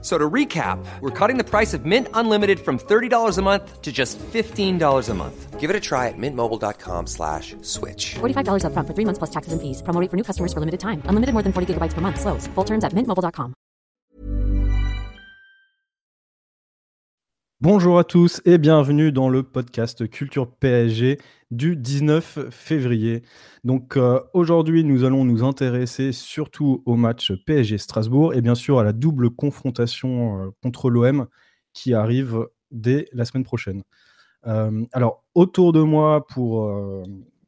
So 0.00 0.16
to 0.16 0.30
recap, 0.30 0.78
we're 1.00 1.10
cutting 1.10 1.38
the 1.38 1.44
price 1.44 1.74
of 1.74 1.84
Mint 1.84 2.06
Unlimited 2.14 2.60
from 2.60 2.78
$30 2.78 3.36
a 3.36 3.42
month 3.42 3.82
to 3.82 3.90
just 3.90 4.16
$15 4.32 5.08
a 5.08 5.14
month. 5.14 5.58
Give 5.58 5.70
it 5.70 5.74
a 5.74 5.80
try 5.80 6.06
at 6.06 6.14
mintmobile.com 6.16 7.08
slash 7.08 7.56
switch. 7.62 8.14
$45 8.20 8.62
upfront 8.62 8.86
for 8.86 8.94
three 8.94 9.04
months 9.04 9.18
plus 9.18 9.30
taxes 9.30 9.52
and 9.52 9.60
fees. 9.60 9.82
Promo 9.82 10.00
rate 10.00 10.08
for 10.08 10.16
new 10.16 10.22
customers 10.22 10.52
for 10.52 10.60
limited 10.60 10.78
time. 10.78 11.02
Unlimited 11.06 11.32
more 11.34 11.42
than 11.42 11.52
40 11.52 11.74
gigabytes 11.74 11.94
per 11.94 12.00
month. 12.00 12.20
Slows. 12.20 12.46
Full 12.54 12.64
terms 12.64 12.84
at 12.84 12.92
mintmobile.com. 12.92 13.54
Bonjour 17.60 17.98
à 17.98 18.04
tous 18.04 18.40
et 18.44 18.56
bienvenue 18.56 19.10
dans 19.10 19.28
le 19.28 19.42
podcast 19.42 20.08
Culture 20.08 20.46
PSG 20.46 21.18
du 21.50 21.76
19 21.76 22.50
février. 22.50 23.22
Donc 23.64 23.96
euh, 23.96 24.20
aujourd'hui, 24.34 24.84
nous 24.84 25.04
allons 25.04 25.24
nous 25.24 25.44
intéresser 25.44 26.12
surtout 26.12 26.82
au 26.84 26.96
match 26.96 27.32
PSG 27.46 27.78
Strasbourg 27.78 28.34
et 28.34 28.42
bien 28.42 28.54
sûr 28.54 28.78
à 28.78 28.84
la 28.84 28.92
double 28.92 29.30
confrontation 29.30 30.42
euh, 30.42 30.50
contre 30.62 30.90
l'OM 30.90 31.26
qui 31.72 31.94
arrive 31.94 32.46
dès 32.70 33.06
la 33.12 33.24
semaine 33.24 33.44
prochaine. 33.44 33.82
Euh, 34.46 34.84
alors 34.92 35.24
autour 35.34 35.72
de 35.72 35.80
moi 35.80 36.26
pour 36.26 36.70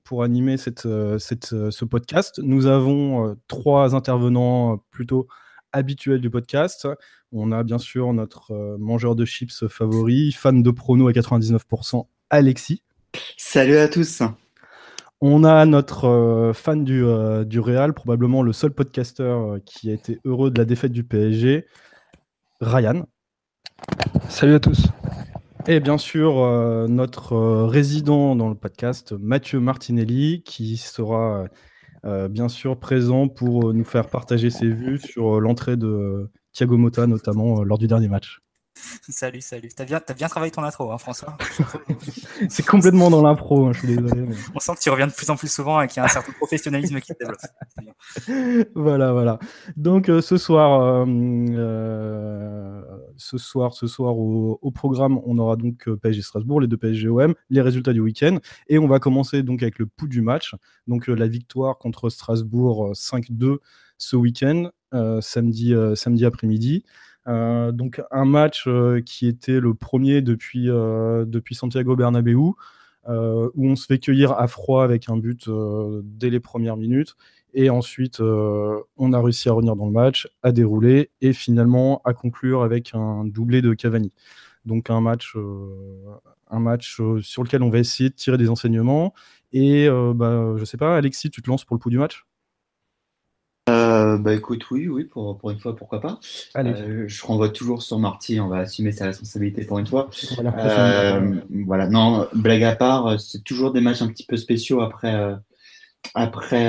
pour 0.02 0.24
animer 0.24 0.56
cette, 0.56 0.88
cette, 1.18 1.70
ce 1.70 1.84
podcast, 1.84 2.40
nous 2.42 2.66
avons 2.66 3.36
trois 3.46 3.94
intervenants 3.94 4.78
plutôt 4.90 5.28
habituels 5.72 6.20
du 6.20 6.30
podcast. 6.30 6.88
On 7.30 7.52
a 7.52 7.62
bien 7.62 7.78
sûr 7.78 8.12
notre 8.12 8.76
mangeur 8.78 9.14
de 9.14 9.24
chips 9.24 9.68
favori, 9.68 10.32
fan 10.32 10.64
de 10.64 10.70
prono 10.72 11.06
à 11.06 11.12
99%, 11.12 12.06
Alexis. 12.28 12.82
Salut 13.36 13.76
à 13.76 13.88
tous. 13.88 14.22
On 15.20 15.44
a 15.44 15.66
notre 15.66 16.06
euh, 16.06 16.52
fan 16.52 16.84
du, 16.84 17.04
euh, 17.04 17.44
du 17.44 17.60
Real, 17.60 17.92
probablement 17.92 18.42
le 18.42 18.52
seul 18.52 18.70
podcaster 18.70 19.36
qui 19.66 19.90
a 19.90 19.94
été 19.94 20.18
heureux 20.24 20.50
de 20.50 20.58
la 20.58 20.64
défaite 20.64 20.92
du 20.92 21.04
PSG, 21.04 21.66
Ryan. 22.60 23.06
Salut 24.28 24.54
à 24.54 24.60
tous. 24.60 24.88
Et 25.66 25.80
bien 25.80 25.98
sûr, 25.98 26.34
notre 26.88 27.36
résident 27.66 28.34
dans 28.34 28.48
le 28.48 28.54
podcast, 28.54 29.12
Mathieu 29.12 29.60
Martinelli, 29.60 30.42
qui 30.42 30.78
sera 30.78 31.44
bien 32.04 32.48
sûr 32.48 32.78
présent 32.78 33.28
pour 33.28 33.74
nous 33.74 33.84
faire 33.84 34.08
partager 34.08 34.48
ses 34.48 34.68
vues 34.68 34.98
sur 34.98 35.38
l'entrée 35.38 35.76
de 35.76 36.30
Thiago 36.52 36.76
Motta 36.76 37.06
notamment 37.06 37.60
euh, 37.60 37.64
lors 37.64 37.78
du 37.78 37.86
dernier 37.86 38.08
match. 38.08 38.40
Salut, 39.08 39.40
salut. 39.40 39.68
T'as 39.74 39.84
bien, 39.84 40.00
as 40.06 40.14
bien 40.14 40.28
travaillé 40.28 40.50
ton 40.50 40.62
intro, 40.62 40.92
hein, 40.92 40.98
François. 40.98 41.36
c'est 42.48 42.64
complètement 42.64 43.10
dans 43.10 43.22
l'impro, 43.22 43.66
hein, 43.66 43.72
je 43.72 43.80
suis 43.80 43.88
désolé. 43.88 44.26
On 44.54 44.60
sent 44.60 44.74
que 44.76 44.80
tu 44.80 44.90
reviens 44.90 45.06
de 45.06 45.12
plus 45.12 45.30
en 45.30 45.36
plus 45.36 45.52
souvent 45.52 45.80
et 45.80 45.88
qu'il 45.88 45.98
y 45.98 46.00
a 46.00 46.04
un 46.04 46.08
certain 46.08 46.32
professionnalisme 46.32 47.00
qui 47.00 47.12
se 47.12 47.18
développe. 47.18 47.40
Voilà, 48.74 49.12
voilà. 49.12 49.38
Donc 49.76 50.08
euh, 50.08 50.20
ce 50.20 50.36
soir, 50.36 51.04
euh, 51.06 52.82
ce 53.16 53.38
soir, 53.38 53.74
ce 53.74 53.86
soir 53.86 54.16
au, 54.16 54.70
programme, 54.70 55.20
on 55.24 55.38
aura 55.38 55.56
donc 55.56 55.88
PSG 56.02 56.22
Strasbourg, 56.22 56.60
les 56.60 56.66
deux 56.66 56.76
PSG 56.76 57.08
OM, 57.08 57.34
les 57.50 57.60
résultats 57.60 57.92
du 57.92 58.00
week-end, 58.00 58.38
et 58.68 58.78
on 58.78 58.86
va 58.86 58.98
commencer 58.98 59.42
donc 59.42 59.62
avec 59.62 59.78
le 59.78 59.86
pouls 59.86 60.08
du 60.08 60.22
match, 60.22 60.54
donc 60.86 61.08
la 61.08 61.26
victoire 61.26 61.78
contre 61.78 62.08
Strasbourg 62.08 62.92
5-2 62.92 63.58
ce 63.98 64.16
week-end, 64.16 64.70
samedi, 65.20 65.74
samedi 65.94 66.24
après-midi. 66.24 66.84
Euh, 67.28 67.72
donc 67.72 68.00
un 68.10 68.24
match 68.24 68.64
euh, 68.66 69.00
qui 69.00 69.26
était 69.28 69.60
le 69.60 69.74
premier 69.74 70.22
depuis, 70.22 70.70
euh, 70.70 71.24
depuis 71.26 71.54
Santiago 71.54 71.96
Bernabéu, 71.96 72.54
où 73.06 73.68
on 73.68 73.76
se 73.76 73.86
fait 73.86 73.98
cueillir 73.98 74.32
à 74.32 74.46
froid 74.46 74.84
avec 74.84 75.08
un 75.08 75.16
but 75.16 75.48
dès 76.04 76.30
les 76.30 76.40
premières 76.40 76.76
minutes. 76.76 77.16
Et 77.54 77.68
ensuite, 77.68 78.20
on 78.20 79.12
a 79.12 79.20
réussi 79.20 79.48
à 79.48 79.52
revenir 79.52 79.74
dans 79.74 79.86
le 79.86 79.92
match, 79.92 80.28
à 80.42 80.52
dérouler 80.52 81.10
et 81.20 81.32
finalement 81.32 82.02
à 82.04 82.12
conclure 82.12 82.62
avec 82.62 82.92
un 82.94 83.24
doublé 83.24 83.62
de 83.62 83.74
Cavani. 83.74 84.12
Donc 84.64 84.90
un 84.90 85.00
match, 85.00 85.34
un 86.50 86.60
match 86.60 87.00
sur 87.22 87.42
lequel 87.42 87.62
on 87.64 87.70
va 87.70 87.78
essayer 87.78 88.10
de 88.10 88.14
tirer 88.14 88.38
des 88.38 88.50
enseignements. 88.50 89.12
Et 89.52 89.88
bah, 90.14 90.54
je 90.56 90.64
sais 90.64 90.76
pas, 90.76 90.96
Alexis, 90.96 91.30
tu 91.30 91.42
te 91.42 91.50
lances 91.50 91.64
pour 91.64 91.74
le 91.74 91.80
pouls 91.80 91.90
du 91.90 91.98
match? 91.98 92.24
Euh, 93.70 94.18
bah 94.18 94.34
écoute, 94.34 94.70
oui, 94.70 94.88
oui, 94.88 95.04
pour, 95.04 95.38
pour 95.38 95.50
une 95.50 95.58
fois, 95.58 95.76
pourquoi 95.76 96.00
pas. 96.00 96.20
Euh, 96.56 97.04
je 97.06 97.24
renvoie 97.24 97.48
toujours 97.48 97.82
sur 97.82 97.98
Marty, 97.98 98.40
on 98.40 98.48
va 98.48 98.58
assumer 98.58 98.92
sa 98.92 99.06
responsabilité 99.06 99.64
pour 99.64 99.78
une 99.78 99.86
fois. 99.86 100.10
Euh, 100.40 101.36
voilà, 101.66 101.88
non, 101.88 102.26
blague 102.34 102.64
à 102.64 102.76
part, 102.76 103.20
c'est 103.20 103.44
toujours 103.44 103.72
des 103.72 103.80
matchs 103.80 104.02
un 104.02 104.08
petit 104.08 104.24
peu 104.24 104.36
spéciaux 104.36 104.80
après, 104.80 105.14
après, 106.14 106.68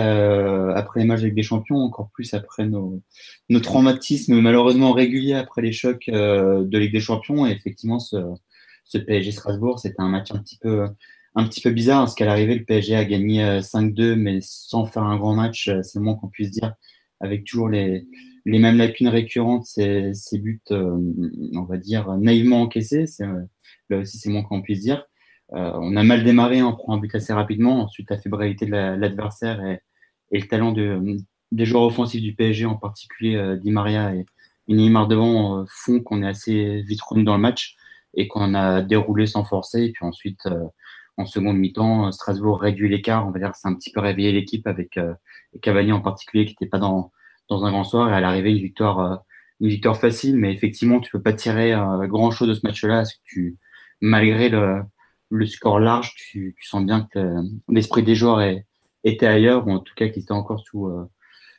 après 0.76 1.00
les 1.00 1.06
matchs 1.06 1.22
avec 1.22 1.36
des 1.36 1.44
champions, 1.44 1.78
encore 1.78 2.10
plus 2.14 2.34
après 2.34 2.66
nos, 2.66 3.02
nos 3.50 3.60
traumatismes 3.60 4.40
malheureusement 4.40 4.94
réguliers 4.94 5.36
après 5.36 5.62
les 5.62 5.72
chocs 5.72 6.06
de 6.08 6.78
Ligue 6.78 6.94
des 6.94 7.00
Champions. 7.00 7.46
Et 7.46 7.52
effectivement, 7.52 8.00
ce, 8.00 8.18
ce 8.86 8.98
PSG 8.98 9.32
Strasbourg, 9.32 9.80
c'était 9.80 10.02
un 10.02 10.10
match 10.10 10.32
un 10.32 10.40
petit 10.40 10.58
peu 10.58 10.88
un 11.36 11.46
petit 11.46 11.62
peu 11.62 11.72
bizarre 11.72 12.02
parce 12.02 12.16
qu'à 12.16 12.26
l'arrivée, 12.26 12.56
le 12.56 12.66
PSG 12.66 12.96
a 12.96 13.06
gagné 13.06 13.60
5-2, 13.62 14.16
mais 14.16 14.40
sans 14.42 14.86
faire 14.86 15.04
un 15.04 15.18
grand 15.18 15.36
match, 15.36 15.70
c'est 15.84 16.00
le 16.00 16.04
moins 16.04 16.16
qu'on 16.16 16.28
puisse 16.28 16.52
dire 16.52 16.74
avec 17.22 17.46
toujours 17.46 17.70
les, 17.70 18.06
mêmes 18.46 18.78
lacunes 18.78 19.08
récurrentes, 19.08 19.66
ces, 19.66 20.14
buts, 20.34 20.62
euh, 20.72 20.98
on 21.54 21.64
va 21.64 21.78
dire, 21.78 22.18
naïvement 22.18 22.62
encaissés. 22.62 23.06
Euh, 23.22 23.44
là 23.90 24.00
aussi, 24.00 24.18
c'est 24.18 24.30
moins 24.30 24.44
qu'on 24.44 24.62
puisse 24.62 24.82
dire. 24.82 25.06
Euh, 25.54 25.72
on 25.76 25.96
a 25.96 26.04
mal 26.04 26.24
démarré, 26.24 26.62
on 26.64 26.74
prend 26.74 26.96
un 26.96 26.98
but 26.98 27.14
assez 27.16 27.34
rapidement. 27.34 27.82
Ensuite, 27.82 28.10
la 28.10 28.18
fébrilité 28.18 28.66
de 28.66 28.72
l'adversaire 28.72 29.64
et, 29.64 29.82
et, 30.32 30.40
le 30.40 30.48
talent 30.48 30.72
de, 30.72 31.18
des 31.52 31.66
joueurs 31.66 31.84
offensifs 31.84 32.22
du 32.22 32.36
PSG, 32.36 32.66
en 32.66 32.76
particulier 32.76 33.58
Di 33.62 33.72
Maria 33.72 34.16
et, 34.16 34.26
Neymar 34.68 35.08
devant, 35.08 35.66
font 35.68 36.00
qu'on 36.00 36.24
est 36.24 36.28
assez 36.28 36.82
vite 36.84 37.02
revenu 37.02 37.26
dans 37.26 37.36
le 37.36 37.42
match 37.42 37.76
et 38.14 38.30
qu'on 38.30 38.54
a 38.54 38.82
déroulé 38.82 39.28
sans 39.28 39.44
forcer. 39.44 39.84
Et 39.84 39.92
puis 39.92 40.06
ensuite, 40.06 40.48
en 41.22 41.26
seconde 41.26 41.58
mi-temps, 41.58 42.12
Strasbourg 42.12 42.62
réduit 42.62 42.90
l'écart. 42.90 43.28
On 43.28 43.32
va 43.32 43.40
dire 43.40 43.52
c'est 43.56 43.68
un 43.68 43.76
petit 43.76 43.92
peu 43.92 44.00
réveillé 44.00 44.32
l'équipe 44.32 44.68
avec 44.68 45.00
Cavani 45.62 45.92
en 45.92 46.02
particulier 46.02 46.46
qui 46.46 46.52
n'était 46.54 46.70
pas 46.70 46.80
dans, 46.80 47.12
dans 47.52 47.66
un 47.66 47.72
grand 47.72 47.84
soir 47.84 48.10
et 48.10 48.14
à 48.14 48.22
l'arrivée 48.22 48.52
une 48.52 48.64
victoire 48.64 49.00
euh, 49.00 49.16
une 49.60 49.70
victoire 49.70 49.98
facile 49.98 50.38
mais 50.38 50.54
effectivement 50.54 51.00
tu 51.00 51.12
peux 51.12 51.22
pas 51.22 51.34
tirer 51.34 51.74
euh, 51.74 52.08
grand 52.08 52.32
chose 52.32 52.48
de 52.48 52.54
ce 52.54 52.62
match-là 52.64 53.04
tu 53.26 53.58
malgré 54.00 54.50
le, 54.50 54.84
score 55.46 55.80
large 55.80 56.16
tu, 56.16 56.56
sens 56.62 56.84
bien 56.84 57.08
que 57.14 57.36
l'esprit 57.70 58.04
des 58.04 58.16
joueurs 58.16 58.42
était 59.04 59.28
ailleurs 59.28 59.68
ou 59.68 59.72
en 59.72 59.80
tout 59.80 59.94
cas 59.96 60.08
qui 60.08 60.20
était 60.20 60.32
encore 60.32 60.62
sous 60.66 60.88
euh, 60.88 61.06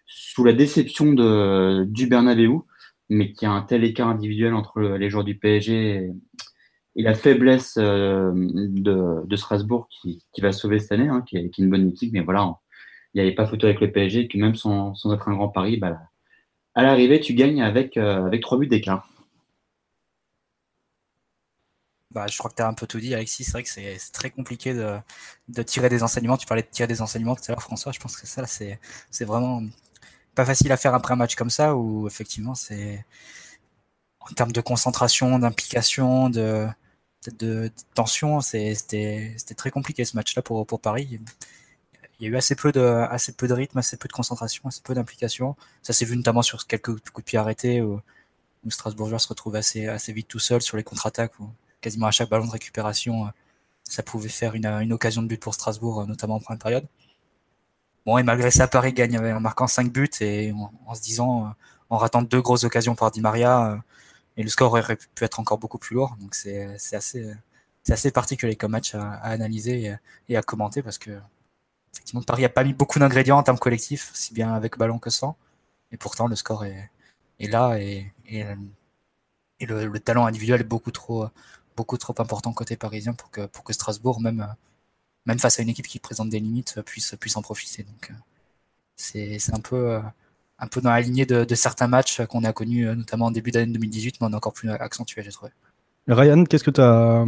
sous 0.06 0.45
la 0.45 0.55
déception 0.55 1.12
de 1.12 1.84
du 1.87 2.06
Bernabeu 2.06 2.61
mais 3.11 3.33
qui 3.33 3.45
a 3.45 3.51
un 3.51 3.61
tel 3.61 3.84
écart 3.84 4.09
individuel 4.09 4.55
entre 4.55 4.81
les 4.81 5.11
joueurs 5.11 5.25
du 5.25 5.37
PSG 5.37 6.11
et, 6.97 7.03
la 7.03 7.14
faiblesse 7.14 7.76
de, 7.76 9.26
de, 9.26 9.36
Strasbourg 9.36 9.88
qui, 9.91 10.22
qui, 10.32 10.41
va 10.41 10.53
sauver 10.53 10.78
cette 10.78 10.92
année, 10.92 11.08
hein, 11.08 11.22
qui, 11.26 11.36
est, 11.36 11.58
une 11.58 11.70
bonne 11.70 11.88
équipe, 11.88 12.12
mais 12.12 12.20
voilà, 12.20 12.56
il 13.14 13.22
n'y 13.22 13.26
avait 13.26 13.34
pas 13.34 13.47
photo 13.47 13.66
avec 13.66 13.80
le 13.80 13.92
PSG, 13.92 14.28
que 14.28 14.38
même 14.38 14.54
sans, 14.54 14.94
sans 14.94 15.12
être 15.14 15.28
un 15.28 15.34
grand 15.34 15.48
pari, 15.48 15.76
bah, 15.76 15.98
à 16.75 16.82
l'arrivée, 16.82 17.20
tu 17.20 17.34
gagnes 17.34 17.62
avec, 17.62 17.97
euh, 17.97 18.25
avec 18.26 18.41
3 18.42 18.58
buts 18.58 18.66
d'écart. 18.66 19.08
Bah, 22.10 22.26
je 22.30 22.36
crois 22.36 22.50
que 22.50 22.56
tu 22.56 22.62
as 22.62 22.69
un 22.69 22.75
peu 22.75 22.86
tout 22.86 23.00
dit, 23.00 23.14
Alexis. 23.14 23.44
C'est 23.44 23.53
vrai 23.53 23.62
que 23.62 23.69
c'est 23.70 24.12
très 24.12 24.30
compliqué 24.30 24.74
de, 24.74 24.98
de, 25.48 25.62
tirer 25.62 25.88
des 25.88 26.03
enseignements. 26.03 26.36
Tu 26.36 26.47
parlais 26.47 26.62
de 26.62 26.69
tirer 26.69 26.86
des 26.86 27.00
enseignements 27.00 27.34
tout 27.34 27.42
à 27.48 27.53
l'heure, 27.53 27.62
François. 27.62 27.92
Je 27.92 28.00
pense 28.00 28.16
que 28.16 28.26
ça, 28.26 28.47
c'est 28.47 29.24
vraiment 29.24 29.62
pas 30.34 30.44
facile 30.44 30.72
à 30.72 30.76
faire 30.76 30.94
après 30.94 31.14
un 31.14 31.16
match 31.16 31.34
comme 31.36 31.50
ça 31.50 31.76
où 31.76 32.06
effectivement, 32.06 32.54
c'est 32.54 33.04
en 34.21 34.34
termes 34.34 34.53
de 34.53 34.60
concentration, 34.60 35.38
d'implication, 35.38 36.30
de, 36.30 36.66
de, 37.39 37.71
tension, 37.95 38.41
c'était 38.41 39.34
très 39.57 39.71
compliqué 39.71 40.04
ce 40.04 40.16
match-là 40.16 40.42
pour, 40.42 40.66
pour 40.66 40.80
Paris 40.80 41.21
il 42.22 42.27
y 42.27 42.28
a 42.28 42.34
eu 42.34 42.36
assez 42.36 42.54
peu 42.54 42.71
de, 42.71 42.80
assez 42.80 43.33
peu 43.33 43.48
de 43.48 43.53
rythme, 43.53 43.78
assez 43.78 43.97
peu 43.97 44.07
de 44.07 44.13
concentration, 44.13 44.63
assez 44.69 44.80
peu 44.80 44.95
d'implication. 44.95 45.57
Ça 45.83 45.92
s'est 45.92 46.04
vu 46.04 46.16
notamment 46.16 46.42
sur 46.42 46.69
quelques 46.69 46.92
coups 47.10 47.16
de 47.16 47.22
pied 47.22 47.36
arrêtés 47.36 47.83
où, 47.83 48.01
où 48.65 48.71
Strasbourgeois 48.71 49.19
se 49.19 49.27
retrouve 49.27 49.57
assez, 49.57 49.89
assez 49.89 50.13
vite 50.13 50.28
tout 50.28 50.39
seul 50.39 50.63
sur 50.63 50.77
les 50.77 50.84
contre-attaques 50.84 51.41
où 51.41 51.51
quasiment 51.80 52.07
à 52.07 52.13
chaque 52.13 52.28
ballon 52.28 52.47
de 52.47 52.53
récupération, 52.53 53.27
euh, 53.27 53.30
ça 53.83 54.04
pouvait 54.04 54.28
faire 54.28 54.54
une, 54.54 54.66
une 54.66 54.92
occasion 54.92 55.21
de 55.22 55.27
but 55.27 55.41
pour 55.41 55.53
Strasbourg, 55.53 56.03
euh, 56.03 56.07
notamment 56.07 56.36
en 56.36 56.39
première 56.39 56.60
période. 56.60 56.86
Bon, 58.07 58.19
et 58.19 58.22
malgré 58.22 58.53
ça, 58.53 58.69
Paris 58.69 58.92
gagne 58.92 59.19
en 59.19 59.41
marquant 59.41 59.66
5 59.66 59.92
buts 59.92 60.09
et 60.21 60.53
en, 60.86 60.95
se 60.95 61.03
disant, 61.03 61.47
euh, 61.47 61.48
en 61.91 61.97
ratant 61.97 62.22
deux 62.22 62.41
grosses 62.41 62.63
occasions 62.63 62.95
par 62.95 63.10
Di 63.10 63.21
Maria, 63.21 63.83
et 64.37 64.43
le 64.43 64.49
score 64.49 64.73
aurait 64.73 64.97
pu 64.97 65.25
être 65.25 65.41
encore 65.41 65.59
beaucoup 65.59 65.79
plus 65.79 65.95
lourd. 65.95 66.17
Donc 66.21 66.34
c'est 66.34 66.77
assez, 66.93 68.11
particulier 68.13 68.57
comme 68.57 68.73
match 68.73 68.95
à, 68.95 69.15
analyser 69.15 69.95
et, 70.29 70.37
à 70.37 70.43
commenter 70.43 70.83
parce 70.83 70.99
que 70.99 71.19
effectivement, 71.93 72.23
Paris 72.23 72.43
n'a 72.43 72.49
pas 72.49 72.65
mis 72.65 72.73
beaucoup 72.73 72.99
d'ingrédients 72.99 73.39
en 73.39 73.43
termes 73.43 73.59
collectifs, 73.59 74.11
si 74.15 74.33
bien 74.34 74.55
avec 74.55 74.79
ballon 74.79 74.99
que 74.99 75.11
sans. 75.11 75.37
Et 75.93 75.97
pourtant, 75.97 76.27
le 76.27 76.37
score 76.37 76.65
est, 76.65 76.91
là 77.41 77.77
et, 77.79 78.13
le, 79.61 79.99
talent 79.99 80.27
individuel 80.27 80.63
est 80.63 80.65
beaucoup 80.65 80.91
trop, 80.91 81.29
important 82.19 82.53
côté 82.53 82.77
parisien 82.77 83.15
pour 83.15 83.31
que, 83.31 83.73
Strasbourg, 83.73 84.21
même, 84.21 84.55
même 85.27 85.39
face 85.39 85.59
à 85.59 85.63
une 85.63 85.69
équipe 85.69 85.87
qui 85.87 85.99
présente 85.99 86.31
des 86.31 86.41
limites, 86.41 86.81
puisse, 86.83 87.15
puisse 87.21 87.37
en 87.37 87.43
profiter. 87.43 87.83
Donc 87.83 88.13
c'est 88.97 89.39
un 89.53 89.61
peu, 89.61 90.01
un 90.62 90.68
peu 90.68 90.80
dans 90.80 90.91
la 90.91 91.00
lignée 91.00 91.26
de, 91.26 91.54
certains 91.54 91.88
matchs 91.88 92.24
qu'on 92.26 92.44
a 92.44 92.53
connus, 92.53 92.86
notamment 92.86 93.26
en 93.26 93.30
début 93.32 93.50
d'année 93.50 93.72
2018, 93.72 94.20
mais 94.20 94.28
on 94.28 94.32
a 94.32 94.36
encore 94.36 94.53
plus 94.53 94.70
accentué, 94.70 95.22
j'ai 95.22 95.32
trouvé. 95.32 95.50
Ryan, 96.06 96.44
qu'est-ce 96.44 96.64
que 96.64 96.70
tu 96.70 96.80
as. 96.80 97.26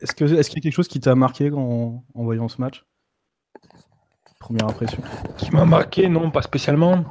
Est-ce 0.00 0.14
qu'il 0.14 0.26
est 0.26 0.54
y 0.54 0.58
a 0.58 0.60
quelque 0.60 0.72
chose 0.72 0.88
qui 0.88 1.00
t'a 1.00 1.14
marqué 1.14 1.50
en, 1.50 2.02
en 2.14 2.24
voyant 2.24 2.48
ce 2.48 2.60
match? 2.60 2.84
Première 4.40 4.68
impression. 4.68 5.02
Qui 5.36 5.50
m'a 5.50 5.64
marqué, 5.64 6.08
non, 6.08 6.30
pas 6.30 6.42
spécialement. 6.42 7.04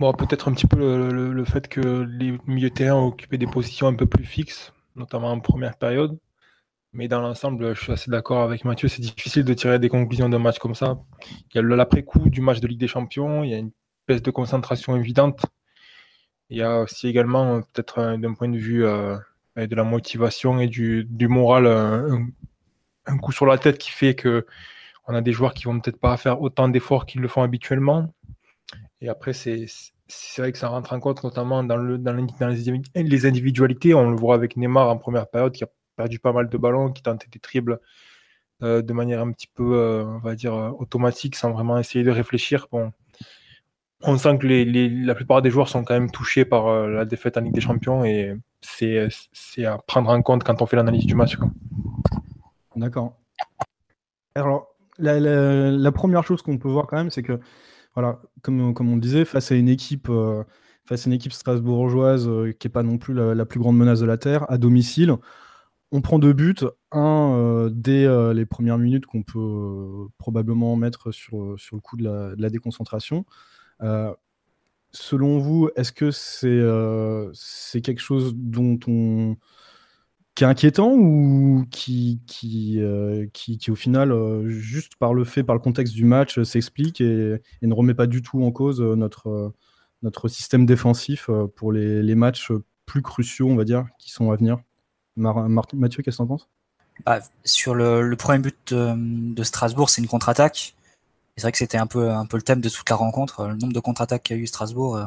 Bon, 0.00 0.12
peut-être 0.12 0.48
un 0.48 0.52
petit 0.52 0.66
peu 0.66 0.76
le, 1.10 1.44
fait 1.44 1.66
que 1.66 1.80
les 1.80 2.38
milieux 2.46 2.68
de 2.70 2.74
terrain 2.74 3.00
occupaient 3.00 3.38
des 3.38 3.46
positions 3.46 3.88
un 3.88 3.94
peu 3.94 4.06
plus 4.06 4.24
fixes, 4.24 4.72
notamment 4.94 5.30
en 5.30 5.40
première 5.40 5.76
période. 5.76 6.18
Mais 6.92 7.08
dans 7.08 7.20
l'ensemble, 7.20 7.74
je 7.74 7.80
suis 7.80 7.92
assez 7.92 8.10
d'accord 8.10 8.42
avec 8.42 8.64
Mathieu, 8.64 8.88
c'est 8.88 9.02
difficile 9.02 9.44
de 9.44 9.54
tirer 9.54 9.78
des 9.78 9.88
conclusions 9.88 10.28
d'un 10.28 10.38
match 10.38 10.58
comme 10.58 10.74
ça. 10.74 10.98
Il 11.52 11.56
y 11.56 11.58
a 11.58 11.62
l'après-coup 11.62 12.30
du 12.30 12.40
match 12.40 12.60
de 12.60 12.68
Ligue 12.68 12.80
des 12.80 12.86
Champions, 12.86 13.42
il 13.44 13.50
y 13.50 13.54
a 13.54 13.58
une 13.58 13.72
de 14.16 14.30
concentration 14.30 14.96
évidente. 14.96 15.44
Il 16.50 16.58
y 16.58 16.62
a 16.62 16.80
aussi 16.80 17.08
également, 17.08 17.60
peut-être 17.60 18.16
d'un 18.16 18.34
point 18.34 18.48
de 18.48 18.58
vue 18.58 18.84
euh, 18.84 19.16
de 19.56 19.74
la 19.74 19.84
motivation 19.84 20.60
et 20.60 20.66
du, 20.66 21.06
moral, 21.28 21.66
un, 23.06 23.18
coup 23.18 23.32
sur 23.32 23.46
la 23.46 23.58
tête 23.58 23.78
qui 23.78 23.90
fait 23.90 24.14
que 24.14 24.46
on 25.06 25.14
a 25.14 25.20
des 25.20 25.32
joueurs 25.32 25.54
qui 25.54 25.64
vont 25.64 25.80
peut-être 25.80 26.00
pas 26.00 26.16
faire 26.16 26.40
autant 26.42 26.68
d'efforts 26.68 27.06
qu'ils 27.06 27.22
le 27.22 27.28
font 27.28 27.42
habituellement. 27.42 28.14
Et 29.00 29.08
après, 29.08 29.32
c'est 29.32 29.66
vrai 30.38 30.52
que 30.52 30.58
ça 30.58 30.68
rentre 30.68 30.92
en 30.92 31.00
compte, 31.00 31.22
notamment 31.24 31.62
dans, 31.64 31.76
le, 31.76 31.98
dans, 31.98 32.14
les, 32.14 33.26
individualités. 33.26 33.94
On 33.94 34.10
le 34.10 34.16
voit 34.16 34.34
avec 34.34 34.56
Neymar 34.56 34.88
en 34.90 34.98
première 34.98 35.28
période, 35.28 35.52
qui 35.52 35.64
a 35.64 35.68
perdu 35.96 36.18
pas 36.18 36.32
mal 36.32 36.48
de 36.48 36.58
ballons, 36.58 36.92
qui 36.92 37.02
tentait 37.02 37.28
des 37.30 37.38
dribbles 37.38 37.80
euh, 38.62 38.82
de 38.82 38.92
manière 38.92 39.20
un 39.20 39.30
petit 39.32 39.46
peu, 39.46 39.76
euh, 39.76 40.04
on 40.04 40.18
va 40.18 40.34
dire, 40.34 40.54
euh, 40.54 40.70
automatique, 40.70 41.36
sans 41.36 41.52
vraiment 41.52 41.78
essayer 41.78 42.04
de 42.04 42.10
réfléchir. 42.10 42.66
On 44.02 44.16
sent 44.16 44.38
que 44.38 44.46
la 45.06 45.14
plupart 45.14 45.42
des 45.42 45.50
joueurs 45.50 45.68
sont 45.68 45.84
quand 45.84 45.94
même 45.94 46.10
touchés 46.10 46.44
par 46.44 46.86
la 46.88 47.04
défaite 47.04 47.36
en 47.36 47.40
Ligue 47.40 47.54
des 47.54 47.60
Champions 47.60 48.04
et 48.04 48.34
c'est 48.60 49.08
à 49.64 49.78
prendre 49.78 50.10
en 50.10 50.22
compte 50.22 50.44
quand 50.44 50.62
on 50.62 50.66
fait 50.66 50.76
l'analyse 50.76 51.06
du 51.06 51.14
match. 51.14 51.36
D'accord. 52.76 53.16
Alors, 54.34 54.68
la, 54.98 55.92
première 55.92 56.24
chose 56.24 56.42
qu'on 56.42 56.58
peut 56.58 56.68
voir 56.68 56.86
quand 56.86 56.96
même, 56.96 57.10
c'est 57.10 57.22
que, 57.22 57.40
voilà, 57.94 58.20
comme, 58.42 58.60
on 58.78 58.94
le 58.94 59.00
disait, 59.00 59.24
face 59.24 59.50
à 59.50 59.56
une 59.56 59.68
équipe, 59.68 60.08
euh, 60.08 60.44
face 60.84 61.06
à 61.06 61.10
une 61.10 61.14
équipe 61.14 61.32
strasbourgeoise 61.32 62.28
euh, 62.28 62.52
qui 62.52 62.66
n'est 62.66 62.72
pas 62.72 62.82
non 62.82 62.98
plus 62.98 63.14
la, 63.14 63.46
plus 63.46 63.60
grande 63.60 63.76
menace 63.76 64.00
de 64.00 64.06
la 64.06 64.16
Terre, 64.16 64.50
à 64.50 64.58
domicile, 64.58 65.14
on 65.90 66.00
prend 66.02 66.18
deux 66.18 66.32
buts. 66.32 66.54
Un, 66.92 67.32
euh, 67.34 67.70
dès 67.72 68.06
les 68.34 68.46
premières 68.46 68.78
minutes 68.78 69.06
qu'on 69.06 69.22
peut 69.22 70.08
probablement 70.18 70.76
mettre 70.76 71.12
sur, 71.12 71.58
sur 71.58 71.76
le 71.76 71.80
coup 71.80 71.96
de 71.96 72.34
la 72.36 72.50
déconcentration. 72.50 73.24
Selon 74.92 75.38
vous, 75.38 75.70
est-ce 75.76 75.92
que 75.92 76.10
c'est 76.10 76.62
c'est 77.34 77.80
quelque 77.80 78.00
chose 78.00 78.34
qui 80.38 80.44
est 80.44 80.46
inquiétant 80.46 80.92
ou 80.92 81.66
qui, 81.68 82.20
qui, 82.28 82.76
euh, 82.78 83.26
qui, 83.32 83.58
au 83.72 83.74
final, 83.74 84.12
euh, 84.12 84.48
juste 84.48 84.94
par 84.94 85.12
le 85.12 85.24
fait, 85.24 85.42
par 85.42 85.56
le 85.56 85.60
contexte 85.60 85.94
du 85.94 86.04
match, 86.04 86.38
euh, 86.38 86.44
s'explique 86.44 87.00
et, 87.00 87.42
ne 87.60 87.74
remet 87.74 87.92
pas 87.92 88.06
du 88.06 88.22
tout 88.22 88.44
en 88.44 88.52
cause 88.52 88.80
notre, 88.80 89.52
notre 90.02 90.28
système 90.28 90.64
défensif 90.64 91.28
pour 91.56 91.72
les, 91.72 92.14
matchs 92.14 92.52
plus 92.86 93.02
cruciaux, 93.02 93.48
on 93.48 93.56
va 93.56 93.64
dire, 93.64 93.86
qui 93.98 94.12
sont 94.12 94.30
à 94.30 94.36
venir? 94.36 94.58
Mathieu, 95.16 96.04
qu'est-ce 96.04 96.18
que 96.18 96.18
tu 96.18 96.22
en 96.22 96.26
penses? 96.28 96.48
Bah, 97.04 97.18
Sur 97.44 97.74
le, 97.74 98.14
premier 98.14 98.38
but 98.38 98.72
de, 98.72 99.42
Strasbourg, 99.42 99.90
c'est 99.90 100.00
une 100.00 100.06
contre-attaque. 100.06 100.76
C'est 101.38 101.42
vrai 101.42 101.52
que 101.52 101.58
c'était 101.58 101.78
un 101.78 101.86
peu, 101.86 102.10
un 102.10 102.26
peu 102.26 102.36
le 102.36 102.42
thème 102.42 102.60
de 102.60 102.68
toute 102.68 102.90
la 102.90 102.96
rencontre. 102.96 103.46
Le 103.46 103.54
nombre 103.54 103.72
de 103.72 103.80
contre-attaques 103.80 104.24
qu'a 104.24 104.34
eu 104.34 104.46
Strasbourg 104.46 105.00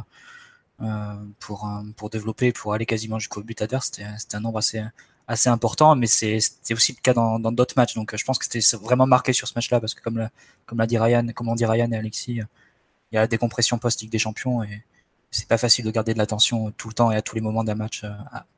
pour, 1.40 1.70
pour 1.98 2.10
développer, 2.10 2.54
pour 2.54 2.74
aller 2.74 2.86
quasiment 2.86 3.20
jusqu'au 3.20 3.44
but 3.44 3.62
adverse, 3.62 3.92
c'était 3.94 4.36
un 4.36 4.40
nombre 4.40 4.60
assez, 4.60 4.82
assez 5.28 5.50
important, 5.50 5.96
mais 5.96 6.08
c'est 6.08 6.40
aussi 6.72 6.94
le 6.94 7.02
cas 7.02 7.14
dans 7.14 7.40
d'autres 7.40 7.74
matchs. 7.78 7.96
Donc 7.96 8.16
je 8.16 8.24
pense 8.24 8.38
que 8.40 8.46
c'était 8.46 8.78
vraiment 8.78 9.06
marqué 9.06 9.34
sur 9.34 9.48
ce 9.48 9.54
match-là, 9.56 9.80
parce 9.82 9.94
que 9.94 10.02
comme 10.02 10.30
comme 10.66 10.78
l'a 10.80 10.88
dit 10.88 10.98
Ryan, 10.98 11.28
comme 11.36 11.50
on 11.50 11.56
dit 11.56 11.66
Ryan 11.66 11.92
et 11.92 11.98
Alexis, 11.98 12.34
il 12.34 13.16
y 13.16 13.18
a 13.18 13.22
la 13.22 13.28
décompression 13.28 13.78
post-Ligue 13.78 14.12
des 14.12 14.20
Champions 14.20 14.64
et 14.64 14.84
c'est 15.32 15.48
pas 15.48 15.58
facile 15.58 15.86
de 15.86 15.92
garder 15.92 16.14
de 16.14 16.18
l'attention 16.18 16.72
tout 16.72 16.88
le 16.88 16.94
temps 16.94 17.12
et 17.12 17.16
à 17.16 17.22
tous 17.22 17.36
les 17.36 17.42
moments 17.42 17.64
d'un 17.64 17.76
match 17.76 18.04
euh, 18.04 18.12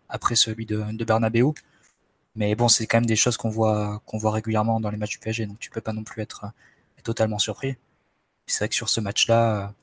après 0.10 0.36
celui 0.36 0.66
de, 0.66 0.84
de 0.92 1.06
Bernabeu. 1.06 1.54
Mais 2.36 2.56
bon, 2.56 2.68
c'est 2.68 2.88
quand 2.88 2.98
même 2.98 3.06
des 3.06 3.16
choses 3.16 3.38
qu'on 3.38 3.50
voit, 3.50 4.02
qu'on 4.06 4.18
voit 4.18 4.32
régulièrement 4.32 4.80
dans 4.80 4.90
les 4.90 4.98
matchs 4.98 5.12
du 5.12 5.20
PSG, 5.20 5.46
donc 5.46 5.60
tu 5.60 5.70
peux 5.70 5.82
pas 5.82 5.94
non 5.94 6.04
plus 6.04 6.22
être, 6.24 6.46
totalement 7.04 7.40
surpris. 7.40 7.78
C'est 8.48 8.60
vrai 8.60 8.70
que 8.70 8.76
sur 8.76 8.90
ce 8.90 9.02
match-là, 9.02 9.74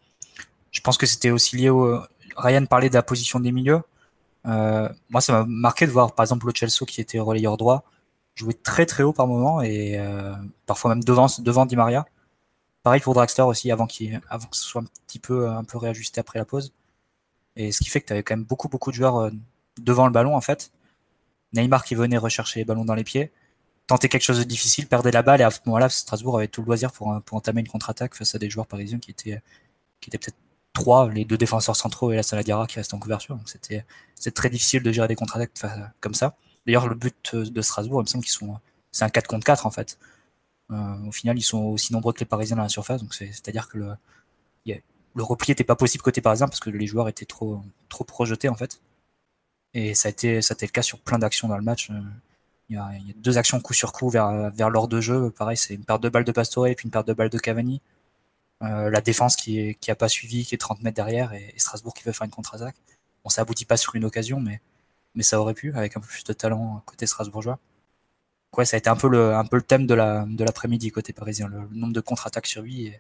je 0.71 0.81
pense 0.81 0.99
que 0.99 1.07
c'était 1.07 1.31
aussi 1.31 1.57
lié 1.57 1.71
au. 1.71 2.01
Ryan 2.37 2.65
parlait 2.67 2.89
de 2.89 2.95
la 2.95 3.03
position 3.03 3.41
des 3.41 3.53
milieux. 3.53 3.83
Euh, 4.47 4.89
moi, 5.11 5.21
ça 5.21 5.33
m'a 5.33 5.45
marqué 5.47 5.87
de 5.87 5.91
voir, 5.91 6.15
par 6.15 6.25
exemple, 6.25 6.47
le 6.47 6.53
Chelsea 6.55 6.87
qui 6.87 7.01
était 7.01 7.19
relayeur 7.19 7.57
droit 7.57 7.85
jouer 8.35 8.55
très 8.55 8.87
très 8.87 9.03
haut 9.03 9.13
par 9.13 9.27
moment 9.27 9.61
et 9.63 9.99
euh, 9.99 10.35
parfois 10.67 10.95
même 10.95 11.05
devant, 11.05 11.27
devant 11.41 11.67
Di 11.67 11.77
Maria. 11.77 12.07
Pareil 12.83 13.01
pour 13.01 13.13
Draxler 13.15 13.45
aussi, 13.45 13.71
avant, 13.71 13.87
que 13.87 13.95
ce 14.53 14.65
soit 14.65 14.83
un 14.83 14.87
petit 15.07 15.19
peu, 15.19 15.49
un 15.49 15.65
peu 15.65 15.77
réajusté 15.77 16.21
après 16.21 16.39
la 16.39 16.47
pause. 16.47 16.73
Et 17.57 17.73
ce 17.73 17.81
qui 17.81 17.91
fait 17.91 18.01
que 18.01 18.07
tu 18.07 18.13
avais 18.15 18.23
quand 18.23 18.35
même 18.35 18.45
beaucoup 18.45 18.69
beaucoup 18.69 18.91
de 18.91 18.97
joueurs 18.97 19.17
euh, 19.19 19.31
devant 19.79 20.07
le 20.07 20.13
ballon 20.13 20.35
en 20.35 20.41
fait. 20.41 20.73
Neymar 21.53 21.85
qui 21.85 21.95
venait 21.95 22.17
rechercher 22.17 22.61
les 22.61 22.65
ballons 22.65 22.85
dans 22.85 22.95
les 22.95 23.05
pieds, 23.05 23.33
tenter 23.91 24.09
quelque 24.09 24.23
chose 24.23 24.39
de 24.39 24.45
difficile, 24.45 24.87
perdait 24.87 25.11
la 25.11 25.23
balle 25.23 25.41
et 25.41 25.45
à 25.45 25.51
ce 25.51 25.59
moment-là, 25.67 25.89
Strasbourg 25.89 26.39
avait 26.39 26.49
tout 26.49 26.63
le 26.63 26.67
loisir 26.67 26.93
pour, 26.93 27.21
pour 27.25 27.37
entamer 27.37 27.61
une 27.61 27.69
contre-attaque 27.69 28.15
face 28.15 28.35
à 28.35 28.39
des 28.39 28.49
joueurs 28.49 28.67
parisiens 28.67 28.99
qui 28.99 29.11
étaient, 29.11 29.43
peut-être 30.01 30.37
trois, 30.73 31.11
les 31.11 31.25
deux 31.25 31.37
défenseurs 31.37 31.75
centraux 31.75 32.13
et 32.13 32.17
la 32.17 32.23
Saladiara 32.23 32.67
qui 32.69 32.77
reste 32.77 32.95
en 32.95 33.01
couverture. 33.01 33.35
Donc 33.37 33.49
c'était 33.49 33.85
très 34.33 34.49
difficile 34.49 34.85
de 34.85 34.93
gérer 34.93 35.09
des 35.09 35.17
contre-attaques 35.17 35.53
comme 36.01 36.15
ça. 36.15 36.37
D'ailleurs, 36.67 36.87
le 36.87 36.95
but 36.95 37.35
de 37.35 37.63
Strasbourg, 37.63 38.01
il 38.01 38.05
me 38.05 38.09
semble 38.09 38.25
qu'ils 38.25 38.49
c'est 38.93 39.05
un 39.05 39.09
4 39.09 39.27
contre 39.27 39.45
4 39.45 39.67
en 39.67 39.73
fait. 39.73 39.99
Euh, 40.71 41.07
au 41.09 41.13
final, 41.13 41.37
ils 41.37 41.43
sont 41.43 41.59
aussi 41.59 41.93
nombreux 41.93 42.13
que 42.13 42.21
les 42.21 42.27
Parisiens 42.27 42.57
dans 42.57 42.63
la 42.63 42.69
surface, 42.69 43.03
donc 43.03 43.13
c'est-à-dire 43.13 43.69
que 43.69 43.79
le, 43.79 43.97
le 45.17 45.23
repli 45.25 45.51
n'était 45.51 45.65
pas 45.65 45.77
possible 45.77 46.03
côté 46.03 46.21
parisien 46.21 46.47
parce 46.47 46.61
que 46.61 46.71
les 46.71 46.87
joueurs 46.87 47.09
étaient 47.09 47.27
trop 47.27 47.63
trop 47.89 48.05
projetés 48.05 48.49
en 48.49 48.55
fait. 48.55 48.81
Et 49.75 49.95
ça 49.95 50.09
a 50.09 50.11
été 50.11 50.43
ça 50.43 50.53
a 50.53 50.55
été 50.55 50.67
le 50.67 50.71
cas 50.71 50.83
sur 50.83 51.01
plein 51.01 51.19
d'actions 51.19 51.49
dans 51.49 51.57
le 51.57 51.65
match. 51.65 51.91
Il 52.71 52.77
y, 52.77 52.79
a, 52.79 52.93
deux 53.17 53.37
actions 53.37 53.61
coup 53.61 53.75
sur 53.75 53.93
coup 53.93 54.09
vers 54.11 54.51
vers 54.53 54.71
l'ordre 54.71 54.97
de 54.97 55.01
jeu. 55.01 55.31
Pareil, 55.31 55.57
c'est 55.57 55.75
une 55.75 55.85
perte 55.85 56.03
de 56.03 56.09
balle 56.09 56.25
de 56.25 56.33
Pastore 56.33 56.69
et 56.69 56.75
puis 56.77 56.87
une 56.87 56.93
perte 56.93 57.07
de 57.09 57.13
balle 57.13 57.29
de 57.29 57.39
Cavani. 57.39 57.83
Euh, 58.63 58.91
la 58.91 59.01
défense 59.01 59.37
qui, 59.37 59.75
qui 59.81 59.91
a 59.91 59.95
pas 59.95 60.09
suivi, 60.09 60.45
qui 60.45 60.55
est 60.55 60.59
30 60.59 60.83
mètres 60.83 60.97
derrière, 60.97 61.33
et, 61.33 61.55
Strasbourg 61.57 61.95
qui 61.95 62.05
veut 62.05 62.13
faire 62.13 62.27
une 62.27 62.31
contre-attaque. 62.31 62.77
Bon, 63.25 63.31
ça 63.31 63.43
aboutit 63.43 63.65
pas 63.65 63.77
sur 63.77 63.95
une 63.95 64.05
occasion, 64.05 64.41
mais, 64.41 64.61
mais 65.15 65.23
ça 65.23 65.41
aurait 65.41 65.55
pu, 65.55 65.75
avec 65.75 65.97
un 65.97 66.01
peu 66.01 66.07
plus 66.07 66.25
de 66.25 66.33
talent 66.33 66.83
côté 66.87 67.07
strasbourgeois. 67.07 67.59
Ouais, 68.57 68.65
ça 68.65 68.77
a 68.77 68.79
été 68.79 68.91
un 68.91 68.97
peu 68.97 69.09
le, 69.09 69.35
un 69.35 69.45
peu 69.45 69.57
le 69.57 69.63
thème 69.63 69.87
de 69.87 69.95
l'après-midi 70.45 70.91
côté 70.91 71.13
parisien, 71.13 71.49
le, 71.49 71.69
nombre 71.73 71.93
de 71.93 72.01
contre-attaques 72.01 72.47
sur 72.47 72.63
lui. 72.63 72.93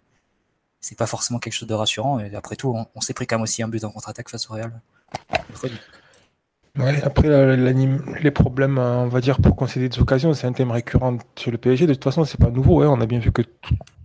C'est 0.81 0.97
pas 0.97 1.07
forcément 1.07 1.39
quelque 1.41 1.55
chose 1.55 1.69
de 1.69 1.75
rassurant. 1.75 2.21
Et 2.21 2.35
après 2.35 2.57
tout, 2.57 2.75
on, 2.95 3.01
s'est 3.01 3.15
pris 3.15 3.27
quand 3.27 3.37
même 3.37 3.43
aussi 3.43 3.63
un 3.63 3.69
but 3.69 3.85
en 3.85 3.91
contre-attaque 3.91 4.31
face 4.31 4.49
au 4.51 4.55
Real. 4.55 4.81
Après, 6.79 7.57
les 7.57 8.31
problèmes, 8.31 8.79
on 8.79 9.09
va 9.09 9.21
dire, 9.21 9.41
pour 9.41 9.57
concéder 9.57 9.89
des 9.89 9.99
occasions, 9.99 10.33
c'est 10.35 10.47
un 10.47 10.53
thème 10.53 10.71
récurrent 10.71 11.19
sur 11.37 11.51
le 11.51 11.59
PSG. 11.59 11.87
De 11.87 11.95
toute 11.95 12.05
façon, 12.05 12.25
c'est 12.25 12.39
pas 12.39 12.51
nouveau. 12.51 12.83
On 12.85 13.01
a 13.01 13.07
bien 13.07 13.19
vu 13.19 13.33
que 13.33 13.43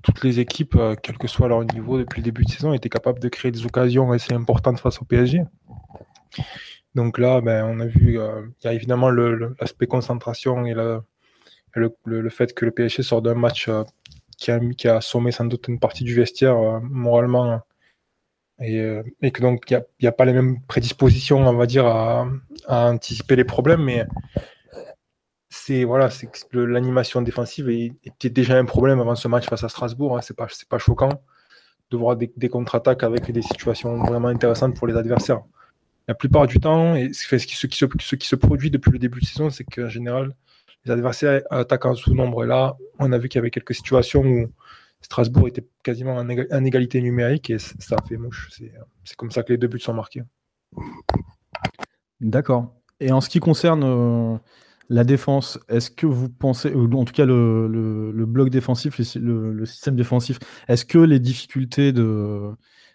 toutes 0.01 0.23
les 0.23 0.39
équipes, 0.39 0.75
euh, 0.75 0.95
quel 1.01 1.17
que 1.17 1.27
soit 1.27 1.47
leur 1.47 1.63
niveau 1.63 1.97
depuis 1.97 2.21
le 2.21 2.25
début 2.25 2.43
de 2.43 2.49
saison, 2.49 2.73
étaient 2.73 2.89
capables 2.89 3.19
de 3.19 3.27
créer 3.27 3.51
des 3.51 3.65
occasions 3.65 4.11
assez 4.11 4.33
importantes 4.33 4.79
face 4.79 5.01
au 5.01 5.05
PSG. 5.05 5.43
Donc 6.93 7.17
là, 7.17 7.41
ben, 7.41 7.65
on 7.65 7.79
a 7.79 7.85
vu, 7.87 8.19
euh, 8.19 8.43
il 8.61 8.65
y 8.65 8.69
a 8.69 8.73
évidemment 8.73 9.09
l'aspect 9.09 9.87
concentration 9.87 10.65
et 10.65 10.73
le, 10.73 12.29
fait 12.29 12.53
que 12.53 12.65
le 12.65 12.71
PSG 12.71 13.03
sort 13.03 13.21
d'un 13.21 13.35
match 13.35 13.67
euh, 13.67 13.83
qui, 14.37 14.51
a, 14.51 14.59
qui 14.59 14.87
a 14.87 14.97
assommé 14.97 15.31
sans 15.31 15.45
doute 15.45 15.67
une 15.67 15.79
partie 15.79 16.03
du 16.03 16.15
vestiaire 16.15 16.55
moralement 16.81 17.61
et, 18.61 19.01
et, 19.21 19.31
que 19.31 19.41
donc 19.41 19.69
il 19.69 19.83
n'y 20.01 20.07
a, 20.07 20.11
pas 20.11 20.25
les 20.25 20.33
mêmes 20.33 20.61
prédispositions, 20.67 21.47
on 21.47 21.53
va 21.53 21.65
dire, 21.65 21.85
à, 21.85 22.27
anticiper 22.67 23.35
les 23.35 23.43
problèmes, 23.43 23.83
mais 23.83 24.05
voilà, 25.85 26.09
c'est 26.09 26.27
que 26.27 26.57
l'animation 26.57 27.21
défensive 27.21 27.69
était 27.69 28.29
déjà 28.29 28.57
un 28.57 28.65
problème 28.65 28.99
avant 28.99 29.15
ce 29.15 29.27
match 29.27 29.47
face 29.47 29.63
à 29.63 29.69
Strasbourg. 29.69 30.17
Hein, 30.17 30.21
c'est 30.21 30.35
pas 30.35 30.47
pas 30.69 30.77
choquant 30.77 31.09
de 31.91 31.97
voir 31.97 32.15
des, 32.15 32.49
contre-attaques 32.49 33.03
avec 33.03 33.31
des 33.31 33.41
situations 33.41 33.97
vraiment 34.03 34.27
intéressantes 34.27 34.75
pour 34.75 34.87
les 34.87 34.95
adversaires. 34.95 35.41
La 36.07 36.13
plupart 36.13 36.47
du 36.47 36.59
temps, 36.59 36.95
ce 36.95 37.35
qui, 37.35 37.55
se, 37.55 37.67
ce 37.67 38.15
qui 38.15 38.27
se 38.27 38.35
produit 38.35 38.69
depuis 38.69 38.91
le 38.91 38.99
début 38.99 39.19
de 39.19 39.25
saison, 39.25 39.49
c'est 39.49 39.63
qu'en 39.63 39.89
général, 39.89 40.35
les 40.85 40.91
adversaires 40.91 41.41
attaquent 41.49 41.85
en 41.85 41.95
sous-nombre. 41.95 42.43
Et 42.43 42.47
là, 42.47 42.75
on 42.99 43.11
a 43.11 43.17
vu 43.17 43.27
qu'il 43.27 43.39
y 43.39 43.41
avait 43.41 43.51
quelques 43.51 43.73
situations 43.73 44.21
où 44.21 44.51
Strasbourg 45.05 45.47
était 45.47 45.65
quasiment 45.83 46.15
en, 46.15 46.65
égalité 46.65 46.99
numérique 46.99 47.51
et 47.51 47.59
ça 47.59 47.95
fait 48.09 48.17
mouche. 48.17 48.49
C'est 49.03 49.15
comme 49.15 49.29
ça 49.29 49.43
que 49.43 49.53
les 49.53 49.57
deux 49.59 49.67
buts 49.67 49.79
sont 49.79 49.93
marqués. 49.93 50.23
D'accord. 52.21 52.73
Et 52.99 53.11
en 53.11 53.21
ce 53.21 53.29
qui 53.29 53.39
concerne 53.39 53.83
euh, 53.83 54.35
la 54.89 55.03
défense, 55.03 55.59
est-ce 55.69 55.91
que 55.91 56.07
vous 56.07 56.27
pensez, 56.27 56.73
ou 56.73 56.91
en 56.93 57.05
tout 57.05 57.13
cas 57.13 57.25
le, 57.25 58.25
bloc 58.25 58.49
défensif, 58.49 58.97
le, 59.15 59.65
système 59.65 59.95
défensif, 59.95 60.39
est-ce 60.67 60.85
que 60.85 60.97
les 60.97 61.19
difficultés 61.19 61.91
de, 61.93 62.49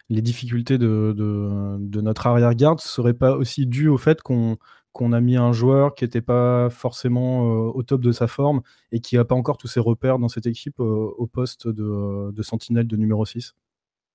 les 0.09 0.21
difficultés 0.21 0.77
de, 0.77 1.13
de, 1.15 2.01
notre 2.01 2.27
arrière-garde 2.27 2.79
ne 2.79 2.85
seraient 2.85 3.13
pas 3.13 3.37
aussi 3.37 3.67
dues 3.67 3.87
au 3.87 3.97
fait 3.97 4.21
qu'on 4.21 4.57
qu'on 4.93 5.13
a 5.13 5.21
mis 5.21 5.37
un 5.37 5.53
joueur 5.53 5.95
qui 5.95 6.03
n'était 6.03 6.21
pas 6.21 6.69
forcément 6.69 7.45
euh, 7.45 7.71
au 7.71 7.83
top 7.83 8.01
de 8.01 8.11
sa 8.11 8.27
forme 8.27 8.61
et 8.91 8.99
qui 8.99 9.15
n'a 9.15 9.25
pas 9.25 9.35
encore 9.35 9.57
tous 9.57 9.67
ses 9.67 9.79
repères 9.79 10.19
dans 10.19 10.27
cette 10.27 10.45
équipe 10.45 10.79
euh, 10.79 11.13
au 11.17 11.27
poste 11.27 11.67
de, 11.67 12.41
sentinelle 12.41 12.87
de 12.87 12.97
numéro 12.97 13.25
6 13.25 13.55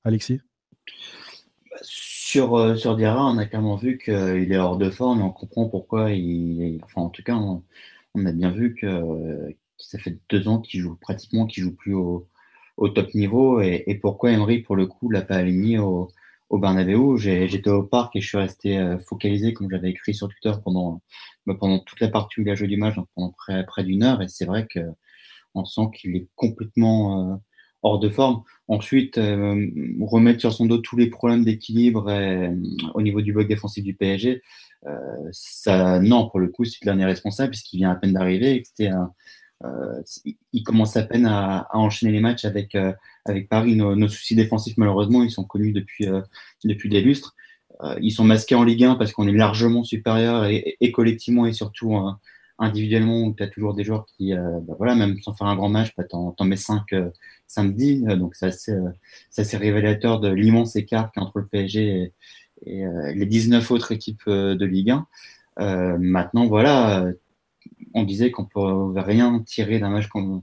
Alexis? 0.04 0.40
Sur, 1.82 2.56
euh, 2.56 2.74
sur 2.74 2.96
Diarra, 2.96 3.26
on 3.26 3.38
a 3.38 3.46
clairement 3.46 3.76
vu 3.76 3.98
qu'il 3.98 4.52
est 4.52 4.58
hors 4.58 4.76
de 4.76 4.90
forme 4.90 5.20
et 5.20 5.22
on 5.22 5.30
comprend 5.30 5.68
pourquoi 5.68 6.10
il. 6.12 6.80
Enfin, 6.84 7.02
en 7.02 7.10
tout 7.10 7.22
cas, 7.22 7.36
on, 7.36 7.62
a 8.26 8.32
bien 8.32 8.50
vu 8.50 8.74
que, 8.74 9.54
ça 9.78 9.98
fait 9.98 10.18
deux 10.28 10.48
ans 10.48 10.60
qu'il 10.60 10.80
joue 10.80 10.96
pratiquement, 10.96 11.46
qu'il 11.46 11.62
joue 11.62 11.74
plus 11.74 11.94
au, 11.94 12.28
top 12.94 13.14
niveau 13.14 13.60
et, 13.60 13.98
pourquoi 14.00 14.32
Emery, 14.32 14.60
pour 14.60 14.76
le 14.76 14.86
coup, 14.86 15.10
l'a 15.10 15.22
pas 15.22 15.36
aligné 15.36 15.78
au, 15.78 16.08
au 16.48 16.58
Bernabeu. 16.58 17.16
J'étais 17.16 17.70
au 17.70 17.82
parc 17.82 18.16
et 18.16 18.20
je 18.20 18.28
suis 18.28 18.38
resté 18.38 18.78
euh, 18.78 18.98
focalisé, 18.98 19.52
comme 19.52 19.70
j'avais 19.70 19.90
écrit 19.90 20.14
sur 20.14 20.28
Twitter 20.28 20.52
pendant, 20.64 21.02
bah, 21.46 21.54
pendant 21.58 21.78
toute 21.80 22.00
la 22.00 22.08
partie 22.08 22.40
où 22.40 22.42
il 22.42 22.50
a 22.50 22.54
joué 22.54 22.68
du 22.68 22.76
match, 22.76 22.96
pendant 23.14 23.32
près, 23.32 23.84
d'une 23.84 24.02
heure. 24.02 24.22
Et 24.22 24.28
c'est 24.28 24.44
vrai 24.46 24.66
que 24.66 24.80
on 25.54 25.64
sent 25.64 25.88
qu'il 25.94 26.16
est 26.16 26.28
complètement. 26.36 27.32
Euh, 27.32 27.36
hors 27.82 28.00
de 28.00 28.08
forme. 28.08 28.42
Ensuite, 28.66 29.16
euh, 29.16 29.68
remettre 30.00 30.40
sur 30.40 30.52
son 30.52 30.66
dos 30.66 30.78
tous 30.78 30.96
les 30.96 31.08
problèmes 31.08 31.44
d'équilibre 31.44 32.10
au 32.94 33.02
niveau 33.02 33.20
du 33.20 33.32
bloc 33.32 33.46
défensif 33.46 33.84
du 33.84 33.94
PSG, 33.94 34.42
ça, 35.30 36.00
non, 36.00 36.28
pour 36.28 36.40
le 36.40 36.48
coup, 36.48 36.64
c'est 36.64 36.78
le 36.82 36.86
dernier 36.86 37.04
responsable 37.04 37.50
puisqu'il 37.50 37.76
vient 37.76 37.90
à 37.90 37.94
peine 37.94 38.14
d'arriver. 38.14 38.64
Il 40.52 40.62
commence 40.62 40.96
à 40.96 41.02
peine 41.02 41.26
à, 41.26 41.68
enchaîner 41.72 42.12
les 42.12 42.20
matchs 42.20 42.44
avec, 42.44 42.76
avec 43.24 43.48
Paris. 43.48 43.76
Nos, 43.76 44.08
soucis 44.08 44.34
défensifs, 44.34 44.76
malheureusement, 44.76 45.22
ils 45.22 45.30
sont 45.30 45.44
connus 45.44 45.72
depuis, 45.72 46.06
depuis 46.64 46.88
des 46.88 47.00
lustres. 47.00 47.34
ils 48.00 48.12
sont 48.12 48.24
masqués 48.24 48.54
en 48.54 48.64
Ligue 48.64 48.84
1 48.84 48.94
parce 48.96 49.12
qu'on 49.12 49.26
est 49.26 49.32
largement 49.32 49.82
supérieur 49.84 50.44
et, 50.44 50.92
collectivement 50.92 51.46
et 51.46 51.52
surtout 51.52 51.96
individuellement 52.58 53.32
tu 53.32 53.42
as 53.42 53.48
toujours 53.48 53.74
des 53.74 53.84
joueurs 53.84 54.06
qui, 54.06 54.34
euh, 54.34 54.60
bah 54.62 54.74
voilà, 54.78 54.94
même 54.94 55.18
sans 55.20 55.34
faire 55.34 55.46
un 55.46 55.56
grand 55.56 55.68
match, 55.68 55.92
bah, 55.96 56.04
t'en, 56.04 56.34
mets 56.44 56.56
5 56.56 56.92
euh, 56.92 57.10
samedi. 57.46 58.04
Euh, 58.08 58.16
donc 58.16 58.34
c'est 58.34 58.46
assez, 58.46 58.72
assez, 59.36 59.56
révélateur 59.56 60.20
de 60.20 60.28
l'immense 60.28 60.76
écart 60.76 61.10
qu'il 61.12 61.22
y 61.22 61.24
a 61.24 61.28
entre 61.28 61.38
le 61.38 61.46
PSG 61.46 62.12
et 62.64 62.84
les 63.14 63.26
19 63.26 63.70
autres 63.70 63.92
équipes 63.92 64.26
de 64.26 64.64
Ligue 64.64 64.90
1. 65.58 65.98
maintenant, 65.98 66.46
voilà, 66.46 67.06
on 67.96 68.04
disait 68.04 68.30
qu'on 68.30 68.42
ne 68.42 68.48
pouvait 68.48 69.00
rien 69.00 69.40
tirer 69.40 69.78
d'un 69.78 69.90
match 69.90 70.06
comme, 70.08 70.42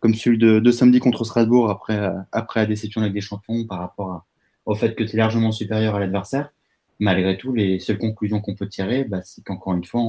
comme 0.00 0.14
celui 0.14 0.38
de, 0.38 0.60
de, 0.60 0.70
samedi 0.70 1.00
contre 1.00 1.24
Strasbourg 1.24 1.70
après, 1.70 1.98
après 2.30 2.60
la 2.60 2.66
déception 2.66 3.00
avec 3.00 3.14
des 3.14 3.22
champions 3.22 3.66
par 3.66 3.78
rapport 3.78 4.26
au 4.66 4.74
fait 4.74 4.94
que 4.94 5.02
tu 5.02 5.16
es 5.16 5.18
largement 5.18 5.50
supérieur 5.50 5.94
à 5.94 6.00
l'adversaire. 6.00 6.52
Malgré 6.98 7.38
tout, 7.38 7.54
les 7.54 7.78
seules 7.80 7.98
conclusions 7.98 8.40
qu'on 8.42 8.54
peut 8.54 8.68
tirer, 8.68 9.04
bah, 9.04 9.22
c'est 9.22 9.42
qu'encore 9.42 9.72
une 9.72 9.84
fois, 9.84 10.02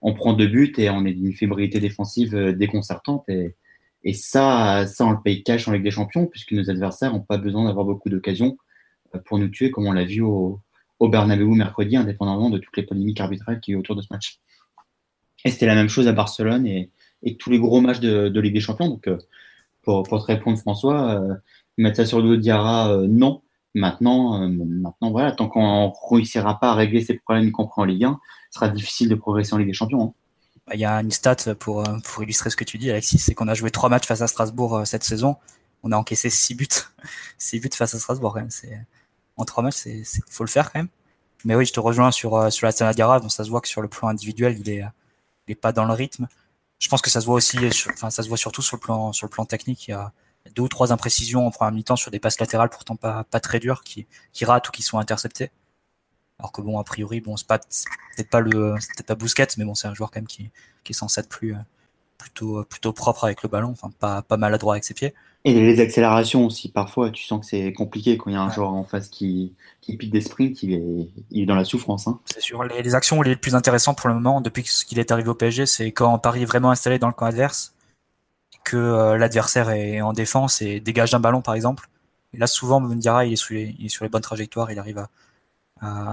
on, 0.00 0.14
prend 0.14 0.32
deux 0.32 0.46
buts 0.46 0.72
et 0.78 0.88
on 0.88 1.04
est 1.04 1.12
d'une 1.12 1.34
fébrilité 1.34 1.80
défensive 1.80 2.34
déconcertante. 2.56 3.28
Et, 3.28 3.54
et 4.02 4.14
ça, 4.14 4.86
ça, 4.86 5.04
on 5.04 5.10
le 5.10 5.20
paye 5.22 5.42
cash 5.42 5.68
en 5.68 5.72
Ligue 5.72 5.82
des 5.82 5.90
Champions, 5.90 6.26
puisque 6.26 6.52
nos 6.52 6.70
adversaires 6.70 7.12
n'ont 7.12 7.20
pas 7.20 7.36
besoin 7.36 7.66
d'avoir 7.66 7.84
beaucoup 7.84 8.08
d'occasions 8.08 8.56
euh, 9.14 9.18
pour 9.18 9.38
nous 9.38 9.48
tuer, 9.48 9.70
comme 9.70 9.86
on 9.86 9.92
l'a 9.92 10.04
vu 10.04 10.22
au, 10.22 10.60
au 10.98 11.08
Bernabeu 11.08 11.44
mercredi, 11.46 11.96
indépendamment 11.96 12.48
de 12.48 12.58
toutes 12.58 12.76
les 12.78 12.84
polémiques 12.84 13.20
arbitrales 13.20 13.60
qui 13.60 13.72
y 13.72 13.74
a 13.74 13.78
autour 13.78 13.96
de 13.96 14.02
ce 14.02 14.08
match. 14.10 14.38
Et 15.44 15.50
c'était 15.50 15.66
la 15.66 15.74
même 15.74 15.88
chose 15.88 16.08
à 16.08 16.12
Barcelone 16.12 16.66
et, 16.66 16.90
tous 17.38 17.50
les 17.50 17.58
gros 17.58 17.80
matchs 17.80 18.00
de, 18.00 18.40
Ligue 18.40 18.54
des 18.54 18.60
Champions. 18.60 18.88
Donc, 18.88 19.08
euh, 19.08 19.18
pour, 19.82 20.04
te 20.04 20.14
répondre, 20.14 20.58
François, 20.58 21.20
mettre 21.76 21.96
ça 21.96 22.06
sur 22.06 22.18
le 22.18 22.24
dos 22.24 22.36
de 22.36 22.40
Diarra, 22.40 22.96
non. 23.08 23.42
Maintenant, 23.76 24.42
euh, 24.42 24.48
maintenant 24.48 25.10
voilà, 25.10 25.32
tant 25.32 25.48
qu'on 25.48 25.88
ne 25.88 26.14
réussira 26.14 26.58
pas 26.58 26.70
à 26.70 26.74
régler 26.74 27.02
ces 27.02 27.12
problèmes 27.12 27.52
qu'on 27.52 27.66
prend 27.66 27.82
en 27.82 27.84
Ligue 27.84 28.04
1, 28.04 28.18
ce 28.50 28.58
sera 28.58 28.70
difficile 28.70 29.10
de 29.10 29.14
progresser 29.14 29.52
en 29.52 29.58
Ligue 29.58 29.68
des 29.68 29.74
Champions. 29.74 30.02
Hein. 30.02 30.12
Bah, 30.66 30.72
il 30.76 30.80
y 30.80 30.86
a 30.86 30.98
une 30.98 31.10
stat 31.10 31.54
pour, 31.58 31.86
euh, 31.86 32.22
illustrer 32.22 32.48
ce 32.48 32.56
que 32.56 32.64
tu 32.64 32.78
dis, 32.78 32.90
Alexis, 32.90 33.18
c'est 33.18 33.34
qu'on 33.34 33.48
a 33.48 33.54
joué 33.54 33.70
trois 33.70 33.90
matchs 33.90 34.06
face 34.06 34.22
à 34.22 34.28
Strasbourg 34.28 34.76
euh, 34.76 34.84
cette 34.86 35.04
saison. 35.04 35.36
On 35.82 35.92
a 35.92 35.96
encaissé 35.98 36.30
six 36.30 36.54
buts. 36.54 36.66
six 37.38 37.60
buts 37.60 37.68
face 37.70 37.94
à 37.94 37.98
Strasbourg, 37.98 38.32
quand 38.32 38.40
même. 38.40 38.86
En 39.36 39.44
trois 39.44 39.62
matchs, 39.62 39.84
il 39.84 40.04
faut 40.30 40.44
le 40.44 40.48
faire 40.48 40.72
quand 40.72 40.78
même. 40.78 40.88
Mais 41.44 41.54
oui, 41.54 41.66
je 41.66 41.74
te 41.74 41.80
rejoins 41.80 42.10
sur, 42.10 42.50
sur 42.50 42.66
la 42.66 42.72
Sanadiara, 42.72 43.20
donc 43.20 43.30
ça 43.30 43.44
se 43.44 43.50
voit 43.50 43.60
que 43.60 43.68
sur 43.68 43.82
le 43.82 43.88
plan 43.88 44.08
individuel, 44.08 44.56
il 44.58 44.70
est, 44.70 44.84
il 45.46 45.52
est 45.52 45.56
pas 45.56 45.72
dans 45.72 45.84
le 45.84 45.92
rythme. 45.92 46.28
Je 46.78 46.88
pense 46.88 47.00
que 47.00 47.10
ça 47.10 47.20
se 47.20 47.26
voit 47.26 47.36
aussi, 47.36 47.58
ça 47.96 48.10
se 48.10 48.28
voit 48.28 48.36
surtout 48.36 48.62
sur 48.62 48.76
le 48.76 49.28
plan, 49.28 49.44
technique. 49.46 49.88
Il 49.88 49.92
y 49.92 49.94
a, 49.94 50.12
deux 50.54 50.62
ou 50.62 50.68
trois 50.68 50.92
imprécisions 50.92 51.46
en 51.46 51.50
première 51.50 51.72
mi-temps 51.72 51.96
sur 51.96 52.12
des 52.12 52.20
passes 52.20 52.38
latérales 52.38 52.70
pourtant 52.70 52.94
pas, 52.94 53.24
très 53.40 53.58
dures 53.58 53.82
qui, 53.82 54.06
qui 54.32 54.44
ratent 54.44 54.68
ou 54.68 54.72
qui 54.72 54.82
sont 54.82 54.98
interceptées. 54.98 55.50
Alors 56.38 56.52
que 56.52 56.60
bon, 56.60 56.78
a 56.78 56.84
priori, 56.84 57.20
bon, 57.20 57.36
c'est 57.36 57.46
peut-être 57.48 58.30
pas 58.30 58.40
le, 58.40 58.74
peut-être 58.74 59.06
pas 59.06 59.14
Bousquet, 59.14 59.48
mais 59.56 59.64
bon, 59.64 59.74
c'est 59.74 59.88
un 59.88 59.94
joueur 59.94 60.10
quand 60.10 60.20
même 60.20 60.26
qui, 60.26 60.50
qui 60.84 60.92
est 60.92 60.94
censé 60.94 61.20
être 61.20 61.28
plus, 61.28 61.56
plutôt, 62.18 62.62
plutôt 62.64 62.92
propre 62.92 63.24
avec 63.24 63.42
le 63.42 63.48
ballon, 63.48 63.74
pas 63.98 64.24
maladroit 64.36 64.74
avec 64.74 64.84
ses 64.84 64.94
pieds. 64.94 65.14
Et 65.48 65.54
les 65.54 65.78
accélérations 65.80 66.44
aussi, 66.44 66.72
parfois, 66.72 67.10
tu 67.10 67.22
sens 67.22 67.40
que 67.40 67.46
c'est 67.46 67.72
compliqué 67.72 68.18
quand 68.18 68.30
il 68.30 68.32
y 68.32 68.36
a 68.36 68.42
un 68.42 68.50
joueur 68.50 68.74
en 68.74 68.82
face 68.82 69.08
qui, 69.08 69.54
qui 69.80 69.96
pique 69.96 70.10
des 70.10 70.20
sprints, 70.20 70.60
il 70.64 70.74
est, 70.74 71.08
il 71.30 71.42
est 71.44 71.46
dans 71.46 71.54
la 71.54 71.64
souffrance. 71.64 72.08
Hein. 72.08 72.18
C'est 72.24 72.40
sûr. 72.40 72.64
Les, 72.64 72.82
les, 72.82 72.94
actions 72.96 73.22
les 73.22 73.36
plus 73.36 73.54
intéressantes 73.54 73.96
pour 73.96 74.08
le 74.08 74.14
moment, 74.14 74.40
depuis 74.40 74.64
qu'il 74.64 74.98
est 74.98 75.12
arrivé 75.12 75.28
au 75.28 75.34
PSG, 75.34 75.66
c'est 75.66 75.92
quand 75.92 76.18
Paris 76.18 76.42
est 76.42 76.46
vraiment 76.46 76.72
installé 76.72 76.98
dans 76.98 77.06
le 77.06 77.12
camp 77.12 77.26
adverse 77.26 77.76
que 78.66 78.76
euh, 78.76 79.16
l'adversaire 79.16 79.70
est 79.70 80.00
en 80.00 80.12
défense 80.12 80.60
et 80.60 80.80
dégage 80.80 81.14
un 81.14 81.20
ballon 81.20 81.40
par 81.40 81.54
exemple. 81.54 81.88
Et 82.34 82.38
là 82.38 82.48
souvent 82.48 82.80
Mundira 82.80 83.24
il 83.24 83.32
est, 83.32 83.36
sur 83.36 83.54
les, 83.54 83.76
il 83.78 83.86
est 83.86 83.88
sur 83.88 84.04
les 84.04 84.10
bonnes 84.10 84.22
trajectoires, 84.22 84.72
il 84.72 84.78
arrive 84.80 84.98
à, 84.98 85.08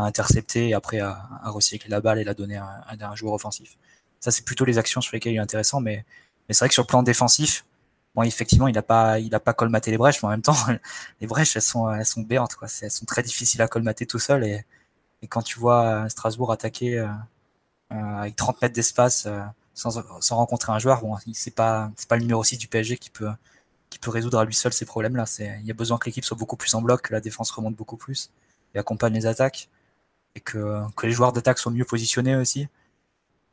intercepter 0.06 0.70
et 0.70 0.74
après 0.76 1.00
à, 1.00 1.18
recycler 1.46 1.90
la 1.90 2.00
balle 2.00 2.20
et 2.20 2.24
la 2.24 2.36
donner 2.36 2.58
à, 2.58 2.86
un 3.02 3.16
joueur 3.16 3.34
offensif. 3.34 3.76
Ça 4.20 4.30
c'est 4.30 4.46
plutôt 4.46 4.66
les 4.66 4.78
actions 4.78 5.02
sur 5.02 5.16
lesquelles 5.16 5.34
il 5.34 5.38
est 5.38 5.40
intéressant, 5.40 5.82
mais, 5.82 6.06
mais 6.48 6.54
c'est 6.54 6.60
vrai 6.60 6.68
que 6.68 6.76
sur 6.76 6.84
le 6.84 6.88
plan 6.88 7.02
défensif, 7.02 7.66
bon 8.16 8.24
effectivement 8.24 8.68
il 8.68 8.74
n'a 8.76 8.82
pas 8.82 9.20
il 9.20 9.34
a 9.36 9.40
pas 9.40 9.54
colmaté 9.54 9.92
les 9.92 9.98
brèches, 9.98 10.22
mais 10.24 10.28
en 10.28 10.32
même 10.32 10.42
temps 10.42 10.56
les 11.22 11.28
brèches 11.28 11.56
elles 11.56 11.62
sont 11.62 11.92
elles 11.92 12.06
sont 12.06 12.22
béantes 12.22 12.56
quoi, 12.56 12.68
elles 12.82 12.92
sont 12.92 13.06
très 13.06 13.24
difficiles 13.24 13.62
à 13.62 13.68
colmater 13.68 14.06
tout 14.06 14.20
seul 14.20 14.44
et, 14.44 14.66
quand 15.30 15.42
tu 15.42 15.58
vois 15.58 16.10
Strasbourg 16.10 16.52
attaquer 16.52 17.00
euh, 17.00 17.08
euh, 17.94 17.96
avec 17.96 18.36
30 18.36 18.62
mètres 18.62 18.76
d'espace 18.76 19.26
sans, 19.74 20.04
sans, 20.22 20.36
rencontrer 20.36 20.74
un 20.74 20.80
joueur, 20.80 21.02
bon, 21.02 21.16
c'est 21.34 21.56
pas 21.56 21.92
c'est 21.96 22.10
pas 22.10 22.18
le 22.18 22.24
numéro 22.24 22.44
6 22.44 22.58
du 22.58 22.68
PSG 22.68 22.98
qui 22.98 23.10
peut 23.10 23.30
qui 23.90 24.00
peut 24.00 24.12
résoudre 24.12 24.40
à 24.40 24.46
lui 24.46 24.56
seul 24.56 24.74
ces 24.74 24.86
problèmes-là. 24.86 25.26
Il 25.40 25.66
y 25.66 25.72
a 25.72 25.74
besoin 25.76 25.98
que 26.00 26.06
l'équipe 26.08 26.26
soit 26.26 26.38
beaucoup 26.38 26.58
plus 26.58 26.74
en 26.76 26.82
bloc, 26.82 27.04
que 27.04 27.14
la 27.14 27.22
défense 27.22 27.52
remonte 27.52 27.76
beaucoup 27.76 27.98
plus 27.98 28.32
et 28.74 28.80
accompagne 28.80 29.14
les 29.14 29.28
attaques 29.28 29.70
et 30.36 30.40
que, 30.40 30.82
que 30.96 31.06
les 31.06 31.14
joueurs 31.14 31.32
d'attaque 31.34 31.60
soient 31.60 31.72
mieux 31.72 31.86
positionnés 31.86 32.36
aussi. 32.36 32.68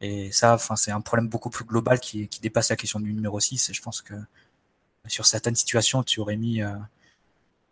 Et 0.00 0.32
ça, 0.32 0.54
enfin, 0.54 0.76
c'est 0.76 0.92
un 0.92 1.02
problème 1.02 1.28
beaucoup 1.28 1.50
plus 1.50 1.64
global 1.66 2.00
qui, 2.00 2.26
qui 2.28 2.40
dépasse 2.40 2.70
la 2.70 2.76
question 2.76 3.00
du 3.00 3.12
numéro 3.12 3.38
6. 3.38 3.68
Et 3.70 3.74
je 3.74 3.82
pense 3.82 4.00
que 4.00 4.14
sur 5.06 5.26
certaines 5.26 5.54
situations, 5.54 6.02
tu 6.02 6.20
aurais 6.20 6.36
mis 6.36 6.62
euh, 6.62 6.72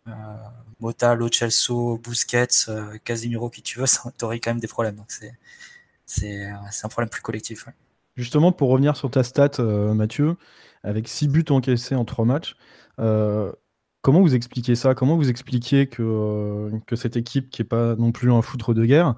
euh, 0.07 0.11
Mota, 0.79 1.15
Lo 1.15 1.29
Celso, 1.31 1.97
Busquets, 1.97 2.47
euh, 2.67 2.97
Casemiro, 3.03 3.49
qui 3.49 3.61
tu 3.61 3.79
veux, 3.79 3.85
tu 4.17 4.25
aurais 4.25 4.39
quand 4.39 4.51
même 4.51 4.59
des 4.59 4.67
problèmes. 4.67 4.95
Donc 4.95 5.11
c'est 5.11 5.33
c'est 6.05 6.49
un 6.83 6.89
problème 6.89 7.09
plus 7.09 7.21
collectif. 7.21 7.67
Justement, 8.15 8.51
pour 8.51 8.69
revenir 8.69 8.97
sur 8.97 9.11
ta 9.11 9.21
stat, 9.23 9.51
Mathieu, 9.59 10.37
avec 10.83 11.07
6 11.07 11.27
buts 11.27 11.45
encaissés 11.49 11.93
en 11.93 12.03
3 12.03 12.25
matchs, 12.25 12.55
comment 12.97 14.21
vous 14.21 14.33
expliquez 14.33 14.73
ça? 14.73 14.95
Comment 14.95 15.17
vous 15.17 15.29
expliquez 15.29 15.85
que, 15.85 16.71
que 16.87 16.95
cette 16.95 17.15
équipe, 17.15 17.51
qui 17.51 17.61
n'est 17.61 17.67
pas 17.67 17.95
non 17.95 18.11
plus 18.11 18.31
un 18.31 18.41
foutre 18.41 18.73
de 18.73 18.85
guerre, 18.85 19.13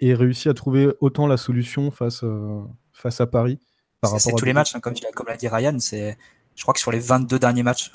ait 0.00 0.12
réussi 0.12 0.50
à 0.50 0.54
trouver 0.54 0.92
autant 1.00 1.26
la 1.26 1.38
solution 1.38 1.90
face, 1.90 2.22
face 2.92 3.22
à 3.22 3.26
Paris 3.26 3.58
C'est 4.18 4.36
tous 4.36 4.44
les 4.44 4.52
matchs, 4.52 4.76
hein, 4.76 4.80
comme, 4.80 4.92
comme 5.14 5.28
l'a 5.28 5.38
dit 5.38 5.48
Ryan. 5.48 5.78
Je 6.56 6.62
crois 6.62 6.74
que 6.74 6.80
sur 6.80 6.90
les 6.90 7.00
22 7.00 7.38
derniers 7.38 7.62
matchs 7.62 7.92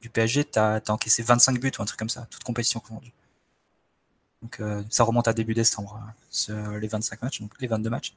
du 0.00 0.10
PSG, 0.10 0.44
tu 0.44 0.58
as, 0.58 0.82
encaissé 0.88 1.22
25 1.22 1.60
buts 1.60 1.72
ou 1.78 1.82
un 1.82 1.84
truc 1.84 1.98
comme 1.98 2.08
ça, 2.08 2.26
toute 2.30 2.44
compétition 2.44 2.80
confondue. 2.80 3.12
Donc 4.42 4.60
ça 4.90 5.04
remonte 5.04 5.28
à 5.28 5.32
début 5.32 5.54
décembre, 5.54 6.00
hein, 6.02 6.78
les 6.80 6.88
25 6.88 7.22
matchs, 7.22 7.40
donc 7.40 7.52
les 7.60 7.68
22 7.68 7.90
matchs. 7.90 8.14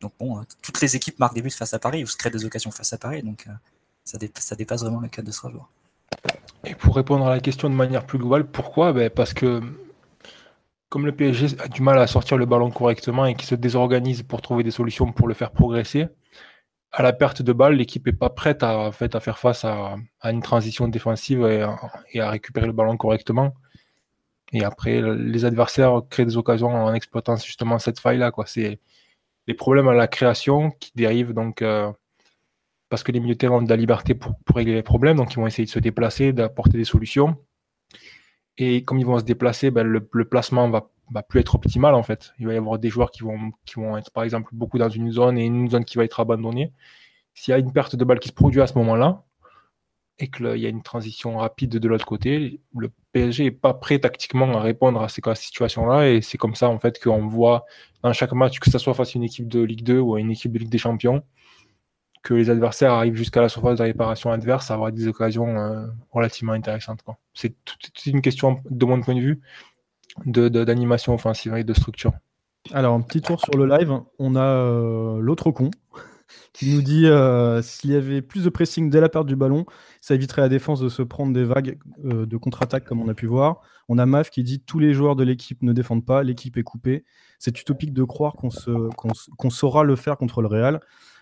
Donc 0.00 0.12
bon, 0.18 0.38
euh, 0.38 0.42
toutes 0.62 0.80
les 0.80 0.94
équipes 0.96 1.18
marquent 1.18 1.34
des 1.34 1.42
buts 1.42 1.50
face 1.50 1.74
à 1.74 1.78
Paris 1.78 2.04
ou 2.04 2.06
se 2.06 2.16
créent 2.16 2.30
des 2.30 2.44
occasions 2.44 2.70
face 2.70 2.92
à 2.92 2.98
Paris, 2.98 3.22
donc 3.22 3.46
euh, 3.48 3.52
ça, 4.04 4.18
dépasse 4.56 4.82
vraiment 4.82 5.00
le 5.00 5.08
cadre 5.08 5.26
de 5.26 5.32
Strasbourg. 5.32 5.68
Et 6.64 6.74
pour 6.74 6.96
répondre 6.96 7.26
à 7.26 7.30
la 7.30 7.40
question 7.40 7.68
de 7.68 7.74
manière 7.74 8.06
plus 8.06 8.18
globale, 8.18 8.46
pourquoi? 8.46 8.92
Ben 8.92 9.10
Parce 9.10 9.34
que 9.34 9.60
comme 10.88 11.04
le 11.04 11.14
PSG 11.14 11.60
a 11.60 11.68
du 11.68 11.82
mal 11.82 11.98
à 11.98 12.06
sortir 12.06 12.38
le 12.38 12.46
ballon 12.46 12.70
correctement 12.70 13.26
et 13.26 13.34
qu'il 13.34 13.46
se 13.46 13.54
désorganise 13.54 14.22
pour 14.22 14.40
trouver 14.40 14.62
des 14.62 14.70
solutions 14.70 15.12
pour 15.12 15.28
le 15.28 15.34
faire 15.34 15.50
progresser, 15.50 16.06
à 16.92 17.02
la 17.02 17.12
perte 17.12 17.42
de 17.42 17.52
balle, 17.52 17.74
l'équipe 17.74 18.06
n'est 18.06 18.12
pas 18.12 18.30
prête 18.30 18.62
à, 18.62 18.90
faire 18.92 19.38
face 19.38 19.64
à, 19.64 19.96
une 20.24 20.42
transition 20.42 20.88
défensive 20.88 21.42
et 21.46 21.62
à, 22.20 22.30
récupérer 22.30 22.66
le 22.66 22.72
ballon 22.72 22.96
correctement. 22.96 23.54
Et 24.52 24.64
après, 24.64 25.02
les 25.02 25.44
adversaires 25.44 26.00
créent 26.08 26.24
des 26.24 26.38
occasions 26.38 26.68
en 26.68 26.94
exploitant 26.94 27.36
justement 27.36 27.78
cette 27.78 28.00
faille-là. 28.00 28.32
C'est 28.46 28.80
les 29.46 29.54
problèmes 29.54 29.88
à 29.88 29.94
la 29.94 30.08
création 30.08 30.70
qui 30.70 30.92
dérivent 30.94 31.34
donc 31.34 31.62
euh, 31.62 31.92
parce 32.88 33.02
que 33.02 33.12
les 33.12 33.20
militaires 33.20 33.52
ont 33.52 33.62
de 33.62 33.68
la 33.68 33.76
liberté 33.76 34.14
pour, 34.14 34.34
régler 34.54 34.74
les 34.74 34.82
problèmes, 34.82 35.16
donc 35.16 35.32
ils 35.32 35.36
vont 35.36 35.46
essayer 35.46 35.66
de 35.66 35.70
se 35.70 35.78
déplacer, 35.78 36.32
d'apporter 36.32 36.78
des 36.78 36.84
solutions. 36.84 37.36
Et 38.56 38.84
comme 38.84 38.98
ils 38.98 39.06
vont 39.06 39.18
se 39.18 39.24
déplacer, 39.24 39.70
ben, 39.70 39.86
le, 39.86 40.00
placement 40.24 40.68
va, 40.70 40.90
va 41.10 41.22
plus 41.22 41.40
être 41.40 41.54
optimal 41.54 41.94
en 41.94 42.02
fait. 42.02 42.32
Il 42.38 42.46
va 42.46 42.54
y 42.54 42.56
avoir 42.56 42.78
des 42.78 42.90
joueurs 42.90 43.10
qui 43.10 43.22
vont, 43.22 43.52
qui 43.64 43.74
vont 43.76 43.96
être 43.96 44.10
par 44.10 44.24
exemple 44.24 44.50
beaucoup 44.52 44.78
dans 44.78 44.88
une 44.88 45.10
zone 45.12 45.38
et 45.38 45.44
une 45.44 45.70
zone 45.70 45.84
qui 45.84 45.96
va 45.96 46.04
être 46.04 46.20
abandonnée. 46.20 46.72
S'il 47.34 47.52
y 47.52 47.54
a 47.54 47.58
une 47.58 47.72
perte 47.72 47.96
de 47.96 48.04
balle 48.04 48.18
qui 48.18 48.28
se 48.28 48.34
produit 48.34 48.60
à 48.60 48.66
ce 48.66 48.74
moment-là, 48.78 49.24
et 50.18 50.28
qu'il 50.28 50.56
y 50.56 50.66
a 50.66 50.68
une 50.68 50.82
transition 50.82 51.36
rapide 51.36 51.78
de 51.78 51.88
l'autre 51.88 52.04
côté, 52.04 52.60
le 52.76 52.90
PSG 53.12 53.44
n'est 53.44 53.50
pas 53.52 53.74
prêt 53.74 54.00
tactiquement 54.00 54.52
à 54.56 54.60
répondre 54.60 55.00
à 55.00 55.08
ces 55.08 55.22
situations-là. 55.34 56.08
Et 56.10 56.22
c'est 56.22 56.38
comme 56.38 56.56
ça 56.56 56.68
en 56.68 56.78
fait 56.78 57.00
qu'on 57.00 57.28
voit 57.28 57.64
dans 58.02 58.12
chaque 58.12 58.32
match, 58.32 58.58
que 58.58 58.70
ce 58.70 58.78
soit 58.78 58.94
face 58.94 59.10
à 59.10 59.12
une 59.14 59.24
équipe 59.24 59.46
de 59.46 59.60
Ligue 59.60 59.84
2 59.84 59.98
ou 60.00 60.16
à 60.16 60.20
une 60.20 60.30
équipe 60.32 60.52
de 60.52 60.58
Ligue 60.58 60.70
des 60.70 60.78
Champions, 60.78 61.22
que 62.22 62.34
les 62.34 62.50
adversaires 62.50 62.92
arrivent 62.92 63.14
jusqu'à 63.14 63.40
la 63.40 63.48
surface 63.48 63.78
de 63.78 63.84
réparation 63.84 64.32
adverse 64.32 64.70
à 64.70 64.74
avoir 64.74 64.90
des 64.90 65.06
occasions 65.06 65.56
euh, 65.56 65.86
relativement 66.10 66.52
intéressantes. 66.52 67.04
C'est 67.32 67.54
une 68.06 68.20
question, 68.20 68.60
de 68.68 68.84
mon 68.84 69.00
point 69.00 69.14
de 69.14 69.20
vue, 69.20 69.40
d'animation 70.26 71.12
de, 71.12 71.16
offensive 71.16 71.54
et 71.56 71.64
de 71.64 71.74
structure. 71.74 72.12
Alors, 72.72 72.94
un 72.94 73.00
petit 73.00 73.22
tour 73.22 73.40
sur 73.40 73.56
le 73.56 73.66
live. 73.66 73.92
On 74.18 74.36
a 74.36 74.42
euh, 74.42 75.18
l'autre 75.20 75.50
con 75.50 75.70
qui 76.52 76.74
nous 76.74 76.82
dit 76.82 77.06
euh, 77.06 77.62
s'il 77.62 77.90
y 77.90 77.96
avait 77.96 78.20
plus 78.20 78.44
de 78.44 78.50
pressing 78.50 78.90
dès 78.90 79.00
la 79.00 79.08
perte 79.08 79.26
du 79.26 79.36
ballon, 79.36 79.64
ça 80.00 80.14
éviterait 80.14 80.42
à 80.42 80.44
la 80.46 80.50
défense 80.50 80.80
de 80.80 80.88
se 80.88 81.02
prendre 81.02 81.32
des 81.32 81.44
vagues 81.44 81.78
de 82.02 82.36
contre-attaque 82.36 82.84
comme 82.84 83.00
on 83.00 83.08
a 83.08 83.14
pu 83.14 83.26
voir. 83.26 83.60
On 83.88 83.98
a 83.98 84.04
Maf 84.04 84.30
qui 84.30 84.42
dit 84.42 84.60
tous 84.60 84.78
les 84.78 84.92
joueurs 84.92 85.16
de 85.16 85.24
l'équipe 85.24 85.62
ne 85.62 85.72
défendent 85.72 86.04
pas, 86.04 86.22
l'équipe 86.22 86.56
est 86.58 86.62
coupée. 86.62 87.04
C'est 87.38 87.58
utopique 87.58 87.94
de 87.94 88.04
croire 88.04 88.34
qu'on 88.34 89.50
saura 89.50 89.84
le 89.84 89.96
faire 89.96 90.18
contre 90.18 90.42
le 90.42 90.48
Real 90.48 90.80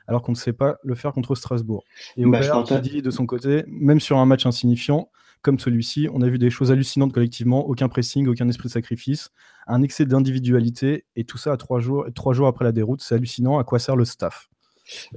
alors 0.08 0.22
qu'on 0.22 0.32
ne 0.32 0.36
sait 0.36 0.52
pas 0.52 0.76
le 0.82 0.94
faire 0.94 1.12
contre 1.12 1.34
Strasbourg. 1.34 1.84
Et 2.16 2.24
bah, 2.24 2.38
Aubert 2.38 2.64
qui 2.64 2.80
dit 2.80 3.02
de 3.02 3.10
son 3.10 3.26
côté, 3.26 3.64
même 3.68 4.00
sur 4.00 4.18
un 4.18 4.26
match 4.26 4.46
insignifiant 4.46 5.10
comme 5.46 5.60
celui-ci, 5.60 6.08
on 6.12 6.22
a 6.22 6.28
vu 6.28 6.38
des 6.38 6.50
choses 6.50 6.72
hallucinantes 6.72 7.12
collectivement, 7.12 7.64
aucun 7.68 7.88
pressing, 7.88 8.26
aucun 8.26 8.48
esprit 8.48 8.66
de 8.66 8.72
sacrifice, 8.72 9.30
un 9.68 9.80
excès 9.80 10.04
d'individualité, 10.04 11.04
et 11.14 11.22
tout 11.22 11.38
ça 11.38 11.52
à 11.52 11.56
trois 11.56 11.78
jours, 11.78 12.04
trois 12.16 12.32
jours 12.32 12.48
après 12.48 12.64
la 12.64 12.72
déroute, 12.72 13.00
c'est 13.00 13.14
hallucinant. 13.14 13.56
À 13.56 13.62
quoi 13.62 13.78
sert 13.78 13.94
le 13.94 14.04
staff 14.04 14.48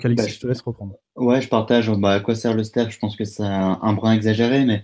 Alexis, 0.04 0.26
bah, 0.28 0.32
je 0.32 0.40
te 0.40 0.46
laisse 0.46 0.62
reprendre. 0.62 0.94
Ouais, 1.16 1.42
je 1.42 1.50
partage. 1.50 1.90
Bah, 1.90 2.12
à 2.12 2.20
quoi 2.20 2.36
sert 2.36 2.54
le 2.54 2.64
staff 2.64 2.92
Je 2.92 3.00
pense 3.00 3.16
que 3.16 3.24
c'est 3.24 3.42
un, 3.42 3.94
brin 3.94 4.14
exagéré, 4.14 4.66
mais 4.66 4.84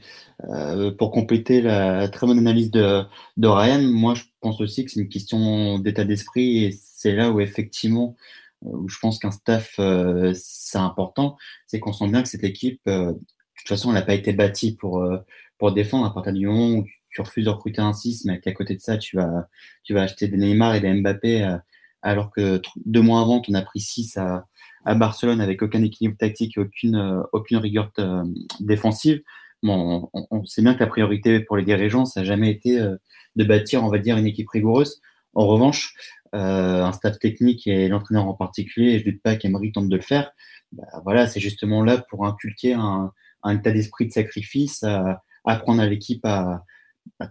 euh, 0.49 0.91
pour 0.91 1.11
compléter 1.11 1.61
la 1.61 2.07
très 2.07 2.25
bonne 2.25 2.39
analyse 2.39 2.71
de, 2.71 3.03
de 3.37 3.47
Ryan, 3.47 3.83
moi 3.83 4.15
je 4.15 4.23
pense 4.41 4.59
aussi 4.61 4.83
que 4.83 4.89
c'est 4.89 4.99
une 4.99 5.09
question 5.09 5.77
d'état 5.77 6.05
d'esprit 6.05 6.63
et 6.63 6.71
c'est 6.71 7.15
là 7.15 7.29
où 7.29 7.39
effectivement 7.39 8.15
où 8.61 8.89
je 8.89 8.97
pense 8.99 9.19
qu'un 9.19 9.29
staff, 9.29 9.75
euh, 9.77 10.33
c'est 10.33 10.79
important, 10.79 11.37
c'est 11.67 11.79
qu'on 11.79 11.93
sent 11.93 12.07
bien 12.07 12.23
que 12.23 12.29
cette 12.29 12.43
équipe, 12.43 12.81
euh, 12.87 13.13
toute 13.57 13.67
façon, 13.67 13.89
elle 13.89 13.95
n'a 13.95 14.01
pas 14.01 14.13
été 14.13 14.33
bâtie 14.33 14.75
pour, 14.75 15.01
euh, 15.01 15.17
pour 15.57 15.71
défendre 15.71 16.05
à 16.05 16.13
partir 16.13 16.33
du 16.33 16.47
moment 16.47 16.79
où 16.79 16.85
tu 17.09 17.21
refuses 17.21 17.45
de 17.45 17.49
recruter 17.49 17.81
un 17.81 17.93
6, 17.93 18.25
mais 18.25 18.39
qu'à 18.39 18.51
côté 18.51 18.75
de 18.75 18.81
ça, 18.81 18.97
tu 18.97 19.15
vas, 19.15 19.47
tu 19.83 19.93
vas 19.93 20.03
acheter 20.03 20.27
des 20.27 20.37
Neymar 20.37 20.75
et 20.75 20.81
des 20.81 20.93
Mbappé, 20.93 21.57
alors 22.01 22.29
que 22.31 22.61
deux 22.85 23.01
mois 23.01 23.21
avant, 23.21 23.41
on 23.47 23.53
a 23.53 23.61
pris 23.61 23.79
6 23.79 24.17
à, 24.17 24.45
à 24.83 24.95
Barcelone 24.95 25.39
avec 25.39 25.61
aucun 25.61 25.81
équilibre 25.81 26.17
tactique 26.17 26.57
et 26.57 26.59
aucune, 26.59 27.23
aucune 27.31 27.57
rigueur 27.57 27.91
défensive. 28.59 29.21
Bon, 29.63 30.09
on, 30.13 30.27
on, 30.29 30.45
sait 30.45 30.61
bien 30.61 30.73
que 30.73 30.81
la 30.81 30.87
priorité 30.87 31.39
pour 31.39 31.55
les 31.55 31.63
dirigeants, 31.63 32.03
ça 32.03 32.19
n'a 32.19 32.25
jamais 32.25 32.51
été 32.51 32.77
de 33.35 33.43
bâtir, 33.45 33.81
on 33.81 33.89
va 33.89 33.99
dire, 33.99 34.17
une 34.17 34.27
équipe 34.27 34.49
rigoureuse. 34.49 35.01
En 35.33 35.47
revanche, 35.47 35.93
euh, 36.35 36.83
un 36.83 36.91
staff 36.91 37.17
technique 37.19 37.65
et 37.67 37.87
l'entraîneur 37.87 38.27
en 38.27 38.33
particulier, 38.33 38.99
je 38.99 39.05
ne 39.05 39.11
doute 39.11 39.21
pas 39.21 39.37
qu'Emery 39.37 39.71
tente 39.71 39.87
de 39.87 39.95
le 39.95 40.01
faire, 40.01 40.31
bah, 40.73 40.83
voilà, 41.05 41.27
c'est 41.27 41.39
justement 41.39 41.81
là 41.81 41.97
pour 42.09 42.25
inculquer 42.25 42.73
un, 42.73 43.13
état 43.51 43.71
d'esprit 43.71 44.07
de 44.07 44.11
sacrifice, 44.11 44.83
à, 44.83 45.21
apprendre 45.45 45.81
à 45.81 45.85
l'équipe 45.85 46.25
à, 46.25 46.63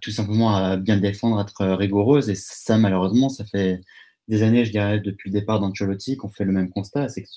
tout 0.00 0.10
simplement 0.10 0.54
à 0.54 0.76
bien 0.76 0.96
défendre, 0.96 1.38
à 1.38 1.42
être 1.42 1.66
rigoureuse. 1.74 2.30
Et 2.30 2.34
ça, 2.34 2.78
malheureusement, 2.78 3.28
ça 3.28 3.44
fait 3.44 3.80
des 4.28 4.42
années, 4.42 4.64
je 4.64 4.70
dirais, 4.70 5.00
depuis 5.00 5.30
le 5.30 5.38
départ 5.38 5.60
d'Ancelotti, 5.60 6.16
qu'on 6.16 6.30
fait 6.30 6.44
le 6.44 6.52
même 6.52 6.70
constat, 6.70 7.08
c'est 7.08 7.22
que 7.22 7.28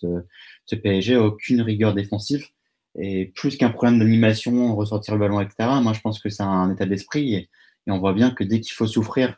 ce, 0.66 0.76
PSG 0.76 1.16
n'a 1.16 1.22
aucune 1.24 1.62
rigueur 1.62 1.94
défensive. 1.94 2.46
Et 3.00 3.32
plus 3.36 3.58
qu'un 3.58 3.70
problème 3.70 4.00
d'animation, 4.00 4.76
ressortir 4.76 5.16
le 5.16 5.20
ballon, 5.20 5.42
etc., 5.42 5.70
moi, 5.82 5.94
je 5.94 6.02
pense 6.02 6.20
que 6.20 6.30
c'est 6.30 6.44
un 6.44 6.72
état 6.72 6.86
d'esprit. 6.86 7.34
et, 7.36 7.50
on 7.90 8.00
voit 8.00 8.13
bien 8.13 8.32
que 8.32 8.44
dès 8.44 8.60
qu'il 8.60 8.74
faut 8.74 8.88
souffrir 8.88 9.38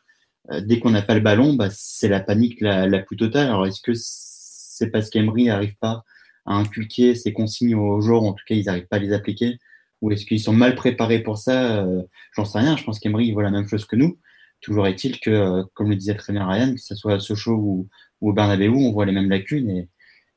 euh, 0.52 0.62
dès 0.62 0.80
qu'on 0.80 0.91
n'a 0.91 1.02
pas 1.02 1.15
le 1.15 1.19
ballon, 1.21 1.54
bah, 1.54 1.69
c'est 1.71 2.08
la 2.08 2.19
panique 2.19 2.62
la, 2.62 2.99
plus 2.99 3.17
totale. 3.17 3.47
Alors, 3.47 3.67
est-ce 3.67 3.82
que 3.82 3.91
c'est 3.95 4.89
parce 4.89 5.10
qu'Emery 5.10 5.45
n'arrive 5.45 5.75
pas 5.78 6.04
à 6.49 6.55
inculquer 6.55 7.15
ses 7.15 7.31
consignes 7.31 7.75
aux 7.75 8.01
joueurs, 8.01 8.23
en 8.23 8.33
tout 8.33 8.43
cas, 8.45 8.55
ils 8.55 8.65
n'arrivent 8.65 8.88
pas 8.88 8.97
à 8.97 8.99
les 8.99 9.13
appliquer 9.13 9.59
Ou 10.01 10.12
est-ce 10.12 10.25
qu'ils 10.25 10.41
sont 10.41 10.53
mal 10.53 10.75
préparés 10.75 11.19
pour 11.19 11.38
ça 11.38 11.77
euh, 11.77 12.01
J'en 12.35 12.43
sais 12.43 12.59
rien. 12.59 12.75
Je 12.75 12.83
pense 12.83 12.99
qu'Emery 12.99 13.31
voit 13.31 13.43
la 13.43 13.51
même 13.51 13.67
chose 13.67 13.85
que 13.85 13.95
nous. 13.95 14.17
Toujours 14.62 14.88
est-il 14.88 15.19
que, 15.19 15.29
euh, 15.29 15.63
comme 15.73 15.89
le 15.89 15.95
disait 15.95 16.15
très 16.15 16.33
bien 16.33 16.45
Ryan, 16.45 16.73
que 16.73 16.81
ce 16.81 16.95
soit 16.95 17.13
à 17.13 17.19
Sochaux 17.19 17.55
ou, 17.55 17.88
au 18.19 18.33
Bernabeu, 18.33 18.69
on 18.69 18.91
voit 18.91 19.05
les 19.05 19.13
mêmes 19.13 19.29
lacunes. 19.29 19.88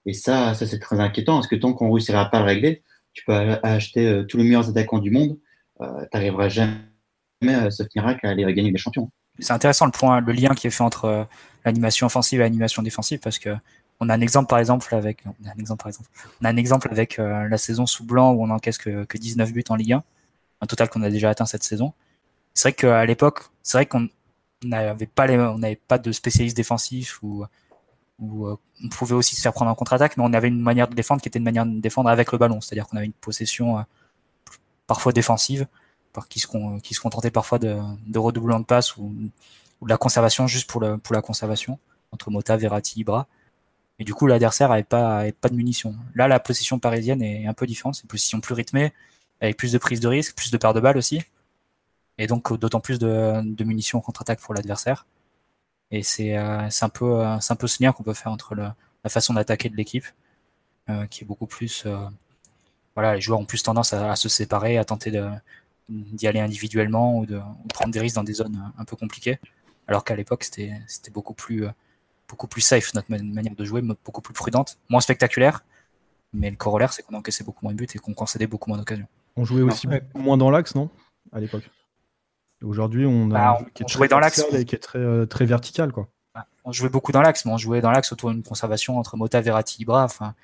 Et, 0.07 0.13
ça, 0.13 0.55
ça 0.55 0.67
c'est 0.67 0.79
très 0.79 1.01
inquiétant, 1.01 1.35
parce 1.35 1.49
que 1.49 1.57
tant 1.57 1.73
qu'on 1.73 1.89
ne 1.89 1.93
réussira 1.93 2.31
pas 2.31 2.39
à 2.39 2.41
le 2.41 2.47
régler, 2.47 2.83
tu 3.13 3.25
peux 3.25 3.33
acheter 3.33 4.23
tous 4.29 4.37
les 4.37 4.45
meilleurs 4.45 4.69
attaquants 4.69 4.99
du 4.99 5.11
monde, 5.11 5.39
tu 5.81 5.87
n'arriveras 6.13 6.49
jamais, 6.49 7.71
sauf 7.71 7.87
miracle, 7.95 8.27
à 8.27 8.31
aller 8.31 8.53
gagner 8.53 8.73
des 8.73 8.79
champions 8.79 9.11
c'est 9.39 9.53
intéressant 9.53 9.87
le 9.87 9.93
point, 9.93 10.21
le 10.21 10.33
lien 10.33 10.55
qui 10.55 10.67
est 10.67 10.71
fait 10.71 10.83
entre 10.83 11.05
euh, 11.07 11.25
l'animation 11.65 12.07
offensive 12.07 12.41
et 12.41 12.43
l'animation 12.43 12.83
défensive 12.83 13.21
parce 13.21 13.39
que 13.39 13.51
on 14.03 14.09
a 14.09 14.15
un 14.15 14.21
exemple 14.21 14.49
par 14.49 14.59
exemple 14.59 14.93
avec, 14.97 15.25
un 15.27 15.59
exemple 15.61 15.81
par 15.81 15.89
exemple, 15.89 16.09
on 16.41 16.45
a 16.45 16.49
un 16.49 16.57
exemple 16.57 16.89
avec 16.91 17.21
euh, 17.21 17.49
la 17.49 17.57
saison 17.57 17.87
sous 17.87 18.05
blanc 18.05 18.33
où 18.33 18.43
on 18.43 18.51
encaisse 18.51 18.77
que, 18.77 19.05
que 19.05 19.17
19 19.17 19.53
buts 19.53 19.65
en 19.69 19.77
Ligue 19.77 19.93
1, 19.93 20.03
un 20.61 20.67
total 20.67 20.91
qu'on 20.91 21.03
a 21.03 21.11
déjà 21.11 21.31
atteint 21.31 21.47
cette 21.47 21.63
saison. 21.63 21.93
C'est 22.53 22.71
vrai 22.71 22.73
qu'à 22.73 23.07
l'époque, 23.07 23.45
c'est 23.63 23.79
vrai 23.79 23.87
qu'on 23.87 24.09
n'avait 24.65 25.07
pas 25.07 25.29
les, 25.29 25.39
on 25.39 25.59
n'avait 25.59 25.77
pas 25.77 25.99
de 25.99 26.11
spécialistes 26.11 26.57
défensifs 26.57 27.23
ou 27.23 27.45
où 28.19 28.47
euh, 28.47 28.57
on 28.85 28.89
pouvait 28.89 29.15
aussi 29.15 29.37
se 29.37 29.41
faire 29.41 29.53
prendre 29.53 29.71
en 29.71 29.75
contre-attaque, 29.75 30.17
mais 30.17 30.25
on 30.27 30.33
avait 30.33 30.49
une 30.49 30.61
manière 30.61 30.89
de 30.89 30.95
défendre 30.95 31.23
qui 31.23 31.29
était 31.29 31.39
une 31.39 31.45
manière 31.45 31.67
de 31.67 31.81
défendre 31.81 32.09
avec 32.11 32.33
le 32.33 32.39
ballon, 32.39 32.61
c'est-à-dire 32.61 32.87
qu'on 32.89 32.97
avait 32.97 33.07
une 33.07 33.13
possession 33.13 33.85
parfois 34.87 35.13
défensive, 35.13 35.67
qui 36.29 36.41
se, 36.41 36.47
contentaient 37.01 37.31
parfois 37.31 37.59
de, 37.59 37.79
de 38.07 38.19
redoublant 38.19 38.61
de 38.61 38.65
passe 38.65 38.97
ou, 38.97 39.13
de 39.83 39.89
la 39.89 39.97
conservation 39.97 40.47
juste 40.47 40.71
pour 40.71 40.83
la 40.83 41.23
conservation 41.23 41.79
entre 42.13 42.31
Mota, 42.31 42.57
Verratti, 42.57 43.01
Ibra. 43.01 43.27
Et 44.03 44.05
du 44.05 44.15
coup, 44.15 44.27
l'adversaire 44.27 44.71
n'avait 44.71 44.83
pas, 44.83 45.31
pas 45.41 45.49
de 45.49 45.55
munitions. 45.55 45.95
Là, 46.17 46.27
la 46.27 46.41
position 46.41 46.81
parisienne 46.81 47.23
est 47.23 47.47
un 47.47 47.55
peu 47.55 47.67
différente. 47.67 47.95
C'est 47.95 48.03
une 48.03 48.09
position 48.09 48.41
plus 48.41 48.53
rythmée, 48.53 48.93
avec 49.41 49.57
plus 49.57 49.71
de 49.71 49.79
prise 49.79 50.01
de 50.01 50.09
risque, 50.09 50.35
plus 50.35 50.51
de 50.51 50.57
paires 50.57 50.75
de 50.75 50.81
balles 50.81 50.97
aussi. 50.97 51.23
Et 52.19 52.27
donc, 52.27 52.53
d'autant 52.59 52.81
plus 52.81 52.99
de, 52.99 53.63
munitions 53.63 53.99
en 53.99 54.01
contre-attaque 54.01 54.41
pour 54.41 54.55
l'adversaire. 54.55 55.07
Et 55.93 56.03
c'est 56.03 56.37
euh, 56.37 56.69
un, 56.81 56.89
peu, 56.89 57.23
un 57.23 57.57
peu 57.57 57.69
ce 57.69 57.81
lien 57.81 57.93
qu'on 57.93 58.03
peut 58.03 58.13
faire 58.13 58.33
entre 58.33 58.57
le, 58.57 58.67
la 59.05 59.11
façon 59.11 59.35
d'attaquer 59.35 59.69
de 59.69 59.77
l'équipe, 59.77 60.07
euh, 60.91 61.07
qui 61.07 61.23
est 61.23 61.25
beaucoup 61.25 61.47
plus. 61.47 61.85
Euh, 61.87 61.97
voilà, 62.97 63.15
les 63.15 63.21
joueurs 63.21 63.39
ont 63.39 63.47
plus 63.47 63.63
tendance 63.63 63.93
à, 63.93 64.17
se 64.17 64.29
séparer, 64.29 64.79
à 64.79 64.85
tenter 64.85 65.13
d'y 65.89 66.27
aller 66.27 66.41
individuellement 66.41 67.19
ou 67.19 67.25
de 67.25 67.41
prendre 67.73 67.93
des 67.93 68.01
risques 68.01 68.17
dans 68.17 68.25
des 68.25 68.35
zones 68.35 68.73
un 68.77 68.85
peu 68.85 68.97
compliquées. 68.97 69.39
Alors 69.87 70.03
qu'à 70.03 70.17
l'époque, 70.17 70.43
c'était 70.43 70.83
beaucoup 71.13 71.35
plus, 71.35 71.69
beaucoup 72.33 72.47
plus 72.47 72.63
safe, 72.63 72.95
notre 72.95 73.11
manière 73.11 73.55
de 73.55 73.65
jouer, 73.65 73.83
beaucoup 73.83 74.23
plus 74.23 74.33
prudente, 74.33 74.79
moins 74.89 75.03
spectaculaire. 75.03 75.65
Mais 76.33 76.49
le 76.49 76.57
corollaire, 76.57 76.95
c'est 76.95 77.03
qu'on 77.03 77.15
encaissait 77.15 77.45
beaucoup 77.45 77.63
moins 77.63 77.75
de 77.75 77.77
buts 77.77 77.87
et 77.95 77.99
qu'on 77.99 78.15
concédait 78.15 78.47
beaucoup 78.47 78.71
moins 78.71 78.79
d'occasions. 78.79 79.07
On 79.37 79.45
jouait 79.45 79.61
aussi 79.61 79.87
moins 80.15 80.39
dans 80.39 80.51
l'axe, 80.51 80.75
non? 80.75 80.89
À 81.31 81.41
l'époque. 81.41 81.69
Aujourd'hui, 82.65 83.05
on 83.05 83.31
a 83.33 83.35
bah, 83.35 83.59
on, 83.85 83.89
jouait 83.89 84.09
dans 84.09 84.19
l'axe 84.19 84.43
qui 84.67 84.75
est 84.75 84.79
très, 84.79 84.99
euh, 84.99 85.27
très 85.27 85.45
vertical, 85.45 85.93
quoi. 85.93 86.09
On 86.65 86.73
jouait 86.73 86.89
beaucoup 86.89 87.13
dans 87.13 87.21
l'axe, 87.21 87.45
mais 87.45 87.53
on 87.53 87.59
jouait 87.59 87.83
dans 87.83 87.91
l'axe 87.91 88.13
autour 88.13 88.31
d'une 88.31 88.43
conservation 88.43 88.97
entre 88.97 89.19
Mota, 89.19 89.43
Verratti, 89.43 89.83
Ibra. 89.83 90.05
Enfin, 90.05 90.35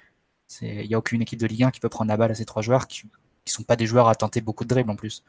il 0.60 0.86
n'y 0.86 0.94
a 0.94 0.98
aucune 0.98 1.22
équipe 1.22 1.40
de 1.40 1.46
Ligue 1.46 1.62
1 1.62 1.70
qui 1.70 1.80
peut 1.80 1.88
prendre 1.88 2.10
la 2.10 2.18
balle 2.18 2.32
à 2.32 2.34
ces 2.34 2.44
trois 2.44 2.60
joueurs 2.60 2.86
qui, 2.86 3.04
qui 3.46 3.52
sont 3.52 3.62
pas 3.62 3.76
des 3.76 3.86
joueurs 3.86 4.08
à 4.08 4.14
tenter 4.14 4.42
beaucoup 4.42 4.64
de 4.64 4.68
dribbles 4.68 4.90
en 4.90 4.96
plus. 4.96 5.24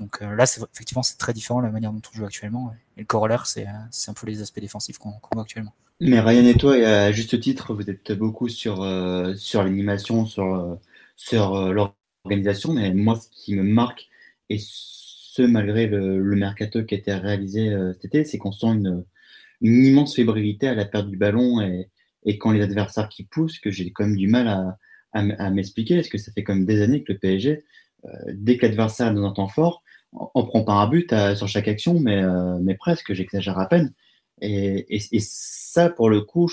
Donc 0.00 0.18
euh, 0.22 0.34
là, 0.34 0.44
effectivement, 0.44 1.02
c'est 1.02 1.18
très 1.18 1.32
différent 1.32 1.60
la 1.60 1.70
manière 1.70 1.92
dont 1.92 2.00
on 2.12 2.16
joue 2.16 2.24
actuellement. 2.24 2.72
Et 2.96 3.00
le 3.00 3.06
corollaire, 3.06 3.46
c'est 3.46 3.66
un 3.66 4.12
peu 4.14 4.26
les 4.26 4.40
aspects 4.42 4.60
défensifs 4.60 4.98
qu'on 4.98 5.14
voit 5.32 5.42
actuellement. 5.42 5.74
Mais 6.00 6.20
Ryan 6.20 6.44
et 6.44 6.54
toi, 6.54 6.74
à 6.74 7.10
juste 7.10 7.40
titre, 7.40 7.74
vous 7.74 7.90
êtes 7.90 8.12
beaucoup 8.12 8.48
sur, 8.48 8.82
euh, 8.82 9.34
sur 9.34 9.64
l'animation, 9.64 10.26
sur, 10.26 10.54
euh, 10.54 10.74
sur 11.16 11.72
l'organisation. 11.72 12.72
Mais 12.72 12.94
moi, 12.94 13.16
ce 13.16 13.28
qui 13.30 13.56
me 13.56 13.64
marque, 13.64 14.08
et 14.48 14.58
ce 14.60 15.42
malgré 15.42 15.86
le, 15.86 16.20
mercato 16.36 16.84
qui 16.84 16.94
a 16.94 16.98
été 16.98 17.12
réalisé 17.14 17.76
cet 17.94 18.04
été, 18.06 18.24
c'est 18.24 18.38
qu'on 18.38 18.52
sent 18.52 18.66
une, 18.68 19.04
immense 19.60 20.14
fébrilité 20.14 20.68
à 20.68 20.74
la 20.74 20.84
perte 20.84 21.08
du 21.08 21.16
ballon 21.16 21.60
et, 21.60 21.90
et 22.24 22.38
quand 22.38 22.52
les 22.52 22.62
adversaires 22.62 23.08
qui 23.08 23.24
poussent, 23.24 23.58
que 23.58 23.70
j'ai 23.70 23.90
quand 23.90 24.04
même 24.04 24.16
du 24.16 24.28
mal 24.28 24.46
à, 24.46 24.78
à, 25.12 25.50
m'expliquer, 25.50 25.96
parce 25.96 26.08
que 26.08 26.18
ça 26.18 26.32
fait 26.32 26.44
comme 26.44 26.66
des 26.66 26.82
années 26.82 27.02
que 27.02 27.12
le 27.12 27.18
PSG, 27.18 27.64
euh, 28.04 28.08
dès 28.32 28.56
que 28.56 28.66
l'adversaire 28.66 29.08
est 29.08 29.14
dans 29.14 29.24
un 29.24 29.32
temps 29.32 29.48
fort, 29.48 29.82
on, 30.12 30.46
prend 30.46 30.64
pas 30.64 30.72
un 30.72 30.86
but 30.88 31.14
sur 31.34 31.48
chaque 31.48 31.68
action, 31.68 31.98
mais, 32.00 32.22
mais 32.60 32.74
presque, 32.74 33.12
j'exagère 33.12 33.58
à 33.58 33.66
peine. 33.66 33.92
Et, 34.40 34.96
et, 34.96 35.20
ça, 35.20 35.90
pour 35.90 36.10
le 36.10 36.20
coup, 36.22 36.50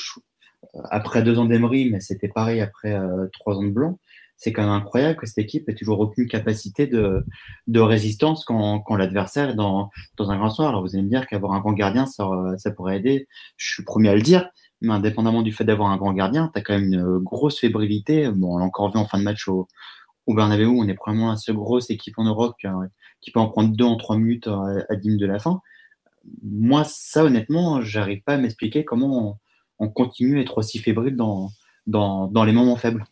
après 0.85 1.23
deux 1.23 1.39
ans 1.39 1.45
d'Emery, 1.45 1.89
mais 1.89 1.99
c'était 1.99 2.27
pareil 2.27 2.61
après 2.61 2.97
trois 3.33 3.55
ans 3.55 3.63
de 3.63 3.69
Blanc, 3.69 3.99
c'est 4.37 4.51
quand 4.51 4.63
même 4.63 4.71
incroyable 4.71 5.17
que 5.17 5.25
cette 5.25 5.37
équipe 5.37 5.69
ait 5.69 5.75
toujours 5.75 5.99
aucune 5.99 6.27
capacité 6.27 6.87
de, 6.87 7.25
de 7.67 7.79
résistance 7.79 8.43
quand, 8.43 8.79
quand 8.81 8.95
l'adversaire 8.95 9.49
est 9.49 9.55
dans, 9.55 9.89
dans 10.17 10.31
un 10.31 10.37
grand 10.37 10.49
soir. 10.49 10.69
Alors 10.69 10.81
vous 10.81 10.95
allez 10.95 11.03
me 11.03 11.09
dire 11.09 11.25
qu'avoir 11.27 11.53
un 11.53 11.61
grand 11.61 11.73
gardien, 11.73 12.05
ça, 12.05 12.29
ça 12.57 12.71
pourrait 12.71 12.97
aider. 12.97 13.27
Je 13.57 13.73
suis 13.73 13.83
premier 13.83 14.09
à 14.09 14.15
le 14.15 14.21
dire, 14.21 14.49
mais 14.81 14.93
indépendamment 14.93 15.41
du 15.41 15.53
fait 15.53 15.63
d'avoir 15.63 15.89
un 15.89 15.97
grand 15.97 16.13
gardien, 16.13 16.51
tu 16.53 16.59
as 16.59 16.63
quand 16.63 16.73
même 16.73 16.93
une 16.93 17.17
grosse 17.19 17.59
fébrilité. 17.59 18.29
Bon, 18.29 18.55
on 18.55 18.57
l'a 18.57 18.65
encore 18.65 18.91
vu 18.91 18.99
en 18.99 19.05
fin 19.05 19.17
de 19.19 19.23
match 19.23 19.47
au, 19.47 19.67
au 20.27 20.33
Bernabeu, 20.33 20.67
on 20.67 20.87
est 20.87 20.95
probablement 20.95 21.29
la 21.31 21.37
seule 21.37 21.55
grosse 21.55 21.89
équipe 21.89 22.17
en 22.17 22.25
Europe 22.25 22.55
peut 23.31 23.39
en 23.39 23.49
prendre 23.49 23.75
deux 23.75 23.85
en 23.85 23.97
trois 23.97 24.17
minutes 24.17 24.47
à, 24.47 24.95
10 24.95 25.07
minutes 25.07 25.21
de 25.21 25.27
la 25.27 25.39
fin. 25.39 25.61
Moi, 26.43 26.83
ça, 26.85 27.23
honnêtement, 27.23 27.81
j'arrive 27.81 28.21
pas 28.23 28.33
à 28.33 28.37
m'expliquer 28.37 28.83
comment 28.83 29.39
on, 29.79 29.89
continue 29.89 30.39
à 30.39 30.41
être 30.41 30.57
aussi 30.57 30.79
fébrile 30.79 31.15
dans, 31.15 31.49
dans, 31.87 32.27
dans 32.27 32.43
les 32.43 32.53
moments 32.53 32.75
faibles. 32.75 33.05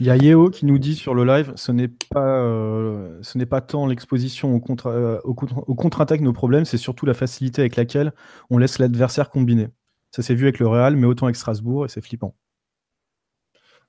Il 0.00 0.06
y 0.06 0.10
a 0.10 0.16
Yeo 0.16 0.48
qui 0.48 0.64
nous 0.64 0.78
dit 0.78 0.94
sur 0.94 1.12
le 1.12 1.26
live, 1.26 1.52
ce 1.56 1.72
n'est 1.72 1.88
pas, 1.88 2.40
euh, 2.42 3.18
ce 3.20 3.36
n'est 3.36 3.44
pas 3.44 3.60
tant 3.60 3.86
l'exposition 3.86 4.54
au, 4.54 4.58
contre, 4.58 4.86
euh, 4.86 5.18
au, 5.24 5.34
contre-attaque 5.34 6.22
nos 6.22 6.32
problèmes, 6.32 6.64
c'est 6.64 6.78
surtout 6.78 7.04
la 7.04 7.12
facilité 7.12 7.60
avec 7.60 7.76
laquelle 7.76 8.14
on 8.48 8.56
laisse 8.56 8.78
l'adversaire 8.78 9.28
combiner. 9.28 9.68
Ça 10.10 10.22
s'est 10.22 10.34
vu 10.34 10.44
avec 10.44 10.58
le 10.58 10.66
Real, 10.66 10.96
mais 10.96 11.06
autant 11.06 11.26
avec 11.26 11.36
Strasbourg, 11.36 11.84
et 11.84 11.90
c'est 11.90 12.00
flippant. 12.00 12.34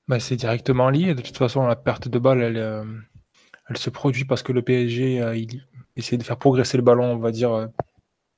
Bah, 0.10 0.20
c'est 0.20 0.36
directement 0.36 0.90
lié. 0.90 1.16
De 1.16 1.22
toute 1.22 1.38
façon, 1.38 1.66
la 1.66 1.78
perte 1.78 2.10
de 2.10 2.20
balle, 2.20 2.42
elle, 2.42 2.58
euh, 2.58 2.84
elle 3.72 3.78
se 3.78 3.90
produit 3.90 4.26
parce 4.26 4.44
que 4.44 4.52
le 4.52 4.62
PSG 4.62 5.16
il 5.36 5.64
essaie 5.96 6.18
de 6.18 6.24
faire 6.24 6.38
progresser 6.38 6.78
le 6.78 6.84
ballon, 6.84 7.06
on 7.06 7.18
va 7.18 7.32
dire. 7.32 7.70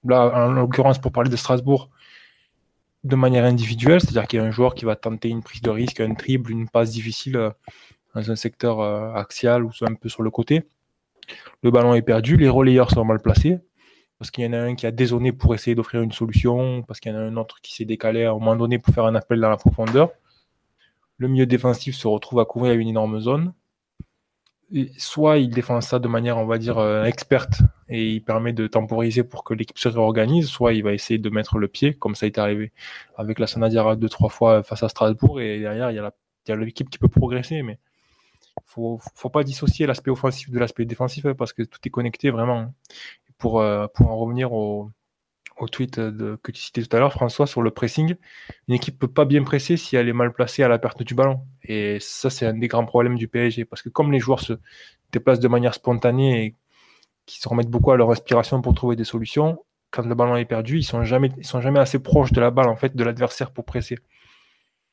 là, 0.06 0.48
en 0.48 0.52
l'occurrence, 0.54 1.00
pour 1.00 1.12
parler 1.12 1.30
de 1.30 1.36
Strasbourg, 1.36 1.90
de 3.04 3.16
manière 3.16 3.46
individuelle, 3.46 4.00
c'est-à-dire 4.00 4.28
qu'il 4.28 4.40
y 4.40 4.42
a 4.42 4.46
un 4.46 4.52
joueur 4.52 4.76
qui 4.76 4.86
va 4.86 4.96
tenter 4.96 5.30
une 5.30 5.44
prise 5.44 5.62
de 5.62 5.70
risque, 5.70 6.00
un 6.00 6.14
triple, 6.14 6.52
une 6.52 6.70
passe 6.70 6.92
difficile 6.92 7.36
euh, 7.36 7.50
dans 8.16 8.32
un 8.32 8.36
secteur 8.36 8.80
euh, 8.80 9.14
axial 9.14 9.66
ou 9.66 9.72
un 9.82 9.94
peu 9.96 10.10
sur 10.10 10.24
le 10.24 10.32
côté. 10.32 10.64
Le 11.62 11.72
ballon 11.72 11.96
est 11.96 12.02
perdu, 12.02 12.38
les 12.38 12.50
relayeurs 12.50 12.92
sont 12.92 13.04
mal 13.04 13.20
placés, 13.20 13.60
parce 14.20 14.32
qu'il 14.32 14.46
y 14.46 14.48
en 14.48 14.54
a 14.54 14.60
un 14.60 14.76
qui 14.76 14.86
a 14.86 14.92
dézonné 14.92 15.32
pour 15.32 15.54
essayer 15.56 15.76
d'offrir 15.76 16.02
une 16.02 16.12
solution, 16.12 16.84
parce 16.84 17.00
qu'il 17.00 17.12
y 17.12 17.16
en 17.16 17.18
a 17.18 17.22
un 17.22 17.36
autre 17.38 17.60
qui 17.62 17.74
s'est 17.76 17.86
décalé 17.86 18.24
à 18.24 18.32
un 18.32 18.34
moment 18.34 18.56
donné 18.56 18.80
pour 18.80 18.94
faire 18.94 19.06
un 19.06 19.16
appel 19.16 19.40
dans 19.40 19.50
la 19.50 19.58
profondeur. 19.58 20.12
Le 21.18 21.28
milieu 21.28 21.46
défensif 21.46 21.96
se 21.96 22.08
retrouve 22.08 22.40
à 22.40 22.46
couvrir 22.46 22.74
une 22.74 22.88
énorme 22.88 23.20
zone 23.20 23.54
soit 24.98 25.38
il 25.38 25.50
défend 25.50 25.82
ça 25.82 26.00
de 26.00 26.08
manière, 26.08 26.38
on 26.38 26.46
va 26.46 26.58
dire, 26.58 26.78
euh, 26.78 27.04
experte 27.04 27.62
et 27.90 28.10
il 28.10 28.24
permet 28.24 28.54
de 28.54 28.68
temporiser 28.68 29.24
pour 29.24 29.44
que 29.44 29.54
l'équipe 29.54 29.78
se 29.78 29.88
réorganise, 29.88 30.48
soit 30.48 30.74
il 30.74 30.84
va 30.84 30.94
essayer 30.94 31.20
de 31.20 31.30
mettre 31.30 31.58
le 31.58 31.68
pied, 31.68 31.94
comme 31.94 32.16
ça 32.16 32.26
été 32.26 32.42
arrivé 32.42 32.72
avec 33.16 33.40
la 33.40 33.48
Sanadiara 33.48 33.96
deux, 33.96 34.10
trois 34.10 34.30
fois 34.30 34.64
face 34.64 34.84
à 34.84 34.90
Strasbourg, 34.90 35.42
et 35.42 35.60
derrière, 35.60 35.92
il 35.92 35.96
y 35.96 36.52
a 36.52 36.56
l'équipe 36.56 36.90
qui 36.90 36.98
peut 36.98 37.08
progresser, 37.08 37.62
mais 37.62 37.78
faut, 38.66 39.00
faut 39.16 39.30
pas 39.30 39.44
dissocier 39.44 39.86
l'aspect 39.86 40.12
offensif 40.12 40.50
de 40.50 40.60
l'aspect 40.60 40.86
défensif 40.86 41.26
hein, 41.26 41.34
parce 41.36 41.54
que 41.54 41.64
tout 41.64 41.80
est 41.86 41.90
connecté 41.90 42.30
vraiment. 42.30 42.74
Pour, 43.38 43.60
euh, 43.60 43.88
pour 43.94 44.10
en 44.10 44.18
revenir 44.18 44.54
au, 44.54 44.90
au 45.64 45.68
tweet 45.68 46.00
de, 46.00 46.38
que 46.44 46.52
tu 46.52 46.62
citais 46.62 46.84
tout 46.84 46.96
à 46.96 47.00
l'heure, 47.00 47.14
François, 47.14 47.48
sur 47.48 47.62
le 47.62 47.72
pressing. 47.72 48.16
Une 48.68 48.76
équipe 48.76 49.00
peut 49.00 49.08
pas 49.08 49.26
bien 49.26 49.44
presser 49.44 49.78
si 49.78 49.96
elle 49.96 50.10
est 50.10 50.14
mal 50.14 50.34
placée 50.34 50.64
à 50.64 50.68
la 50.68 50.78
perte 50.78 51.04
du 51.04 51.16
ballon. 51.16 51.42
Et 51.64 51.98
ça, 52.00 52.30
c'est 52.30 52.46
un 52.46 52.54
des 52.54 52.68
grands 52.68 52.86
problèmes 52.86 53.18
du 53.18 53.28
PSG. 53.28 53.66
Parce 53.66 53.82
que 53.82 53.90
comme 53.90 54.12
les 54.12 54.20
joueurs 54.20 54.42
se 54.42 54.54
déplacent 55.12 55.40
de 55.40 55.48
manière 55.48 55.74
spontanée 55.74 56.46
et 56.46 56.56
qui 57.26 57.40
se 57.40 57.48
remettent 57.48 57.70
beaucoup 57.70 57.92
à 57.92 57.98
leur 57.98 58.10
respiration 58.10 58.62
pour 58.62 58.74
trouver 58.74 58.96
des 58.96 59.06
solutions, 59.06 59.64
quand 59.92 60.06
le 60.06 60.16
ballon 60.16 60.36
est 60.36 60.46
perdu, 60.46 60.80
ils 60.80 60.84
sont 60.84 61.04
jamais, 61.04 61.32
ils 61.38 61.46
sont 61.46 61.62
jamais 61.62 61.80
assez 61.80 62.00
proches 62.00 62.32
de 62.32 62.42
la 62.42 62.52
balle, 62.52 62.68
en 62.68 62.76
fait, 62.76 62.96
de 62.96 63.04
l'adversaire 63.04 63.52
pour 63.52 63.64
presser. 63.64 63.98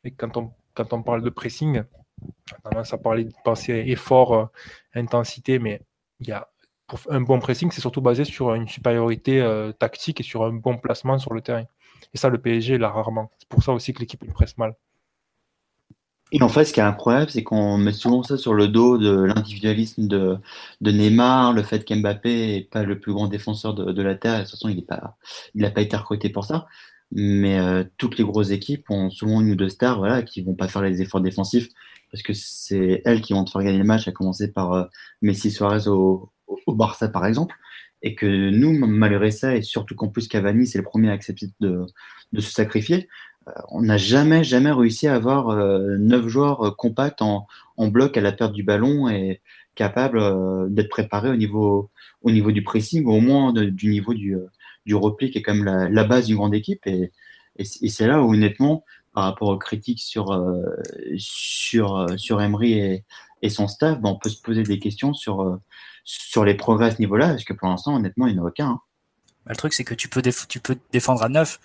Et 0.05 0.13
quand 0.13 0.37
on, 0.37 0.53
quand 0.75 0.93
on 0.93 1.03
parle 1.03 1.23
de 1.23 1.31
pressing, 1.31 1.83
on 2.23 2.69
a 2.69 2.71
tendance 2.71 2.93
à 2.93 2.99
parler 2.99 3.25
de 3.25 3.33
penser 3.45 3.73
effort, 3.87 4.35
euh, 4.35 4.47
intensité, 4.95 5.59
mais 5.59 5.83
il 6.21 6.29
y 6.29 6.33
a 6.33 6.50
un 7.09 7.21
bon 7.21 7.39
pressing, 7.39 7.71
c'est 7.71 7.81
surtout 7.81 8.01
basé 8.01 8.25
sur 8.25 8.55
une 8.55 8.69
supériorité 8.69 9.41
euh, 9.41 9.73
tactique 9.73 10.21
et 10.21 10.23
sur 10.23 10.45
un 10.45 10.53
bon 10.53 10.77
placement 10.77 11.19
sur 11.19 11.33
le 11.33 11.41
terrain. 11.41 11.65
Et 12.15 12.19
ça, 12.19 12.29
le 12.29 12.39
PSG 12.39 12.79
l'a 12.79 12.89
rarement. 12.89 13.31
C'est 13.39 13.49
pour 13.49 13.63
ça 13.63 13.73
aussi 13.73 13.93
que 13.93 14.01
l'équipe 14.01 14.25
presse 14.33 14.57
mal. 14.59 14.75
Et 16.33 16.43
en 16.43 16.49
fait, 16.49 16.65
ce 16.65 16.73
qui 16.73 16.81
est 16.81 16.85
incroyable, 16.85 17.31
c'est 17.31 17.43
qu'on 17.43 17.77
met 17.77 17.93
souvent 17.93 18.23
ça 18.23 18.37
sur 18.37 18.55
le 18.55 18.69
dos 18.69 18.99
de 18.99 19.11
l'individualisme 19.11 20.07
de, 20.07 20.39
Neymar, 20.81 21.53
le 21.53 21.63
fait 21.63 21.85
qu'Mbappé 21.85 22.47
n'est 22.47 22.69
pas 22.71 22.85
le 22.85 23.01
plus 23.01 23.13
grand 23.13 23.27
défenseur 23.27 23.75
de, 23.75 24.03
la 24.03 24.15
Terre. 24.15 24.39
de 24.39 24.43
toute 24.43 24.53
façon, 24.53 24.69
il 24.69 24.85
n'a 25.57 25.71
pas 25.71 25.81
été 25.81 25.97
recruté 25.97 26.29
pour 26.29 26.45
ça. 26.45 26.67
Mais 27.13 27.59
euh, 27.59 27.83
toutes 27.97 28.17
les 28.19 28.25
grosses 28.25 28.51
équipes 28.51 28.89
ont 28.91 29.11
souvent 29.11 29.41
une 29.41 29.51
ou 29.51 29.57
deux 29.57 29.69
stars 29.69 29.99
voilà, 29.99 30.23
qui 30.23 30.43
vont 30.43 30.55
pas 30.55 30.69
faire 30.69 30.83
les 30.83 31.03
efforts 31.03 31.21
défensifs 31.21 31.69
parce 32.11 32.23
que 32.23 32.33
c'est 32.33 33.03
elles 33.05 33.21
qui 33.21 33.33
vont 33.33 33.45
te 33.45 33.51
faire 33.51 33.63
gagner 33.63 33.79
le 33.79 33.85
match, 33.85 34.09
à 34.09 34.13
commencer 34.13 34.53
par 34.53 34.73
euh, 34.73 34.85
Messi 35.23 35.51
Suarez 35.51 35.89
au, 35.89 36.31
au 36.67 36.75
Barça, 36.75 37.09
par 37.09 37.27
exemple, 37.27 37.57
et 38.03 38.15
que 38.15 38.51
nous, 38.51 38.73
malgré 38.87 39.31
ça, 39.31 39.57
et 39.57 39.63
surtout 39.63 39.95
qu'en 39.95 40.09
plus 40.09 40.29
Cavani, 40.29 40.67
c'est 40.67 40.79
le 40.79 40.85
premier 40.85 41.11
à 41.11 41.13
accepter 41.13 41.49
de, 41.61 41.85
se 42.35 42.51
sacrifier, 42.51 43.09
euh, 43.49 43.53
on 43.69 43.83
n'a 43.83 43.97
jamais, 43.97 44.45
jamais 44.45 44.73
réussi 44.73 45.07
à 45.07 45.15
avoir 45.15 45.51
euh, 45.51 45.97
neuf 45.99 46.27
joueurs 46.29 46.67
euh, 46.67 46.71
compacts 46.71 47.23
en, 47.23 47.47
bloc 47.79 48.17
à 48.17 48.21
la 48.21 48.33
perte 48.33 48.53
du 48.53 48.63
ballon 48.63 49.09
et 49.09 49.41
capables 49.75 50.21
d'être 50.71 50.91
préparés 50.91 51.31
au 51.31 51.37
niveau, 51.37 51.91
au 52.21 52.31
niveau 52.31 52.53
du 52.53 52.63
pressing, 52.63 53.07
au 53.07 53.21
moins 53.21 53.55
du 53.55 53.89
niveau 53.89 54.13
du, 54.13 54.37
du 54.85 54.95
repli, 54.95 55.31
qui 55.31 55.39
est 55.39 55.49
même 55.49 55.65
la, 55.91 56.05
base 56.05 56.27
d'une 56.27 56.37
grande 56.37 56.55
équipe. 56.55 56.87
Et, 56.87 57.11
c'est 57.65 58.07
là 58.07 58.23
où, 58.23 58.35
honnêtement, 58.35 58.85
par 59.15 59.25
rapport 59.25 59.49
aux 59.49 59.57
critiques 59.57 60.01
sur, 60.01 60.39
sur, 61.17 62.07
sur 62.19 62.43
Emery 62.43 62.73
et, 62.75 63.05
et 63.41 63.49
son 63.49 63.67
staff, 63.67 63.99
ben, 63.99 64.11
on 64.11 64.19
peut 64.19 64.29
se 64.29 64.43
poser 64.43 64.63
des 64.63 64.79
questions 64.79 65.15
sur 65.15 65.59
sur 66.05 66.45
les 66.45 66.55
progrès 66.55 66.87
à 66.87 66.91
ce 66.91 66.99
niveau-là, 66.99 67.29
parce 67.29 67.45
que 67.45 67.53
pour 67.53 67.69
l'instant, 67.69 67.97
honnêtement, 67.97 68.27
il 68.27 68.35
n'y 68.35 68.41
en 68.41 68.45
a 68.45 68.49
aucun. 68.49 68.69
Hein. 68.69 68.81
Bah, 69.47 69.53
le 69.53 69.57
truc, 69.57 69.73
c'est 69.73 69.85
que 69.85 69.95
tu 69.95 70.09
peux, 70.09 70.23
tu 70.49 70.61
peux 70.61 70.77
défendre 70.93 71.23
à 71.23 71.29
9, 71.29 71.61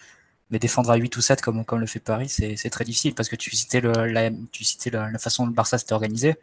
mais 0.51 0.59
défendre 0.59 0.89
à 0.91 0.95
8 0.95 1.15
ou 1.17 1.21
7, 1.21 1.41
comme, 1.41 1.65
comme 1.65 1.79
le 1.79 1.87
fait 1.87 1.99
Paris, 1.99 2.29
c'est 2.29 2.69
très 2.69 2.85
difficile, 2.85 3.15
parce 3.15 3.29
que 3.29 3.35
tu 3.35 3.55
citais, 3.55 3.81
le, 3.81 3.91
la, 4.07 4.29
tu 4.51 4.63
citais 4.63 4.89
la, 4.89 5.17
façon 5.17 5.43
dont 5.43 5.49
le 5.49 5.55
Barça 5.55 5.77
s'était 5.77 5.93
organisé. 5.93 6.35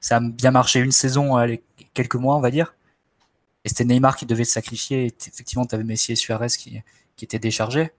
Ça 0.00 0.16
a 0.16 0.20
bien 0.20 0.50
marché 0.50 0.80
une 0.80 0.92
saison, 0.92 1.36
quelques 1.94 2.16
mois, 2.16 2.36
on 2.36 2.40
va 2.40 2.50
dire. 2.50 2.74
Et 3.64 3.68
c'était 3.68 3.84
Neymar 3.84 4.16
qui 4.16 4.26
devait 4.26 4.44
se 4.44 4.52
sacrifier. 4.52 5.06
Et 5.06 5.14
effectivement, 5.26 5.66
tu 5.66 5.74
avais 5.74 5.84
Messi 5.84 6.12
et 6.12 6.16
Suarez 6.16 6.48
qui, 6.48 6.82
qui 7.16 7.24
étaient 7.24 7.38
déchargés. 7.38 7.90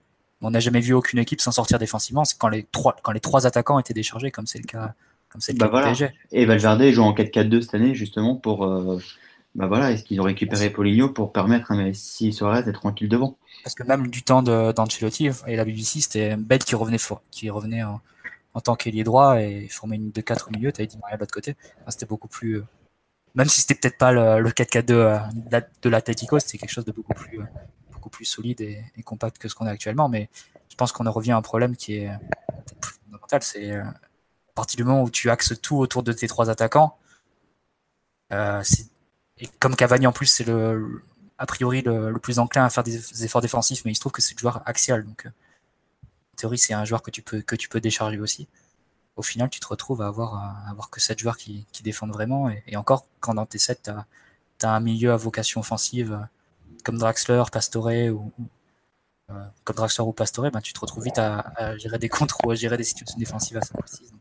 On 0.42 0.52
n'a 0.52 0.60
jamais 0.60 0.80
vu 0.80 0.94
aucune 0.94 1.20
équipe 1.20 1.42
s'en 1.42 1.52
sortir 1.52 1.80
défensivement. 1.80 2.24
C'est 2.24 2.38
quand 2.38 2.48
les 2.48 2.64
trois, 2.72 2.96
quand 3.02 3.12
les 3.12 3.20
trois 3.20 3.48
attaquants 3.48 3.80
étaient 3.80 3.94
déchargés, 3.94 4.32
comme 4.32 4.46
c'est 4.46 4.60
le 4.60 4.66
cas, 4.66 4.94
comme 5.30 5.42
c'est 5.42 5.54
le 5.54 5.58
bah 5.58 5.70
PSG. 5.70 6.12
Et 6.32 6.46
Valverde 6.46 6.84
joue 6.92 7.02
en 7.02 7.14
4-4-2 7.14 7.62
cette 7.62 7.76
année, 7.76 7.96
justement, 7.96 8.36
pour, 8.36 8.66
euh, 8.66 9.02
bah 9.58 9.66
voilà, 9.66 9.92
est-ce 9.92 10.04
qu'ils 10.04 10.22
ont 10.22 10.26
récupéré 10.26 10.70
Poligno 10.70 11.10
pour 11.10 11.34
permettre 11.34 11.72
à 11.72 11.76
Messi 11.76 12.32
Suarez 12.32 12.62
d'être 12.62 12.80
tranquille 12.80 13.10
devant? 13.10 13.38
Parce 13.64 13.74
que 13.74 13.84
même 13.84 14.08
du 14.08 14.22
temps 14.22 14.44
d'Ancelotti 14.44 15.30
et 15.48 15.56
la 15.56 15.66
BBC, 15.66 16.02
c'était 16.02 16.36
Bed 16.36 16.64
qui 16.64 16.76
revenait 16.76 17.00
qui 17.32 17.50
revenait 17.50 17.84
en, 17.84 18.00
tant 18.64 18.76
qu'ailier 18.76 19.04
droit 19.04 19.42
et 19.42 19.68
formait 19.68 19.96
une 19.96 20.12
2-4 20.12 20.48
au 20.48 20.52
milieu, 20.52 20.72
tu 20.72 20.82
avais 20.82 20.88
dit 20.88 20.98
Maria 21.00 21.16
de 21.16 21.22
l'autre 21.22 21.34
côté. 21.34 21.56
c'était 21.90 22.06
beaucoup 22.06 22.28
plus. 22.28 22.58
Euh, 22.58 22.66
même 23.34 23.48
si 23.50 23.62
c'était 23.62 23.76
peut-être 23.76 23.98
pas 23.98 24.12
le, 24.12 24.50
4-4-2 24.50 24.92
euh, 24.92 25.20
de 25.82 25.90
l'Atletico, 25.90 26.40
c'était 26.40 26.60
quelque 26.60 26.72
chose 26.72 26.86
de 26.86 26.92
beaucoup 26.92 27.14
plus, 27.14 27.40
euh, 27.40 27.46
beaucoup 27.92 28.10
plus 28.10 28.26
solide 28.26 28.62
et, 28.62 28.84
compact 29.04 29.40
que 29.40 29.48
ce 29.48 29.56
qu'on 29.56 29.66
a 29.66 29.72
actuellement. 29.72 30.08
Mais 30.08 30.30
je 30.70 30.76
pense 30.76 30.92
qu'on 30.92 31.06
en 31.08 31.12
revient 31.12 31.32
à 31.32 31.38
un 31.38 31.42
problème 31.42 31.76
qui 31.76 31.98
est 31.98 32.12
fondamental. 32.82 33.42
C'est 33.42 33.76
à 33.76 33.94
partir 34.56 34.78
du 34.78 34.84
moment 34.84 35.04
où 35.04 35.10
tu 35.10 35.30
axes 35.30 35.60
tout 35.62 35.78
autour 35.78 36.04
de 36.04 36.14
tes 36.14 36.28
trois 36.28 36.50
attaquants, 36.50 36.98
c'est 38.30 38.88
et 39.40 39.48
comme 39.60 39.76
Cavani 39.76 40.08
en 40.08 40.12
plus, 40.12 40.28
c'est 40.28 40.46
le, 40.46 41.04
a 41.38 41.46
priori 41.46 41.82
le, 41.82 42.14
plus 42.18 42.40
enclin 42.40 42.66
à 42.66 42.70
faire 42.70 42.84
des 42.84 43.24
efforts 43.24 43.42
défensifs, 43.42 43.86
mais 43.86 43.92
il 43.92 43.96
se 43.96 44.00
trouve 44.00 44.12
que 44.12 44.22
c'est 44.22 44.36
le 44.36 44.40
joueur 44.40 44.62
axial. 44.66 45.06
Donc, 45.06 45.26
euh, 45.26 45.30
en 45.30 46.36
théorie, 46.36 46.58
c'est 46.58 46.74
un 46.74 46.86
joueur 46.86 47.02
que 47.02 47.12
tu 47.12 47.22
peux, 47.22 47.42
que 47.42 47.56
tu 47.56 47.70
peux 47.70 47.80
décharger 47.80 48.20
aussi. 48.20 48.48
Au 49.16 49.22
final, 49.22 49.50
tu 49.50 49.60
te 49.60 49.68
retrouves 49.68 50.02
à 50.02 50.08
avoir, 50.08 50.36
à 50.36 50.70
avoir 50.70 50.90
que 50.90 51.00
7 51.00 51.20
joueurs 51.20 51.38
qui, 51.38 51.66
qui 51.72 51.84
défendent 51.84 52.14
vraiment. 52.14 52.50
Et, 52.68 52.76
encore, 52.76 53.08
quand 53.20 53.34
dans 53.34 53.46
tes 53.46 53.58
7, 53.58 53.92
tu 54.60 54.66
as, 54.66 54.72
un 54.72 54.80
milieu 54.80 55.12
à 55.12 55.18
vocation 55.18 55.62
offensive 55.62 56.14
euh, 56.14 56.26
comme 56.84 56.98
Draxler, 56.98 57.44
Pastore 57.52 57.92
ou, 58.14 58.32
comme 59.64 59.76
Draxler 59.76 60.06
ou 60.06 60.14
Pastore, 60.14 60.50
ben, 60.52 60.62
tu 60.62 60.74
te 60.74 60.80
retrouves 60.80 61.04
vite 61.04 61.20
à, 61.20 61.78
gérer 61.78 62.00
des 62.00 62.10
contres 62.10 62.38
ou 62.46 62.52
à 62.52 62.56
gérer 62.56 62.78
des 62.78 62.84
situations 62.84 63.18
défensives 63.18 63.58
assez 63.58 63.74
précises. 63.74 64.14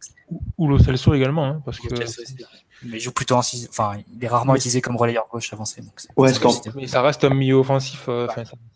ou 0.59 0.69
le 0.69 0.79
Celso 0.79 1.15
également, 1.15 1.45
hein, 1.45 1.63
parce 1.65 1.79
que 1.79 1.95
mais 2.83 2.99
il 2.99 3.01
joue 3.01 3.13
plutôt 3.13 3.37
en 3.37 3.41
enfin, 3.41 3.95
il 4.15 4.23
est 4.23 4.29
rarement 4.29 4.55
utilisé 4.55 4.83
comme 4.83 4.97
relayeur 4.97 5.27
gauche 5.31 5.51
avancé. 5.53 5.81
Donc 5.81 5.93
ouais, 6.17 6.31
mais 6.75 6.87
ça 6.87 7.01
reste 7.01 7.25
un 7.25 7.31
milieu 7.31 7.55
offensif. 7.55 8.05
Euh, 8.09 8.27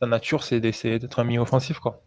sa 0.00 0.06
nature, 0.06 0.42
c'est 0.42 0.60
d'être 0.60 1.18
un 1.18 1.24
milieu 1.24 1.40
offensif, 1.40 1.78
quoi. 1.80 2.02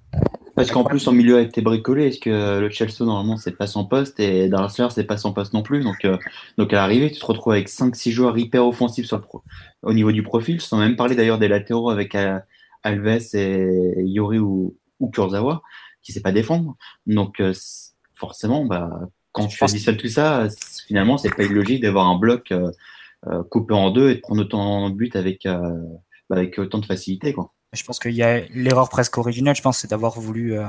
Parce 0.56 0.72
qu'en 0.72 0.84
plus, 0.84 1.08
en 1.08 1.12
milieu, 1.12 1.38
a 1.38 1.42
été 1.42 1.62
bricolé. 1.62 2.08
Est-ce 2.08 2.20
que 2.20 2.60
le 2.60 2.70
Chelsea, 2.70 3.02
normalement, 3.02 3.38
c'est 3.38 3.58
pas 3.58 3.68
son 3.68 3.86
poste 3.86 4.20
et 4.20 4.50
ce 4.50 4.90
c'est 4.90 5.04
pas 5.04 5.18
son 5.18 5.34
poste 5.34 5.54
non 5.54 5.64
plus. 5.64 5.84
Donc, 5.84 6.06
euh, 6.06 6.18
donc 6.58 6.72
à 6.74 6.78
l'arrivée, 6.78 7.12
tu 7.12 7.20
te 7.20 7.26
retrouves 7.26 7.54
avec 7.54 7.70
5-6 7.70 8.12
joueurs 8.12 8.38
hyper 8.38 8.66
offensifs 8.66 9.06
sur 9.06 9.22
au 9.82 9.94
niveau 9.94 10.12
du 10.12 10.24
profil, 10.24 10.62
sans 10.62 10.78
même 10.78 10.96
parler 10.96 11.16
d'ailleurs 11.16 11.40
des 11.40 11.48
latéraux 11.48 11.90
avec 11.90 12.16
euh, 12.16 12.40
Alves 12.84 13.36
et 13.36 13.94
Yori 13.98 14.40
ou, 14.40 14.76
ou 15.00 15.10
Kurzawa, 15.10 15.62
qui 16.02 16.12
ne 16.12 16.16
sait 16.16 16.22
pas 16.22 16.32
défendre. 16.32 16.78
Donc, 17.08 17.40
euh, 17.40 17.54
forcément, 18.14 18.66
bah, 18.66 18.90
quand 19.32 19.48
tu 19.48 19.64
dis 19.66 19.80
seul 19.80 19.98
tout 19.98 20.08
ça, 20.08 20.48
finalement, 20.88 21.18
c'est 21.18 21.34
pas 21.34 21.44
illogique 21.44 21.82
d'avoir 21.82 22.08
un 22.08 22.18
bloc 22.18 22.54
coupé 23.50 23.74
en 23.74 23.90
deux 23.90 24.10
et 24.12 24.16
de 24.16 24.20
prendre 24.20 24.42
autant 24.42 24.90
de 24.90 24.96
buts 24.96 25.12
avec, 25.14 25.46
bah, 25.46 26.38
avec 26.38 26.60
autant 26.60 26.80
de 26.80 26.86
facilité. 26.86 27.34
Quoi. 27.34 27.52
Je 27.74 27.84
pense 27.84 28.00
qu'il 28.00 28.14
y 28.14 28.24
a 28.24 28.42
l'erreur 28.50 28.88
presque 28.90 29.18
originelle, 29.18 29.56
je 29.56 29.62
pense, 29.62 29.80
c'est 29.80 29.90
d'avoir 29.90 30.20
voulu 30.20 30.58
euh, 30.58 30.68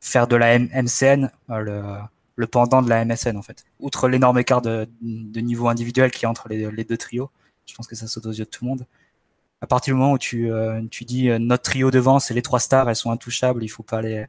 faire 0.00 0.26
de 0.26 0.36
la 0.36 0.58
MCN 0.58 1.30
euh, 1.50 1.98
le, 2.36 2.46
pendant 2.46 2.82
de 2.82 2.88
la 2.88 3.04
MSN 3.04 3.36
en 3.36 3.42
fait. 3.42 3.64
Outre 3.80 4.08
l'énorme 4.08 4.38
écart 4.38 4.62
de, 4.62 4.88
niveau 5.02 5.68
individuel 5.68 6.10
qui 6.10 6.22
y 6.22 6.26
a 6.26 6.30
entre 6.30 6.48
les, 6.48 6.84
deux 6.84 6.96
trios, 6.96 7.30
je 7.66 7.74
pense 7.74 7.86
que 7.86 7.94
ça 7.94 8.06
saute 8.06 8.26
aux 8.26 8.32
yeux 8.32 8.44
de 8.44 8.50
tout 8.50 8.64
le 8.64 8.70
monde. 8.70 8.86
À 9.60 9.66
partir 9.66 9.94
du 9.94 9.98
moment 9.98 10.12
où 10.12 10.18
tu, 10.18 10.50
euh, 10.52 10.80
tu 10.90 11.04
dis 11.04 11.28
notre 11.40 11.64
trio 11.64 11.90
devant, 11.90 12.18
c'est 12.20 12.34
les 12.34 12.42
trois 12.42 12.60
stars, 12.60 12.88
elles 12.88 12.96
sont 12.96 13.10
intouchables, 13.10 13.64
il 13.64 13.68
faut 13.68 13.82
pas 13.82 14.00
les, 14.00 14.26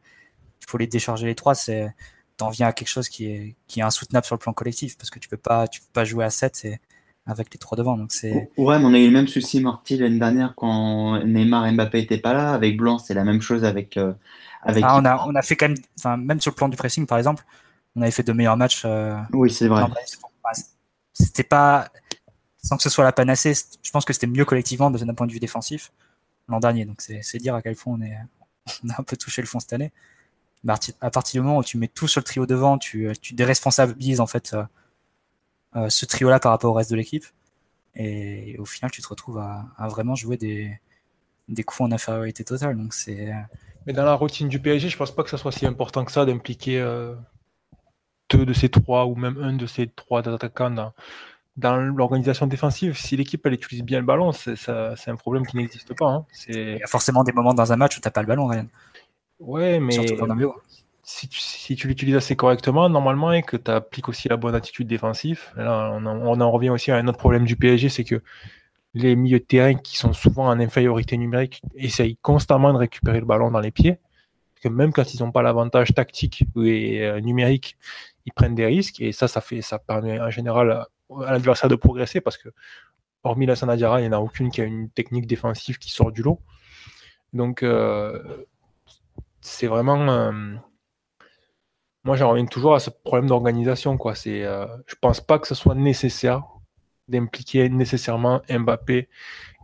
il 0.62 0.66
faut 0.68 0.78
les 0.78 0.88
décharger 0.88 1.28
les 1.28 1.36
trois, 1.36 1.56
c'est 1.56 1.94
t'en 2.40 2.50
viens 2.50 2.68
à 2.68 2.74
quelque 2.74 2.88
chose 2.88 3.10
qui 3.10 3.26
est, 3.26 3.56
qui 3.68 3.82
est 3.82 3.84
insoutenable 3.84 4.26
sur 4.26 4.34
le 4.34 4.40
plan 4.40 4.54
collectif 4.54 4.98
parce 4.98 5.10
que 5.10 5.20
tu 5.20 5.30
peux 5.30 5.38
pas, 5.38 5.68
tu 5.68 5.82
peux 5.82 5.92
pas 5.94 6.06
jouer 6.06 6.26
à 6.26 6.30
7 6.30 6.66
et 6.66 6.80
avec 7.28 7.54
les 7.54 7.60
trois 7.60 7.78
devant. 7.78 7.98
Donc 7.98 8.12
c'est. 8.12 8.50
Ouais, 8.58 8.80
mais 8.80 8.86
on 8.86 8.94
a 8.94 8.98
eu 8.98 9.06
le 9.06 9.12
même 9.12 9.28
souci, 9.28 9.62
Marty, 9.62 9.98
l'année 9.98 10.20
dernière 10.20 10.54
quand 10.56 11.24
Neymar 11.24 11.68
et 11.68 11.72
Mbappé 11.74 12.02
n'étaient 12.02 12.18
pas 12.18 12.34
là. 12.34 12.54
Avec 12.54 12.78
Blanc, 12.78 12.98
c'est 12.98 13.14
la 13.14 13.24
même 13.24 13.42
chose 13.42 13.64
avec. 13.64 13.98
Euh, 13.98 14.14
avec... 14.64 14.84
Ah, 14.88 14.98
on, 15.00 15.06
a, 15.06 15.26
on 15.28 15.36
a 15.36 15.42
fait 15.42 15.56
quand 15.56 15.68
même, 15.68 15.78
enfin, 16.00 16.18
même 16.18 16.42
sur 16.42 16.52
le 16.52 16.56
plan 16.56 16.70
du 16.70 16.78
pressing, 16.78 17.06
par 17.06 17.18
exemple, 17.18 17.44
on 17.96 18.02
avait 18.02 18.12
fait 18.12 18.24
de 18.24 18.34
meilleurs 18.34 18.58
matchs. 18.58 18.84
Euh, 18.86 19.16
oui, 19.34 19.52
c'est 19.52 19.68
vrai. 19.68 19.86
C'était 21.14 21.44
pas, 21.44 21.90
sans 22.64 22.78
que 22.78 22.84
ce 22.84 22.90
soit 22.90 23.04
la 23.04 23.12
panacée, 23.12 23.54
je 23.82 23.92
pense 23.92 24.06
que 24.06 24.14
c'était 24.14 24.28
mieux 24.28 24.46
collectivement 24.46 24.92
d'un 24.92 25.14
point 25.14 25.28
de 25.28 25.32
vue 25.32 25.40
défensif 25.40 25.92
l'an 26.48 26.60
dernier. 26.60 26.86
Donc 26.86 27.02
c'est 27.02 27.38
dire 27.38 27.56
à 27.56 27.62
quel 27.62 27.76
point 27.76 27.94
on, 27.98 28.02
est, 28.02 28.18
on 28.84 28.90
a 28.90 29.00
un 29.00 29.04
peu 29.04 29.16
touché 29.16 29.42
le 29.42 29.48
fond 29.48 29.60
cette 29.60 29.74
année. 29.74 29.92
à 31.02 31.12
partir 31.12 31.42
du 31.42 31.46
moment 31.48 31.60
où 31.60 31.64
tu 31.64 31.78
mets 31.78 31.88
tout 31.88 32.08
sur 32.08 32.20
le 32.20 32.26
trio 32.26 32.46
devant, 32.46 32.78
tu, 32.78 33.12
déresponsabilises 33.32 34.20
en 34.20 34.28
fait 34.28 34.54
euh, 34.54 34.64
euh, 35.76 35.90
ce 35.90 36.06
trio-là 36.06 36.40
par 36.40 36.52
rapport 36.52 36.72
au 36.72 36.74
reste 36.76 36.92
de 36.92 36.96
l'équipe. 36.96 37.26
Et, 37.96 38.56
au 38.60 38.66
final, 38.66 38.92
tu 38.92 39.02
te 39.02 39.08
retrouves 39.08 39.40
à, 39.40 39.88
vraiment 39.90 40.16
jouer 40.16 40.38
des, 40.38 40.80
des 41.48 41.64
coups 41.64 41.82
en 41.82 41.92
infériorité 41.92 42.44
totale. 42.44 42.78
Donc 42.78 42.94
c'est. 42.94 43.34
Mais 43.86 43.94
dans 43.94 44.06
la 44.06 44.14
routine 44.14 44.48
du 44.48 44.60
PSG, 44.60 44.90
je 44.90 44.98
pense 44.98 45.12
pas 45.12 45.24
que 45.24 45.30
ça 45.30 45.38
soit 45.38 45.52
si 45.52 45.66
important 45.66 46.06
que 46.06 46.12
ça 46.12 46.26
d'impliquer 46.26 46.80
euh, 46.80 47.16
deux 48.30 48.46
de 48.46 48.54
ces 48.54 48.70
trois 48.70 49.06
ou 49.06 49.16
même 49.16 49.42
un 49.42 49.54
de 49.54 49.66
ces 49.66 49.88
trois 49.88 50.28
attaquants 50.28 50.70
dans, 50.70 50.94
dans 51.60 51.78
l'organisation 51.78 52.48
défensive. 52.48 52.98
Si 52.98 53.18
l'équipe 53.18 53.46
elle 53.46 53.54
utilise 53.54 53.84
bien 53.84 54.00
le 54.00 54.06
ballon, 54.06 54.32
c'est 54.32 54.70
un 54.70 55.16
problème 55.16 55.46
qui 55.46 55.58
n'existe 55.58 55.94
pas. 55.94 56.08
Hein. 56.08 56.26
Il 56.48 56.78
y 56.78 56.84
a 56.84 56.88
forcément 56.88 57.24
des 57.24 57.32
moments 57.32 57.54
dans 57.54 57.72
un 57.72 57.76
match 57.76 57.98
où 57.98 58.02
tu 58.02 58.08
n'as 58.08 58.12
pas 58.12 58.22
le 58.22 58.28
ballon, 58.28 58.48
Ryan. 58.48 58.66
Ouais, 59.40 59.80
mais 59.80 59.94
si 61.04 61.76
tu, 61.76 61.88
l'utilises 61.88 62.16
assez 62.16 62.36
correctement, 62.36 62.88
normalement, 62.88 63.32
et 63.32 63.42
que 63.42 63.58
tu 63.58 63.72
appliques 63.72 64.10
aussi 64.10 64.30
la 64.30 64.38
bonne 64.38 64.54
attitude 64.54 64.88
défensive, 64.88 65.42
là, 65.56 65.92
on, 65.94 66.06
en, 66.06 66.52
revient 66.52 66.70
aussi 66.70 66.92
à 66.92 66.98
un 66.98 67.08
autre 67.08 67.18
problème 67.18 67.46
du 67.46 67.56
PSG, 67.56 67.90
c'est 67.90 68.04
que 68.04 68.22
les 68.94 69.16
milieux 69.16 69.40
de 69.40 69.44
terrain 69.44 69.74
qui 69.74 69.98
sont 69.98 70.14
souvent 70.14 70.48
en 70.48 70.60
infériorité 70.60 71.18
numérique 71.18 71.62
essayent 71.76 72.18
constamment 72.22 72.74
de 72.74 72.78
récupérer 72.78 73.20
le 73.20 73.26
ballon 73.26 73.50
dans 73.50 73.60
les 73.60 73.72
pieds. 73.72 73.98
que 74.62 74.70
même 74.70 74.92
quand 74.92 75.14
ils 75.14 75.24
n'ont 75.24 75.32
pas 75.32 75.42
l'avantage 75.42 75.94
tactique 75.96 76.44
et 76.58 77.02
euh, 77.02 77.20
numérique, 77.22 77.78
prennent 78.32 78.56
des 78.56 78.66
risques. 78.66 79.02
Et 79.02 79.12
ça, 79.12 79.28
ça, 79.28 79.42
fait, 79.42 79.62
ça 79.62 79.80
permet 79.80 80.20
en 80.20 80.30
général 80.30 80.72
à, 80.72 80.88
l'adversaire 81.32 81.70
de 81.70 81.76
progresser 81.76 82.22
parce 82.22 82.38
que, 82.38 82.50
hormis 83.24 83.46
la 83.46 83.56
Sanadiara, 83.56 84.00
il 84.02 84.04
n'y 84.04 84.16
en 84.16 84.18
a 84.18 84.22
aucune 84.22 84.52
qui 84.52 84.62
a 84.62 84.66
une 84.66 84.90
technique 84.90 85.28
défensive 85.28 85.78
qui 85.78 85.92
sort 85.92 86.12
du 86.12 86.22
lot. 86.22 86.40
Donc, 87.34 87.64
euh, 87.64 88.46
c'est 89.42 89.68
vraiment. 89.68 90.10
Euh, 90.10 90.56
moi, 92.04 92.16
j'en 92.16 92.30
reviens 92.30 92.46
toujours 92.46 92.76
à 92.76 92.80
ce 92.80 92.90
problème 92.90 93.28
d'organisation. 93.28 93.98
Quoi. 93.98 94.16
C'est, 94.16 94.44
euh, 94.44 94.66
je 94.88 94.96
pense 95.00 95.22
pas 95.22 95.38
que 95.40 95.48
ce 95.48 95.56
soit 95.56 95.76
nécessaire 95.76 96.44
d'impliquer 97.08 97.70
nécessairement 97.70 98.42
Mbappé 98.50 99.10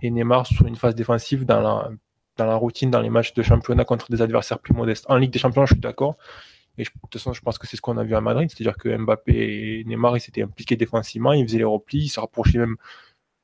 et 0.01 0.11
Neymar 0.11 0.47
sur 0.47 0.65
une 0.65 0.75
phase 0.75 0.95
défensive 0.95 1.45
dans 1.45 1.61
la, 1.61 1.91
dans 2.37 2.45
la 2.45 2.55
routine, 2.55 2.91
dans 2.91 3.01
les 3.01 3.09
matchs 3.09 3.33
de 3.33 3.43
championnat 3.43 3.85
contre 3.85 4.11
des 4.11 4.21
adversaires 4.21 4.59
plus 4.59 4.73
modestes. 4.73 5.05
En 5.09 5.17
Ligue 5.17 5.31
des 5.31 5.39
Champions, 5.39 5.65
je 5.65 5.73
suis 5.73 5.81
d'accord. 5.81 6.17
Et 6.77 6.83
de 6.83 6.89
toute 6.89 7.13
façon, 7.13 7.33
je 7.33 7.41
pense 7.41 7.57
que 7.57 7.67
c'est 7.67 7.77
ce 7.77 7.81
qu'on 7.81 7.97
a 7.97 8.03
vu 8.03 8.15
à 8.15 8.21
Madrid, 8.21 8.49
c'est-à-dire 8.49 8.77
que 8.77 8.95
Mbappé 8.95 9.79
et 9.79 9.83
Neymar, 9.85 10.17
ils 10.17 10.21
s'étaient 10.21 10.43
impliqués 10.43 10.75
défensivement, 10.75 11.33
ils 11.33 11.45
faisaient 11.45 11.59
les 11.59 11.63
replis, 11.63 11.99
ils 11.99 12.09
se 12.09 12.19
rapprochaient 12.19 12.59
même. 12.59 12.75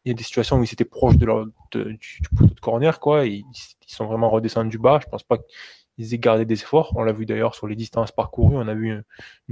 Il 0.04 0.10
y 0.10 0.12
a 0.12 0.16
des 0.16 0.24
situations 0.24 0.58
où 0.58 0.64
ils 0.64 0.74
étaient 0.74 0.84
proches 0.84 1.18
de 1.18 1.28
du, 1.96 2.22
poteau 2.36 2.56
de 2.56 2.60
corner, 2.60 3.00
quoi. 3.00 3.26
ils, 3.26 3.46
ils, 3.54 3.94
sont 3.94 4.06
vraiment 4.06 4.32
redescendus 4.32 4.80
bas. 4.80 5.00
Je 5.02 5.08
pense 5.08 5.24
pas 5.24 5.38
ils 6.02 6.14
aient 6.14 6.20
gardé 6.20 6.46
des 6.46 6.62
efforts. 6.62 6.94
On 6.96 7.04
l'a 7.04 7.14
vu 7.14 7.26
d'ailleurs 7.26 7.56
sur 7.56 7.68
les 7.68 7.76
distances 7.76 8.12
parcourues. 8.12 8.56
On 8.56 8.68
a 8.68 8.74
vu 8.74 8.90
une, 8.90 9.04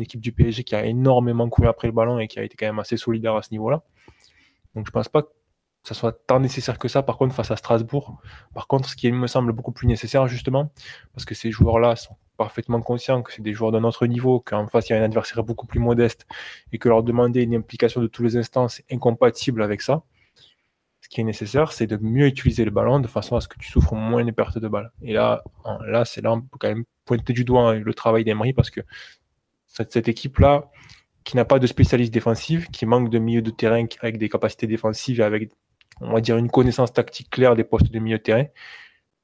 équipe 0.01 0.21
du 0.21 0.31
PSG 0.31 0.63
qui 0.63 0.75
a 0.75 0.85
énormément 0.85 1.47
couru 1.49 1.67
après 1.67 1.87
le 1.87 1.93
ballon 1.93 2.19
et 2.19 2.27
qui 2.27 2.39
a 2.39 2.43
été 2.43 2.55
quand 2.57 2.65
même 2.65 2.79
assez 2.79 2.97
solidaire 2.97 3.35
à 3.35 3.41
ce 3.43 3.51
niveau-là. 3.51 3.83
Donc 4.75 4.87
je 4.87 4.91
pense 4.91 5.09
pas 5.09 5.23
que 5.23 5.29
ça 5.83 5.93
soit 5.93 6.13
tant 6.27 6.39
nécessaire 6.39 6.77
que 6.77 6.87
ça, 6.87 7.03
par 7.03 7.17
contre, 7.17 7.33
face 7.33 7.51
à 7.51 7.55
Strasbourg. 7.55 8.21
Par 8.53 8.67
contre, 8.67 8.89
ce 8.89 8.95
qui 8.95 9.11
me 9.11 9.27
semble 9.27 9.53
beaucoup 9.53 9.71
plus 9.71 9.87
nécessaire, 9.87 10.27
justement, 10.27 10.71
parce 11.13 11.25
que 11.25 11.35
ces 11.35 11.51
joueurs-là 11.51 11.95
sont 11.95 12.15
parfaitement 12.37 12.81
conscients 12.81 13.21
que 13.21 13.33
c'est 13.33 13.41
des 13.41 13.53
joueurs 13.53 13.71
d'un 13.71 13.83
autre 13.83 14.05
niveau, 14.07 14.39
qu'en 14.39 14.67
face, 14.67 14.89
il 14.89 14.93
y 14.93 14.95
a 14.95 14.99
un 14.99 15.03
adversaire 15.03 15.43
beaucoup 15.43 15.67
plus 15.67 15.79
modeste, 15.79 16.25
et 16.71 16.77
que 16.77 16.89
leur 16.89 17.03
demander 17.03 17.43
une 17.43 17.55
implication 17.55 18.01
de 18.01 18.07
tous 18.07 18.23
les 18.23 18.37
instants, 18.37 18.67
c'est 18.67 18.85
incompatible 18.91 19.61
avec 19.61 19.81
ça 19.81 20.03
ce 21.01 21.07
qui 21.15 21.21
est 21.21 21.23
nécessaire, 21.23 21.71
c'est 21.71 21.87
de 21.87 21.97
mieux 21.97 22.27
utiliser 22.27 22.65
le 22.65 22.71
ballon 22.71 22.99
de 22.99 23.07
façon 23.07 23.35
à 23.35 23.41
ce 23.41 23.47
que 23.47 23.57
tu 23.57 23.71
souffres 23.71 23.95
moins 23.95 24.23
des 24.23 24.31
pertes 24.31 24.57
de 24.59 24.67
balles. 24.67 24.91
Et 25.01 25.13
là, 25.13 25.43
là 25.87 26.05
c'est 26.05 26.21
là 26.21 26.33
on 26.33 26.41
peut 26.41 26.57
quand 26.59 26.67
même 26.67 26.83
pointer 27.05 27.33
du 27.33 27.43
doigt 27.43 27.75
le 27.75 27.93
travail 27.93 28.23
d'Emery 28.23 28.53
parce 28.53 28.69
que 28.69 28.81
cette, 29.67 30.07
équipe-là, 30.07 30.69
qui 31.23 31.35
n'a 31.35 31.45
pas 31.45 31.59
de 31.59 31.67
spécialiste 31.67 32.13
défensif, 32.13 32.69
qui 32.69 32.85
manque 32.85 33.09
de 33.09 33.19
milieu 33.19 33.41
de 33.41 33.51
terrain 33.51 33.85
avec 34.01 34.17
des 34.17 34.29
capacités 34.29 34.67
défensives 34.67 35.19
et 35.19 35.23
avec, 35.23 35.51
on 36.01 36.13
va 36.13 36.21
dire, 36.21 36.37
une 36.37 36.49
connaissance 36.49 36.93
tactique 36.93 37.29
claire 37.29 37.55
des 37.55 37.63
postes 37.63 37.91
de 37.91 37.99
milieu 37.99 38.17
de 38.17 38.23
terrain, 38.23 38.45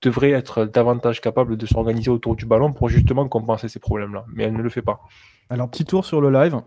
devrait 0.02 0.32
être 0.32 0.66
davantage 0.66 1.22
capable 1.22 1.58
de 1.58 1.66
s'organiser 1.66 2.12
autour 2.12 2.36
du 2.36 2.46
ballon 2.46 2.74
pour 2.74 2.90
justement 2.90 3.28
compenser 3.28 3.68
ces 3.70 3.80
problèmes-là. 3.80 4.26
Mais 4.34 4.44
elle 4.44 4.54
ne 4.54 4.62
le 4.62 4.70
fait 4.70 4.82
pas. 4.82 5.02
Alors, 5.50 5.70
petit 5.70 5.86
tour 5.86 6.06
sur 6.06 6.22
le 6.22 6.32
live. 6.32 6.60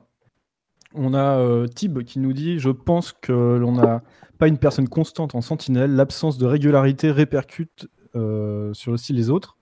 On 0.95 1.13
a 1.15 1.39
euh, 1.39 1.67
Tib 1.67 2.03
qui 2.03 2.19
nous 2.19 2.33
dit 2.33 2.59
Je 2.59 2.71
pense 2.71 3.13
que 3.13 3.33
l'on 3.33 3.73
n'a 3.73 4.03
pas 4.39 4.49
une 4.49 4.59
personne 4.59 4.89
constante 4.89 5.35
en 5.35 5.41
sentinelle. 5.41 5.95
L'absence 5.95 6.39
de 6.39 6.47
régularité 6.47 7.11
répercute 7.11 7.89
euh, 8.15 8.73
sur 8.73 8.93
aussi 8.93 9.13
les 9.13 9.31
autres. 9.31 9.59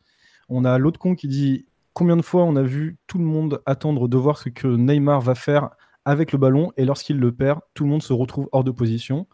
On 0.48 0.64
a 0.64 0.78
l'autre 0.78 1.00
con 1.00 1.14
qui 1.14 1.28
dit 1.28 1.66
Combien 1.92 2.16
de 2.16 2.22
fois 2.22 2.44
on 2.44 2.56
a 2.56 2.62
vu 2.62 2.98
tout 3.06 3.18
le 3.18 3.24
monde 3.24 3.62
attendre 3.66 4.06
de 4.06 4.16
voir 4.16 4.38
ce 4.38 4.50
que 4.50 4.68
Neymar 4.68 5.20
va 5.20 5.34
faire 5.34 5.70
avec 6.04 6.30
le 6.30 6.38
ballon 6.38 6.70
et 6.76 6.84
lorsqu'il 6.84 7.18
le 7.18 7.32
perd, 7.32 7.60
tout 7.74 7.84
le 7.84 7.90
monde 7.90 8.02
se 8.02 8.12
retrouve 8.12 8.48
hors 8.52 8.64
de 8.64 8.70
position? 8.70 9.26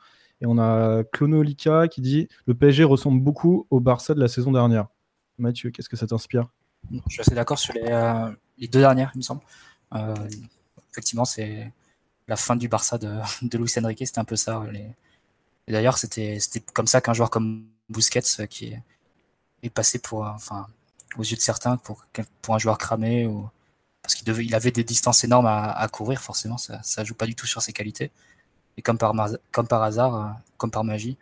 Et 0.42 0.46
on 0.46 0.58
a 0.58 1.04
Clonolika 1.04 1.86
qui 1.86 2.00
dit 2.00 2.28
Le 2.46 2.54
PSG 2.54 2.82
ressemble 2.82 3.22
beaucoup 3.22 3.66
au 3.70 3.78
Barça 3.78 4.12
de 4.12 4.20
la 4.20 4.26
saison 4.26 4.50
dernière. 4.50 4.88
Mathieu, 5.38 5.70
qu'est-ce 5.70 5.88
que 5.88 5.96
ça 5.96 6.06
t'inspire? 6.06 6.48
Je 6.90 6.98
suis 7.08 7.20
assez 7.20 7.34
d'accord 7.34 7.60
sur 7.60 7.72
les, 7.74 7.84
euh, 7.84 8.28
deux 8.58 8.80
dernières, 8.80 9.12
il 9.14 9.18
me 9.18 9.22
semble. 9.22 9.40
effectivement, 10.90 11.24
c'est 11.24 11.72
la 12.26 12.36
fin 12.36 12.56
du 12.56 12.68
Barça 12.68 12.98
de, 12.98 13.20
Luis 13.56 13.72
Enrique, 13.78 14.04
c'était 14.04 14.18
un 14.18 14.24
peu 14.24 14.34
ça. 14.34 14.64
D'ailleurs, 15.68 15.96
c'était 15.96 16.40
comme 16.74 16.88
ça 16.88 17.00
qu'un 17.00 17.14
joueur 17.14 17.30
comme 17.30 17.64
Busquets, 17.88 18.20
euh, 18.40 18.46
qui 18.46 18.76
est, 19.62 19.70
passé 19.70 20.00
pour, 20.00 20.22
enfin, 20.22 20.66
aux 21.16 21.22
yeux 21.22 21.36
de 21.36 21.40
certains, 21.40 21.76
pour, 21.76 22.02
un 22.48 22.58
joueur 22.58 22.78
cramé, 22.78 23.30
parce 24.02 24.16
qu'il 24.16 24.28
il 24.28 24.54
avait 24.56 24.72
des 24.72 24.82
distances 24.82 25.22
énormes 25.22 25.46
à, 25.46 25.86
courir, 25.92 26.20
forcément, 26.20 26.58
ça 26.58 26.80
ne 26.98 27.04
joue 27.04 27.14
pas 27.14 27.26
du 27.26 27.36
tout 27.36 27.46
sur 27.46 27.62
ses 27.62 27.72
qualités. 27.72 28.10
Et 28.76 28.82
comme 28.82 28.98
par, 28.98 29.14
comme 29.50 29.68
par 29.68 29.82
hasard, 29.82 30.14
euh, 30.14 30.28
comme 30.56 30.70
par 30.70 30.84
magie, 30.84 31.16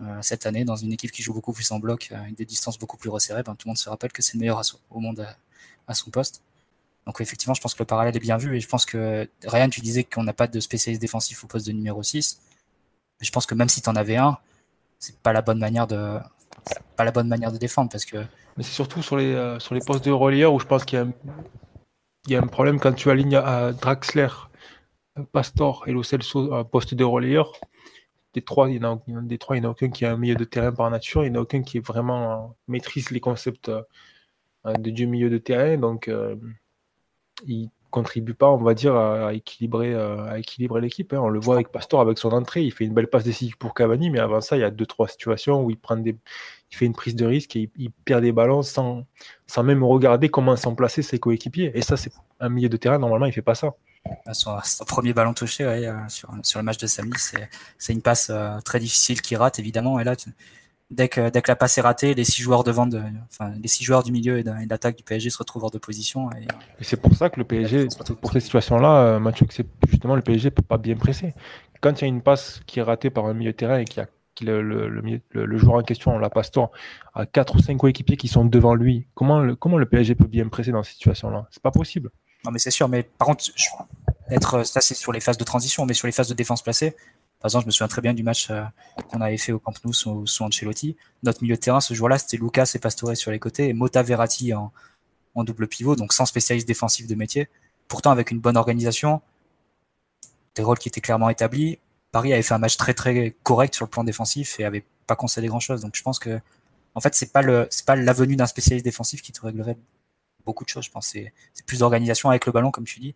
euh, 0.00 0.18
cette 0.22 0.46
année, 0.46 0.64
dans 0.64 0.76
une 0.76 0.92
équipe 0.92 1.12
qui 1.12 1.22
joue 1.22 1.34
beaucoup 1.34 1.52
plus 1.52 1.70
en 1.72 1.78
bloc, 1.78 2.10
avec 2.12 2.34
des 2.34 2.44
distances 2.44 2.78
beaucoup 2.78 2.96
plus 2.96 3.10
resserrées, 3.10 3.42
ben, 3.42 3.54
tout 3.54 3.68
le 3.68 3.70
monde 3.70 3.78
se 3.78 3.88
rappelle 3.88 4.12
que 4.12 4.22
c'est 4.22 4.34
le 4.34 4.40
meilleur 4.40 4.60
au 4.90 5.00
monde 5.00 5.26
à 5.86 5.94
son 5.94 6.10
poste. 6.10 6.42
Donc 7.06 7.20
effectivement, 7.20 7.54
je 7.54 7.60
pense 7.60 7.74
que 7.74 7.82
le 7.82 7.86
parallèle 7.86 8.16
est 8.16 8.20
bien 8.20 8.36
vu 8.36 8.56
et 8.56 8.60
je 8.60 8.68
pense 8.68 8.86
que 8.86 9.28
Ryan, 9.44 9.68
tu 9.68 9.80
disais 9.80 10.04
qu'on 10.04 10.22
n'a 10.22 10.32
pas 10.32 10.46
de 10.46 10.60
spécialiste 10.60 11.00
défensif 11.00 11.42
au 11.44 11.46
poste 11.46 11.66
de 11.66 11.72
numéro 11.72 12.02
6. 12.02 12.40
Mais 13.20 13.26
je 13.26 13.32
pense 13.32 13.46
que 13.46 13.54
même 13.54 13.68
si 13.68 13.82
tu 13.82 13.88
en 13.88 13.96
avais 13.96 14.16
un, 14.16 14.38
c'est 14.98 15.16
pas 15.16 15.32
la 15.32 15.42
bonne 15.42 15.58
manière 15.58 15.86
de 15.86 16.18
pas 16.96 17.04
la 17.04 17.10
bonne 17.10 17.28
manière 17.28 17.52
de 17.52 17.58
défendre 17.58 17.90
parce 17.90 18.04
que 18.04 18.18
mais 18.56 18.62
c'est 18.62 18.72
surtout 18.72 19.02
sur 19.02 19.16
les 19.16 19.32
euh, 19.34 19.58
sur 19.58 19.74
les 19.74 19.80
postes 19.80 20.04
de 20.04 20.10
relayeur 20.10 20.52
où 20.52 20.60
je 20.60 20.66
pense 20.66 20.84
qu'il 20.84 21.12
y 22.28 22.36
a 22.36 22.38
un 22.38 22.46
problème 22.46 22.78
quand 22.78 22.92
tu 22.92 23.10
alignes 23.10 23.36
à 23.36 23.72
Draxler, 23.72 24.28
Pastor 25.32 25.84
et 25.86 25.92
Lo 25.92 26.02
Celso 26.02 26.64
poste 26.64 26.94
de 26.94 27.04
relayeur. 27.04 27.52
Des 28.34 28.42
trois, 28.42 28.70
il 28.70 28.80
y 28.80 28.84
en 28.84 29.02
n'y 29.08 29.16
en 29.16 29.64
a 29.64 29.68
aucun 29.68 29.90
qui 29.90 30.04
a 30.04 30.12
un 30.12 30.16
milieu 30.16 30.36
de 30.36 30.44
terrain 30.44 30.72
par 30.72 30.88
nature, 30.88 31.24
il 31.24 31.32
n'y 31.32 31.36
en 31.36 31.40
a 31.40 31.42
aucun 31.42 31.62
qui 31.62 31.78
est 31.78 31.86
vraiment 31.86 32.32
euh, 32.32 32.46
maîtrise 32.68 33.10
les 33.10 33.18
concepts 33.18 33.68
euh, 33.68 33.82
un 34.64 34.74
des 34.74 34.92
deux 34.92 35.06
milieux 35.06 35.30
de 35.30 35.38
terrain, 35.38 35.76
donc 35.78 36.08
euh, 36.08 36.36
il 37.46 37.70
contribue 37.90 38.34
pas, 38.34 38.50
on 38.50 38.56
va 38.56 38.74
dire, 38.74 38.94
à, 38.94 39.34
équilibrer, 39.34 39.92
euh, 39.94 40.24
à 40.26 40.38
équilibrer 40.38 40.80
l'équipe. 40.80 41.12
Hein. 41.12 41.20
On 41.20 41.28
le 41.28 41.40
voit 41.40 41.56
avec 41.56 41.72
Pastor 41.72 42.00
avec 42.00 42.18
son 42.18 42.30
entrée, 42.30 42.62
il 42.62 42.72
fait 42.72 42.84
une 42.84 42.94
belle 42.94 43.08
passe 43.08 43.24
décisive 43.24 43.56
pour 43.58 43.74
Cavani, 43.74 44.10
mais 44.10 44.20
avant 44.20 44.40
ça, 44.40 44.56
il 44.56 44.60
y 44.60 44.64
a 44.64 44.70
deux 44.70 44.86
trois 44.86 45.08
situations 45.08 45.62
où 45.62 45.70
il 45.70 45.76
prend 45.76 45.96
des, 45.96 46.16
il 46.70 46.76
fait 46.76 46.86
une 46.86 46.94
prise 46.94 47.16
de 47.16 47.26
risque 47.26 47.56
et 47.56 47.70
il, 47.76 47.90
perd 47.90 48.22
des 48.22 48.32
ballons 48.32 48.62
sans, 48.62 49.06
sans 49.46 49.62
même 49.64 49.82
regarder 49.82 50.28
comment 50.28 50.56
sont 50.56 50.74
placés 50.74 51.02
ses 51.02 51.18
coéquipiers. 51.18 51.72
Et 51.74 51.82
ça, 51.82 51.96
c'est 51.96 52.12
un 52.38 52.48
milieu 52.48 52.68
de 52.68 52.76
terrain. 52.76 52.98
Normalement, 52.98 53.26
il 53.26 53.32
fait 53.32 53.42
pas 53.42 53.56
ça. 53.56 53.74
Son, 54.32 54.58
premier 54.86 55.12
ballon 55.12 55.34
touché 55.34 55.64
euh, 55.64 56.08
sur, 56.08 56.30
sur, 56.42 56.58
le 56.58 56.64
match 56.64 56.78
de 56.78 56.86
samedi, 56.86 57.18
c'est 57.78 57.92
une 57.92 58.02
passe 58.02 58.32
très 58.64 58.80
difficile 58.80 59.20
qui 59.20 59.36
rate 59.36 59.58
évidemment. 59.58 60.00
Et 60.00 60.04
là, 60.04 60.14
dès 60.90 61.08
que, 61.08 61.30
dès 61.30 61.42
que 61.42 61.50
la 61.50 61.56
passe 61.56 61.78
est 61.78 61.80
ratée, 61.80 62.14
les 62.14 62.24
six 62.24 62.42
joueurs 62.42 62.64
devant, 62.64 62.86
de, 62.86 63.00
enfin, 63.30 63.52
les 63.60 63.68
six 63.68 63.84
joueurs 63.84 64.02
du 64.02 64.12
milieu 64.12 64.38
et 64.38 64.42
d'attaque 64.42 64.96
du 64.96 65.04
PSG 65.04 65.30
se 65.30 65.38
retrouvent 65.38 65.64
hors 65.64 65.70
de 65.70 65.78
position. 65.78 66.30
Et, 66.32 66.46
c'est 66.80 67.00
pour 67.00 67.14
ça 67.14 67.30
que 67.30 67.38
le 67.38 67.44
PSG, 67.44 67.88
pour 68.20 68.32
ces 68.32 68.40
situations-là, 68.40 69.02
euh, 69.02 69.18
Mathieu, 69.18 69.46
c'est 69.50 69.66
justement 69.88 70.16
le 70.16 70.22
PSG 70.22 70.50
peut 70.50 70.62
pas 70.62 70.78
bien 70.78 70.96
presser. 70.96 71.34
Quand 71.80 72.00
il 72.00 72.02
y 72.02 72.04
a 72.04 72.08
une 72.08 72.22
passe 72.22 72.60
qui 72.66 72.80
est 72.80 72.82
ratée 72.82 73.10
par 73.10 73.26
un 73.26 73.34
milieu 73.34 73.52
de 73.52 73.56
terrain 73.56 73.78
et 73.78 73.84
qu'il 73.84 73.98
y 73.98 74.00
a 74.00 74.08
le, 74.42 74.62
le, 74.62 75.20
le, 75.32 75.58
joueur 75.58 75.76
en 75.76 75.82
question, 75.82 76.18
la 76.18 76.30
passe 76.30 76.50
temps, 76.50 76.70
à 77.14 77.26
quatre 77.26 77.56
ou 77.56 77.58
cinq 77.58 77.76
coéquipiers 77.76 78.16
qui 78.16 78.28
sont 78.28 78.44
devant 78.44 78.74
lui, 78.74 79.06
comment 79.14 79.40
le, 79.40 79.54
comment 79.54 79.76
le 79.76 79.86
PSG 79.86 80.14
peut 80.14 80.26
bien 80.26 80.48
presser 80.48 80.72
dans 80.72 80.82
ces 80.82 80.92
situations-là 80.92 81.46
C'est 81.50 81.62
pas 81.62 81.70
possible. 81.70 82.10
Non, 82.44 82.50
mais 82.50 82.58
c'est 82.58 82.70
sûr. 82.70 82.88
Mais 82.88 83.02
par 83.02 83.26
contre, 83.26 83.44
être, 84.30 84.64
ça 84.64 84.80
c'est 84.80 84.94
sur 84.94 85.12
les 85.12 85.20
phases 85.20 85.38
de 85.38 85.44
transition, 85.44 85.86
mais 85.86 85.94
sur 85.94 86.06
les 86.06 86.12
phases 86.12 86.28
de 86.28 86.34
défense 86.34 86.62
placée, 86.62 86.96
par 87.40 87.48
exemple, 87.48 87.64
je 87.64 87.66
me 87.68 87.70
souviens 87.72 87.88
très 87.88 88.02
bien 88.02 88.12
du 88.12 88.22
match 88.22 88.48
euh, 88.50 88.62
qu'on 89.08 89.20
avait 89.22 89.38
fait 89.38 89.52
au 89.52 89.58
Camp 89.58 89.72
Nou 89.84 89.94
sous, 89.94 90.26
sous, 90.26 90.44
Ancelotti. 90.44 90.96
Notre 91.22 91.42
milieu 91.42 91.54
de 91.54 91.60
terrain 91.60 91.80
ce 91.80 91.94
jour-là, 91.94 92.18
c'était 92.18 92.36
Lucas 92.36 92.70
et 92.74 92.78
Pastore 92.78 93.16
sur 93.16 93.30
les 93.30 93.38
côtés 93.38 93.68
et 93.68 93.72
Mota 93.72 94.02
Verratti 94.02 94.52
en, 94.52 94.72
en, 95.34 95.42
double 95.42 95.66
pivot, 95.66 95.96
donc 95.96 96.12
sans 96.12 96.26
spécialiste 96.26 96.68
défensif 96.68 97.06
de 97.06 97.14
métier. 97.14 97.48
Pourtant, 97.88 98.10
avec 98.10 98.30
une 98.30 98.40
bonne 98.40 98.58
organisation, 98.58 99.22
des 100.54 100.62
rôles 100.62 100.78
qui 100.78 100.88
étaient 100.88 101.00
clairement 101.00 101.30
établis, 101.30 101.78
Paris 102.12 102.34
avait 102.34 102.42
fait 102.42 102.54
un 102.54 102.58
match 102.58 102.76
très 102.76 102.92
très 102.92 103.34
correct 103.42 103.74
sur 103.74 103.86
le 103.86 103.90
plan 103.90 104.04
défensif 104.04 104.60
et 104.60 104.64
avait 104.64 104.84
pas 105.06 105.16
concédé 105.16 105.46
grand-chose. 105.46 105.80
Donc 105.80 105.96
je 105.96 106.02
pense 106.02 106.18
que, 106.18 106.40
en 106.94 107.00
fait, 107.00 107.14
c'est 107.14 107.32
pas 107.32 107.40
le, 107.40 107.68
c'est 107.70 107.86
pas 107.86 107.96
la 107.96 108.12
venue 108.12 108.36
d'un 108.36 108.46
spécialiste 108.46 108.84
défensif 108.84 109.22
qui 109.22 109.32
te 109.32 109.40
réglerait 109.40 109.78
beaucoup 110.44 110.64
de 110.64 110.68
choses. 110.68 110.84
Je 110.84 110.90
pense 110.90 111.08
c'est, 111.08 111.32
plus 111.66 111.80
d'organisation 111.80 112.30
avec 112.30 112.46
le 112.46 112.52
ballon, 112.52 112.70
comme 112.70 112.84
tu 112.84 113.00
dis, 113.00 113.14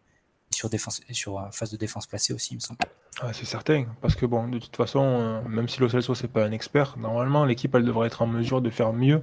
sur 0.51 0.69
défense 0.69 1.01
et 1.09 1.15
sur 1.15 1.39
euh, 1.39 1.51
phase 1.51 1.71
de 1.71 1.77
défense 1.77 2.07
placée 2.07 2.33
aussi, 2.33 2.55
il 2.55 2.57
me 2.57 2.61
semble. 2.61 2.79
Ah, 3.21 3.33
c'est 3.33 3.45
certain, 3.45 3.87
parce 4.01 4.15
que 4.15 4.27
bon, 4.27 4.49
de 4.49 4.59
toute 4.59 4.77
façon, 4.77 5.01
euh, 5.01 5.49
même 5.49 5.69
si 5.69 5.81
Lo 5.81 5.89
Celso 5.89 6.15
c'est 6.15 6.29
pas 6.29 6.45
un 6.45 6.53
expert, 6.53 6.97
normalement 6.99 7.45
l'équipe 7.45 7.75
elle 7.75 7.85
devrait 7.85 8.09
être 8.09 8.23
en 8.23 8.27
mesure 8.27 8.61
de 8.61 8.71
faire 8.71 8.93
mieux 8.93 9.23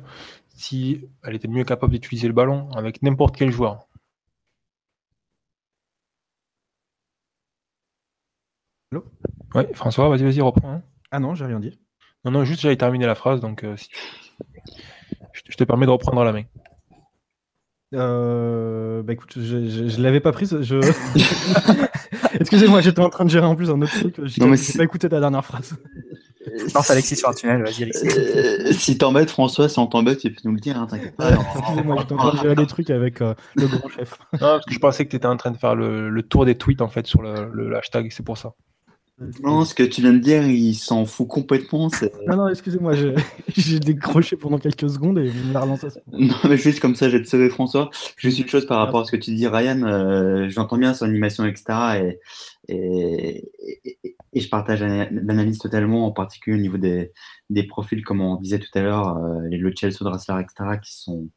si 0.56 1.08
elle 1.24 1.36
était 1.36 1.48
mieux 1.48 1.64
capable 1.64 1.94
d'utiliser 1.94 2.28
le 2.28 2.34
ballon 2.34 2.70
avec 2.72 3.02
n'importe 3.02 3.36
quel 3.38 3.52
joueur. 3.52 3.88
Allô? 8.92 9.06
Ouais, 9.56 9.70
François, 9.74 10.10
vas-y, 10.10 10.24
vas-y, 10.24 10.42
reprends. 10.42 10.72
Hein. 10.72 10.84
Ah 11.12 11.20
non, 11.20 11.36
j'ai 11.36 11.46
rien 11.46 11.60
dit. 11.60 11.80
Non, 12.24 12.32
non, 12.32 12.46
juste 12.46 12.62
j'avais 12.62 12.78
terminé 12.78 13.06
la 13.06 13.16
phrase, 13.16 13.42
donc 13.42 13.64
euh, 13.64 13.76
je 15.34 15.56
te 15.56 15.64
permets 15.64 15.86
de 15.86 15.92
reprendre 15.92 16.24
la 16.24 16.32
main. 16.32 16.44
Euh, 17.94 19.04
bah 19.04 19.14
écoute, 19.14 19.34
je, 19.36 19.90
je, 19.90 20.02
l'avais 20.02 20.22
pas 20.22 20.32
prise. 20.32 20.58
Je... 20.62 20.78
Excusez-moi, 22.40 22.82
j'étais 22.82 23.02
en 23.02 23.10
train 23.10 23.26
de 23.26 23.30
gérer 23.30 23.46
en 23.46 23.56
plus 23.56 23.70
un 23.70 23.82
autre 23.82 23.92
truc. 23.92 24.16
Je 24.24 24.44
n'ai 24.44 24.78
pas 24.78 24.84
écouté 24.84 25.10
ta 25.10 25.20
dernière 25.20 25.44
phrase. 25.44 25.76
Non, 26.74 26.82
c'est 26.82 26.94
Alexis 26.94 27.18
sur 27.18 27.30
un 27.30 27.34
tunnel, 27.34 27.62
vas-y 27.64 27.84
Alexis. 27.84 28.08
Euh, 28.08 28.72
si 28.72 28.98
t'embêtes 28.98 29.30
François, 29.30 29.70
si 29.70 29.78
on 29.78 29.88
t'embête, 29.88 30.20
tu 30.20 30.32
peux 30.32 30.42
nous 30.46 30.56
le 30.56 30.60
dire, 30.60 30.78
hein, 30.78 30.88
t'inquiète 30.90 31.16
pas. 31.16 31.32
Excusez-moi, 31.34 31.98
j'étais 32.00 32.14
en 32.14 32.18
train 32.18 32.34
de 32.34 32.42
gérer 32.42 32.56
des 32.56 32.66
trucs 32.66 32.90
avec 32.90 33.22
euh, 33.22 33.36
le 33.56 33.68
grand 33.68 33.90
chef. 33.90 34.18
Non, 34.34 34.40
parce 34.40 34.66
que 34.66 34.74
je 34.74 34.80
pensais 34.80 35.06
que 35.06 35.12
tu 35.12 35.18
étais 35.18 35.28
en 35.28 35.38
train 35.38 35.52
de 35.52 35.58
faire 35.58 35.76
le, 35.76 36.10
le, 36.10 36.24
tour 36.24 36.46
des 36.46 36.56
tweets 36.56 36.82
en 36.82 36.90
fait 36.90 37.06
sur 37.06 37.22
le, 37.22 37.52
le 37.54 37.76
hashtag, 37.78 38.12
c'est 38.12 38.26
pour 38.26 38.38
ça. 38.38 38.54
Non, 39.44 39.66
ce 39.66 39.76
que 39.76 39.84
tu 39.84 40.02
viens 40.02 40.14
de 40.14 40.20
dire, 40.20 40.44
il 40.48 40.74
s'en 40.74 41.06
fout 41.06 41.28
complètement. 41.28 41.90
Non, 42.28 42.36
non, 42.38 42.48
excusez-moi, 42.50 42.94
j'ai 43.48 43.80
décroché 43.80 44.36
pendant 44.36 44.58
quelques 44.58 44.90
secondes 44.90 45.20
et 45.20 45.30
vous 45.30 45.52
me 45.52 45.58
relancé. 45.58 45.88
Non, 46.12 46.36
mais 46.50 46.58
juste 46.58 46.80
comme 46.80 46.96
ça, 46.96 47.10
j'ai 47.10 47.22
te 47.22 47.28
sauvé 47.28 47.50
François. 47.50 47.90
Juste 48.18 48.40
une 48.40 48.48
chose 48.48 48.66
par 48.66 48.80
rapport 48.80 49.02
à 49.02 49.06
ce 49.06 49.12
que 49.12 49.18
tu 49.18 49.34
dis, 49.36 49.48
Ryan. 49.48 49.84
Euh, 49.84 50.50
j'entends 50.50 50.78
bien 50.78 50.94
son 50.94 51.06
animation, 51.06 51.46
etc. 51.46 52.18
Et, 52.68 52.74
et, 52.74 53.50
et, 54.34 54.40
je 54.40 54.50
partage 54.50 54.82
l'analyse 54.82 55.60
totalement, 55.60 56.08
en 56.08 56.12
particulier 56.12 56.58
au 56.58 56.62
niveau 56.62 56.78
des, 56.78 57.12
des 57.50 57.64
profils, 57.64 58.04
comme 58.04 58.22
on 58.22 58.38
disait 58.38 58.60
tout 58.60 58.70
à 58.74 58.82
l'heure, 58.82 59.18
euh, 59.18 59.42
les 59.50 59.58
Le 59.58 59.74
Chelsea, 59.76 59.98
Drassler, 60.02 60.42
etc., 60.42 60.80
qui 60.82 60.96
sont 60.96 61.30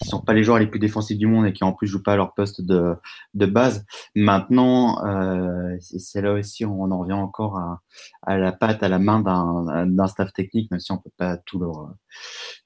qui 0.00 0.08
sont 0.08 0.20
pas 0.20 0.32
les 0.32 0.44
joueurs 0.44 0.58
les 0.58 0.66
plus 0.66 0.80
défensifs 0.80 1.18
du 1.18 1.26
monde 1.26 1.46
et 1.46 1.52
qui 1.52 1.64
en 1.64 1.72
plus 1.72 1.86
jouent 1.86 2.02
pas 2.02 2.14
à 2.14 2.16
leur 2.16 2.34
poste 2.34 2.62
de, 2.62 2.94
de 3.34 3.46
base. 3.46 3.84
Maintenant, 4.14 5.04
euh, 5.04 5.76
c'est 5.80 6.22
là 6.22 6.32
aussi 6.32 6.64
on 6.64 6.90
en 6.90 6.98
revient 6.98 7.12
encore 7.12 7.58
à, 7.58 7.80
à 8.22 8.38
la 8.38 8.52
patte, 8.52 8.82
à 8.82 8.88
la 8.88 8.98
main 8.98 9.20
d'un 9.20 10.06
staff 10.06 10.32
technique, 10.32 10.70
même 10.70 10.80
si 10.80 10.92
on 10.92 10.98
peut 10.98 11.10
pas 11.16 11.36
tout 11.36 11.58
leur 11.58 11.94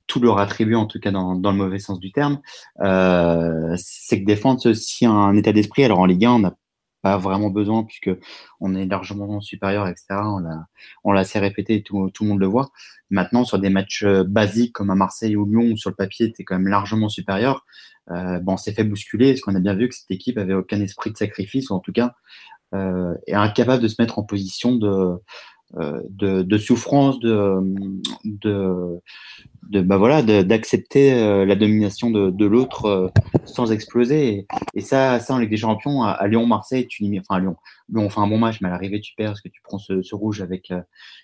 tout 0.07 0.20
leur 0.20 0.38
attribuer, 0.38 0.77
en 0.77 0.87
tout 0.87 1.01
cas 1.01 1.11
dans, 1.11 1.35
dans 1.35 1.51
le 1.51 1.57
mauvais 1.57 1.79
sens 1.79 1.99
du 1.99 2.12
terme. 2.12 2.40
Euh, 2.81 3.75
c'est 3.77 4.20
que 4.20 4.27
défendre, 4.27 4.61
c'est 4.61 4.68
aussi 4.68 5.07
un 5.07 5.35
état 5.35 5.53
d'esprit. 5.53 5.85
Alors 5.85 6.01
en 6.01 6.07
Ligue 6.07 6.27
1, 6.27 6.31
on 6.33 6.38
n'a 6.40 6.55
pas 7.04 7.18
vraiment 7.18 7.50
besoin 7.50 7.84
puisque 7.84 8.10
on 8.60 8.74
est 8.74 8.86
largement 8.86 9.38
supérieur, 9.42 9.86
etc. 9.86 10.06
On 10.24 10.38
l'a, 10.38 10.66
on 11.04 11.12
l'a 11.12 11.20
assez 11.20 11.38
répété 11.38 11.82
tout, 11.82 12.10
tout, 12.14 12.24
le 12.24 12.30
monde 12.30 12.40
le 12.40 12.46
voit. 12.46 12.70
Maintenant, 13.10 13.44
sur 13.44 13.58
des 13.58 13.68
matchs 13.68 14.04
euh, 14.04 14.24
basiques 14.24 14.72
comme 14.72 14.88
à 14.88 14.94
Marseille 14.94 15.36
ou 15.36 15.44
Lyon, 15.44 15.72
où 15.72 15.76
sur 15.76 15.90
le 15.90 15.96
papier, 15.96 16.32
tu 16.32 16.40
es 16.40 16.44
quand 16.44 16.56
même 16.56 16.66
largement 16.66 17.10
supérieur, 17.10 17.66
euh, 18.10 18.40
bon, 18.40 18.54
on 18.54 18.56
s'est 18.56 18.72
fait 18.72 18.84
bousculer 18.84 19.32
parce 19.32 19.42
qu'on 19.42 19.54
a 19.54 19.60
bien 19.60 19.74
vu 19.74 19.90
que 19.90 19.94
cette 19.94 20.10
équipe 20.10 20.38
avait 20.38 20.54
aucun 20.54 20.80
esprit 20.80 21.12
de 21.12 21.18
sacrifice, 21.18 21.68
ou 21.68 21.74
en 21.74 21.80
tout 21.80 21.92
cas, 21.92 22.14
euh, 22.74 23.14
est 23.26 23.34
incapable 23.34 23.82
de 23.82 23.88
se 23.88 24.00
mettre 24.00 24.18
en 24.18 24.22
position 24.22 24.74
de, 24.74 25.16
de, 25.76 26.42
de, 26.42 26.58
souffrance, 26.58 27.18
de, 27.20 27.60
de, 28.24 29.00
bah 29.70 29.96
voilà, 29.96 30.22
d'accepter 30.22 31.12
euh, 31.12 31.44
la 31.44 31.56
domination 31.56 32.10
de, 32.10 32.44
l'autre 32.44 32.87
euh, 32.87 33.08
sans 33.44 33.72
exploser. 33.72 34.46
Et, 34.74 34.80
ça, 34.80 35.20
ça 35.20 35.34
en 35.34 35.38
Ligue 35.38 35.50
des 35.50 35.56
Champions, 35.56 36.02
à, 36.02 36.26
Lyon-Marseille, 36.26 36.87
tu 36.87 37.04
enfin 37.18 37.37
à 37.37 37.40
Lyon, 37.40 37.56
on 37.94 38.10
fait 38.10 38.20
un 38.20 38.26
bon 38.26 38.38
match, 38.38 38.60
mais 38.60 38.68
à 38.68 38.72
l'arrivée, 38.72 39.00
tu 39.00 39.14
perds 39.14 39.30
parce 39.30 39.40
que 39.40 39.48
tu 39.48 39.60
prends 39.62 39.78
ce, 39.78 40.14
rouge 40.14 40.42
avec 40.42 40.72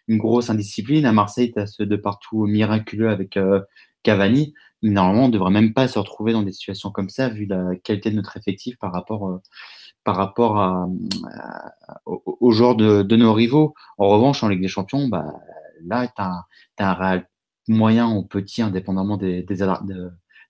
une 0.08 0.18
grosse 0.18 0.50
indiscipline. 0.50 1.06
À 1.06 1.12
Marseille, 1.12 1.52
tu 1.52 1.60
as 1.60 1.66
ce 1.66 1.82
de 1.82 1.96
partout 1.96 2.46
miraculeux 2.46 3.10
avec 3.10 3.38
Cavani. 4.02 4.54
Normalement, 4.82 5.24
on 5.24 5.28
ne 5.28 5.32
devrait 5.32 5.50
même 5.50 5.74
pas 5.74 5.88
se 5.88 5.98
retrouver 5.98 6.32
dans 6.32 6.42
des 6.42 6.52
situations 6.52 6.90
comme 6.90 7.10
ça, 7.10 7.28
vu 7.28 7.44
la 7.44 7.76
qualité 7.84 8.10
de 8.10 8.16
notre 8.16 8.36
effectif 8.36 8.78
par 8.78 8.92
rapport 8.92 9.40
par 10.04 10.16
rapport 10.16 10.58
à, 10.58 10.88
au, 12.06 12.50
genre 12.50 12.76
de, 12.76 13.16
nos 13.16 13.32
rivaux. 13.32 13.74
En 13.98 14.08
revanche, 14.08 14.42
en 14.42 14.48
Ligue 14.48 14.62
des 14.62 14.68
Champions, 14.68 15.08
bah, 15.08 15.34
là, 15.84 16.06
tu 16.06 16.22
as, 16.22 16.46
un 16.78 16.94
réel 16.94 17.26
moyen 17.68 18.10
ou 18.10 18.22
petit, 18.24 18.62
indépendamment 18.62 19.16
des, 19.16 19.42
des, 19.42 19.58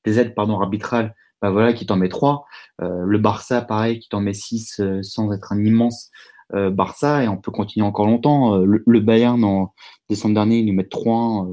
des 0.04 0.18
aides 0.18 0.34
pardon, 0.34 0.60
arbitrales, 0.60 1.14
bah, 1.42 1.50
voilà, 1.50 1.72
qui 1.72 1.86
t'en 1.86 1.96
met 1.96 2.08
trois. 2.08 2.44
Euh, 2.82 3.04
le 3.04 3.18
Barça, 3.18 3.62
pareil, 3.62 3.98
qui 3.98 4.08
t'en 4.08 4.20
met 4.20 4.34
six 4.34 4.80
euh, 4.80 5.02
sans 5.02 5.32
être 5.32 5.52
un 5.52 5.64
immense 5.64 6.10
euh, 6.54 6.70
Barça, 6.70 7.22
et 7.24 7.28
on 7.28 7.36
peut 7.36 7.50
continuer 7.50 7.86
encore 7.86 8.06
longtemps. 8.06 8.56
Le, 8.56 9.00
Bayern, 9.00 9.42
en 9.44 9.72
décembre 10.08 10.34
dernier, 10.34 10.58
ils 10.58 10.66
nous 10.66 10.74
mettent 10.74 10.90
trois 10.90 11.46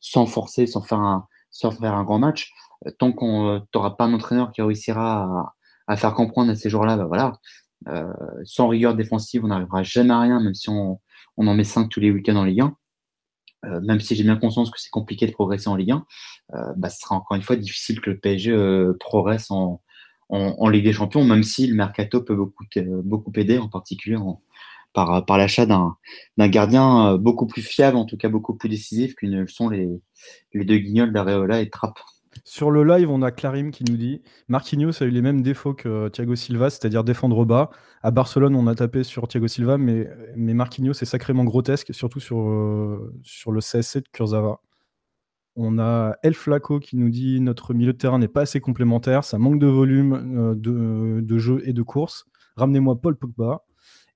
sans 0.00 0.26
forcer, 0.26 0.66
sans 0.66 0.82
faire 0.82 1.00
un, 1.00 1.26
sans 1.50 1.70
faire 1.70 1.94
un 1.94 2.04
grand 2.04 2.18
match. 2.18 2.52
tant 2.98 3.12
qu'on 3.12 3.62
n'aura 3.74 3.96
pas 3.96 4.04
un 4.04 4.14
entraîneur 4.14 4.52
qui 4.52 4.62
réussira 4.62 5.24
à, 5.24 5.54
à 5.86 5.96
faire 5.96 6.14
comprendre 6.14 6.50
à 6.50 6.54
ces 6.54 6.70
joueurs-là, 6.70 6.96
bah 6.96 7.06
voilà, 7.06 7.32
euh, 7.88 8.12
sans 8.44 8.68
rigueur 8.68 8.94
défensive, 8.94 9.44
on 9.44 9.48
n'arrivera 9.48 9.82
jamais 9.82 10.14
à 10.14 10.20
rien, 10.20 10.40
même 10.40 10.54
si 10.54 10.70
on, 10.70 11.00
on 11.36 11.46
en 11.46 11.54
met 11.54 11.64
5 11.64 11.88
tous 11.88 12.00
les 12.00 12.10
week-ends 12.10 12.36
en 12.36 12.44
Ligue 12.44 12.62
1. 12.62 12.76
Euh, 13.66 13.80
même 13.80 14.00
si 14.00 14.14
j'ai 14.14 14.24
bien 14.24 14.36
conscience 14.36 14.70
que 14.70 14.80
c'est 14.80 14.90
compliqué 14.90 15.26
de 15.26 15.32
progresser 15.32 15.68
en 15.68 15.76
Ligue 15.76 15.92
1, 15.92 16.06
euh, 16.54 16.72
bah, 16.76 16.90
ce 16.90 17.00
sera 17.00 17.16
encore 17.16 17.36
une 17.36 17.42
fois 17.42 17.56
difficile 17.56 18.00
que 18.00 18.10
le 18.10 18.18
PSG 18.18 18.50
euh, 18.50 18.94
progresse 19.00 19.50
en, 19.50 19.80
en, 20.28 20.68
Ligue 20.68 20.84
des 20.84 20.92
Champions, 20.92 21.24
même 21.24 21.42
si 21.42 21.66
le 21.66 21.74
mercato 21.74 22.22
peut 22.22 22.34
beaucoup, 22.34 22.64
beaucoup 23.04 23.32
aider, 23.36 23.58
en 23.58 23.68
particulier 23.68 24.16
en, 24.16 24.42
par, 24.92 25.24
par 25.24 25.38
l'achat 25.38 25.66
d'un 25.66 25.96
gardien 26.38 27.16
beaucoup 27.16 27.46
plus 27.46 27.62
fiable, 27.62 27.96
en 27.96 28.04
tout 28.04 28.16
cas 28.16 28.28
beaucoup 28.28 28.54
plus 28.54 28.68
décisif 28.68 29.14
que 29.14 29.26
ne 29.26 29.40
le 29.40 29.48
sont 29.48 29.68
les, 29.68 29.88
les 30.52 30.64
deux 30.64 30.78
guignols 30.78 31.12
d'Areola 31.12 31.60
et 31.60 31.70
Trapp. 31.70 31.98
Sur 32.42 32.70
le 32.70 32.82
live, 32.84 33.10
on 33.10 33.22
a 33.22 33.30
Clarim 33.30 33.70
qui 33.70 33.84
nous 33.84 33.96
dit 33.96 34.20
Marquinhos 34.48 35.02
a 35.02 35.06
eu 35.06 35.10
les 35.10 35.22
mêmes 35.22 35.42
défauts 35.42 35.74
que 35.74 36.08
Thiago 36.08 36.34
Silva, 36.34 36.70
c'est-à-dire 36.70 37.04
défendre 37.04 37.44
bas. 37.44 37.70
À 38.02 38.10
Barcelone, 38.10 38.56
on 38.56 38.66
a 38.66 38.74
tapé 38.74 39.04
sur 39.04 39.28
Thiago 39.28 39.46
Silva, 39.46 39.78
mais, 39.78 40.08
mais 40.36 40.54
Marquinhos 40.54 40.92
est 40.92 41.04
sacrément 41.04 41.44
grotesque, 41.44 41.94
surtout 41.94 42.20
sur, 42.20 42.38
euh, 42.38 43.12
le 43.46 43.60
CSC 43.60 44.00
de 44.00 44.08
Kurzawa. 44.12 44.60
On 45.56 45.78
a 45.78 46.16
El 46.22 46.34
Flaco 46.34 46.80
qui 46.80 46.96
nous 46.96 47.10
dit 47.10 47.40
Notre 47.40 47.74
milieu 47.74 47.92
de 47.92 47.98
terrain 47.98 48.18
n'est 48.18 48.28
pas 48.28 48.42
assez 48.42 48.60
complémentaire, 48.60 49.22
ça 49.24 49.38
manque 49.38 49.60
de 49.60 49.68
volume 49.68 50.12
euh, 50.36 50.54
de, 50.56 51.20
de, 51.20 51.38
jeu 51.38 51.62
et 51.64 51.72
de 51.72 51.82
course. 51.82 52.26
Ramenez-moi 52.56 53.00
Paul 53.00 53.16
Pogba. 53.16 53.62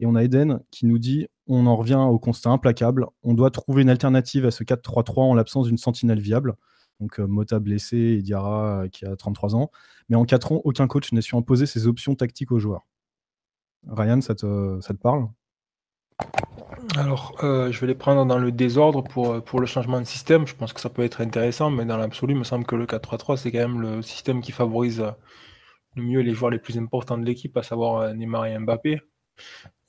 Et 0.00 0.06
on 0.06 0.14
a 0.14 0.22
Eden 0.22 0.60
qui 0.70 0.86
nous 0.86 0.98
dit 0.98 1.26
On 1.46 1.66
en 1.66 1.76
revient 1.76 2.06
au 2.08 2.18
constat 2.18 2.50
implacable. 2.50 3.06
On 3.22 3.34
doit 3.34 3.50
trouver 3.50 3.82
une 3.82 3.90
alternative 3.90 4.46
à 4.46 4.50
ce 4.50 4.64
4-3-3 4.64 5.20
en 5.20 5.34
l'absence 5.34 5.66
d'une 5.66 5.78
sentinelle 5.78 6.20
viable. 6.20 6.56
Donc 7.00 7.18
Mota 7.18 7.58
blessé 7.58 7.96
et 7.96 8.22
Diarra 8.22 8.88
qui 8.90 9.06
a 9.06 9.16
33 9.16 9.54
ans. 9.54 9.70
Mais 10.08 10.16
en 10.16 10.24
4 10.24 10.52
ans, 10.52 10.60
aucun 10.64 10.86
coach 10.86 11.12
n'a 11.12 11.20
su 11.20 11.36
imposer 11.36 11.66
ses 11.66 11.86
options 11.86 12.14
tactiques 12.14 12.52
aux 12.52 12.58
joueurs. 12.58 12.86
Ryan, 13.86 14.20
ça 14.20 14.34
te, 14.34 14.92
parle? 14.94 15.28
Alors, 16.96 17.36
euh, 17.44 17.70
je 17.70 17.80
vais 17.80 17.86
les 17.86 17.94
prendre 17.94 18.24
dans 18.26 18.38
le 18.38 18.50
désordre 18.50 19.02
pour, 19.02 19.32
euh, 19.32 19.40
pour 19.40 19.60
le 19.60 19.66
changement 19.66 20.00
de 20.00 20.06
système. 20.06 20.46
Je 20.46 20.54
pense 20.54 20.72
que 20.72 20.80
ça 20.80 20.90
peut 20.90 21.02
être 21.02 21.20
intéressant, 21.20 21.70
mais 21.70 21.84
dans 21.84 21.96
l'absolu, 21.96 22.34
il 22.34 22.38
me 22.38 22.44
semble 22.44 22.64
que 22.64 22.74
le 22.74 22.86
4-3-3, 22.86 23.36
c'est 23.36 23.52
quand 23.52 23.58
même 23.58 23.80
le 23.80 24.02
système 24.02 24.40
qui 24.40 24.52
favorise 24.52 25.00
euh, 25.00 25.10
le 25.94 26.02
mieux 26.02 26.20
les 26.20 26.34
joueurs 26.34 26.50
les 26.50 26.58
plus 26.58 26.78
importants 26.78 27.18
de 27.18 27.24
l'équipe, 27.24 27.56
à 27.56 27.62
savoir 27.62 28.14
Neymar 28.14 28.46
et 28.46 28.58
Mbappé. 28.58 29.00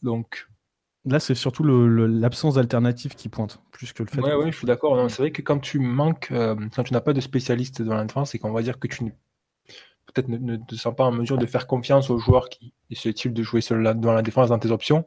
Donc. 0.02 0.49
Là, 1.06 1.20
c'est 1.20 1.36
surtout 1.36 1.64
l'absence 1.64 2.56
d'alternative 2.56 3.16
qui 3.16 3.30
pointe, 3.30 3.62
plus 3.72 3.94
que 3.94 4.04
le 4.04 4.10
fait. 4.10 4.22
Oui, 4.22 4.32
ouais, 4.32 4.52
je 4.52 4.58
suis 4.58 4.68
d'accord. 4.68 5.10
C'est 5.10 5.22
vrai 5.22 5.32
que 5.32 5.42
quand 5.42 5.60
tu 5.60 5.80
manques, 5.80 6.32
quand 6.76 6.84
tu 6.84 6.94
n'as 6.94 7.02
pas 7.02 7.14
de 7.14 7.22
spécialiste 7.22 7.82
dans 7.82 7.96
la 7.96 8.04
défense, 8.04 8.36
et 8.36 8.40
qu'on 8.40 8.52
va 8.52 8.62
dire 8.62 8.80
que 8.80 8.88
tu 8.88 9.14
peut-être 10.14 10.28
ne, 10.28 10.58
te 10.58 10.76
sens 10.76 10.96
pas 10.96 11.06
en 11.06 11.12
mesure 11.12 11.38
de 11.38 11.46
faire 11.46 11.68
confiance 11.68 12.10
aux 12.10 12.18
joueurs 12.18 12.50
qui 12.50 12.74
essaient 12.90 13.14
de 13.30 13.44
jouer 13.44 13.62
seul 13.62 13.84
dans 14.00 14.12
la 14.12 14.22
défense 14.22 14.50
dans 14.50 14.60
tes 14.60 14.72
options, 14.72 15.06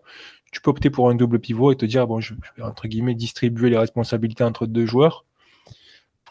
tu 0.53 0.61
peux 0.61 0.70
opter 0.70 0.90
pour 0.90 1.11
un 1.11 1.14
double 1.14 1.40
pivot 1.40 1.72
et 1.72 1.76
te 1.76 1.86
dire, 1.86 2.07
bon, 2.07 2.20
je, 2.20 2.34
vais 2.57 2.62
entre 2.62 2.88
guillemets 2.88 3.14
distribuer 3.14 3.70
les 3.70 3.78
responsabilités 3.78 4.45
entre 4.45 4.66
deux 4.66 4.86
joueurs. 4.86 5.24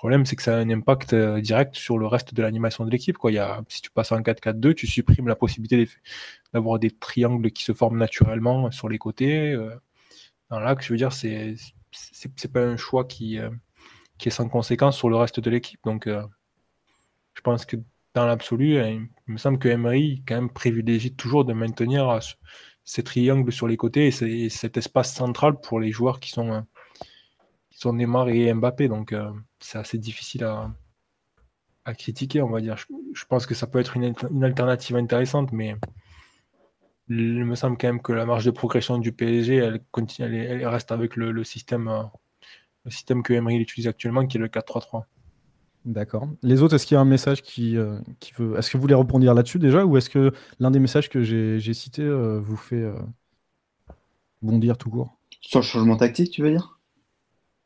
Problème, 0.01 0.25
c'est 0.25 0.35
que 0.35 0.41
ça 0.41 0.57
a 0.57 0.59
un 0.59 0.69
impact 0.71 1.13
euh, 1.13 1.41
direct 1.41 1.75
sur 1.75 1.99
le 1.99 2.07
reste 2.07 2.33
de 2.33 2.41
l'animation 2.41 2.83
de 2.85 2.89
l'équipe. 2.89 3.17
Si 3.67 3.81
tu 3.83 3.91
passes 3.91 4.11
en 4.11 4.21
4-4-2, 4.21 4.73
tu 4.73 4.87
supprimes 4.87 5.27
la 5.27 5.35
possibilité 5.35 5.87
d'avoir 6.55 6.79
des 6.79 6.89
triangles 6.89 7.51
qui 7.51 7.63
se 7.63 7.71
forment 7.71 7.99
naturellement 7.99 8.71
sur 8.71 8.89
les 8.89 8.97
côtés. 8.97 9.51
Euh, 9.51 9.75
dans 10.49 10.59
l'axe, 10.59 10.87
je 10.87 10.93
veux 10.93 10.97
dire, 10.97 11.13
c'est 11.13 11.53
c'est 11.91 12.51
pas 12.51 12.63
un 12.63 12.77
choix 12.77 13.05
qui, 13.05 13.37
euh, 13.37 13.51
qui 14.17 14.29
est 14.29 14.31
sans 14.31 14.49
conséquence 14.49 14.97
sur 14.97 15.07
le 15.07 15.17
reste 15.17 15.39
de 15.39 15.51
l'équipe. 15.51 15.79
Donc, 15.83 16.07
je 16.07 17.41
pense 17.43 17.67
que 17.67 17.77
dans 18.15 18.25
l'absolu, 18.25 18.77
il 18.83 19.07
me 19.27 19.37
semble 19.37 19.59
que 19.59 19.67
Emery 19.67 20.23
quand 20.27 20.33
même 20.33 20.49
privilégie 20.49 21.13
toujours 21.13 21.45
de 21.45 21.53
maintenir 21.53 22.19
ces 22.85 23.03
triangles 23.03 23.51
sur 23.51 23.67
les 23.67 23.77
côtés 23.77 24.07
et, 24.07 24.49
cet 24.49 24.77
espace 24.77 25.13
central 25.13 25.61
pour 25.61 25.79
les 25.79 25.91
joueurs 25.91 26.19
qui 26.19 26.31
sont, 26.31 26.65
sont 27.82 27.93
Neymar 27.93 28.29
et 28.29 28.53
Mbappé. 28.53 28.88
Donc 28.88 29.13
euh, 29.13 29.32
c'est 29.59 29.77
assez 29.77 29.97
difficile 29.97 30.43
à, 30.43 30.73
critiquer, 31.93 32.41
on 32.41 32.49
va 32.49 32.61
dire. 32.61 32.77
Je, 32.77 33.25
pense 33.25 33.45
que 33.45 33.53
ça 33.53 33.67
peut 33.67 33.79
être 33.79 33.97
une, 33.97 34.13
alternative 34.43 34.95
intéressante, 34.95 35.51
mais 35.51 35.75
il 37.09 37.43
me 37.43 37.55
semble 37.55 37.77
quand 37.77 37.88
même 37.88 38.01
que 38.01 38.13
la 38.13 38.25
marge 38.25 38.45
de 38.45 38.51
progression 38.51 38.97
du 38.97 39.11
PSG, 39.11 39.55
elle, 39.55 39.84
continue, 39.91 40.38
elle, 40.38 40.65
reste 40.67 40.91
avec 40.91 41.15
le, 41.17 41.43
système, 41.43 41.89
euh, 41.89 42.03
le 42.86 42.91
système 42.91 43.23
que 43.23 43.34
Emery 43.34 43.57
utilise 43.57 43.88
actuellement, 43.88 44.25
qui 44.25 44.38
est 44.38 44.39
le 44.39 44.47
4-3-3. 44.47 45.05
D'accord. 45.86 46.27
Les 46.43 46.61
autres, 46.61 46.75
est-ce 46.75 46.86
qu'il 46.86 46.95
y 46.95 46.97
a 46.97 47.01
un 47.01 47.05
message 47.05 47.41
qui, 47.41 47.75
euh, 47.75 47.99
qui 48.19 48.34
veut. 48.34 48.57
Est-ce 48.57 48.69
que 48.69 48.77
vous 48.77 48.82
voulez 48.82 48.93
rebondir 48.93 49.34
là-dessus 49.34 49.57
déjà 49.57 49.84
ou 49.84 49.97
est-ce 49.97 50.09
que 50.09 50.32
l'un 50.59 50.69
des 50.69 50.79
messages 50.79 51.09
que 51.09 51.23
j'ai 51.23 51.73
cités 51.73 52.03
euh, 52.03 52.39
vous 52.39 52.55
fait 52.55 52.75
euh, 52.75 52.93
bondir 54.41 54.77
tout 54.77 54.91
court? 54.91 55.17
Sur 55.41 55.59
le 55.59 55.65
changement 55.65 55.97
tactique, 55.97 56.32
tu 56.32 56.43
veux 56.43 56.51
dire? 56.51 56.79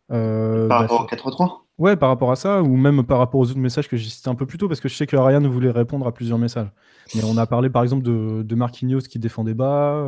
Par 0.08 0.68
bah, 0.68 0.78
rapport 0.80 1.02
au 1.02 1.06
4-3 1.06 1.66
Ouais, 1.78 1.98
par 1.98 2.08
rapport 2.08 2.32
à 2.32 2.38
ça, 2.38 2.62
ou 2.62 2.78
même 2.78 3.04
par 3.04 3.18
rapport 3.18 3.42
aux 3.42 3.50
autres 3.50 3.60
messages 3.60 3.90
que 3.90 3.98
j'ai 3.98 4.10
cités 4.10 4.30
un 4.30 4.36
peu 4.36 4.46
plus 4.46 4.58
tôt, 4.58 4.70
parce 4.70 4.80
que 4.80 4.88
je 4.88 4.96
sais 4.96 5.08
que 5.08 5.18
Ryan 5.18 5.42
voulait 5.42 5.72
répondre 5.72 6.08
à 6.08 6.14
plusieurs 6.14 6.38
messages. 6.38 6.70
Mais 7.16 7.24
on 7.26 7.38
a 7.38 7.46
parlé 7.46 7.70
par 7.70 7.84
exemple 7.84 8.04
de, 8.04 8.44
de 8.44 8.56
Marquinhos 8.56 9.02
qui 9.02 9.20
défendait 9.20 9.54
bas, 9.54 10.08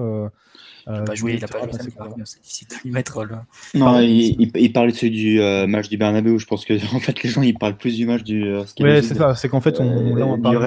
euh, 0.87 1.03
pas 1.03 1.15
joué, 1.15 1.33
il 1.35 1.43
a 1.43 1.47
pas 1.47 1.59
joué 1.59 1.73
samedi, 1.73 2.89
mettre 2.89 3.25
là. 3.25 3.45
Non, 3.75 3.99
il, 3.99 4.49
il, 4.55 4.71
parlait 4.71 4.93
de 4.93 4.97
celui 4.97 5.11
du 5.11 5.41
euh, 5.41 5.67
match 5.67 5.89
du 5.89 5.97
Bernabeu. 5.97 6.37
Je 6.37 6.45
pense 6.45 6.63
que 6.63 6.73
en 6.95 6.99
fait 6.99 7.21
les 7.23 7.29
gens 7.29 7.41
ils 7.41 7.53
parlent 7.53 7.75
plus 7.75 7.97
du 7.97 8.05
match 8.05 8.23
du. 8.23 8.47
Euh, 8.47 8.63
ouais, 8.79 9.01
c'est 9.01 9.15
ça. 9.15 9.35
C'est 9.35 9.49
qu'en 9.49 9.59
fait 9.59 9.81
on, 9.81 10.15
là, 10.15 10.25
on 10.25 10.39
parle 10.39 10.57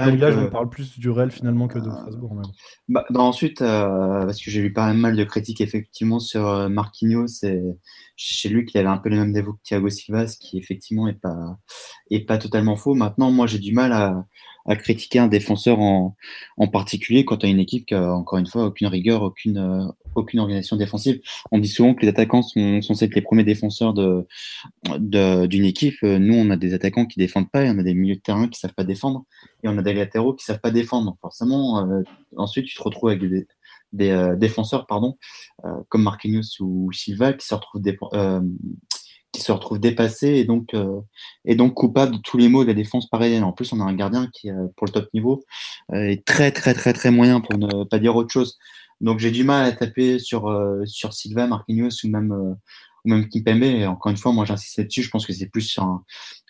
on 0.53 0.66
plus 0.66 0.99
du 0.99 1.09
réel 1.09 1.31
finalement 1.31 1.68
que 1.68 1.78
de 1.78 1.91
Strasbourg. 1.91 2.43
Bah, 2.89 3.07
ensuite, 3.14 3.61
parce 3.61 4.43
que 4.43 4.51
j'ai 4.51 4.61
lu 4.61 4.72
pas 4.74 4.93
mal 4.93 5.16
de 5.16 5.24
critiques 5.24 5.62
effectivement 5.62 6.20
sur 6.20 6.68
Marquinhos, 6.68 7.28
c'est 7.28 7.62
chez 8.23 8.51
lui 8.51 8.66
qu'il 8.66 8.79
avait 8.79 8.89
un 8.89 8.99
peu 8.99 9.09
les 9.09 9.16
mêmes 9.16 9.33
défauts 9.33 9.55
que 9.55 9.62
Thiago 9.64 9.89
Silva, 9.89 10.27
ce 10.27 10.37
qui 10.37 10.59
effectivement 10.59 11.09
est 11.09 11.21
pas 11.21 11.59
est 12.11 12.21
pas 12.21 12.39
totalement 12.39 12.77
faux. 12.77 12.95
Maintenant, 12.95 13.31
moi 13.31 13.47
j'ai 13.47 13.59
du 13.59 13.73
mal 13.73 13.93
à 13.93 14.77
critiquer 14.77 15.18
un 15.18 15.27
défenseur 15.27 15.81
en, 15.81 16.16
en 16.57 16.68
particulier 16.68 17.25
quand 17.25 17.39
tu 17.39 17.47
as 17.47 17.49
une 17.49 17.59
équipe 17.59 17.87
qui 17.87 17.95
a, 17.95 18.14
encore 18.14 18.39
une 18.39 18.47
fois, 18.47 18.66
aucune 18.66 18.87
rigueur, 18.89 19.23
aucune, 19.23 19.59
euh, 19.59 19.87
aucune 20.14 20.41
organisation 20.41 20.77
défensive. 20.77 21.21
On 21.51 21.59
dit 21.59 21.68
souvent 21.68 21.95
que 21.95 22.03
les 22.03 22.09
attaquants 22.09 22.43
sont 22.43 22.83
censés 22.83 23.07
être 23.07 23.14
les 23.14 23.23
premiers 23.23 23.45
défenseurs 23.45 23.95
d'une 23.95 25.64
équipe. 25.64 26.03
Nous, 26.03 26.35
on 26.35 26.51
a 26.51 26.57
des 26.57 26.75
attaquants 26.75 27.07
qui 27.07 27.18
défendent 27.18 27.51
pas, 27.51 27.64
et 27.64 27.71
on 27.71 27.79
a 27.79 27.83
des 27.83 27.95
milieux 27.95 28.16
de 28.16 28.21
terrain 28.21 28.49
qui 28.49 28.61
savent 28.61 28.75
pas 28.75 28.85
défendre, 28.85 29.25
et 29.64 29.68
on 29.68 29.79
a 29.79 29.83
des 29.83 29.95
latéraux 29.95 30.35
qui 30.35 30.45
savent 30.45 30.61
pas 30.61 30.71
défendre. 30.71 31.16
Forcément, 31.21 31.91
euh, 31.91 32.03
ensuite, 32.37 32.66
tu 32.66 32.77
te 32.77 32.83
retrouves 32.83 33.11
avec 33.11 33.21
des, 33.21 33.47
des 33.93 34.11
euh, 34.11 34.36
défenseurs 34.36 34.86
pardon, 34.86 35.18
comme 35.88 36.03
Marquinhos 36.03 36.61
ou 36.61 36.93
Silva 36.93 37.32
qui 37.32 37.47
se 37.47 37.55
retrouvent 37.55 37.82
des, 37.82 37.99
qui 39.32 39.43
se 39.43 39.53
retrouve 39.53 39.78
dépassé 39.78 40.28
et 40.28 40.45
donc, 40.45 40.74
euh, 40.74 41.01
et 41.45 41.55
donc 41.55 41.74
coupable 41.74 42.16
de 42.16 42.18
tous 42.18 42.36
les 42.36 42.49
maux 42.49 42.62
de 42.62 42.68
la 42.68 42.74
défense 42.74 43.09
parisienne. 43.09 43.45
En 43.45 43.53
plus, 43.53 43.72
on 43.72 43.80
a 43.80 43.84
un 43.84 43.95
gardien 43.95 44.28
qui, 44.32 44.51
euh, 44.51 44.66
pour 44.76 44.86
le 44.86 44.93
top 44.93 45.09
niveau, 45.14 45.45
euh, 45.93 46.09
est 46.09 46.24
très, 46.24 46.51
très, 46.51 46.74
très, 46.74 46.93
très 46.93 47.11
moyen 47.11 47.41
pour 47.41 47.59
ne 47.59 47.84
pas 47.84 47.99
dire 47.99 48.16
autre 48.16 48.32
chose. 48.32 48.59
Donc, 49.01 49.18
j'ai 49.18 49.30
du 49.30 49.45
mal 49.45 49.64
à 49.64 49.72
taper 49.72 50.18
sur, 50.18 50.55
sur 50.84 51.14
Silva, 51.14 51.47
Marquinhos 51.47 52.05
ou 52.05 52.09
même, 52.09 52.32
ou 52.32 53.09
même 53.09 53.26
Kimpembe. 53.30 53.62
Et 53.62 53.86
encore 53.86 54.11
une 54.11 54.18
fois, 54.18 54.30
moi, 54.32 54.45
j'insiste 54.45 54.76
là-dessus. 54.76 55.03
Je 55.03 55.09
pense 55.09 55.24
que 55.24 55.32
c'est 55.32 55.47
plus 55.47 55.78
un, 55.78 56.03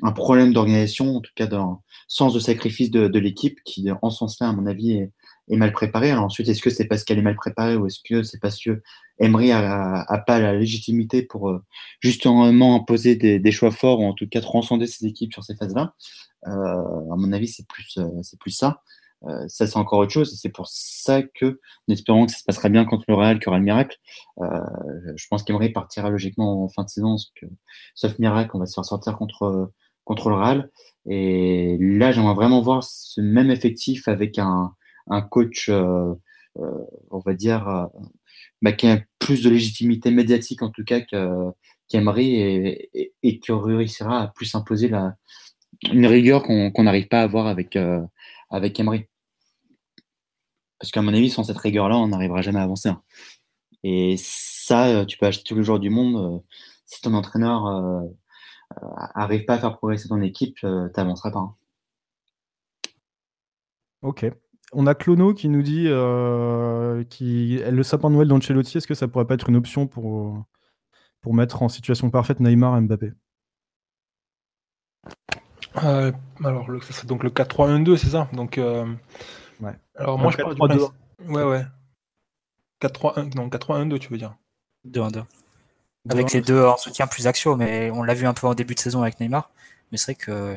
un 0.02 0.10
problème 0.10 0.52
d'organisation, 0.52 1.18
en 1.18 1.20
tout 1.20 1.30
cas 1.36 1.46
d'un 1.46 1.78
sens 2.08 2.34
de 2.34 2.40
sacrifice 2.40 2.90
de, 2.90 3.06
de 3.06 3.18
l'équipe 3.20 3.60
qui, 3.64 3.88
en 4.02 4.10
ce 4.10 4.18
sens-là, 4.18 4.48
à 4.48 4.52
mon 4.52 4.66
avis, 4.66 4.94
est, 4.94 5.12
est 5.50 5.56
mal 5.56 5.72
préparée. 5.72 6.10
Alors 6.10 6.24
ensuite, 6.24 6.48
est-ce 6.48 6.62
que 6.62 6.70
c'est 6.70 6.86
parce 6.86 7.04
qu'elle 7.04 7.18
est 7.18 7.22
mal 7.22 7.36
préparée 7.36 7.76
ou 7.76 7.86
est-ce 7.86 8.00
que 8.04 8.22
c'est 8.22 8.38
parce 8.38 8.62
que 8.62 8.82
Emery 9.18 9.52
a, 9.52 10.24
pas 10.26 10.38
la 10.38 10.54
légitimité 10.54 11.22
pour 11.22 11.50
euh, 11.50 11.62
justement 12.00 12.74
imposer 12.74 13.16
des, 13.16 13.52
choix 13.52 13.70
forts 13.70 14.00
ou 14.00 14.04
en 14.04 14.14
tout 14.14 14.28
cas 14.28 14.40
transcender 14.40 14.86
ses 14.86 15.06
équipes 15.06 15.32
sur 15.32 15.44
ces 15.44 15.54
phases-là? 15.56 15.94
Euh, 16.46 16.50
À 16.50 17.16
mon 17.16 17.32
avis, 17.32 17.48
c'est 17.48 17.66
plus, 17.66 17.98
euh, 17.98 18.08
c'est 18.22 18.38
plus 18.38 18.52
ça. 18.52 18.82
ça, 19.48 19.66
c'est 19.66 19.76
encore 19.76 19.98
autre 19.98 20.12
chose. 20.12 20.32
Et 20.32 20.36
c'est 20.36 20.48
pour 20.48 20.68
ça 20.68 21.22
que, 21.22 21.60
en 21.88 21.92
espérant 21.92 22.26
que 22.26 22.32
ça 22.32 22.38
se 22.38 22.44
passera 22.44 22.70
bien 22.70 22.84
contre 22.86 23.04
le 23.08 23.14
Real, 23.14 23.38
qu'il 23.38 23.46
y 23.46 23.48
aura 23.48 23.58
le 23.58 23.64
miracle, 23.64 23.98
je 24.38 25.26
pense 25.28 25.42
qu'Emery 25.42 25.70
partira 25.70 26.08
logiquement 26.08 26.64
en 26.64 26.68
fin 26.68 26.84
de 26.84 26.88
saison. 26.88 27.16
Sauf 27.94 28.18
miracle, 28.18 28.50
on 28.54 28.58
va 28.60 28.66
se 28.66 28.74
faire 28.74 28.84
sortir 28.86 29.18
contre, 29.18 29.72
contre 30.04 30.30
le 30.30 30.36
Real. 30.36 30.70
Et 31.06 31.76
là, 31.78 32.12
j'aimerais 32.12 32.34
vraiment 32.34 32.62
voir 32.62 32.82
ce 32.82 33.20
même 33.20 33.50
effectif 33.50 34.08
avec 34.08 34.38
un, 34.38 34.74
un 35.10 35.22
coach, 35.22 35.68
euh, 35.68 36.14
euh, 36.58 36.84
on 37.10 37.18
va 37.18 37.34
dire, 37.34 37.68
euh, 37.68 37.86
bah, 38.62 38.72
qui 38.72 38.86
a 38.86 39.00
plus 39.18 39.42
de 39.42 39.50
légitimité 39.50 40.10
médiatique 40.10 40.62
en 40.62 40.70
tout 40.70 40.84
cas 40.84 41.00
qu'Emery 41.88 42.36
et, 43.22 43.40
qui 43.40 43.52
réussira 43.52 44.22
à 44.22 44.28
plus 44.28 44.54
imposer 44.54 44.88
la, 44.88 45.16
une 45.92 46.06
rigueur 46.06 46.42
qu'on 46.42 46.82
n'arrive 46.82 47.08
pas 47.08 47.20
à 47.20 47.24
avoir 47.24 47.46
avec, 47.46 47.76
Emery. 48.80 49.06
Parce 50.78 50.92
qu'à 50.92 51.02
mon 51.02 51.12
avis, 51.12 51.28
sans 51.28 51.44
cette 51.44 51.58
rigueur-là, 51.58 51.96
on 51.98 52.08
n'arrivera 52.08 52.40
jamais 52.40 52.60
à 52.60 52.62
avancer. 52.62 52.88
Hein. 52.88 53.02
Et 53.82 54.16
ça, 54.18 55.04
tu 55.06 55.18
peux 55.18 55.26
acheter 55.26 55.44
tous 55.44 55.56
les 55.56 55.62
jours 55.62 55.78
du 55.78 55.90
monde. 55.90 56.42
si 56.86 57.00
ton 57.02 57.14
entraîneur 57.14 57.64
n'arrive 59.16 59.44
pas 59.44 59.54
à 59.54 59.58
faire 59.58 59.76
progresser 59.76 60.08
ton 60.08 60.22
équipe, 60.22 60.56
tu 60.56 60.66
n'avanceras 60.66 61.30
pas. 61.32 61.40
Hein. 61.40 61.56
Ok. 64.02 64.24
On 64.72 64.86
a 64.86 64.94
Clono 64.94 65.34
qui 65.34 65.48
nous 65.48 65.62
dit 65.62 65.86
euh, 65.88 67.02
qui, 67.04 67.58
le 67.58 67.82
sapin 67.82 68.08
de 68.08 68.14
Noël 68.14 68.28
d'Ancelotti, 68.28 68.78
est-ce 68.78 68.86
que 68.86 68.94
ça 68.94 69.08
pourrait 69.08 69.26
pas 69.26 69.34
être 69.34 69.48
une 69.48 69.56
option 69.56 69.86
pour, 69.86 70.44
pour 71.20 71.34
mettre 71.34 71.62
en 71.62 71.68
situation 71.68 72.10
parfaite 72.10 72.40
Neymar 72.40 72.76
et 72.78 72.80
Mbappé? 72.82 73.12
Euh, 75.84 76.12
Alors, 76.44 76.66
c'est 76.90 77.06
donc 77.06 77.22
le 77.22 77.30
4-3-1-2, 77.30 77.96
c'est 77.96 78.10
ça? 78.10 78.28
Donc, 78.32 78.58
euh, 78.58 78.86
ouais. 79.60 79.74
Alors, 79.96 80.18
moi, 80.18 80.30
je 80.30 80.36
parle 80.36 80.54
du 80.54 80.58
principe... 80.58 80.92
Ouais, 81.26 81.42
ouais. 81.42 81.64
4-3-1, 82.80 83.36
non, 83.36 83.48
4-3-1-2, 83.48 83.98
tu 83.98 84.08
veux 84.08 84.18
dire 84.18 84.36
2-1-2. 84.88 85.24
Avec 86.08 86.32
les 86.32 86.40
deux 86.40 86.64
en 86.64 86.76
soutien 86.76 87.06
plus 87.06 87.26
axiaux, 87.26 87.56
mais 87.56 87.90
on 87.90 88.02
l'a 88.02 88.14
vu 88.14 88.26
un 88.26 88.32
peu 88.32 88.46
en 88.46 88.54
début 88.54 88.74
de 88.74 88.80
saison 88.80 89.02
avec 89.02 89.20
Neymar. 89.20 89.50
Mais 89.92 89.98
c'est 89.98 90.12
vrai 90.12 90.14
que, 90.14 90.56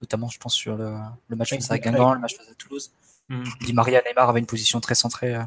notamment, 0.00 0.28
je 0.28 0.38
pense 0.38 0.54
sur 0.54 0.76
le, 0.76 0.94
le 1.28 1.36
match 1.36 1.50
face 1.50 1.70
à 1.70 1.78
Guingamp, 1.78 2.14
le 2.14 2.20
match 2.20 2.36
face 2.36 2.48
à 2.48 2.54
Toulouse, 2.54 2.92
Mm. 3.28 3.44
Di 3.60 3.72
Maria 3.72 4.02
Neymar 4.02 4.28
avait 4.28 4.40
une 4.40 4.46
position 4.46 4.80
très 4.80 4.94
centrée. 4.94 5.34
Euh. 5.34 5.42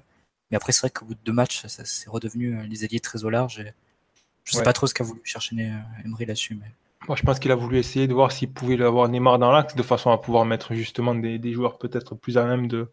Mais 0.50 0.58
après, 0.58 0.72
c'est 0.72 0.82
vrai 0.82 0.90
qu'au 0.90 1.06
bout 1.06 1.14
de 1.14 1.20
deux 1.24 1.34
matchs, 1.34 1.66
ça, 1.68 1.84
c'est 1.86 2.10
redevenu 2.10 2.58
euh, 2.58 2.64
les 2.64 2.84
alliés 2.84 3.00
très 3.00 3.24
au 3.24 3.30
large. 3.30 3.60
Et 3.60 3.74
je 4.46 4.54
sais 4.54 4.64
pas 4.64 4.74
trop 4.74 4.88
ce 4.88 4.94
qu'a 4.94 5.04
voulu 5.04 5.22
chercher 5.24 5.56
euh, 5.60 6.06
Emery 6.06 6.26
là-dessus. 6.26 6.56
Mais... 6.56 6.72
Moi, 7.08 7.16
je 7.18 7.24
pense 7.24 7.40
qu'il 7.40 7.52
a 7.52 7.56
voulu 7.56 7.78
essayer 7.78 8.08
de 8.08 8.14
voir 8.14 8.32
s'il 8.32 8.52
pouvait 8.52 8.82
avoir 8.82 9.10
Neymar 9.10 9.40
dans 9.40 9.52
l'axe 9.52 9.76
de 9.76 9.84
façon 9.84 10.12
à 10.12 10.18
pouvoir 10.18 10.46
mettre 10.46 10.74
justement 10.74 11.16
des, 11.16 11.54
joueurs 11.54 11.78
peut-être 11.78 12.16
plus 12.16 12.38
à 12.38 12.46
même 12.46 12.68
de, 12.68 12.90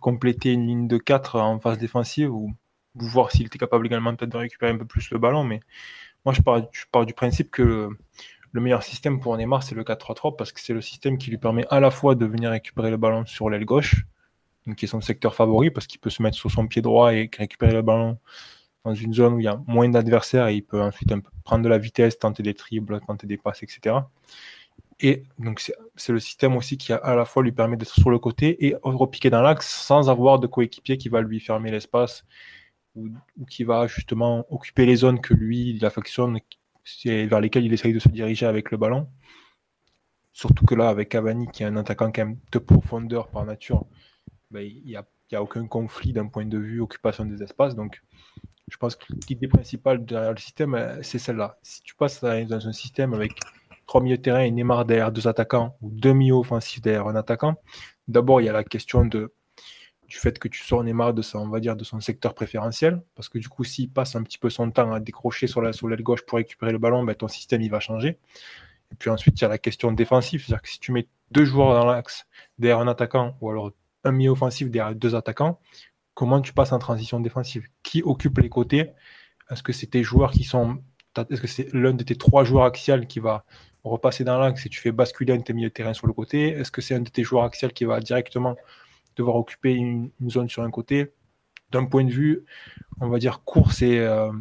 compléter 0.00 0.52
une 0.52 0.66
ligne 0.66 0.88
de 0.88 0.98
4 0.98 1.40
en 1.40 1.58
phase 1.58 1.78
défensive 1.78 2.32
ou, 2.32 2.52
voir 2.94 3.30
s'il 3.30 3.46
était 3.46 3.58
capable 3.58 3.86
également 3.86 4.14
peut-être 4.14 4.32
de 4.32 4.36
récupérer 4.36 4.72
un 4.72 4.76
peu 4.76 4.84
plus 4.84 5.10
le 5.10 5.18
ballon. 5.18 5.44
Mais 5.44 5.60
moi, 6.24 6.34
je 6.34 6.42
pars, 6.42 6.62
je 6.72 6.84
pars 6.90 7.06
du 7.06 7.14
principe 7.14 7.50
que 7.50 7.62
le, 7.62 7.98
le 8.52 8.60
meilleur 8.60 8.82
système 8.82 9.20
pour 9.20 9.36
Neymar, 9.36 9.62
c'est 9.62 9.74
le 9.74 9.84
4-3-3 9.84 10.36
parce 10.36 10.52
que 10.52 10.60
c'est 10.60 10.72
le 10.72 10.80
système 10.80 11.18
qui 11.18 11.30
lui 11.30 11.38
permet 11.38 11.64
à 11.70 11.80
la 11.80 11.90
fois 11.90 12.14
de 12.14 12.26
venir 12.26 12.50
récupérer 12.50 12.90
le 12.90 12.96
ballon 12.96 13.24
sur 13.26 13.50
l'aile 13.50 13.64
gauche, 13.64 14.04
qui 14.74 14.84
est 14.86 14.88
son 14.88 15.00
secteur 15.00 15.34
favori 15.34 15.70
parce 15.70 15.86
qu'il 15.86 16.00
peut 16.00 16.10
se 16.10 16.22
mettre 16.22 16.36
sur 16.36 16.50
son 16.50 16.66
pied 16.66 16.82
droit 16.82 17.14
et 17.14 17.30
récupérer 17.36 17.72
le 17.72 17.82
ballon 17.82 18.18
dans 18.84 18.94
une 18.94 19.12
zone 19.12 19.34
où 19.34 19.40
il 19.40 19.44
y 19.44 19.48
a 19.48 19.60
moins 19.66 19.88
d'adversaires 19.88 20.48
et 20.48 20.56
il 20.56 20.62
peut 20.62 20.80
ensuite 20.80 21.12
prendre 21.44 21.62
de 21.64 21.68
la 21.68 21.78
vitesse, 21.78 22.18
tenter 22.18 22.42
des 22.42 22.54
dribbles, 22.54 23.00
tenter 23.06 23.26
des 23.26 23.36
passes, 23.36 23.62
etc. 23.62 23.96
Et 25.00 25.24
donc 25.38 25.60
c'est 25.96 26.12
le 26.12 26.20
système 26.20 26.56
aussi 26.56 26.76
qui 26.76 26.92
à 26.92 27.14
la 27.14 27.24
fois 27.24 27.42
lui 27.42 27.52
permet 27.52 27.76
d'être 27.76 27.94
sur 27.94 28.10
le 28.10 28.18
côté 28.18 28.66
et 28.66 28.74
repiquer 28.82 29.30
dans 29.30 29.42
l'axe 29.42 29.68
sans 29.68 30.10
avoir 30.10 30.38
de 30.40 30.46
coéquipier 30.46 30.98
qui 30.98 31.08
va 31.08 31.20
lui 31.20 31.38
fermer 31.40 31.70
l'espace 31.70 32.24
ou, 32.96 33.10
qui 33.48 33.64
va 33.64 33.86
justement 33.86 34.44
occuper 34.50 34.86
les 34.86 34.96
zones 34.96 35.20
que 35.20 35.34
lui 35.34 35.70
il 35.70 35.84
affectionne 35.84 36.40
vers 37.04 37.40
lesquelles 37.40 37.64
il 37.64 37.72
essaye 37.72 37.92
de 37.92 37.98
se 37.98 38.08
diriger 38.08 38.46
avec 38.46 38.70
le 38.70 38.76
ballon. 38.78 39.08
Surtout 40.32 40.64
que 40.64 40.76
là, 40.76 40.88
avec 40.88 41.08
Cavani, 41.08 41.48
qui 41.48 41.64
est 41.64 41.66
un 41.66 41.76
attaquant 41.76 42.12
quand 42.12 42.24
même 42.24 42.38
de 42.52 42.58
profondeur 42.58 43.28
par 43.28 43.44
nature, 43.44 43.86
ben, 44.50 44.60
il 44.60 44.84
n'y 44.84 44.96
a, 44.96 45.42
aucun 45.42 45.66
conflit 45.66 46.12
d'un 46.12 46.26
point 46.26 46.46
de 46.46 46.58
vue 46.58 46.80
occupation 46.80 47.24
des 47.24 47.42
espaces. 47.42 47.74
Donc, 47.74 48.02
je 48.68 48.76
pense 48.76 48.96
que 48.96 49.04
l'idée 49.28 49.48
principale 49.48 50.04
derrière 50.04 50.32
le 50.32 50.38
système, 50.38 50.74
euh, 50.74 51.02
c'est 51.02 51.18
celle-là. 51.18 51.58
Si 51.62 51.82
tu 51.82 51.94
passes 51.94 52.22
dans 52.22 52.68
un 52.68 52.72
système 52.72 53.14
avec 53.14 53.32
trois 53.86 54.00
milieux 54.00 54.18
de 54.18 54.22
terrain 54.22 54.40
et 54.40 54.50
Neymar 54.50 54.84
derrière 54.84 55.12
deux 55.12 55.26
attaquants, 55.28 55.76
ou 55.80 55.90
deux 55.90 56.12
milieux 56.12 56.34
offensifs 56.34 56.80
derrière 56.80 57.06
un 57.08 57.16
attaquant, 57.16 57.56
d'abord, 58.06 58.40
il 58.40 58.44
y 58.44 58.48
a 58.48 58.52
la 58.52 58.64
question 58.64 59.04
du 59.04 59.28
fait 60.08 60.38
que 60.38 60.48
tu 60.48 60.62
sors 60.62 60.82
Neymar 60.84 61.14
de 61.14 61.22
son, 61.22 61.40
on 61.40 61.48
va 61.48 61.60
dire, 61.60 61.76
de 61.76 61.84
son 61.84 62.00
secteur 62.00 62.34
préférentiel, 62.34 63.02
parce 63.14 63.28
que 63.28 63.38
du 63.38 63.48
coup, 63.48 63.64
s'il 63.64 63.90
passe 63.90 64.16
un 64.16 64.22
petit 64.22 64.38
peu 64.38 64.50
son 64.50 64.70
temps 64.70 64.92
à 64.92 65.00
décrocher 65.00 65.46
sur 65.46 65.60
la 65.60 65.72
sur 65.72 65.88
l'aile 65.88 66.02
gauche 66.02 66.24
pour 66.24 66.38
récupérer 66.38 66.72
le 66.72 66.78
ballon, 66.78 67.02
ben, 67.04 67.14
ton 67.14 67.28
système 67.28 67.62
il 67.62 67.70
va 67.70 67.80
changer. 67.80 68.18
Et 68.92 68.94
puis 68.98 69.10
ensuite, 69.10 69.38
il 69.40 69.42
y 69.42 69.44
a 69.44 69.48
la 69.48 69.58
question 69.58 69.92
défensive, 69.92 70.44
c'est-à-dire 70.44 70.62
que 70.62 70.68
si 70.68 70.80
tu 70.80 70.92
mets 70.92 71.08
deux 71.30 71.44
joueurs 71.44 71.74
dans 71.74 71.86
l'axe 71.86 72.26
derrière 72.58 72.78
un 72.78 72.88
attaquant, 72.88 73.36
ou 73.40 73.50
alors 73.50 73.72
un 74.08 74.12
milieu 74.12 74.30
offensif 74.30 74.70
derrière 74.70 74.94
deux 74.94 75.14
attaquants, 75.14 75.60
comment 76.14 76.40
tu 76.40 76.52
passes 76.52 76.72
en 76.72 76.78
transition 76.78 77.20
défensive? 77.20 77.68
Qui 77.82 78.02
occupe 78.02 78.38
les 78.38 78.48
côtés? 78.48 78.90
Est-ce 79.50 79.62
que 79.62 79.72
c'est 79.72 79.86
tes 79.86 80.02
joueurs 80.02 80.32
qui 80.32 80.44
sont. 80.44 80.82
Est-ce 81.30 81.40
que 81.40 81.46
c'est 81.46 81.72
l'un 81.72 81.94
de 81.94 82.04
tes 82.04 82.16
trois 82.16 82.44
joueurs 82.44 82.64
axiales 82.64 83.06
qui 83.06 83.20
va 83.20 83.44
repasser 83.84 84.24
dans 84.24 84.38
l'axe 84.38 84.66
et 84.66 84.68
tu 84.68 84.80
fais 84.80 84.92
basculer 84.92 85.32
un 85.32 85.38
de 85.38 85.42
tes 85.42 85.52
milieux 85.52 85.68
de 85.68 85.74
terrain 85.74 85.94
sur 85.94 86.06
le 86.06 86.12
côté? 86.12 86.48
Est-ce 86.48 86.70
que 86.70 86.80
c'est 86.80 86.94
un 86.94 87.00
de 87.00 87.08
tes 87.08 87.24
joueurs 87.24 87.44
axiales 87.44 87.72
qui 87.72 87.84
va 87.84 88.00
directement 88.00 88.56
devoir 89.16 89.36
occuper 89.36 89.72
une, 89.72 90.10
zone 90.28 90.48
sur 90.48 90.62
un 90.62 90.70
côté? 90.70 91.12
D'un 91.70 91.84
point 91.84 92.04
de 92.04 92.10
vue, 92.10 92.44
on 93.00 93.08
va 93.08 93.18
dire, 93.18 93.42
course 93.44 93.82
et, 93.82 93.98
euh, 93.98 94.32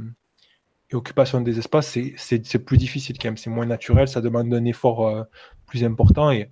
occupation 0.94 1.42
des 1.42 1.60
espaces, 1.60 1.98
c'est 2.18 2.66
plus 2.66 2.78
difficile 2.78 3.18
quand 3.18 3.28
même, 3.30 3.38
c'est 3.38 3.50
moins 3.50 3.66
naturel, 3.66 4.08
ça 4.08 4.22
demande 4.22 4.54
un 4.54 4.66
effort 4.66 5.08
euh, 5.08 5.24
plus 5.66 5.84
important. 5.84 6.32
Et 6.32 6.50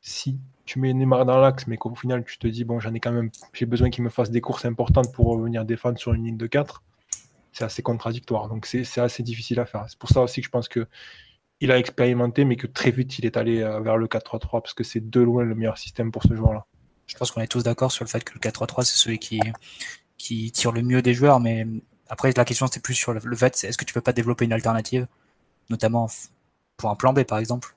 si 0.00 0.38
tu 0.70 0.78
mets 0.78 0.92
Neymar 0.94 1.24
dans 1.24 1.40
l'axe, 1.40 1.66
mais 1.66 1.76
qu'au 1.76 1.94
final 1.96 2.24
tu 2.24 2.38
te 2.38 2.46
dis, 2.46 2.62
bon, 2.64 2.78
j'en 2.78 2.94
ai 2.94 3.00
quand 3.00 3.10
même, 3.10 3.30
j'ai 3.52 3.66
besoin 3.66 3.90
qu'il 3.90 4.04
me 4.04 4.08
fasse 4.08 4.30
des 4.30 4.40
courses 4.40 4.64
importantes 4.64 5.12
pour 5.12 5.26
revenir 5.26 5.64
défendre 5.64 5.98
sur 5.98 6.14
une 6.14 6.24
ligne 6.24 6.36
de 6.36 6.46
4, 6.46 6.82
c'est 7.52 7.64
assez 7.64 7.82
contradictoire. 7.82 8.48
Donc 8.48 8.66
c'est 8.66 8.98
assez 8.98 9.24
difficile 9.24 9.58
à 9.58 9.66
faire. 9.66 9.86
C'est 9.88 9.98
pour 9.98 10.10
ça 10.10 10.20
aussi 10.20 10.40
que 10.40 10.46
je 10.46 10.50
pense 10.50 10.68
que 10.68 10.86
il 11.60 11.72
a 11.72 11.78
expérimenté, 11.78 12.44
mais 12.44 12.54
que 12.54 12.68
très 12.68 12.92
vite 12.92 13.18
il 13.18 13.26
est 13.26 13.36
allé 13.36 13.62
euh, 13.62 13.80
vers 13.80 13.96
le 13.96 14.06
4-3-3 14.06 14.62
parce 14.62 14.72
que 14.72 14.84
c'est 14.84 15.10
de 15.10 15.20
loin 15.20 15.42
le 15.42 15.56
meilleur 15.56 15.76
système 15.76 16.12
pour 16.12 16.22
ce 16.22 16.34
joueur-là 16.34 16.64
je 17.10 17.16
pense 17.16 17.32
qu'on 17.32 17.40
est 17.40 17.48
tous 17.48 17.64
d'accord 17.64 17.90
sur 17.90 18.04
le 18.04 18.08
fait 18.08 18.22
que 18.22 18.34
le 18.34 18.38
4-3-3, 18.38 18.84
c'est 18.84 18.96
celui 18.96 19.18
qui, 19.18 19.40
qui 20.16 20.52
tire 20.52 20.70
le 20.70 20.82
mieux 20.82 21.02
des 21.02 21.12
joueurs. 21.12 21.40
Mais 21.40 21.66
après, 22.08 22.32
la 22.36 22.44
question, 22.44 22.68
c'est 22.68 22.80
plus 22.80 22.94
sur 22.94 23.12
le, 23.12 23.36
fait, 23.36 23.64
est-ce 23.64 23.76
que 23.76 23.84
tu 23.84 23.92
peux 23.92 24.00
pas 24.00 24.12
développer 24.12 24.44
une 24.44 24.52
alternative, 24.52 25.08
notamment 25.70 26.08
pour 26.76 26.88
un 26.88 26.94
plan 26.94 27.12
B, 27.12 27.24
par 27.24 27.38
exemple, 27.38 27.74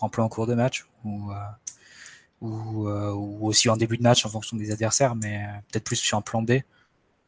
en 0.00 0.08
plan 0.08 0.24
en 0.24 0.28
cours 0.28 0.48
de 0.48 0.54
match, 0.54 0.84
euh, 1.06 1.08
euh, 2.42 3.12
ou, 3.12 3.46
aussi 3.46 3.68
en 3.68 3.76
début 3.76 3.96
de 3.96 4.02
match 4.02 4.24
en 4.26 4.28
fonction 4.28 4.56
des 4.56 4.70
adversaires, 4.70 5.14
mais 5.14 5.44
peut-être 5.70 5.84
plus 5.84 5.96
sur 5.96 6.18
un 6.18 6.22
plan 6.22 6.42
B, 6.42 6.60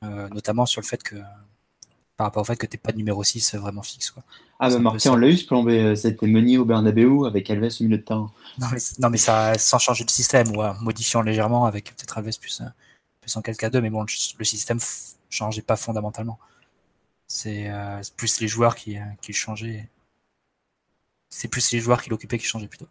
euh, 0.02 0.28
notamment 0.30 0.66
sur 0.66 0.80
le 0.80 0.86
fait 0.86 1.02
que 1.02 1.16
par 2.16 2.26
rapport 2.26 2.42
au 2.42 2.44
fait 2.44 2.56
que 2.56 2.66
tu 2.66 2.76
n'es 2.76 2.80
pas 2.80 2.92
de 2.92 2.96
numéro 2.96 3.22
6 3.24 3.54
vraiment 3.56 3.82
fixe. 3.82 4.10
Quoi. 4.10 4.22
Ah, 4.60 4.68
bah, 4.70 4.78
Martin, 4.78 5.12
on 5.12 5.16
l'a 5.16 5.28
eu 5.28 5.36
ce 5.36 5.46
plan 5.46 5.62
B. 5.62 5.94
C'était 5.94 6.26
Meunier 6.26 6.58
au 6.58 6.64
Bernabeu 6.64 7.26
avec 7.26 7.50
Alves 7.50 7.72
au 7.80 7.84
milieu 7.84 7.98
de 7.98 8.02
temps. 8.02 8.30
Non, 8.58 9.10
mais, 9.10 9.18
ça, 9.18 9.54
sans 9.58 9.78
changer 9.78 10.04
de 10.04 10.10
système 10.10 10.56
ou 10.56 10.62
en 10.62 10.74
modifiant 10.74 11.22
légèrement 11.22 11.66
avec 11.66 11.86
peut-être 11.86 12.18
Alves 12.18 12.38
plus, 12.38 12.60
euh, 12.60 12.64
plus 13.20 13.36
en 13.36 13.40
4K2. 13.40 13.80
Mais 13.80 13.90
bon, 13.90 14.02
le, 14.02 14.44
système 14.44 14.78
changeait 15.28 15.62
pas 15.62 15.76
fondamentalement. 15.76 16.38
C'est 17.26 17.68
euh, 17.68 18.00
plus 18.16 18.40
les 18.40 18.48
joueurs 18.48 18.76
qui, 18.76 18.96
euh, 18.96 19.02
qui 19.20 19.32
changeaient. 19.32 19.88
C'est 21.30 21.48
plus 21.48 21.72
les 21.72 21.80
joueurs 21.80 22.00
qui 22.00 22.10
l'occupaient 22.10 22.38
qui 22.38 22.46
changeaient 22.46 22.68
plutôt. 22.68 22.88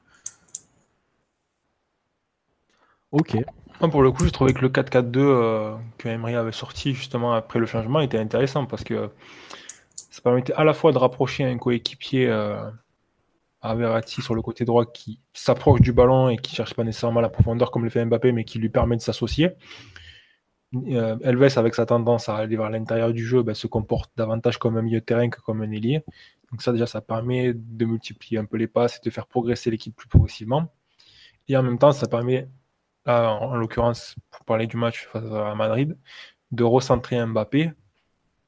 Ok. 3.14 3.38
pour 3.80 4.02
le 4.02 4.12
coup, 4.12 4.26
je 4.26 4.32
trouvais 4.32 4.54
que 4.54 4.62
le 4.62 4.70
4-4-2 4.70 5.78
que 5.98 6.10
Emery 6.10 6.36
avait 6.36 6.52
sorti 6.52 6.94
justement 6.94 7.34
après 7.34 7.60
le 7.60 7.66
changement 7.66 8.02
était 8.02 8.18
intéressant 8.18 8.66
parce 8.66 8.84
que 8.84 9.10
ça 9.96 10.22
permettait 10.22 10.54
à 10.54 10.64
la 10.64 10.74
fois 10.74 10.92
de 10.92 10.98
rapprocher 10.98 11.44
un 11.44 11.58
coéquipier 11.58 12.28
euh, 12.28 12.70
à 13.62 13.76
Verratti 13.76 14.22
sur 14.22 14.36
le 14.36 14.42
côté 14.42 14.66
droit 14.66 14.86
qui 14.86 15.20
s'approche 15.34 15.82
du 15.82 15.94
ballon 15.94 16.30
et 16.30 16.38
qui 16.38 16.56
cherche 16.56 16.74
pas 16.74 16.84
nécessairement 16.84 17.22
la 17.22 17.30
profondeur 17.30 17.72
comme 17.72 17.84
le 17.84 17.90
fait 17.90 18.04
Mbappé, 18.04 18.32
mais 18.32 18.44
qui 18.44 18.60
lui 18.60 18.70
permet 18.70 18.96
de 18.96 19.02
s'associer. 19.02 19.52
Euh, 20.76 21.18
Elves, 21.24 21.58
avec 21.58 21.76
sa 21.76 21.86
tendance 21.86 22.30
à 22.30 22.36
aller 22.36 22.58
vers 22.58 22.70
l'intérieur 22.70 23.14
du 23.14 23.26
jeu, 23.26 23.44
ben, 23.44 23.54
se 23.54 23.68
comporte 23.68 24.12
davantage 24.18 24.58
comme 24.58 24.76
un 24.78 24.82
milieu 24.82 25.00
de 25.00 25.06
terrain 25.06 25.30
que 25.30 25.40
comme 25.40 25.62
un 25.62 25.72
ailier. 25.72 26.04
Donc 26.52 26.62
ça, 26.62 26.72
déjà, 26.72 26.88
ça 26.88 27.02
permet 27.02 27.54
de 27.54 27.86
multiplier 27.86 28.40
un 28.40 28.46
peu 28.46 28.58
les 28.58 28.68
passes 28.68 28.98
et 28.98 29.06
de 29.06 29.12
faire 29.12 29.28
progresser 29.28 29.72
l'équipe 29.72 29.96
plus 29.96 30.08
progressivement. 30.08 30.72
Et 31.48 31.58
en 31.58 31.64
même 31.64 31.78
temps, 31.78 31.92
ça 31.92 32.08
permet, 32.08 32.48
en 33.06 33.56
l'occurrence, 33.56 34.16
pour 34.32 34.46
parler 34.46 34.68
du 34.68 34.78
match 34.78 35.08
face 35.08 35.24
à 35.26 35.56
Madrid, 35.56 35.98
de 36.52 36.64
recentrer 36.64 37.24
Mbappé 37.26 37.74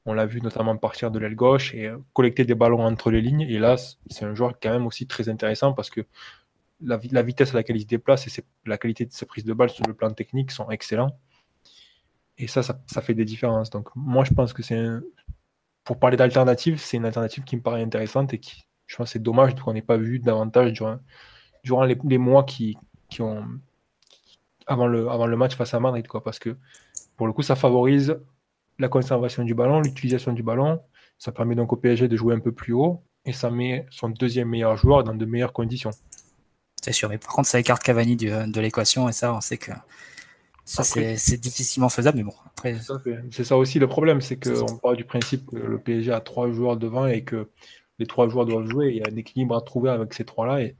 on 0.06 0.14
l'a 0.14 0.24
vu 0.24 0.40
notamment 0.40 0.76
partir 0.76 1.10
de 1.10 1.18
l'aile 1.18 1.34
gauche 1.34 1.74
et 1.74 1.86
euh, 1.86 1.98
collecter 2.12 2.44
des 2.44 2.54
ballons 2.54 2.84
entre 2.84 3.10
les 3.10 3.20
lignes. 3.20 3.42
Et 3.42 3.58
là, 3.58 3.76
c'est 3.76 4.24
un 4.24 4.34
joueur 4.34 4.58
quand 4.60 4.70
même 4.70 4.86
aussi 4.86 5.06
très 5.06 5.28
intéressant 5.28 5.72
parce 5.72 5.90
que 5.90 6.00
la, 6.80 6.96
vitesse 6.96 7.50
à 7.50 7.54
laquelle 7.54 7.76
il 7.76 7.82
se 7.82 7.86
déplace 7.86 8.26
et 8.26 8.44
la 8.66 8.78
qualité 8.78 9.04
de 9.04 9.12
ses 9.12 9.26
prises 9.26 9.44
de 9.44 9.52
balles 9.52 9.70
sur 9.70 9.84
le 9.86 9.94
plan 9.94 10.10
technique 10.12 10.52
sont 10.52 10.70
excellents. 10.70 11.18
Et 12.38 12.46
ça, 12.46 12.62
ça, 12.62 13.02
fait 13.02 13.14
des 13.14 13.24
différences. 13.24 13.70
Donc 13.70 13.88
moi, 13.96 14.24
je 14.24 14.32
pense 14.32 14.52
que 14.52 14.62
c'est 14.62 14.86
pour 15.84 15.98
parler 15.98 16.16
d'alternative, 16.16 16.78
c'est 16.78 16.98
une 16.98 17.06
alternative 17.06 17.44
qui 17.44 17.56
me 17.56 17.62
paraît 17.62 17.82
intéressante 17.82 18.34
et 18.34 18.38
qui, 18.38 18.66
je 18.86 18.96
pense, 18.96 19.12
c'est 19.12 19.22
dommage 19.22 19.54
qu'on 19.56 19.72
n'ait 19.72 19.82
pas 19.82 19.96
vu 19.96 20.18
davantage 20.18 20.72
durant, 21.64 21.84
les, 21.84 22.18
mois 22.18 22.44
qui 22.44 22.76
ont 23.20 23.44
avant 24.66 24.86
le, 24.86 25.08
avant 25.08 25.26
le 25.26 25.36
match 25.36 25.54
face 25.54 25.74
à 25.74 25.80
Madrid, 25.80 26.06
quoi, 26.06 26.22
parce 26.22 26.38
que 26.38 26.56
pour 27.16 27.26
le 27.26 27.32
coup, 27.32 27.42
ça 27.42 27.56
favorise 27.56 28.18
la 28.78 28.88
conservation 28.88 29.44
du 29.44 29.54
ballon, 29.54 29.80
l'utilisation 29.80 30.32
du 30.32 30.42
ballon. 30.42 30.80
Ça 31.18 31.32
permet 31.32 31.54
donc 31.54 31.72
au 31.72 31.76
PSG 31.76 32.08
de 32.08 32.16
jouer 32.16 32.34
un 32.34 32.40
peu 32.40 32.52
plus 32.52 32.74
haut 32.74 33.02
et 33.24 33.32
ça 33.32 33.50
met 33.50 33.86
son 33.90 34.10
deuxième 34.10 34.48
meilleur 34.48 34.76
joueur 34.76 35.02
dans 35.02 35.14
de 35.14 35.24
meilleures 35.24 35.54
conditions. 35.54 35.90
C'est 36.82 36.92
sûr, 36.92 37.08
mais 37.08 37.18
par 37.18 37.30
contre, 37.30 37.48
ça 37.48 37.58
écarte 37.58 37.82
Cavani 37.82 38.16
de 38.16 38.60
l'équation 38.60 39.08
et 39.08 39.12
ça, 39.12 39.34
on 39.34 39.40
sait 39.40 39.56
que 39.56 39.72
ça, 40.64 40.82
c'est 40.82 41.40
difficilement 41.40 41.88
faisable, 41.88 42.18
mais 42.18 42.24
bon, 42.24 42.34
après. 42.44 42.76
C'est 43.30 43.44
ça 43.44 43.56
aussi 43.56 43.78
le 43.78 43.86
problème, 43.86 44.20
c'est 44.20 44.36
qu'on 44.36 44.76
part 44.76 44.94
du 44.94 45.04
principe 45.04 45.46
que 45.46 45.56
le 45.56 45.78
PSG 45.78 46.12
a 46.12 46.20
trois 46.20 46.50
joueurs 46.50 46.76
devant 46.76 47.06
et 47.06 47.22
que 47.22 47.48
les 47.98 48.06
trois 48.06 48.28
joueurs 48.28 48.46
doivent 48.46 48.68
jouer. 48.68 48.90
Il 48.90 48.96
y 48.96 49.02
a 49.02 49.06
un 49.10 49.16
équilibre 49.16 49.56
à 49.56 49.62
trouver 49.62 49.90
avec 49.90 50.12
ces 50.12 50.24
trois-là 50.24 50.62
et 50.62 50.76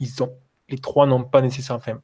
ils 0.00 0.22
ont, 0.22 0.32
les 0.68 0.78
trois 0.78 1.06
n'ont 1.06 1.24
pas 1.24 1.40
nécessairement. 1.40 1.82
Enfin, 1.84 2.00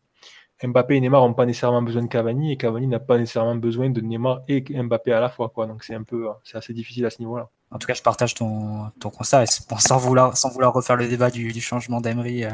Mbappé 0.62 0.96
et 0.96 1.00
Neymar 1.00 1.22
n'ont 1.22 1.34
pas 1.34 1.46
nécessairement 1.46 1.82
besoin 1.82 2.02
de 2.02 2.08
Cavani 2.08 2.52
et 2.52 2.56
Cavani 2.56 2.86
n'a 2.86 3.00
pas 3.00 3.18
nécessairement 3.18 3.56
besoin 3.56 3.90
de 3.90 4.00
Neymar 4.00 4.42
et 4.48 4.62
Mbappé 4.82 5.12
à 5.12 5.20
la 5.20 5.28
fois. 5.28 5.48
Quoi. 5.48 5.66
Donc 5.66 5.84
c'est 5.84 5.94
un 5.94 6.02
peu 6.02 6.28
c'est 6.44 6.56
assez 6.56 6.72
difficile 6.72 7.06
à 7.06 7.10
ce 7.10 7.18
niveau-là. 7.20 7.48
En 7.72 7.78
tout 7.78 7.86
cas, 7.86 7.94
je 7.94 8.02
partage 8.02 8.34
ton, 8.34 8.90
ton 9.00 9.10
constat 9.10 9.46
sans, 9.46 9.96
vouloir, 9.96 10.36
sans 10.36 10.50
vouloir 10.50 10.74
refaire 10.74 10.96
le 10.96 11.08
débat 11.08 11.30
du, 11.30 11.58
changement 11.60 12.02
d'Emery 12.02 12.44
euh, 12.44 12.50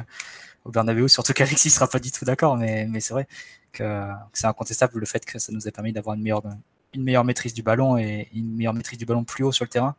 au 0.65 0.71
Bernabeu, 0.71 1.09
surtout 1.09 1.33
qu'Alexis 1.35 1.69
ne 1.69 1.73
sera 1.73 1.89
pas 1.89 1.99
du 1.99 2.13
tout 2.13 2.25
d'accord, 2.25 2.57
mais, 2.57 2.87
mais 2.87 3.01
c'est 3.01 3.15
vrai 3.15 3.27
que, 3.73 4.09
c'est 4.33 4.47
incontestable 4.47 4.99
le 4.99 5.07
fait 5.07 5.25
que 5.25 5.39
ça 5.39 5.53
nous 5.53 5.67
a 5.67 5.71
permis 5.73 5.93
d'avoir 5.93 6.15
une 6.15 6.23
meilleure, 6.23 6.43
une 6.95 7.03
meilleure 7.03 7.25
maîtrise 7.25 7.53
du 7.53 7.63
ballon 7.63 7.99
et 7.99 8.29
une 8.33 8.55
meilleure 8.55 8.75
maîtrise 8.75 8.99
du 8.99 9.07
ballon 9.07 9.25
plus 9.25 9.43
haut 9.43 9.53
sur 9.53 9.65
le 9.65 9.71
terrain. 9.71 9.97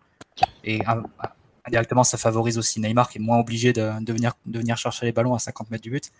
Et 0.63 0.79
ah, 0.85 1.03
ah, 1.19 1.33
indirectement, 1.65 2.05
ça 2.05 2.17
favorise 2.17 2.57
aussi 2.57 2.79
Neymar 2.79 3.09
qui 3.09 3.17
est 3.17 3.21
moins 3.21 3.39
obligé 3.39 3.73
de, 3.73 3.91
venir, 4.11 4.33
de 4.45 4.59
venir 4.59 4.77
chercher 4.77 5.05
les 5.05 5.11
ballons 5.11 5.33
à 5.33 5.39
50 5.39 5.69
mètres 5.69 5.83
du 5.83 5.91
but. 5.91 6.11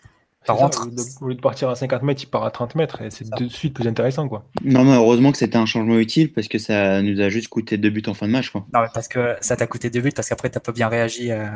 Par 0.46 0.56
contre, 0.56 0.88
au 1.20 1.28
lieu 1.28 1.34
de 1.34 1.40
partir 1.40 1.68
à 1.68 1.76
50 1.76 2.02
mètres, 2.02 2.22
il 2.22 2.26
part 2.26 2.44
à 2.44 2.50
30 2.50 2.74
mètres 2.74 3.02
et 3.02 3.10
c'est 3.10 3.28
de 3.28 3.48
suite 3.48 3.74
plus 3.74 3.86
intéressant. 3.86 4.26
Quoi. 4.26 4.44
Non, 4.64 4.84
mais 4.84 4.94
heureusement 4.94 5.32
que 5.32 5.38
c'était 5.38 5.58
un 5.58 5.66
changement 5.66 5.98
utile 5.98 6.32
parce 6.32 6.48
que 6.48 6.58
ça 6.58 7.02
nous 7.02 7.20
a 7.20 7.28
juste 7.28 7.48
coûté 7.48 7.76
deux 7.76 7.90
buts 7.90 8.02
en 8.06 8.14
fin 8.14 8.26
de 8.26 8.32
match. 8.32 8.48
Quoi. 8.48 8.64
Non, 8.72 8.80
mais 8.80 8.88
parce 8.94 9.06
que 9.06 9.36
ça 9.42 9.56
t'a 9.56 9.66
coûté 9.66 9.90
deux 9.90 10.00
buts 10.00 10.12
parce 10.16 10.30
qu'après, 10.30 10.48
tu 10.48 10.56
n'as 10.56 10.60
pas 10.60 10.72
bien 10.72 10.88
réagi 10.88 11.30
euh, 11.30 11.46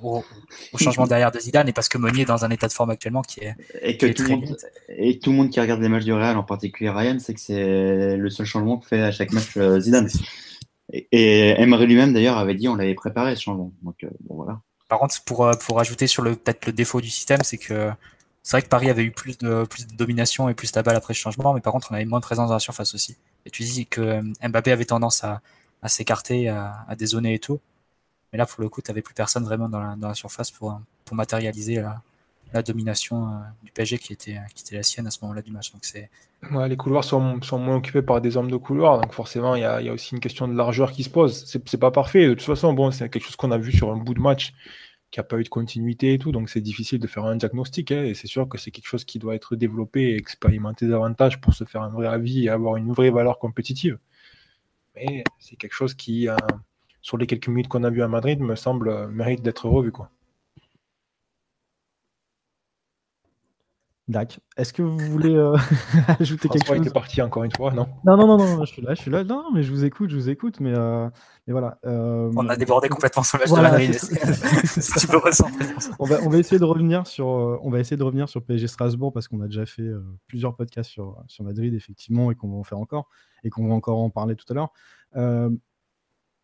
au, 0.00 0.22
changement 0.78 1.08
derrière 1.08 1.32
de 1.32 1.40
Zidane 1.40 1.68
et 1.68 1.72
parce 1.72 1.88
que 1.88 1.98
Meunier 1.98 2.22
est 2.22 2.26
dans 2.26 2.44
un 2.44 2.50
état 2.50 2.68
de 2.68 2.72
forme 2.72 2.90
actuellement 2.90 3.22
qui 3.22 3.40
est. 3.40 3.56
Et 3.82 3.96
que 3.96 4.06
tout, 4.06 4.22
le 4.22 4.28
monde, 4.28 4.56
et 4.88 5.18
tout 5.18 5.30
le 5.30 5.36
monde 5.36 5.50
qui 5.50 5.60
regarde 5.60 5.80
les 5.80 5.88
matchs 5.88 6.04
du 6.04 6.12
Real, 6.12 6.36
en 6.36 6.44
particulier 6.44 6.90
Ryan, 6.90 7.16
c'est 7.18 7.34
que 7.34 7.40
c'est 7.40 8.16
le 8.16 8.30
seul 8.30 8.46
changement 8.46 8.78
que 8.78 8.86
fait 8.86 9.02
à 9.02 9.10
chaque 9.10 9.32
match 9.32 9.56
euh, 9.56 9.80
Zidane. 9.80 10.08
Et, 10.92 11.08
et 11.10 11.60
Emery 11.60 11.88
lui-même, 11.88 12.12
d'ailleurs, 12.12 12.38
avait 12.38 12.54
dit 12.54 12.68
on 12.68 12.76
l'avait 12.76 12.94
préparé 12.94 13.34
ce 13.34 13.42
changement. 13.42 13.72
Donc, 13.82 14.04
euh, 14.04 14.10
bon, 14.20 14.36
voilà. 14.36 14.60
Par 14.88 15.00
contre, 15.00 15.16
pour, 15.24 15.50
pour 15.66 15.80
ajouter 15.80 16.06
sur 16.06 16.22
le 16.22 16.36
peut-être 16.36 16.66
le 16.66 16.72
défaut 16.72 17.00
du 17.00 17.10
système, 17.10 17.40
c'est 17.42 17.58
que 17.58 17.90
c'est 18.42 18.56
vrai 18.56 18.62
que 18.62 18.68
Paris 18.68 18.88
avait 18.88 19.04
eu 19.04 19.10
plus 19.10 19.38
de, 19.38 19.66
domination 19.94 20.48
et 20.48 20.54
plus 20.54 20.72
de 20.72 20.80
balle 20.80 20.96
après 20.96 21.12
le 21.12 21.16
changement, 21.16 21.52
mais 21.52 21.60
par 21.60 21.72
contre, 21.72 21.88
on 21.90 21.94
avait 21.94 22.04
moins 22.04 22.20
de 22.20 22.24
présence 22.24 22.48
dans 22.48 22.54
la 22.54 22.60
surface 22.60 22.94
aussi. 22.94 23.16
Et 23.44 23.50
tu 23.50 23.62
dis 23.62 23.86
que 23.86 24.00
euh, 24.00 24.22
Mbappé 24.48 24.72
avait 24.72 24.86
tendance 24.86 25.24
à, 25.24 25.40
s'écarter, 25.86 26.48
à, 26.48 26.84
à 26.88 26.96
dézoner 26.96 27.34
et 27.34 27.38
tout. 27.38 27.60
Mais 28.32 28.38
là, 28.38 28.46
pour 28.46 28.62
le 28.62 28.68
coup, 28.68 28.80
tu 28.80 28.90
n'avais 28.90 29.02
plus 29.02 29.14
personne 29.14 29.44
vraiment 29.44 29.68
dans 29.68 29.96
la, 29.96 30.14
surface 30.14 30.50
pour, 30.50 30.80
pour 31.04 31.16
matérialiser 31.16 31.82
la, 32.52 32.62
domination 32.62 33.28
euh, 33.28 33.38
du 33.62 33.70
PSG 33.72 33.98
qui 33.98 34.12
était, 34.12 34.38
qui 34.54 34.64
était 34.64 34.76
la 34.76 34.82
sienne 34.82 35.06
à 35.06 35.10
ce 35.10 35.18
moment-là 35.22 35.42
du 35.42 35.52
match. 35.52 35.72
Les 36.66 36.76
couloirs 36.76 37.04
sont, 37.04 37.40
moins 37.52 37.76
occupés 37.76 38.02
par 38.02 38.20
des 38.20 38.36
hommes 38.36 38.50
de 38.50 38.56
couloir, 38.56 39.00
donc 39.00 39.12
forcément, 39.12 39.54
il 39.54 39.60
y 39.60 39.64
a, 39.64 39.80
il 39.80 39.86
y 39.86 39.90
a 39.90 39.92
aussi 39.92 40.14
une 40.14 40.20
question 40.20 40.48
de 40.48 40.54
largeur 40.54 40.92
qui 40.92 41.04
se 41.04 41.10
pose. 41.10 41.44
C'est 41.46 41.68
c'est 41.68 41.78
pas 41.78 41.90
parfait. 41.90 42.26
De 42.26 42.34
toute 42.34 42.42
façon, 42.42 42.72
bon, 42.72 42.90
c'est 42.90 43.08
quelque 43.08 43.24
chose 43.24 43.36
qu'on 43.36 43.50
a 43.50 43.58
vu 43.58 43.70
sur 43.70 43.92
un 43.92 43.96
bout 43.96 44.14
de 44.14 44.20
match 44.20 44.54
qui 45.10 45.18
n'a 45.18 45.24
pas 45.24 45.38
eu 45.38 45.44
de 45.44 45.48
continuité 45.48 46.14
et 46.14 46.18
tout, 46.18 46.32
donc 46.32 46.48
c'est 46.50 46.60
difficile 46.60 47.00
de 47.00 47.06
faire 47.06 47.24
un 47.24 47.36
diagnostic. 47.36 47.92
hein, 47.92 48.04
et 48.04 48.14
c'est 48.14 48.26
sûr 48.28 48.48
que 48.48 48.58
c'est 48.58 48.70
quelque 48.70 48.86
chose 48.86 49.04
qui 49.04 49.18
doit 49.18 49.34
être 49.34 49.56
développé 49.56 50.12
et 50.12 50.16
expérimenté 50.16 50.86
davantage 50.86 51.40
pour 51.40 51.54
se 51.54 51.64
faire 51.64 51.82
un 51.82 51.90
vrai 51.90 52.06
avis 52.06 52.44
et 52.44 52.48
avoir 52.48 52.76
une 52.76 52.92
vraie 52.92 53.10
valeur 53.10 53.38
compétitive. 53.38 53.98
Mais 54.94 55.24
c'est 55.38 55.56
quelque 55.56 55.74
chose 55.74 55.94
qui, 55.94 56.28
euh, 56.28 56.36
sur 57.02 57.18
les 57.18 57.26
quelques 57.26 57.48
minutes 57.48 57.68
qu'on 57.68 57.84
a 57.84 57.90
vu 57.90 58.02
à 58.02 58.08
Madrid, 58.08 58.40
me 58.40 58.56
semble 58.56 58.88
euh, 58.88 59.08
mérite 59.08 59.42
d'être 59.42 59.66
revu. 59.68 59.92
Dac. 64.10 64.40
Est-ce 64.56 64.72
que 64.72 64.82
vous 64.82 64.98
voulez 64.98 65.34
euh, 65.34 65.56
ajouter 66.20 66.48
quelque 66.48 66.66
chose 66.66 66.76
était 66.78 66.90
parti 66.90 67.22
encore 67.22 67.44
une 67.44 67.52
fois, 67.54 67.72
non? 67.72 67.86
Non, 68.04 68.16
non, 68.16 68.26
non, 68.26 68.38
non, 68.38 68.64
je 68.64 68.72
suis 68.72 68.82
là, 68.82 68.94
je 68.94 69.00
suis 69.00 69.10
là. 69.10 69.24
Non, 69.24 69.50
mais 69.54 69.62
je 69.62 69.70
vous 69.70 69.84
écoute, 69.84 70.10
je 70.10 70.16
vous 70.16 70.28
écoute, 70.28 70.60
mais, 70.60 70.72
euh, 70.76 71.08
mais 71.46 71.52
voilà. 71.52 71.78
euh, 71.86 72.30
on 72.36 72.48
a 72.48 72.56
débordé 72.56 72.88
complètement 72.88 73.22
sur 73.22 73.38
le 73.38 73.42
match 73.42 73.50
Voilà, 73.50 73.70
de 73.70 73.74
Madrid. 73.74 73.94
Si 74.66 75.00
tu 75.00 75.06
peux 75.06 75.18
recentrer. 75.18 75.64
on 75.98 76.04
va, 76.04 76.18
on 76.22 76.28
va 76.28 76.38
essayer 76.38 76.58
de 76.58 76.64
revenir 76.64 77.06
sur, 77.06 77.28
euh, 77.28 77.58
on 77.62 77.70
va 77.70 77.78
essayer 77.78 77.96
de 77.96 78.02
revenir 78.02 78.28
sur 78.28 78.42
PSG 78.44 78.66
Strasbourg 78.66 79.12
parce 79.12 79.28
qu'on 79.28 79.40
a 79.40 79.46
déjà 79.46 79.64
fait 79.64 79.82
euh, 79.82 80.02
plusieurs 80.26 80.56
podcasts 80.56 80.90
sur, 80.90 81.16
sur 81.26 81.44
Madrid 81.44 81.72
effectivement 81.74 82.30
et 82.30 82.34
qu'on 82.34 82.48
va 82.50 82.56
en 82.56 82.64
faire 82.64 82.78
encore 82.78 83.08
et 83.44 83.50
qu'on 83.50 83.68
va 83.68 83.74
encore 83.74 83.98
en 83.98 84.10
parler 84.10 84.36
tout 84.36 84.46
à 84.50 84.54
l'heure. 84.54 84.72
Euh, 85.16 85.50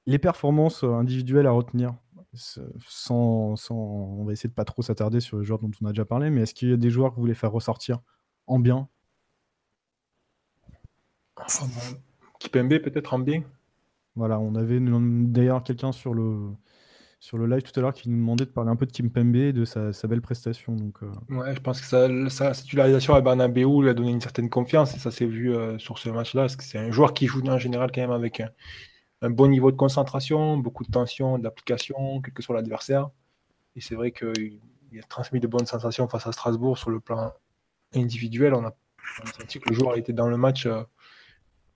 les 0.07 0.19
performances 0.19 0.85
individuelles 0.85 1.47
à 1.49 1.51
retenir, 1.51 1.95
sans, 2.37 3.57
sans, 3.57 3.75
on 3.75 4.25
va 4.25 4.33
essayer 4.33 4.49
de 4.49 4.55
pas 4.55 4.65
trop 4.65 4.83
s'attarder 4.83 5.21
sur 5.21 5.39
les 5.39 5.45
joueurs 5.45 5.59
dont 5.59 5.71
on 5.83 5.87
a 5.87 5.91
déjà 5.91 6.05
parlé, 6.05 6.31
mais 6.31 6.43
est-ce 6.43 6.55
qu'il 6.55 6.71
y 6.71 6.73
a 6.73 6.77
des 6.77 6.91
joueurs 6.91 7.11
que 7.11 7.17
vous 7.17 7.23
voulez 7.23 7.35
faire 7.35 7.53
ressortir 7.53 8.01
en 8.47 8.59
bien? 8.59 8.89
Kipembe 12.39 12.79
peut-être 12.79 13.15
en 13.15 13.19
bien 13.19 13.43
Voilà, 14.15 14.39
on 14.39 14.55
avait 14.55 14.81
d'ailleurs 14.81 15.63
quelqu'un 15.63 15.93
sur 15.93 16.15
le 16.15 16.53
sur 17.19 17.39
le 17.39 17.47
live 17.47 17.63
tout 17.63 17.79
à 17.81 17.83
l'heure 17.83 17.95
qui 17.95 18.09
nous 18.09 18.19
demandait 18.19 18.45
de 18.45 18.51
parler 18.51 18.71
un 18.71 18.77
peu 18.77 18.87
de 18.87 18.93
Kim 18.93 19.11
Pembe 19.11 19.37
et 19.37 19.53
de 19.53 19.65
sa, 19.65 19.93
sa 19.93 20.07
belle 20.07 20.21
prestation. 20.21 20.77
Donc, 20.77 20.97
euh, 21.03 21.11
Ouais, 21.35 21.55
je 21.55 21.61
pense 21.61 21.81
que 21.81 22.29
sa 22.29 22.53
titularisation 22.53 23.15
à 23.15 23.21
Bernabeu 23.21 23.65
lui 23.83 23.89
a 23.89 23.95
donné 23.95 24.11
une 24.11 24.21
certaine 24.21 24.51
confiance 24.51 24.95
et 24.95 24.99
ça 24.99 25.11
s'est 25.11 25.27
vu 25.27 25.53
euh, 25.53 25.79
sur 25.79 25.99
ce 25.99 26.09
match-là. 26.09 26.43
Parce 26.43 26.57
que 26.57 26.63
c'est 26.63 26.79
un 26.79 26.91
joueur 26.91 27.15
qui 27.15 27.27
joue 27.27 27.43
en 27.49 27.59
général 27.59 27.91
quand 27.93 28.03
même 28.03 28.13
avec 28.13 28.41
un, 28.41 28.51
un 29.23 29.31
bon 29.31 29.49
niveau 29.49 29.71
de 29.71 29.77
concentration, 29.77 30.57
beaucoup 30.59 30.85
de 30.85 30.91
tension, 30.91 31.39
d'application, 31.39 32.21
quel 32.21 32.35
que 32.35 32.43
soit 32.43 32.55
l'adversaire. 32.55 33.11
Et 33.75 33.81
c'est 33.81 33.95
vrai 33.95 34.13
qu'il 34.13 34.61
il 34.93 35.01
a 35.01 35.03
transmis 35.03 35.41
de 35.41 35.47
bonnes 35.47 35.67
sensations 35.67 36.09
face 36.09 36.27
à 36.27 36.33
Strasbourg 36.33 36.79
sur 36.79 36.91
le 36.91 37.01
plan 37.01 37.33
individuel. 37.95 38.55
On 38.55 38.65
a, 38.65 38.75
on 39.21 39.29
a 39.29 39.33
senti 39.33 39.59
que 39.59 39.69
le 39.69 39.75
joueur 39.75 39.97
était 39.97 40.13
dans 40.13 40.29
le 40.29 40.37
match, 40.37 40.67
euh, 40.67 40.83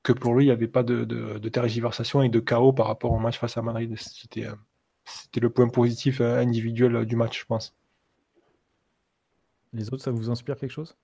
que 0.03 0.13
pour 0.13 0.35
lui, 0.35 0.45
il 0.45 0.49
n'y 0.49 0.53
avait 0.53 0.69
pas 0.69 0.83
de, 0.83 1.05
de, 1.05 1.39
de 1.39 1.49
tergiversation 1.49 2.23
et 2.23 2.29
de 2.29 2.41
chaos 2.41 2.73
par 2.73 2.87
rapport 2.87 3.13
au 3.13 3.19
match 3.19 3.39
face 3.39 3.57
à 3.57 3.63
Madrid. 3.63 3.95
C'était 3.99 4.47
euh, 4.47 4.55
c'était 5.05 5.41
le 5.41 5.51
point 5.51 5.69
positif 5.69 6.21
euh, 6.21 6.39
individuel 6.39 6.97
euh, 6.97 7.05
du 7.05 7.17
match, 7.17 7.41
je 7.41 7.47
pense. 7.47 7.75
les 9.73 9.93
autres, 9.93 10.03
ça 10.03 10.11
vous 10.11 10.31
inspire 10.31 10.57
quelque 10.57 10.71
chose? 10.71 10.97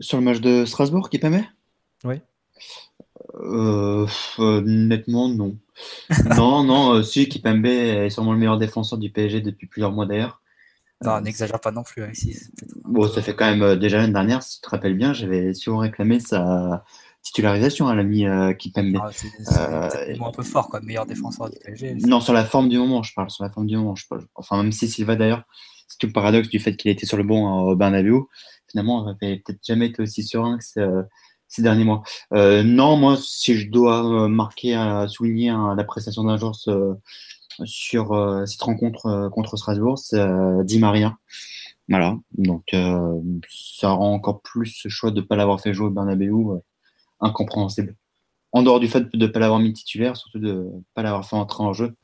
Sur 0.00 0.18
le 0.18 0.24
match 0.24 0.40
de 0.40 0.64
Strasbourg, 0.64 1.08
qui 1.10 1.18
permet? 1.18 1.48
Oui. 2.04 2.20
Euh, 3.34 4.06
euh, 4.38 4.62
nettement, 4.64 5.28
non. 5.28 5.56
non, 6.36 6.64
non, 6.64 6.94
euh, 6.94 7.02
si, 7.02 7.28
Kipembe 7.28 7.66
est 7.66 8.10
sûrement 8.10 8.32
le 8.32 8.38
meilleur 8.38 8.58
défenseur 8.58 8.98
du 8.98 9.10
PSG 9.10 9.40
depuis 9.40 9.66
plusieurs 9.66 9.92
mois 9.92 10.06
d'ailleurs. 10.06 10.42
Non, 11.04 11.20
n'exagère 11.20 11.60
pas 11.60 11.72
non 11.72 11.82
plus, 11.82 12.02
Alexis. 12.02 12.38
Bon, 12.84 13.08
ça 13.08 13.22
fait 13.22 13.34
quand 13.34 13.46
même 13.46 13.62
euh, 13.62 13.76
déjà 13.76 13.98
l'année 13.98 14.12
dernière, 14.12 14.42
si 14.42 14.56
tu 14.56 14.62
te 14.62 14.70
rappelles 14.70 14.96
bien, 14.96 15.12
j'avais 15.12 15.52
souvent 15.54 15.78
réclamé 15.78 16.20
sa 16.20 16.84
titularisation 17.22 17.88
à 17.88 17.94
l'ami 17.94 18.26
euh, 18.26 18.52
Kipembe. 18.52 18.98
Ah, 19.00 19.10
c'est 19.12 19.28
Euh, 19.58 20.14
un 20.24 20.30
peu 20.32 20.42
fort, 20.42 20.68
quoi. 20.68 20.80
Meilleur 20.80 21.06
défenseur 21.06 21.50
du 21.50 21.58
PSG. 21.58 21.94
Non, 22.06 22.20
sur 22.20 22.32
la 22.32 22.44
forme 22.44 22.68
du 22.68 22.78
moment, 22.78 23.02
je 23.02 23.14
parle, 23.14 23.30
sur 23.30 23.44
la 23.44 23.50
forme 23.50 23.66
du 23.66 23.76
moment. 23.76 23.94
Je 23.96 24.06
parle. 24.06 24.26
Enfin, 24.34 24.62
même 24.62 24.72
si 24.72 24.88
Silva 24.88 25.16
d'ailleurs, 25.16 25.42
c'est 25.88 25.98
tout 25.98 26.06
le 26.06 26.12
paradoxe 26.12 26.48
du 26.48 26.58
fait 26.58 26.76
qu'il 26.76 26.90
était 26.90 27.06
sur 27.06 27.16
le 27.16 27.24
bon 27.24 27.46
euh, 27.46 27.72
au 27.72 27.76
Bernabeu, 27.76 28.20
finalement, 28.70 29.02
on 29.02 29.06
n'avait 29.06 29.38
peut-être 29.38 29.60
jamais 29.64 29.86
été 29.86 30.02
aussi 30.02 30.22
serein 30.22 30.58
que 30.58 31.04
ces, 31.52 31.62
derniers 31.62 31.84
mois. 31.84 32.02
Euh, 32.32 32.62
non, 32.62 32.96
moi, 32.96 33.16
si 33.20 33.54
je 33.54 33.70
dois 33.70 34.04
euh, 34.04 34.28
marquer, 34.28 34.76
euh, 34.76 35.06
souligner 35.08 35.50
hein, 35.50 35.74
la 35.76 35.84
prestation 35.84 36.28
euh, 36.28 36.94
sur 37.64 38.42
cette 38.46 38.62
rencontre 38.62 39.28
contre 39.32 39.56
Strasbourg, 39.56 39.98
c'est 39.98 40.24
Di 40.64 40.78
Maria. 40.78 41.18
Voilà, 41.88 42.16
donc 42.38 42.74
ça 43.50 43.90
rend 43.90 44.14
encore 44.14 44.40
plus 44.40 44.66
ce 44.66 44.88
choix 44.88 45.10
de 45.10 45.20
ne 45.20 45.26
pas 45.26 45.36
l'avoir 45.36 45.60
fait 45.60 45.74
jouer 45.74 45.88
au 45.88 45.90
Bernabeu 45.90 46.30
incompréhensible. 47.20 47.96
En 48.52 48.62
dehors 48.62 48.80
du 48.80 48.88
fait 48.88 49.14
de 49.14 49.26
ne 49.26 49.30
pas 49.30 49.40
l'avoir 49.40 49.60
mis 49.60 49.72
titulaire, 49.74 50.16
surtout 50.16 50.38
de 50.38 50.52
ne 50.52 50.82
pas 50.94 51.02
l'avoir 51.02 51.28
fait 51.28 51.36
entrer 51.36 51.62
en 51.62 51.74
jeu, 51.74 51.94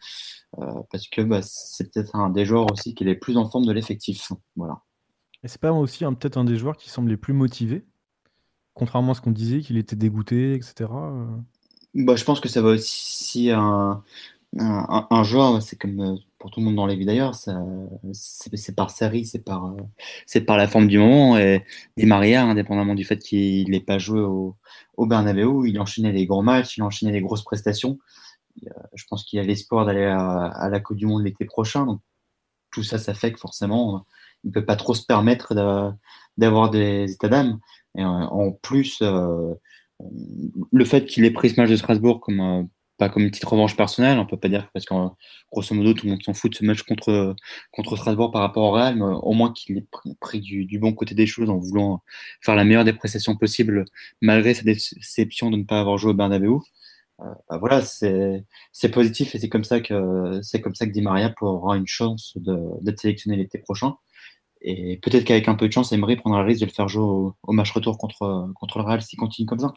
parce 0.90 1.08
que 1.08 1.22
bah, 1.22 1.40
c'est 1.42 1.90
peut-être 1.90 2.14
un 2.14 2.28
des 2.28 2.44
joueurs 2.44 2.70
aussi 2.70 2.94
qui 2.94 3.04
est 3.04 3.06
le 3.06 3.18
plus 3.18 3.38
en 3.38 3.48
forme 3.48 3.64
de 3.64 3.72
l'effectif. 3.72 4.32
Voilà. 4.56 4.82
Et 5.42 5.48
c'est 5.48 5.60
pas 5.60 5.72
aussi 5.72 6.04
un- 6.04 6.14
peut-être 6.14 6.36
un 6.36 6.44
des 6.44 6.56
joueurs 6.56 6.76
qui 6.76 6.90
semble 6.90 7.10
les 7.10 7.16
plus 7.16 7.32
motivés, 7.32 7.86
contrairement 8.78 9.12
à 9.12 9.14
ce 9.14 9.20
qu'on 9.20 9.32
disait, 9.32 9.60
qu'il 9.60 9.76
était 9.76 9.96
dégoûté, 9.96 10.54
etc. 10.54 10.74
euh. 10.80 11.26
Bah, 11.94 12.16
je 12.16 12.24
pense 12.24 12.40
que 12.40 12.48
ça 12.48 12.62
va 12.62 12.70
aussi 12.70 13.50
un, 13.50 14.02
un, 14.58 15.60
c'est 15.60 15.76
comme 15.76 16.00
euh, 16.00 16.16
pour 16.38 16.50
tout 16.50 16.60
le 16.60 16.66
monde 16.66 16.76
dans 16.76 16.86
les 16.86 16.94
vies 16.94 17.06
d'ailleurs, 17.06 17.34
c'est 17.34 18.76
par 18.76 18.90
série, 18.90 19.24
c'est 19.24 19.40
par, 19.40 19.66
euh, 19.66 19.76
c'est 20.26 20.42
par 20.42 20.56
la 20.56 20.68
forme 20.68 20.86
du 20.86 20.98
moment. 20.98 21.36
Et 21.38 21.64
Di 21.96 22.06
Maria, 22.06 22.44
indépendamment 22.44 22.94
du 22.94 23.04
fait 23.04 23.18
qu'il 23.18 23.70
n'ait 23.70 23.80
pas 23.80 23.98
joué 23.98 24.20
au, 24.20 24.56
au 24.96 25.06
Bernabeu, 25.06 25.66
il 25.66 25.78
enchaînait 25.80 26.12
les 26.12 26.26
gros 26.26 26.42
matchs, 26.42 26.76
il 26.76 26.82
enchaînait 26.82 27.12
les 27.12 27.20
grosses 27.20 27.44
prestations. 27.44 27.98
Je 28.94 29.04
pense 29.08 29.24
qu'il 29.24 29.38
a 29.38 29.42
l'espoir 29.42 29.86
d'aller 29.86 30.04
à, 30.04 30.46
à 30.46 30.68
la 30.68 30.80
Coupe 30.80 30.96
du 30.96 31.06
Monde 31.06 31.24
l'été 31.24 31.44
prochain. 31.44 31.86
Donc, 31.86 32.00
tout 32.70 32.82
ça, 32.82 32.98
ça 32.98 33.14
fait 33.14 33.32
que 33.32 33.38
forcément, 33.38 34.04
il 34.44 34.48
ne 34.48 34.52
peut 34.52 34.64
pas 34.64 34.76
trop 34.76 34.94
se 34.94 35.04
permettre 35.04 35.54
d'a- 35.54 35.96
d'avoir 36.36 36.70
des 36.70 37.12
états 37.12 37.28
d'âme. 37.28 37.58
Et 37.96 38.02
euh, 38.02 38.06
en 38.06 38.52
plus, 38.52 39.00
euh, 39.02 39.54
le 40.72 40.84
fait 40.84 41.06
qu'il 41.06 41.24
ait 41.24 41.30
pris 41.30 41.50
ce 41.50 41.60
match 41.60 41.70
de 41.70 41.76
Strasbourg 41.76 42.20
comme 42.20 42.40
euh, 42.40 42.62
pas 42.98 43.08
comme 43.08 43.22
une 43.22 43.30
petite 43.30 43.44
revanche 43.44 43.76
personnelle, 43.76 44.18
on 44.18 44.26
peut 44.26 44.36
pas 44.36 44.48
dire 44.48 44.68
parce 44.72 44.84
qu'en 44.84 45.16
grosso 45.52 45.74
modo 45.74 45.94
tout 45.94 46.06
le 46.06 46.12
monde 46.12 46.22
s'en 46.22 46.34
fout 46.34 46.50
de 46.50 46.56
ce 46.56 46.64
match 46.64 46.82
contre 46.82 47.36
contre 47.72 47.96
Strasbourg 47.96 48.32
par 48.32 48.42
rapport 48.42 48.64
au 48.64 48.72
Real, 48.72 48.96
mais 48.96 49.04
au 49.04 49.32
moins 49.32 49.52
qu'il 49.52 49.78
ait 49.78 49.86
pris, 50.20 50.40
du, 50.40 50.78
bon 50.80 50.92
côté 50.92 51.14
des 51.14 51.26
choses 51.26 51.48
en 51.48 51.58
voulant 51.58 52.02
faire 52.42 52.56
la 52.56 52.64
meilleure 52.64 52.84
des 52.84 52.92
prestations 52.92 53.36
possibles 53.36 53.84
malgré 54.20 54.52
sa 54.54 54.62
déception 54.64 55.50
de 55.50 55.56
ne 55.58 55.64
pas 55.64 55.80
avoir 55.80 55.96
joué 55.96 56.10
au 56.10 56.14
Bernabeu. 56.14 56.58
Euh, 57.20 57.24
bah 57.50 57.58
voilà, 57.58 57.82
c'est 57.82 58.44
c'est 58.72 58.90
positif 58.90 59.34
et 59.34 59.38
c'est 59.40 59.48
comme 59.48 59.64
ça 59.64 59.80
que 59.80 60.40
c'est 60.42 60.60
comme 60.60 60.74
ça 60.76 60.86
que 60.86 60.92
Di 60.92 61.02
Maria 61.02 61.34
aura 61.40 61.76
une 61.76 61.86
chance 61.86 62.32
de- 62.36 62.80
d'être 62.82 63.00
sélectionné 63.00 63.36
l'été 63.36 63.58
prochain. 63.58 63.96
Et 64.60 64.98
peut-être 64.98 65.24
qu'avec 65.24 65.46
un 65.48 65.54
peu 65.54 65.68
de 65.68 65.72
chance, 65.72 65.92
Emery 65.92 66.16
prendra 66.16 66.40
le 66.42 66.46
risque 66.48 66.60
de 66.60 66.66
le 66.66 66.72
faire 66.72 66.88
jouer 66.88 67.02
au, 67.04 67.34
au 67.42 67.52
match 67.52 67.70
retour 67.72 67.96
contre, 67.98 68.50
contre 68.54 68.78
le 68.78 68.84
Real 68.84 69.02
s'il 69.02 69.18
continue 69.18 69.46
comme 69.46 69.58
ça. 69.60 69.72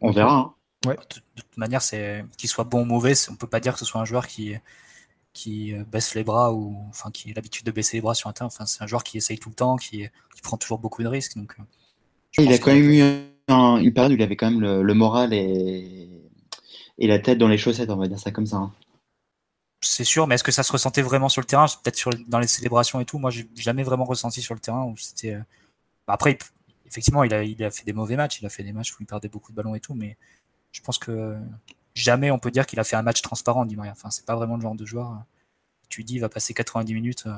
On 0.00 0.10
verra. 0.10 0.36
hein. 0.36 0.54
De, 0.84 0.90
de 0.92 1.42
toute 1.42 1.56
manière, 1.56 1.80
c'est 1.82 2.24
qu'il 2.36 2.48
soit 2.48 2.64
bon 2.64 2.82
ou 2.82 2.84
mauvais, 2.84 3.14
on 3.30 3.36
peut 3.36 3.46
pas 3.46 3.60
dire 3.60 3.72
que 3.72 3.78
ce 3.78 3.84
soit 3.84 4.00
un 4.00 4.04
joueur 4.04 4.26
qui 4.26 4.54
qui 5.32 5.72
euh, 5.74 5.82
baisse 5.84 6.14
les 6.14 6.22
bras 6.22 6.52
ou 6.52 6.76
enfin 6.90 7.10
qui 7.10 7.30
a 7.30 7.34
l'habitude 7.34 7.66
de 7.66 7.72
baisser 7.72 7.96
les 7.96 8.00
bras 8.00 8.14
sur 8.14 8.28
un 8.28 8.32
terrain. 8.32 8.46
Enfin, 8.46 8.66
c'est 8.66 8.82
un 8.84 8.86
joueur 8.86 9.02
qui 9.02 9.16
essaye 9.18 9.38
tout 9.38 9.48
le 9.48 9.54
temps, 9.56 9.74
qui, 9.76 10.06
qui 10.34 10.42
prend 10.42 10.56
toujours 10.56 10.78
beaucoup 10.78 11.02
de 11.02 11.08
risques. 11.08 11.36
Donc, 11.36 11.56
euh, 11.58 11.62
Il 12.38 12.52
a 12.52 12.58
quand 12.58 12.66
que- 12.66 12.70
même 12.70 12.90
eu 12.90 13.02
un- 13.48 13.76
une 13.78 13.92
période 13.92 14.12
où 14.12 14.14
il 14.16 14.22
avait 14.22 14.36
quand 14.36 14.50
même 14.50 14.60
le, 14.60 14.94
moral 14.94 15.32
et, 15.32 16.08
la 16.98 17.18
tête 17.18 17.38
dans 17.38 17.48
les 17.48 17.58
chaussettes, 17.58 17.90
on 17.90 17.96
va 17.96 18.08
dire 18.08 18.18
ça 18.18 18.30
comme 18.30 18.46
ça. 18.46 18.56
hein. 18.56 18.72
C'est 19.80 20.04
sûr, 20.04 20.26
mais 20.26 20.36
est-ce 20.36 20.44
que 20.44 20.52
ça 20.52 20.62
se 20.62 20.72
ressentait 20.72 21.02
vraiment 21.02 21.28
sur 21.28 21.42
le 21.42 21.46
terrain? 21.46 21.66
Peut-être 21.82 22.10
dans 22.26 22.38
les 22.38 22.46
célébrations 22.46 23.00
et 23.00 23.04
tout. 23.04 23.18
Moi, 23.18 23.30
j'ai 23.30 23.48
jamais 23.54 23.82
vraiment 23.82 24.04
ressenti 24.04 24.40
sur 24.40 24.54
le 24.54 24.60
terrain 24.60 24.84
où 24.84 24.96
c'était. 24.96 25.34
euh, 25.34 25.40
bah, 26.06 26.14
Après, 26.14 26.38
effectivement, 26.86 27.22
il 27.24 27.34
a, 27.34 27.70
fait 27.70 27.84
des 27.84 27.92
mauvais 27.92 28.16
matchs. 28.16 28.40
Il 28.40 28.46
a 28.46 28.48
fait 28.48 28.62
des 28.62 28.72
matchs 28.72 28.92
où 28.94 28.96
il 29.00 29.06
perdait 29.06 29.28
beaucoup 29.28 29.52
de 29.52 29.56
ballons 29.56 29.74
et 29.74 29.80
tout, 29.80 29.94
mais 29.94 30.16
je 30.72 30.80
pense 30.80 30.98
que 30.98 31.36
jamais 31.94 32.30
on 32.30 32.38
peut 32.38 32.50
dire 32.50 32.66
qu'il 32.66 32.80
a 32.80 32.84
fait 32.84 32.96
un 32.96 33.02
match 33.02 33.22
transparent, 33.22 33.66
dit 33.66 33.76
Maria. 33.76 33.92
Enfin, 33.92 34.10
c'est 34.10 34.24
pas 34.26 34.36
vraiment 34.36 34.56
le 34.56 34.62
genre 34.62 34.74
de 34.74 34.86
joueur. 34.86 35.10
euh, 35.12 35.16
Tu 35.90 36.04
dis, 36.04 36.14
il 36.14 36.20
va 36.20 36.28
passer 36.30 36.54
90 36.54 36.94
minutes 36.94 37.24
euh, 37.26 37.34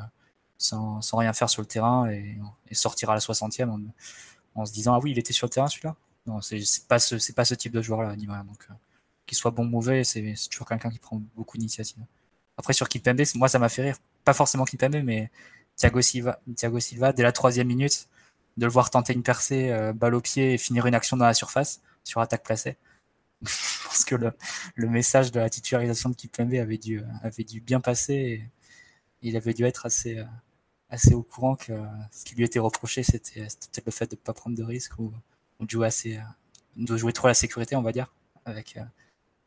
sans, 0.59 1.01
sans 1.03 1.19
rien 1.19 1.33
faire 1.33 1.51
sur 1.51 1.63
le 1.63 1.69
terrain 1.69 2.09
et, 2.11 2.39
et 2.71 2.75
sortir 2.75 3.11
à 3.11 3.15
la 3.15 3.21
60e 3.21 3.71
en, 4.57 4.67
se 4.67 4.73
disant, 4.73 4.95
ah 4.95 5.01
oui, 5.03 5.13
il 5.13 5.19
était 5.19 5.33
sur 5.33 5.47
le 5.47 5.51
terrain 5.51 5.69
celui-là. 5.69 5.95
Non, 6.27 6.41
c'est 6.41 6.61
pas 6.89 6.99
ce, 6.99 7.19
c'est 7.19 7.35
pas 7.35 7.45
ce 7.45 7.55
type 7.55 7.73
de 7.73 7.83
joueur-là, 7.83 8.17
dit 8.17 8.27
Maria. 8.27 8.43
Donc, 8.43 8.67
euh, 8.71 8.75
qu'il 9.27 9.39
soit 9.39 9.51
bon 9.51 9.65
ou 9.65 9.69
mauvais, 9.69 10.05
c'est 10.05 10.35
toujours 10.51 10.67
quelqu'un 10.67 10.91
qui 10.91 10.99
prend 10.99 11.21
beaucoup 11.37 11.57
d'initiatives. 11.59 12.03
Après, 12.57 12.73
sur 12.73 12.89
Kipembe, 12.89 13.23
moi, 13.37 13.49
ça 13.49 13.59
m'a 13.59 13.69
fait 13.69 13.83
rire. 13.83 13.97
Pas 14.25 14.33
forcément 14.33 14.65
Kipembe, 14.65 15.03
mais 15.05 15.31
Thiago 15.77 16.01
Silva, 16.01 16.41
dès 17.13 17.23
la 17.23 17.33
troisième 17.33 17.69
minute, 17.69 18.09
de 18.57 18.67
le 18.67 18.73
voir 18.73 18.91
tenter 18.91 19.13
une 19.13 19.23
percée, 19.23 19.71
euh, 19.71 19.93
balle 19.93 20.15
au 20.15 20.21
pied 20.21 20.55
et 20.55 20.59
finir 20.59 20.87
une 20.87 20.95
action 20.95 21.17
dans 21.17 21.27
la 21.27 21.35
surface 21.35 21.81
sur 22.05 22.21
attaque 22.21 22.43
placée. 22.45 22.77
Je 23.43 23.87
pense 23.87 24.05
que 24.05 24.15
le, 24.17 24.89
message 24.89 25.33
de 25.33 25.41
la 25.41 25.51
titularisation 25.51 26.11
de 26.11 26.15
Kipembe 26.17 26.55
avait 26.55 26.79
dû, 26.79 27.03
avait 27.23 27.45
dû 27.45 27.61
bien 27.61 27.81
passer. 27.81 28.49
Il 29.23 29.37
avait 29.37 29.55
dû 29.55 29.65
être 29.65 29.87
assez, 29.87 30.25
assez 30.89 31.15
au 31.15 31.23
courant 31.23 31.57
que 31.57 31.73
ce 32.11 32.25
qui 32.25 32.35
lui 32.35 32.45
était 32.45 32.59
reproché, 32.59 33.03
c'était 33.03 33.43
peut-être 33.43 33.87
le 33.87 33.93
fait 33.93 34.11
de 34.11 34.17
ne 34.17 34.21
pas 34.21 34.33
prendre 34.33 34.57
de 34.57 34.63
risques 34.63 34.99
ou, 34.99 35.13
de 35.61 35.69
jouer 35.69 35.87
assez, 35.87 36.21
de 36.77 36.97
jouer 36.97 37.13
trop 37.13 37.27
à 37.27 37.31
la 37.31 37.35
sécurité, 37.35 37.77
on 37.77 37.83
va 37.83 37.93
dire, 37.93 38.13
avec 38.45 38.79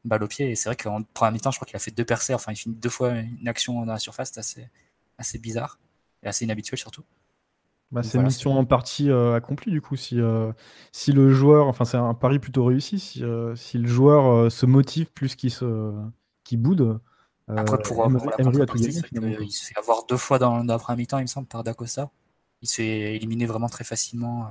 balle 0.06 0.24
au 0.24 0.28
pied. 0.28 0.52
Et 0.52 0.56
c'est 0.56 0.70
vrai 0.70 0.76
qu'en 0.76 1.04
première 1.04 1.32
mi-temps, 1.32 1.52
je 1.52 1.58
crois 1.58 1.66
qu'il 1.66 1.76
a 1.76 1.80
fait 1.80 1.92
deux 1.92 2.06
percées, 2.06 2.34
enfin, 2.34 2.52
il 2.52 2.56
finit 2.56 2.76
deux 2.76 2.90
fois 2.90 3.12
une 3.12 3.48
action 3.48 3.86
dans 3.86 3.94
la 3.94 4.00
surface, 4.00 4.32
c'est 4.34 4.40
assez, 4.40 4.70
assez 5.18 5.38
bizarre 5.38 5.80
et 6.24 6.28
assez 6.28 6.46
inhabituel 6.46 6.78
surtout. 6.78 7.04
Bah, 7.92 8.04
c'est 8.04 8.20
une 8.20 8.26
mission 8.26 8.52
en 8.52 8.66
partie 8.66 9.10
euh, 9.10 9.34
accomplie 9.36 9.72
du 9.72 9.82
coup. 9.82 9.96
Si, 9.96 10.22
euh, 10.22 10.52
si 10.92 11.12
le 11.12 11.30
joueur, 11.30 11.68
enfin 11.68 11.86
c'est 11.86 11.98
un 11.98 12.14
pari 12.14 12.38
plutôt 12.38 12.64
réussi, 12.66 13.00
si, 13.00 13.24
euh, 13.24 13.56
si 13.56 13.80
le 13.80 13.88
joueur 13.88 14.52
se 14.52 14.66
motive 14.68 15.12
plus 15.12 15.36
qu'il 15.36 15.52
se, 15.52 15.92
qu'il 16.44 16.62
boude. 16.62 17.00
Après 17.56 17.82
pour, 17.82 18.06
a 18.06 18.10
tout 18.10 18.76
gagné. 19.12 19.38
Il 19.41 19.52
se 19.52 19.66
fait 19.66 19.78
avoir 19.78 20.06
deux 20.06 20.18
fois 20.18 20.39
dans, 20.39 20.64
dans 20.64 20.74
la 20.74 20.80
première 20.80 20.97
mi-temps, 20.97 21.18
il 21.18 21.24
me 21.24 21.28
semble, 21.28 21.47
par 21.47 21.64
Dacosta. 21.64 22.10
Il 22.62 22.68
se 22.68 22.76
fait 22.76 23.16
éliminer 23.16 23.45
vraiment 23.45 23.70
très 23.70 23.84
facilement, 23.84 24.50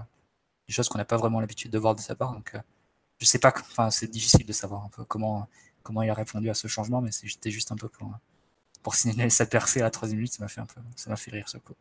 des 0.67 0.75
choses 0.75 0.89
qu'on 0.89 0.99
n'a 0.99 1.05
pas 1.05 1.17
vraiment 1.17 1.41
l'habitude 1.41 1.71
de 1.71 1.79
voir 1.79 1.95
de 1.95 2.01
sa 2.01 2.15
part. 2.15 2.33
Donc 2.33 2.55
je 3.19 3.27
sais 3.27 3.39
pas, 3.39 3.53
enfin 3.57 3.91
c'est 3.91 4.09
difficile 4.09 4.47
de 4.47 4.53
savoir 4.53 4.85
un 4.85 4.89
peu 4.89 5.05
comment, 5.05 5.49
comment 5.83 6.03
il 6.03 6.11
a 6.11 6.15
répondu 6.15 6.49
à 6.51 6.55
ce 6.55 6.69
changement, 6.69 7.01
mais 7.01 7.11
c'était 7.13 7.51
juste 7.51 7.73
un 7.73 7.77
peu 7.77 7.89
pour, 7.89 8.11
pour 8.83 8.95
signaler 8.95 9.31
sa 9.31 9.47
percée 9.47 9.81
à 9.81 9.85
la 9.85 9.91
troisième 9.91 10.19
minute, 10.19 10.33
ça 10.33 10.43
m'a 10.43 10.49
fait 10.49 10.61
un 10.61 10.67
peu, 10.67 10.81
ça 10.97 11.11
m'a 11.11 11.17
fait 11.17 11.31
rire 11.31 11.49
ce 11.49 11.59
coup. 11.59 11.75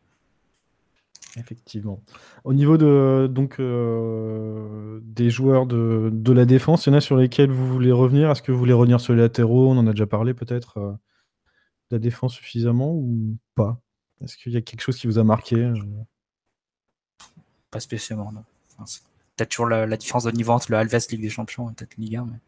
Effectivement. 1.36 2.02
Au 2.44 2.52
niveau 2.52 2.78
de, 2.78 3.28
donc, 3.30 3.60
euh, 3.60 5.00
des 5.02 5.30
joueurs 5.30 5.66
de, 5.66 6.10
de, 6.12 6.32
la 6.32 6.46
défense, 6.46 6.86
il 6.86 6.90
y 6.90 6.92
en 6.94 6.96
a 6.96 7.00
sur 7.00 7.16
lesquels 7.16 7.50
vous 7.50 7.68
voulez 7.68 7.92
revenir? 7.92 8.30
Est-ce 8.30 8.42
que 8.42 8.50
vous 8.50 8.58
voulez 8.58 8.72
revenir 8.72 9.00
sur 9.00 9.14
les 9.14 9.20
latéraux? 9.20 9.70
On 9.70 9.78
en 9.78 9.86
a 9.86 9.92
déjà 9.92 10.06
parlé 10.06 10.34
peut-être. 10.34 10.78
Euh, 10.78 10.92
de 11.90 11.96
la 11.96 12.00
défense 12.00 12.34
suffisamment 12.34 12.92
ou 12.92 13.38
pas? 13.54 13.80
Est-ce 14.22 14.36
qu'il 14.36 14.52
y 14.52 14.56
a 14.56 14.60
quelque 14.62 14.80
chose 14.80 14.98
qui 14.98 15.06
vous 15.06 15.18
a 15.18 15.24
marqué 15.24 15.56
euh? 15.56 15.74
Pas 17.70 17.80
spécialement, 17.80 18.32
non. 18.32 18.44
peut-être 19.36 19.50
toujours 19.50 19.68
la, 19.68 19.96
différence 19.96 20.24
de 20.24 20.30
niveau 20.30 20.52
entre 20.52 20.70
le 20.70 20.78
Alves 20.78 20.98
Ligue 21.10 21.20
des 21.20 21.30
Champions 21.30 21.70
et 21.70 21.74
peut-être 21.74 21.96
Ligue 21.96 22.16
1, 22.16 22.24
mais... 22.24 22.40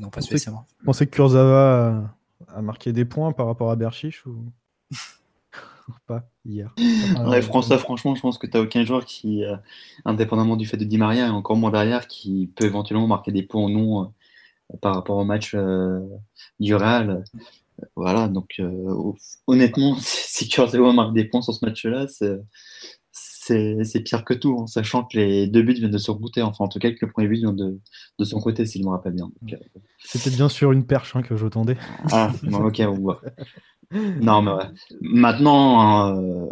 non, 0.00 0.10
pas 0.10 0.20
spécialement. 0.20 0.66
Vous 0.80 0.86
pensez 0.86 1.06
que 1.06 1.14
Kurzawa 1.14 2.12
a, 2.48 2.62
marqué 2.62 2.92
des 2.92 3.04
points 3.04 3.32
par 3.32 3.46
rapport 3.46 3.70
à 3.70 3.76
Berchiche 3.76 4.26
ou? 4.26 4.52
pas 6.06 6.28
hier. 6.44 6.74
François, 7.42 7.78
franchement, 7.78 8.14
je 8.14 8.20
pense 8.20 8.38
que 8.38 8.46
tu 8.46 8.56
n'as 8.56 8.62
aucun 8.62 8.84
joueur 8.84 9.04
qui, 9.04 9.44
euh, 9.44 9.56
indépendamment 10.04 10.56
du 10.56 10.66
fait 10.66 10.76
de 10.76 10.84
Di 10.84 10.98
Maria 10.98 11.26
et 11.26 11.30
encore 11.30 11.56
moins 11.56 11.70
derrière, 11.70 12.06
qui 12.06 12.50
peut 12.56 12.64
éventuellement 12.64 13.06
marquer 13.06 13.32
des 13.32 13.42
points 13.42 13.62
ou 13.62 13.70
non 13.70 14.02
euh, 14.02 14.76
par 14.80 14.94
rapport 14.94 15.16
au 15.16 15.24
match 15.24 15.52
euh, 15.54 16.00
du 16.60 16.74
Real. 16.74 17.24
Voilà, 17.94 18.28
donc 18.28 18.60
honnêtement, 19.46 19.96
si 20.00 20.48
Kurzawa 20.48 20.92
marque 20.92 21.14
des 21.14 21.24
points 21.24 21.42
sur 21.42 21.52
ce 21.52 21.64
match-là, 21.64 22.06
c'est 23.12 24.00
pire 24.00 24.24
que 24.24 24.34
tout, 24.34 24.56
en 24.56 24.66
sachant 24.66 25.04
que 25.04 25.18
les 25.18 25.46
deux 25.46 25.62
buts 25.62 25.74
viennent 25.74 25.90
de 25.90 25.98
se 25.98 26.10
rebooter. 26.10 26.42
Enfin, 26.42 26.64
en 26.64 26.68
tout 26.68 26.78
cas, 26.78 26.90
que 26.90 27.04
le 27.04 27.12
premier 27.12 27.28
but 27.28 27.36
vient 27.36 27.52
de, 27.52 27.78
de 28.18 28.24
son 28.24 28.40
côté, 28.40 28.64
s'il 28.64 28.82
me 28.84 28.90
rappelle 28.90 29.12
bien. 29.12 29.30
C'était 29.98 30.30
bien 30.30 30.48
sûr 30.48 30.72
une 30.72 30.86
perche 30.86 31.14
hein, 31.16 31.22
que 31.22 31.36
j'attendais. 31.36 31.76
Ah, 32.12 32.32
ok, 32.50 32.82
on 32.88 32.94
voit. 32.94 33.20
Non, 33.92 34.42
mais 34.42 34.52
Maintenant, 35.00 36.16
euh, 36.16 36.46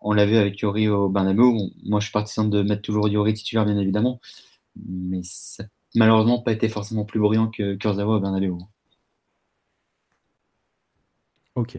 on 0.00 0.12
l'a 0.12 0.26
vu 0.26 0.36
avec 0.36 0.58
Yori 0.60 0.88
au 0.88 1.08
Bernabeu. 1.08 1.44
Moi, 1.84 2.00
je 2.00 2.04
suis 2.04 2.12
partisan 2.12 2.44
de 2.44 2.62
mettre 2.62 2.82
toujours 2.82 3.08
Yori 3.08 3.34
titulaire, 3.34 3.64
bien 3.64 3.78
évidemment. 3.78 4.20
Mais 4.88 5.20
ça 5.24 5.64
n'a 5.64 5.68
malheureusement 5.96 6.40
pas 6.40 6.52
été 6.52 6.68
forcément 6.68 7.04
plus 7.04 7.20
brillant 7.20 7.48
que 7.48 7.74
Kurzawa 7.74 8.16
au 8.16 8.20
Bernabeu. 8.20 8.52
Ok. 11.56 11.78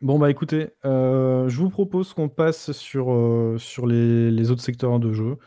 Bon, 0.00 0.18
bah 0.18 0.30
écoutez, 0.30 0.70
euh, 0.84 1.48
je 1.48 1.58
vous 1.58 1.70
propose 1.70 2.12
qu'on 2.12 2.28
passe 2.28 2.70
sur, 2.72 3.12
euh, 3.12 3.56
sur 3.58 3.86
les, 3.86 4.50
autres 4.50 4.62
secteurs 4.62 5.00
de 5.00 5.12
jeu. 5.12 5.38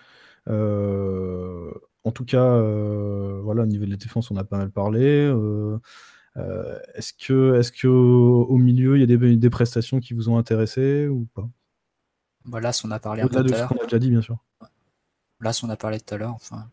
en 0.47 2.11
tout 2.11 2.25
cas, 2.25 2.59
voilà, 3.43 3.63
au 3.63 3.65
niveau 3.67 3.85
de 3.85 3.91
la 3.91 3.97
défense, 3.97 4.31
on 4.31 4.35
a 4.37 4.43
pas 4.43 4.57
mal 4.57 4.71
parlé. 4.71 5.31
Euh, 6.37 6.79
est-ce 6.93 7.13
que, 7.13 7.59
est-ce 7.59 7.71
que 7.71 7.87
au, 7.87 8.57
milieu, 8.57 8.95
il 8.97 9.01
y 9.01 9.03
a 9.03 9.05
des, 9.05 9.35
des, 9.35 9.49
prestations 9.49 9.99
qui 9.99 10.13
vous 10.13 10.29
ont 10.29 10.37
intéressé 10.37 11.07
ou 11.07 11.27
pas? 11.33 11.47
Voilà, 12.45 12.71
on 12.83 12.91
a 12.91 12.99
parlé 12.99 13.21
un 13.21 13.27
peu 13.27 13.43
tout 13.43 13.53
à 13.53 13.57
l'heure. 13.57 13.73
On 13.77 13.81
a 13.81 13.83
déjà 13.83 13.99
dit, 13.99 14.09
bien 14.09 14.21
sûr. 14.21 14.37
Là, 15.41 15.51
on 15.63 15.69
a 15.69 15.75
parlé 15.75 15.99
tout 15.99 16.13
à 16.13 16.17
l'heure. 16.17 16.33
Enfin, 16.33 16.69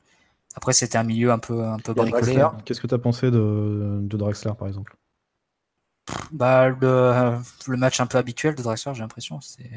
après, 0.55 0.73
c'était 0.73 0.99
un 0.99 1.05
milieu 1.05 1.33
un 1.33 1.39
peu, 1.39 1.65
un 1.65 1.79
peu 1.79 1.93
bricolé. 1.93 2.41
Hein. 2.41 2.57
Qu'est-ce 2.65 2.81
que 2.81 2.87
tu 2.87 2.95
as 2.95 2.99
pensé 2.99 3.31
de, 3.31 3.99
de, 4.03 4.17
Drexler, 4.17 4.53
par 4.57 4.69
exemple? 4.69 4.97
Bah, 6.31 6.69
le, 6.69 7.39
le, 7.67 7.77
match 7.77 8.01
un 8.01 8.07
peu 8.07 8.19
habituel 8.19 8.55
de 8.55 8.63
Drexler, 8.63 8.95
j'ai 8.95 9.01
l'impression. 9.01 9.41
C'est 9.41 9.71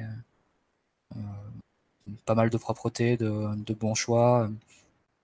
euh, 1.15 1.19
pas 2.25 2.35
mal 2.35 2.49
de 2.49 2.57
propreté, 2.57 3.17
de, 3.17 3.55
de 3.55 3.73
bons 3.73 3.95
choix 3.95 4.49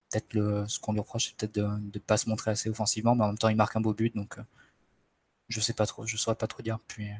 peut-être 0.09 0.33
le, 0.33 0.67
ce 0.67 0.79
qu'on 0.79 0.93
lui 0.93 0.99
reproche, 0.99 1.27
c'est 1.27 1.35
peut-être 1.35 1.55
de 1.55 1.63
ne 1.65 1.99
pas 1.99 2.17
se 2.17 2.29
montrer 2.29 2.51
assez 2.51 2.69
offensivement, 2.69 3.15
mais 3.15 3.23
en 3.23 3.27
même 3.27 3.37
temps, 3.37 3.49
il 3.49 3.55
marque 3.55 3.75
un 3.75 3.81
beau 3.81 3.93
but, 3.93 4.15
donc 4.15 4.37
euh, 4.37 4.43
je 5.49 5.59
sais 5.61 5.73
pas 5.73 5.85
trop, 5.85 6.05
je 6.05 6.17
saurais 6.17 6.35
pas 6.35 6.47
trop 6.47 6.63
dire. 6.63 6.79
Puis 6.87 7.09
euh, 7.09 7.13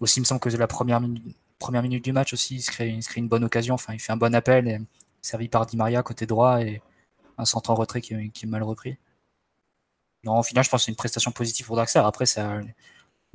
aussi, 0.00 0.18
il 0.20 0.22
me 0.22 0.26
semble 0.26 0.40
que 0.40 0.48
la 0.50 0.66
première 0.66 1.00
minute, 1.00 1.36
première 1.58 1.82
minute 1.82 2.04
du 2.04 2.12
match 2.12 2.32
aussi, 2.32 2.56
il 2.56 2.62
se, 2.62 2.70
crée, 2.70 2.90
il 2.90 3.04
crée 3.04 3.20
une 3.20 3.28
bonne 3.28 3.44
occasion, 3.44 3.74
enfin, 3.74 3.94
il 3.94 4.00
fait 4.00 4.12
un 4.12 4.16
bon 4.16 4.34
appel, 4.34 4.84
servi 5.22 5.48
par 5.48 5.66
Di 5.66 5.76
Maria 5.76 6.02
côté 6.02 6.26
droit 6.26 6.62
et 6.62 6.82
un 7.38 7.44
centre 7.44 7.70
en 7.70 7.74
retrait 7.74 8.00
qui, 8.00 8.30
qui 8.32 8.46
est 8.46 8.48
mal 8.48 8.62
repris. 8.62 8.98
Non, 10.24 10.38
au 10.40 10.42
final, 10.42 10.64
je 10.64 10.70
pense 10.70 10.82
que 10.82 10.84
c'est 10.86 10.92
une 10.92 10.96
prestation 10.96 11.30
positive 11.32 11.66
pour 11.66 11.76
Draxler. 11.76 12.02
Après, 12.04 12.26
ça 12.26 12.60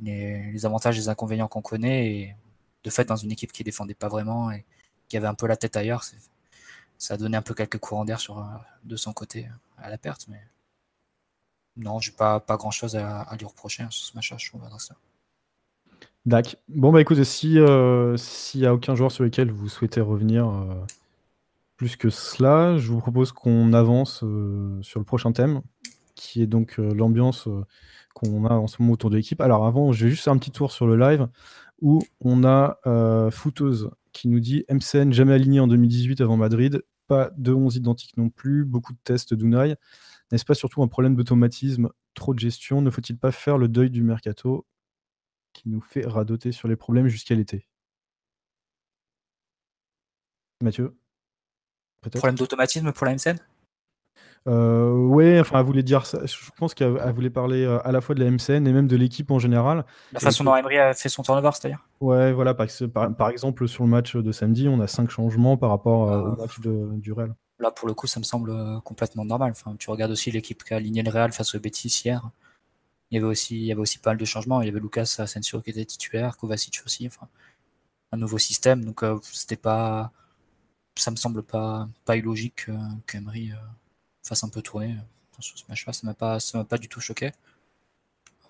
les, 0.00 0.52
les 0.52 0.66
avantages 0.66 0.96
et 0.96 1.00
les 1.00 1.08
inconvénients 1.08 1.48
qu'on 1.48 1.62
connaît, 1.62 2.12
et 2.12 2.36
de 2.84 2.90
fait, 2.90 3.04
dans 3.04 3.16
une 3.16 3.32
équipe 3.32 3.52
qui 3.52 3.64
défendait 3.64 3.94
pas 3.94 4.08
vraiment 4.08 4.50
et 4.50 4.64
qui 5.08 5.16
avait 5.16 5.26
un 5.28 5.34
peu 5.34 5.46
la 5.46 5.56
tête 5.56 5.76
ailleurs, 5.76 6.04
c'est 6.04 6.18
ça 7.02 7.14
a 7.14 7.16
donné 7.16 7.36
un 7.36 7.42
peu 7.42 7.52
quelques 7.52 7.78
courants 7.78 8.04
d'air 8.04 8.20
sur, 8.20 8.38
euh, 8.38 8.44
de 8.84 8.94
son 8.94 9.12
côté 9.12 9.48
à 9.76 9.90
la 9.90 9.98
perte. 9.98 10.26
Mais 10.28 10.40
non, 11.76 11.98
j'ai 11.98 12.12
pas, 12.12 12.38
pas 12.38 12.56
grand 12.56 12.70
chose 12.70 12.94
à, 12.94 13.26
lui 13.36 13.44
reprocher 13.44 13.82
hein, 13.82 13.88
sur 13.90 14.06
ce 14.06 14.16
match 14.16 14.32
je 14.38 14.48
trouve, 14.48 14.62
ça. 14.78 14.94
Dac. 16.26 16.56
Bon, 16.68 16.92
bah 16.92 17.00
écoutez, 17.00 17.22
euh, 17.56 18.16
s'il 18.16 18.60
n'y 18.60 18.66
a 18.66 18.72
aucun 18.72 18.94
joueur 18.94 19.10
sur 19.10 19.24
lequel 19.24 19.50
vous 19.50 19.68
souhaitez 19.68 20.00
revenir 20.00 20.48
euh, 20.48 20.74
plus 21.76 21.96
que 21.96 22.08
cela, 22.08 22.78
je 22.78 22.92
vous 22.92 23.00
propose 23.00 23.32
qu'on 23.32 23.72
avance 23.72 24.18
sur 24.82 25.00
le 25.00 25.04
prochain 25.04 25.32
thème, 25.32 25.62
qui 26.14 26.40
est 26.40 26.46
donc 26.46 26.76
l'ambiance 26.76 27.48
qu'on 28.14 28.44
a 28.44 28.54
en 28.54 28.68
ce 28.68 28.80
moment 28.80 28.92
autour 28.92 29.10
de 29.10 29.16
l'équipe. 29.16 29.40
Alors 29.40 29.66
avant, 29.66 29.90
je 29.90 30.04
vais 30.04 30.10
juste 30.10 30.22
faire 30.22 30.32
un 30.32 30.38
petit 30.38 30.52
tour 30.52 30.70
sur 30.70 30.86
le 30.86 30.96
live 30.96 31.26
où 31.80 32.00
on 32.20 32.44
a 32.44 32.78
Fouteuse 33.32 33.90
qui 34.12 34.28
nous 34.28 34.40
dit 34.40 34.64
MCN 34.70 35.12
jamais 35.12 35.32
aligné 35.32 35.58
en 35.58 35.66
2018 35.66 36.20
avant 36.20 36.36
Madrid, 36.36 36.82
de 37.36 37.52
11 37.52 37.76
identiques 37.76 38.16
non 38.16 38.30
plus, 38.30 38.64
beaucoup 38.64 38.92
de 38.92 38.98
tests 39.04 39.34
d'Unai. 39.34 39.76
N'est-ce 40.30 40.44
pas 40.44 40.54
surtout 40.54 40.82
un 40.82 40.88
problème 40.88 41.14
d'automatisme, 41.14 41.90
trop 42.14 42.34
de 42.34 42.38
gestion? 42.38 42.82
Ne 42.82 42.90
faut-il 42.90 43.18
pas 43.18 43.32
faire 43.32 43.58
le 43.58 43.68
deuil 43.68 43.90
du 43.90 44.02
mercato 44.02 44.66
qui 45.52 45.68
nous 45.68 45.80
fait 45.80 46.06
radoter 46.06 46.52
sur 46.52 46.68
les 46.68 46.76
problèmes 46.76 47.08
jusqu'à 47.08 47.34
l'été? 47.34 47.68
Mathieu? 50.62 50.96
Problème 52.10 52.36
d'automatisme 52.36 52.92
pour 52.92 53.06
la 53.06 53.12
euh, 54.48 54.92
ouais, 54.92 55.38
enfin, 55.40 55.60
elle 55.60 55.64
voulait 55.64 55.82
dire 55.82 56.04
ça. 56.04 56.24
Je 56.26 56.50
pense 56.56 56.74
qu'elle 56.74 56.96
voulait 57.12 57.30
parler 57.30 57.64
euh, 57.64 57.78
à 57.86 57.92
la 57.92 58.00
fois 58.00 58.14
de 58.14 58.24
la 58.24 58.30
MCN 58.30 58.66
et 58.66 58.72
même 58.72 58.88
de 58.88 58.96
l'équipe 58.96 59.30
en 59.30 59.38
général. 59.38 59.84
La 60.12 60.20
façon 60.20 60.44
dont 60.44 60.56
Emery 60.56 60.78
a 60.78 60.94
fait 60.94 61.08
son 61.08 61.22
turnover, 61.22 61.50
c'est-à-dire 61.52 61.86
Ouais, 62.00 62.32
voilà. 62.32 62.54
Par, 62.54 62.66
par, 63.14 63.28
exemple, 63.28 63.68
sur 63.68 63.84
le 63.84 63.90
match 63.90 64.16
de 64.16 64.32
samedi, 64.32 64.68
on 64.68 64.80
a 64.80 64.88
cinq 64.88 65.10
changements 65.10 65.56
par 65.56 65.70
rapport 65.70 66.10
euh, 66.10 66.32
au 66.32 66.36
match 66.36 66.60
de, 66.60 66.88
du 66.94 67.12
Real. 67.12 67.34
Là, 67.60 67.70
pour 67.70 67.86
le 67.86 67.94
coup, 67.94 68.08
ça 68.08 68.18
me 68.18 68.24
semble 68.24 68.52
complètement 68.82 69.24
normal. 69.24 69.52
Enfin, 69.52 69.76
tu 69.78 69.90
regardes 69.90 70.10
aussi 70.10 70.32
l'équipe 70.32 70.64
qui 70.64 70.74
a 70.74 70.78
aligné 70.78 71.02
le 71.02 71.10
Real 71.10 71.32
face 71.32 71.54
au 71.54 71.60
Betis 71.60 72.02
hier. 72.04 72.28
Il 73.10 73.16
y 73.16 73.18
avait 73.18 73.28
aussi, 73.28 73.56
il 73.56 73.64
y 73.64 73.72
avait 73.72 73.80
aussi 73.80 73.98
pas 73.98 74.10
mal 74.10 74.16
de 74.16 74.24
changements. 74.24 74.60
Il 74.62 74.66
y 74.66 74.70
avait 74.70 74.80
Lucas 74.80 75.14
Asensio 75.18 75.60
qui 75.60 75.70
était 75.70 75.84
titulaire, 75.84 76.36
Kovacic 76.36 76.82
aussi. 76.84 77.06
Enfin, 77.06 77.28
un 78.10 78.16
nouveau 78.16 78.38
système. 78.38 78.84
Donc, 78.84 79.04
c'était 79.22 79.54
pas, 79.54 80.10
ça 80.96 81.12
me 81.12 81.16
semble 81.16 81.44
pas, 81.44 81.88
pas 82.04 82.16
illogique 82.16 82.66
qu'Emery 83.06 83.52
fasse 84.22 84.44
un 84.44 84.48
peu 84.48 84.62
tourner 84.62 84.96
sur 85.40 85.58
ce 85.58 85.64
match-là. 85.68 85.92
Ça 85.92 86.06
m'a 86.06 86.14
pas, 86.14 86.38
pas 86.68 86.78
du 86.78 86.88
tout 86.88 87.00
choqué. 87.00 87.32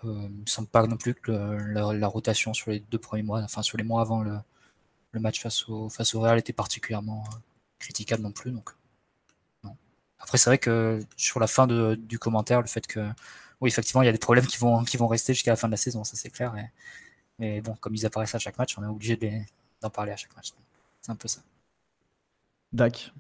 Euh, 0.05 0.29
il 0.31 0.41
me 0.41 0.47
semble 0.47 0.69
pas 0.69 0.87
non 0.87 0.97
plus 0.97 1.15
que 1.15 1.33
la, 1.33 2.07
rotation 2.09 2.55
sur 2.55 2.71
les 2.71 2.81
deux 2.81 2.99
premiers 2.99 3.23
mois, 3.23 3.41
enfin 3.43 3.63
sur 3.63 3.79
les 3.79 3.85
mois 3.85 4.01
avant 4.01 4.23
le, 4.23 4.39
match 5.15 5.41
face 5.41 5.69
au, 5.69 5.89
face 5.89 6.15
au 6.15 6.21
Real 6.21 6.39
était 6.39 6.53
particulièrement 6.53 7.25
euh, 7.33 7.37
critiquable 7.79 8.23
non 8.23 8.33
plus. 8.33 8.51
Donc. 8.51 8.71
Après, 10.19 10.39
c'est 10.39 10.51
vrai 10.51 10.59
que 10.59 11.01
sur 11.17 11.41
la 11.41 11.49
fin 11.49 11.67
de, 11.67 11.97
du 11.97 12.19
commentaire, 12.19 12.61
le 12.61 12.69
fait 12.69 12.87
que 12.87 13.11
oui, 13.61 13.69
effectivement, 13.69 14.03
il 14.03 14.07
y 14.07 14.09
a 14.09 14.13
des 14.13 14.19
problèmes 14.19 14.47
qui 14.47 14.57
vont, 14.57 14.85
qui 14.85 14.97
vont 14.97 15.09
rester 15.09 15.35
jusqu'à 15.35 15.51
la 15.51 15.57
fin 15.57 15.69
de 15.69 15.73
la 15.73 15.77
saison, 15.77 16.05
ça 16.05 16.17
c'est 16.17 16.31
clair. 16.31 16.55
Mais 17.39 17.61
bon, 17.61 17.75
comme 17.77 17.95
ils 17.95 18.07
apparaissent 18.07 18.35
à 18.35 18.39
chaque 18.39 18.57
match, 18.59 18.79
on 18.79 18.85
est 18.85 18.87
obligé 18.87 19.19
d'en 19.81 19.91
parler 19.91 20.13
à 20.13 20.17
chaque 20.17 20.35
match. 20.37 20.53
C'est 21.01 21.11
un 21.11 21.17
peu 21.17 21.29
ça. 21.29 21.41
Dac. 22.73 23.13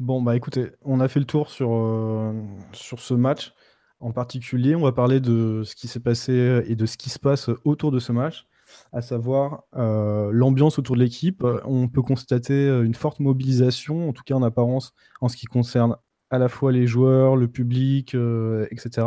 Bon, 0.00 0.22
bah 0.22 0.36
écoutez, 0.36 0.70
on 0.84 1.00
a 1.00 1.08
fait 1.08 1.18
le 1.18 1.26
tour 1.26 1.50
sur, 1.50 1.72
euh, 1.74 2.32
sur 2.72 3.00
ce 3.00 3.14
match 3.14 3.52
en 3.98 4.12
particulier. 4.12 4.76
On 4.76 4.82
va 4.82 4.92
parler 4.92 5.18
de 5.18 5.62
ce 5.64 5.74
qui 5.74 5.88
s'est 5.88 5.98
passé 5.98 6.62
et 6.66 6.76
de 6.76 6.86
ce 6.86 6.96
qui 6.96 7.10
se 7.10 7.18
passe 7.18 7.50
autour 7.64 7.90
de 7.90 7.98
ce 7.98 8.12
match, 8.12 8.46
à 8.92 9.02
savoir 9.02 9.64
euh, 9.76 10.30
l'ambiance 10.32 10.78
autour 10.78 10.94
de 10.94 11.00
l'équipe. 11.00 11.44
On 11.64 11.88
peut 11.88 12.02
constater 12.02 12.68
une 12.68 12.94
forte 12.94 13.18
mobilisation, 13.18 14.08
en 14.08 14.12
tout 14.12 14.22
cas 14.24 14.34
en 14.34 14.42
apparence, 14.44 14.92
en 15.20 15.28
ce 15.28 15.36
qui 15.36 15.46
concerne 15.46 15.96
à 16.30 16.38
la 16.38 16.48
fois 16.48 16.70
les 16.70 16.86
joueurs, 16.86 17.34
le 17.34 17.48
public, 17.48 18.14
euh, 18.14 18.68
etc. 18.70 19.04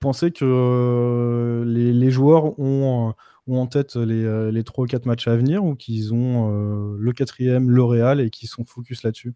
pensez 0.00 0.32
que 0.32 1.62
les 1.64 2.10
joueurs 2.10 2.58
ont 2.58 3.14
ont 3.46 3.58
en 3.58 3.66
tête 3.66 3.96
les, 3.96 4.24
euh, 4.24 4.50
les 4.50 4.64
3 4.64 4.84
ou 4.84 4.86
4 4.86 5.06
matchs 5.06 5.28
à 5.28 5.36
venir 5.36 5.64
ou 5.64 5.74
qu'ils 5.74 6.14
ont 6.14 6.50
euh, 6.50 6.96
le 6.98 7.12
quatrième, 7.12 7.70
le 7.70 7.82
Real 7.82 8.20
et 8.20 8.30
qui 8.30 8.46
sont 8.46 8.64
focus 8.64 9.02
là-dessus? 9.02 9.34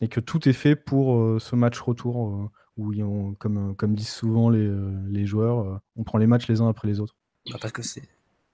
Et 0.00 0.08
que 0.08 0.20
tout 0.20 0.48
est 0.48 0.52
fait 0.52 0.76
pour 0.76 1.16
euh, 1.16 1.38
ce 1.40 1.56
match 1.56 1.80
retour 1.80 2.50
où, 2.76 3.34
comme, 3.38 3.74
comme 3.74 3.94
disent 3.94 4.12
souvent 4.12 4.50
les, 4.50 5.26
joueurs, 5.26 5.80
on 5.96 6.04
prend 6.04 6.18
les 6.18 6.28
matchs 6.28 6.46
les 6.48 6.60
uns 6.60 6.68
après 6.68 6.86
les 6.86 7.00
autres. 7.00 7.16
Bah, 7.50 7.58
parce 7.60 7.72
que 7.72 7.82
c'est 7.82 8.02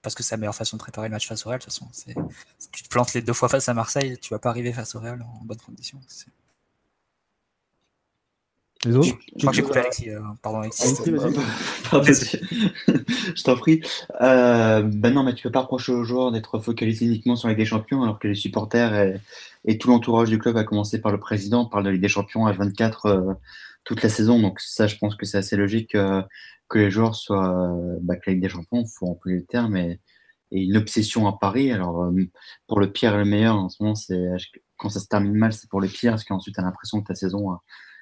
parce 0.01 0.13
que 0.13 0.21
c'est 0.21 0.35
la 0.35 0.39
meilleure 0.39 0.55
façon 0.55 0.77
de 0.77 0.81
préparer 0.81 1.07
le 1.07 1.13
match 1.13 1.27
face 1.27 1.47
au 1.47 1.49
Real. 1.49 1.59
De 1.59 1.63
toute 1.63 1.73
façon, 1.73 1.89
tu 2.71 2.83
te 2.83 2.89
plantes 2.89 3.15
les 3.15 3.23
deux 3.23 3.33
fois 3.33 3.49
face 3.49 3.69
à 3.69 3.73
Marseille, 3.73 4.19
tu 4.21 4.29
vas 4.29 4.39
pas 4.39 4.51
arriver 4.51 4.71
face 4.71 4.93
au 4.93 4.99
Real 4.99 5.19
en 5.23 5.43
bonne 5.43 5.57
condition. 5.57 5.99
Les 8.85 8.95
autres 8.95 9.07
Je, 9.07 9.39
crois 9.39 9.51
que 9.51 9.55
j'ai 9.55 9.63
coupé 9.63 9.79
Alexis. 9.79 10.09
Euh, 10.09 10.19
pardon, 10.41 10.59
Alexis. 10.59 10.95
je 13.35 13.43
t'en 13.43 13.55
prie. 13.55 13.81
Euh, 14.21 14.83
ben 14.83 15.13
non, 15.13 15.23
mais 15.23 15.33
tu 15.33 15.43
peux 15.43 15.51
pas 15.51 15.61
reprocher 15.61 15.91
aux 15.91 16.03
joueurs 16.03 16.31
d'être 16.31 16.59
focalisés 16.59 17.05
uniquement 17.05 17.35
sur 17.35 17.47
la 17.47 17.53
Ligue 17.53 17.63
des 17.63 17.65
Champions, 17.65 18.03
alors 18.03 18.19
que 18.19 18.27
les 18.27 18.35
supporters 18.35 19.19
et, 19.65 19.77
tout 19.77 19.89
l'entourage 19.89 20.29
du 20.29 20.37
club, 20.37 20.57
à 20.57 20.63
commencer 20.63 21.01
par 21.01 21.11
le 21.11 21.19
président, 21.19 21.65
parlent 21.65 21.85
de 21.85 21.89
Ligue 21.89 22.01
des 22.01 22.07
Champions 22.07 22.45
à 22.45 22.51
24 22.51 23.05
euh, 23.07 23.33
toute 23.83 24.03
la 24.03 24.09
saison. 24.09 24.39
Donc 24.39 24.59
ça, 24.59 24.87
je 24.87 24.97
pense 24.97 25.15
que 25.15 25.25
c'est 25.25 25.37
assez 25.37 25.55
logique 25.55 25.95
euh, 25.95 26.21
que 26.69 26.79
les 26.79 26.91
joueurs 26.91 27.15
soient 27.15 27.75
bah, 28.01 28.15
que 28.15 28.23
la 28.27 28.33
Ligue 28.33 28.43
des 28.43 28.49
Champions, 28.49 28.81
il 28.81 28.91
faut 28.95 29.07
employer 29.07 29.37
le 29.37 29.45
terme, 29.45 29.77
et, 29.77 29.99
et, 30.51 30.63
une 30.63 30.77
obsession 30.77 31.27
à 31.27 31.37
Paris. 31.39 31.71
Alors 31.71 32.11
pour 32.67 32.79
le 32.79 32.91
pire 32.91 33.15
et 33.15 33.17
le 33.17 33.25
meilleur, 33.25 33.55
en 33.55 33.69
ce 33.69 33.81
moment, 33.81 33.95
c'est 33.95 34.27
quand 34.77 34.89
ça 34.89 34.99
se 34.99 35.07
termine 35.07 35.33
mal, 35.33 35.53
c'est 35.53 35.69
pour 35.69 35.81
le 35.81 35.87
pire, 35.87 36.11
parce 36.11 36.23
qu'ensuite, 36.23 36.55
tu 36.55 36.61
as 36.61 36.63
l'impression 36.63 37.01
que 37.01 37.07
ta 37.07 37.15
saison 37.15 37.57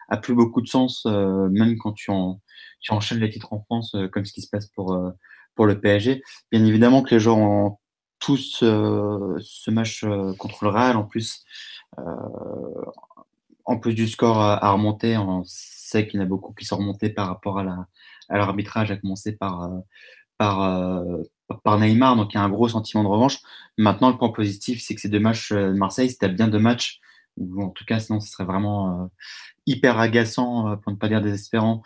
a 0.09 0.17
plus 0.17 0.35
beaucoup 0.35 0.61
de 0.61 0.67
sens, 0.67 1.05
euh, 1.05 1.49
même 1.49 1.77
quand 1.77 1.93
tu, 1.93 2.11
en, 2.11 2.41
tu 2.81 2.91
enchaînes 2.91 3.19
les 3.19 3.29
titres 3.29 3.53
en 3.53 3.61
France, 3.61 3.95
euh, 3.95 4.07
comme 4.07 4.25
ce 4.25 4.33
qui 4.33 4.41
se 4.41 4.49
passe 4.49 4.67
pour, 4.67 4.93
euh, 4.93 5.11
pour 5.55 5.65
le 5.65 5.79
PSG. 5.79 6.23
Bien 6.51 6.65
évidemment 6.65 7.03
que 7.03 7.13
les 7.13 7.19
joueurs 7.19 7.37
ont 7.37 7.77
tous 8.19 8.59
ce 8.59 9.69
match 9.69 10.05
contre 10.39 10.63
le 10.63 10.69
Real, 10.69 10.95
en 10.95 11.03
plus, 11.03 11.43
en 13.65 13.77
plus 13.77 13.93
du 13.95 14.07
score 14.07 14.39
à, 14.39 14.71
remonter, 14.71 15.17
on 15.17 15.43
sait 15.45 16.07
qu'il 16.07 16.21
y 16.21 16.23
en 16.23 16.25
a 16.25 16.29
beaucoup 16.29 16.53
qui 16.53 16.63
sont 16.63 16.77
remontés 16.77 17.09
par 17.09 17.27
rapport 17.27 17.59
à 17.59 17.85
l'arbitrage, 18.29 18.91
à, 18.91 18.93
à 18.93 18.97
commencer 18.97 19.33
par, 19.33 19.69
par, 20.37 20.87
par 21.65 21.79
Neymar, 21.79 22.15
donc 22.15 22.33
il 22.33 22.37
y 22.37 22.39
a 22.39 22.43
un 22.43 22.49
gros 22.49 22.69
sentiment 22.69 23.03
de 23.03 23.09
revanche. 23.09 23.39
Maintenant, 23.77 24.09
le 24.09 24.17
point 24.17 24.29
positif, 24.29 24.81
c'est 24.81 24.95
que 24.95 25.01
ces 25.01 25.09
deux 25.09 25.19
matchs 25.19 25.51
de 25.51 25.73
Marseille, 25.73 26.09
c'était 26.09 26.29
bien 26.29 26.47
deux 26.47 26.59
matchs, 26.59 27.01
ou 27.37 27.63
en 27.63 27.69
tout 27.69 27.85
cas, 27.85 27.99
sinon, 27.99 28.19
ce 28.19 28.31
serait 28.31 28.45
vraiment 28.45 29.09
hyper 29.65 29.99
agaçant, 29.99 30.69
euh, 30.69 30.75
pour 30.75 30.91
ne 30.91 30.97
pas 30.97 31.07
dire 31.07 31.21
désespérant, 31.21 31.81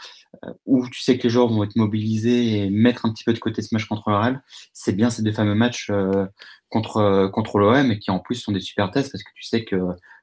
euh, 0.45 0.53
où 0.65 0.87
tu 0.89 1.01
sais 1.01 1.17
que 1.17 1.23
les 1.23 1.29
joueurs 1.29 1.47
vont 1.47 1.63
être 1.63 1.75
mobilisés 1.75 2.59
et 2.59 2.69
mettre 2.69 3.05
un 3.05 3.13
petit 3.13 3.23
peu 3.23 3.33
de 3.33 3.39
côté 3.39 3.61
ce 3.61 3.73
match 3.73 3.85
contre 3.85 4.09
le 4.09 4.15
Real, 4.15 4.43
c'est 4.73 4.93
bien 4.93 5.09
ces 5.09 5.21
deux 5.21 5.31
fameux 5.31 5.55
matchs 5.55 5.89
euh, 5.89 6.25
contre, 6.69 7.29
contre 7.33 7.59
l'OM 7.59 7.91
et 7.91 7.99
qui 7.99 8.11
en 8.11 8.19
plus 8.19 8.35
sont 8.35 8.51
des 8.51 8.59
super 8.59 8.91
tests 8.91 9.11
parce 9.11 9.23
que 9.23 9.31
tu 9.35 9.43
sais 9.43 9.63
que 9.63 9.75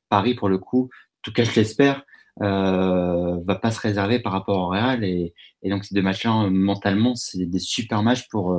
Paris, 0.09 0.35
pour 0.35 0.49
le 0.49 0.59
coup, 0.59 0.85
en 0.85 1.23
tout 1.23 1.33
cas 1.33 1.45
je 1.45 1.55
l'espère, 1.55 2.05
euh, 2.43 3.39
va 3.45 3.55
pas 3.55 3.71
se 3.71 3.81
réserver 3.81 4.19
par 4.19 4.33
rapport 4.33 4.59
au 4.59 4.69
Real. 4.69 5.05
Et, 5.05 5.35
et 5.63 5.71
donc 5.71 5.85
ces 5.85 5.95
deux 5.95 6.03
matchs-là, 6.03 6.49
mentalement, 6.51 7.15
c'est 7.15 7.47
des 7.47 7.59
super 7.59 8.03
matchs 8.03 8.29
pour, 8.29 8.57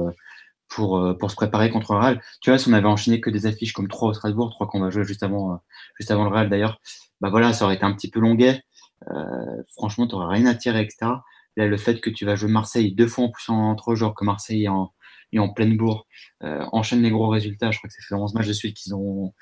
pour, 0.67 1.15
pour 1.19 1.31
se 1.31 1.35
préparer 1.35 1.69
contre 1.69 1.93
le 1.93 1.99
Real. 1.99 2.21
Tu 2.41 2.49
vois, 2.49 2.57
si 2.57 2.67
on 2.69 2.73
avait 2.73 2.87
enchaîné 2.87 3.21
que 3.21 3.29
des 3.29 3.45
affiches 3.45 3.73
comme 3.73 3.87
3 3.87 4.09
au 4.09 4.13
Strasbourg, 4.13 4.49
3 4.51 4.67
qu'on 4.67 4.79
va 4.79 4.89
jouer 4.89 5.03
juste 5.03 5.23
avant, 5.23 5.59
juste 5.99 6.11
avant 6.11 6.23
le 6.23 6.29
Real 6.29 6.49
d'ailleurs, 6.49 6.79
bah 7.21 7.29
voilà, 7.29 7.53
ça 7.53 7.65
aurait 7.65 7.75
été 7.75 7.83
un 7.85 7.93
petit 7.93 8.09
peu 8.09 8.19
longuet. 8.19 8.61
Euh, 9.09 9.63
franchement, 9.73 10.07
tu 10.07 10.15
rien 10.15 10.45
à 10.45 10.55
tirer, 10.55 10.81
etc. 10.81 11.11
Là, 11.57 11.67
le 11.67 11.77
fait 11.77 12.01
que 12.01 12.09
tu 12.09 12.25
vas 12.25 12.35
jouer 12.35 12.49
Marseille 12.51 12.93
deux 12.93 13.07
fois 13.07 13.25
en 13.25 13.29
plus 13.29 13.49
en 13.49 13.75
trois 13.75 13.95
jours 13.95 14.13
que 14.15 14.25
Marseille 14.25 14.67
en, 14.67 14.93
et 15.31 15.39
en 15.39 15.49
pleine 15.49 15.77
bourre, 15.77 16.07
euh, 16.43 16.65
enchaîne 16.71 17.01
les 17.01 17.11
gros 17.11 17.29
résultats. 17.29 17.71
Je 17.71 17.77
crois 17.77 17.87
que 17.87 17.93
ça 17.93 18.01
fait 18.07 18.15
11 18.15 18.33
matchs 18.33 18.47
de 18.47 18.53
suite 18.53 18.77
qu'ils 18.77 18.93
n'ont 18.93 19.33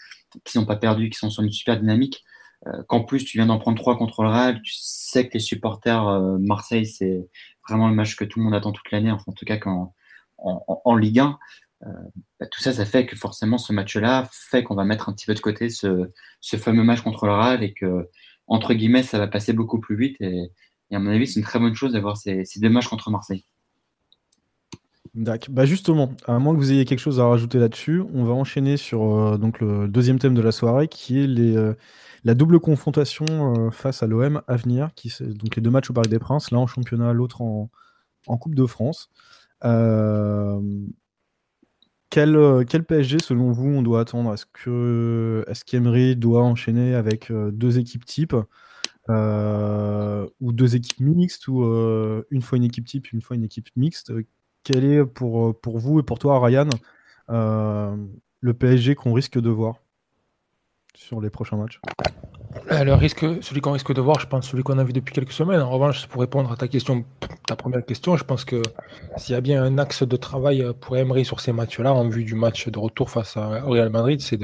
ont 0.55 0.65
pas 0.65 0.75
perdu, 0.75 1.09
qui 1.09 1.17
sont 1.17 1.29
sur 1.29 1.43
une 1.43 1.51
super 1.51 1.79
dynamique. 1.79 2.23
Euh, 2.67 2.83
qu'en 2.87 3.03
plus, 3.03 3.25
tu 3.25 3.37
viens 3.37 3.47
d'en 3.47 3.59
prendre 3.59 3.77
trois 3.77 3.97
contre 3.97 4.23
le 4.23 4.29
Real, 4.29 4.61
tu 4.61 4.73
sais 4.75 5.27
que 5.27 5.33
les 5.33 5.39
supporters 5.39 6.05
Marseille, 6.39 6.85
c'est 6.85 7.27
vraiment 7.67 7.89
le 7.89 7.95
match 7.95 8.15
que 8.15 8.23
tout 8.23 8.39
le 8.39 8.45
monde 8.45 8.53
attend 8.53 8.71
toute 8.71 8.89
l'année, 8.91 9.11
enfin, 9.11 9.25
en 9.27 9.33
tout 9.33 9.45
cas 9.45 9.57
quand, 9.57 9.93
en, 10.43 10.95
Ligue 10.95 11.19
1. 11.19 11.39
Bah, 12.39 12.45
tout 12.51 12.61
ça, 12.61 12.71
ça 12.71 12.85
fait 12.85 13.05
que 13.05 13.15
forcément 13.15 13.57
ce 13.57 13.73
match-là 13.73 14.29
fait 14.31 14.63
qu'on 14.63 14.75
va 14.75 14.85
mettre 14.85 15.09
un 15.09 15.13
petit 15.13 15.25
peu 15.25 15.33
de 15.33 15.39
côté 15.39 15.69
ce, 15.69 16.09
fameux 16.57 16.83
match 16.83 17.01
contre 17.01 17.25
le 17.25 17.33
Real 17.33 17.63
et 17.63 17.73
que 17.73 18.09
entre 18.47 18.73
guillemets, 18.73 19.03
ça 19.03 19.17
va 19.17 19.27
passer 19.27 19.53
beaucoup 19.53 19.79
plus 19.79 19.95
vite. 19.95 20.17
Et, 20.21 20.49
à 20.91 20.99
mon 20.99 21.09
avis, 21.09 21.27
c'est 21.27 21.39
une 21.39 21.45
très 21.45 21.59
bonne 21.59 21.73
chose 21.73 21.93
d'avoir 21.93 22.17
ces, 22.17 22.43
deux 22.57 22.69
matchs 22.69 22.87
contre 22.87 23.09
Marseille. 23.09 23.45
D'accord. 25.15 25.53
Bah 25.53 25.65
justement, 25.65 26.13
à 26.25 26.39
moins 26.39 26.53
que 26.53 26.59
vous 26.59 26.71
ayez 26.71 26.85
quelque 26.85 26.99
chose 26.99 27.19
à 27.19 27.27
rajouter 27.27 27.59
là-dessus, 27.59 28.01
on 28.13 28.23
va 28.23 28.33
enchaîner 28.33 28.77
sur 28.77 29.03
euh, 29.03 29.37
donc 29.37 29.59
le 29.59 29.87
deuxième 29.87 30.17
thème 30.17 30.33
de 30.33 30.41
la 30.41 30.51
soirée, 30.51 30.87
qui 30.87 31.19
est 31.19 31.27
les, 31.27 31.55
euh, 31.55 31.75
la 32.23 32.33
double 32.33 32.59
confrontation 32.59 33.25
euh, 33.29 33.69
face 33.69 34.01
à 34.01 34.07
l'OM 34.07 34.41
à 34.47 34.55
venir, 34.55 34.89
qui 34.95 35.13
donc 35.21 35.55
les 35.55 35.61
deux 35.61 35.69
matchs 35.69 35.91
au 35.91 35.93
Parc 35.93 36.07
des 36.07 36.17
Princes, 36.17 36.49
l'un 36.49 36.59
en 36.59 36.67
championnat, 36.67 37.13
l'autre 37.13 37.41
en, 37.41 37.69
Coupe 38.25 38.55
de 38.55 38.65
France. 38.65 39.11
Euh, 39.65 40.61
quel, 42.09 42.35
PSG, 42.85 43.19
selon 43.19 43.51
vous, 43.51 43.69
on 43.69 43.81
doit 43.81 44.01
attendre? 44.01 44.33
Est-ce 44.33 44.45
que 44.45 45.43
est 45.47 45.63
qu'Emery 45.63 46.15
doit 46.15 46.43
enchaîner 46.43 46.93
avec 46.93 47.31
euh, 47.31 47.51
deux 47.51 47.79
équipes 47.79 48.05
types 48.05 48.35
euh, 49.09 50.27
ou 50.39 50.53
deux 50.53 50.75
équipes 50.75 50.99
mixtes 50.99 51.47
ou 51.47 51.63
une 52.29 52.41
fois 52.41 52.57
une 52.57 52.63
équipe 52.63 52.85
type, 52.85 53.11
une 53.11 53.21
fois 53.21 53.35
une 53.35 53.43
équipe 53.43 53.69
mixte? 53.75 54.13
Quel 54.63 54.85
est 54.85 55.05
pour, 55.05 55.53
vous 55.77 55.99
et 55.99 56.03
pour 56.03 56.19
toi, 56.19 56.39
Ryan, 56.39 56.69
le 57.29 58.53
PSG 58.53 58.95
qu'on 58.95 59.13
risque 59.13 59.39
de 59.39 59.49
voir 59.49 59.75
sur 60.95 61.19
les 61.19 61.29
prochains 61.29 61.57
matchs? 61.57 61.79
euh, 61.79 62.42
le 62.69 62.93
risque, 62.93 63.25
celui 63.41 63.61
qu'on 63.61 63.71
risque 63.71 63.93
de 63.93 64.01
voir, 64.01 64.19
je 64.19 64.27
pense 64.27 64.49
celui 64.49 64.63
qu'on 64.63 64.77
a 64.77 64.83
vu 64.83 64.93
depuis 64.93 65.13
quelques 65.13 65.31
semaines. 65.31 65.61
En 65.61 65.69
revanche, 65.69 66.07
pour 66.07 66.21
répondre 66.21 66.51
à 66.51 66.55
ta 66.55 66.67
question, 66.67 67.05
ta 67.47 67.55
première 67.55 67.85
question, 67.85 68.17
je 68.17 68.23
pense 68.23 68.45
que 68.45 68.61
s'il 69.17 69.33
y 69.33 69.37
a 69.37 69.41
bien 69.41 69.63
un 69.63 69.77
axe 69.77 70.03
de 70.03 70.15
travail 70.15 70.65
pour 70.79 70.97
Emery 70.97 71.25
sur 71.25 71.39
ces 71.39 71.51
matchs-là, 71.51 71.93
en 71.93 72.07
vue 72.07 72.23
du 72.23 72.35
match 72.35 72.67
de 72.67 72.79
retour 72.79 73.09
face 73.09 73.37
au 73.37 73.69
Real 73.69 73.89
Madrid, 73.89 74.21
c'est 74.21 74.39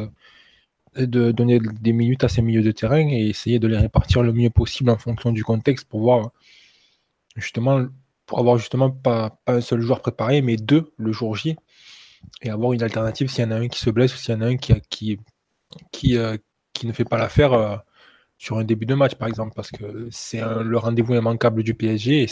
de, 0.95 1.31
donner 1.31 1.59
des 1.59 1.93
minutes 1.93 2.23
à 2.23 2.29
ces 2.29 2.41
milieux 2.41 2.63
de 2.63 2.71
terrain 2.71 3.07
et 3.07 3.29
essayer 3.29 3.59
de 3.59 3.67
les 3.67 3.77
répartir 3.77 4.23
le 4.23 4.33
mieux 4.33 4.49
possible 4.49 4.89
en 4.89 4.97
fonction 4.97 5.31
du 5.31 5.43
contexte 5.43 5.87
pour 5.87 6.01
voir 6.01 6.31
justement 7.35 7.85
pour 8.25 8.39
avoir 8.39 8.57
justement 8.57 8.91
pas, 8.91 9.39
un 9.47 9.59
seul 9.59 9.81
joueur 9.81 10.01
préparé, 10.01 10.43
mais 10.43 10.55
deux 10.55 10.93
le 10.97 11.11
jour 11.11 11.35
J, 11.35 11.55
et 12.43 12.51
avoir 12.51 12.73
une 12.73 12.83
alternative 12.83 13.27
s'il 13.27 13.43
y 13.43 13.47
en 13.47 13.51
a 13.51 13.55
un 13.55 13.67
qui 13.67 13.79
se 13.79 13.89
blesse 13.89 14.13
ou 14.13 14.17
s'il 14.17 14.35
y 14.35 14.37
en 14.37 14.41
a 14.41 14.45
un 14.45 14.57
qui, 14.57 14.79
qui, 14.89 15.19
qui, 15.91 16.15
euh, 16.15 16.37
qui 16.73 16.85
ne 16.85 16.93
fait 16.93 17.05
pas 17.05 17.17
l'affaire 17.17 17.53
euh, 17.53 17.75
sur 18.39 18.57
un 18.57 18.63
début 18.63 18.85
de 18.85 18.95
match, 18.95 19.15
par 19.15 19.27
exemple, 19.27 19.51
parce 19.53 19.69
que 19.69 20.07
c'est 20.11 20.41
le 20.41 20.77
rendez-vous 20.77 21.13
immanquable 21.13 21.61
du 21.61 21.75
PSG. 21.75 22.25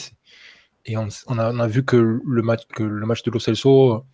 Et, 0.86 0.96
on, 0.96 1.10
a, 1.38 1.68
vu 1.68 1.84
que 1.84 1.98
le 2.26 2.42
match, 2.42 2.66
que 2.70 2.82
le 2.82 3.06
match 3.06 3.24
de 3.24 3.30
Lo 3.30 3.40
Celso 3.40 4.06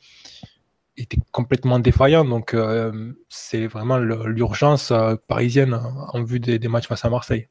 était 0.97 1.19
complètement 1.31 1.77
défaillant. 1.77 2.25
Donc, 2.25 2.55
euh, 2.55 3.13
c'est 3.29 3.67
vraiment 3.67 3.99
l'urgence 3.99 4.89
euh, 4.89 5.15
parisienne 5.27 5.75
en 5.75 6.23
vue 6.23 6.39
des, 6.39 6.67
matchs 6.67 6.87
face 6.87 7.05
à 7.05 7.11
Marseille. 7.11 7.47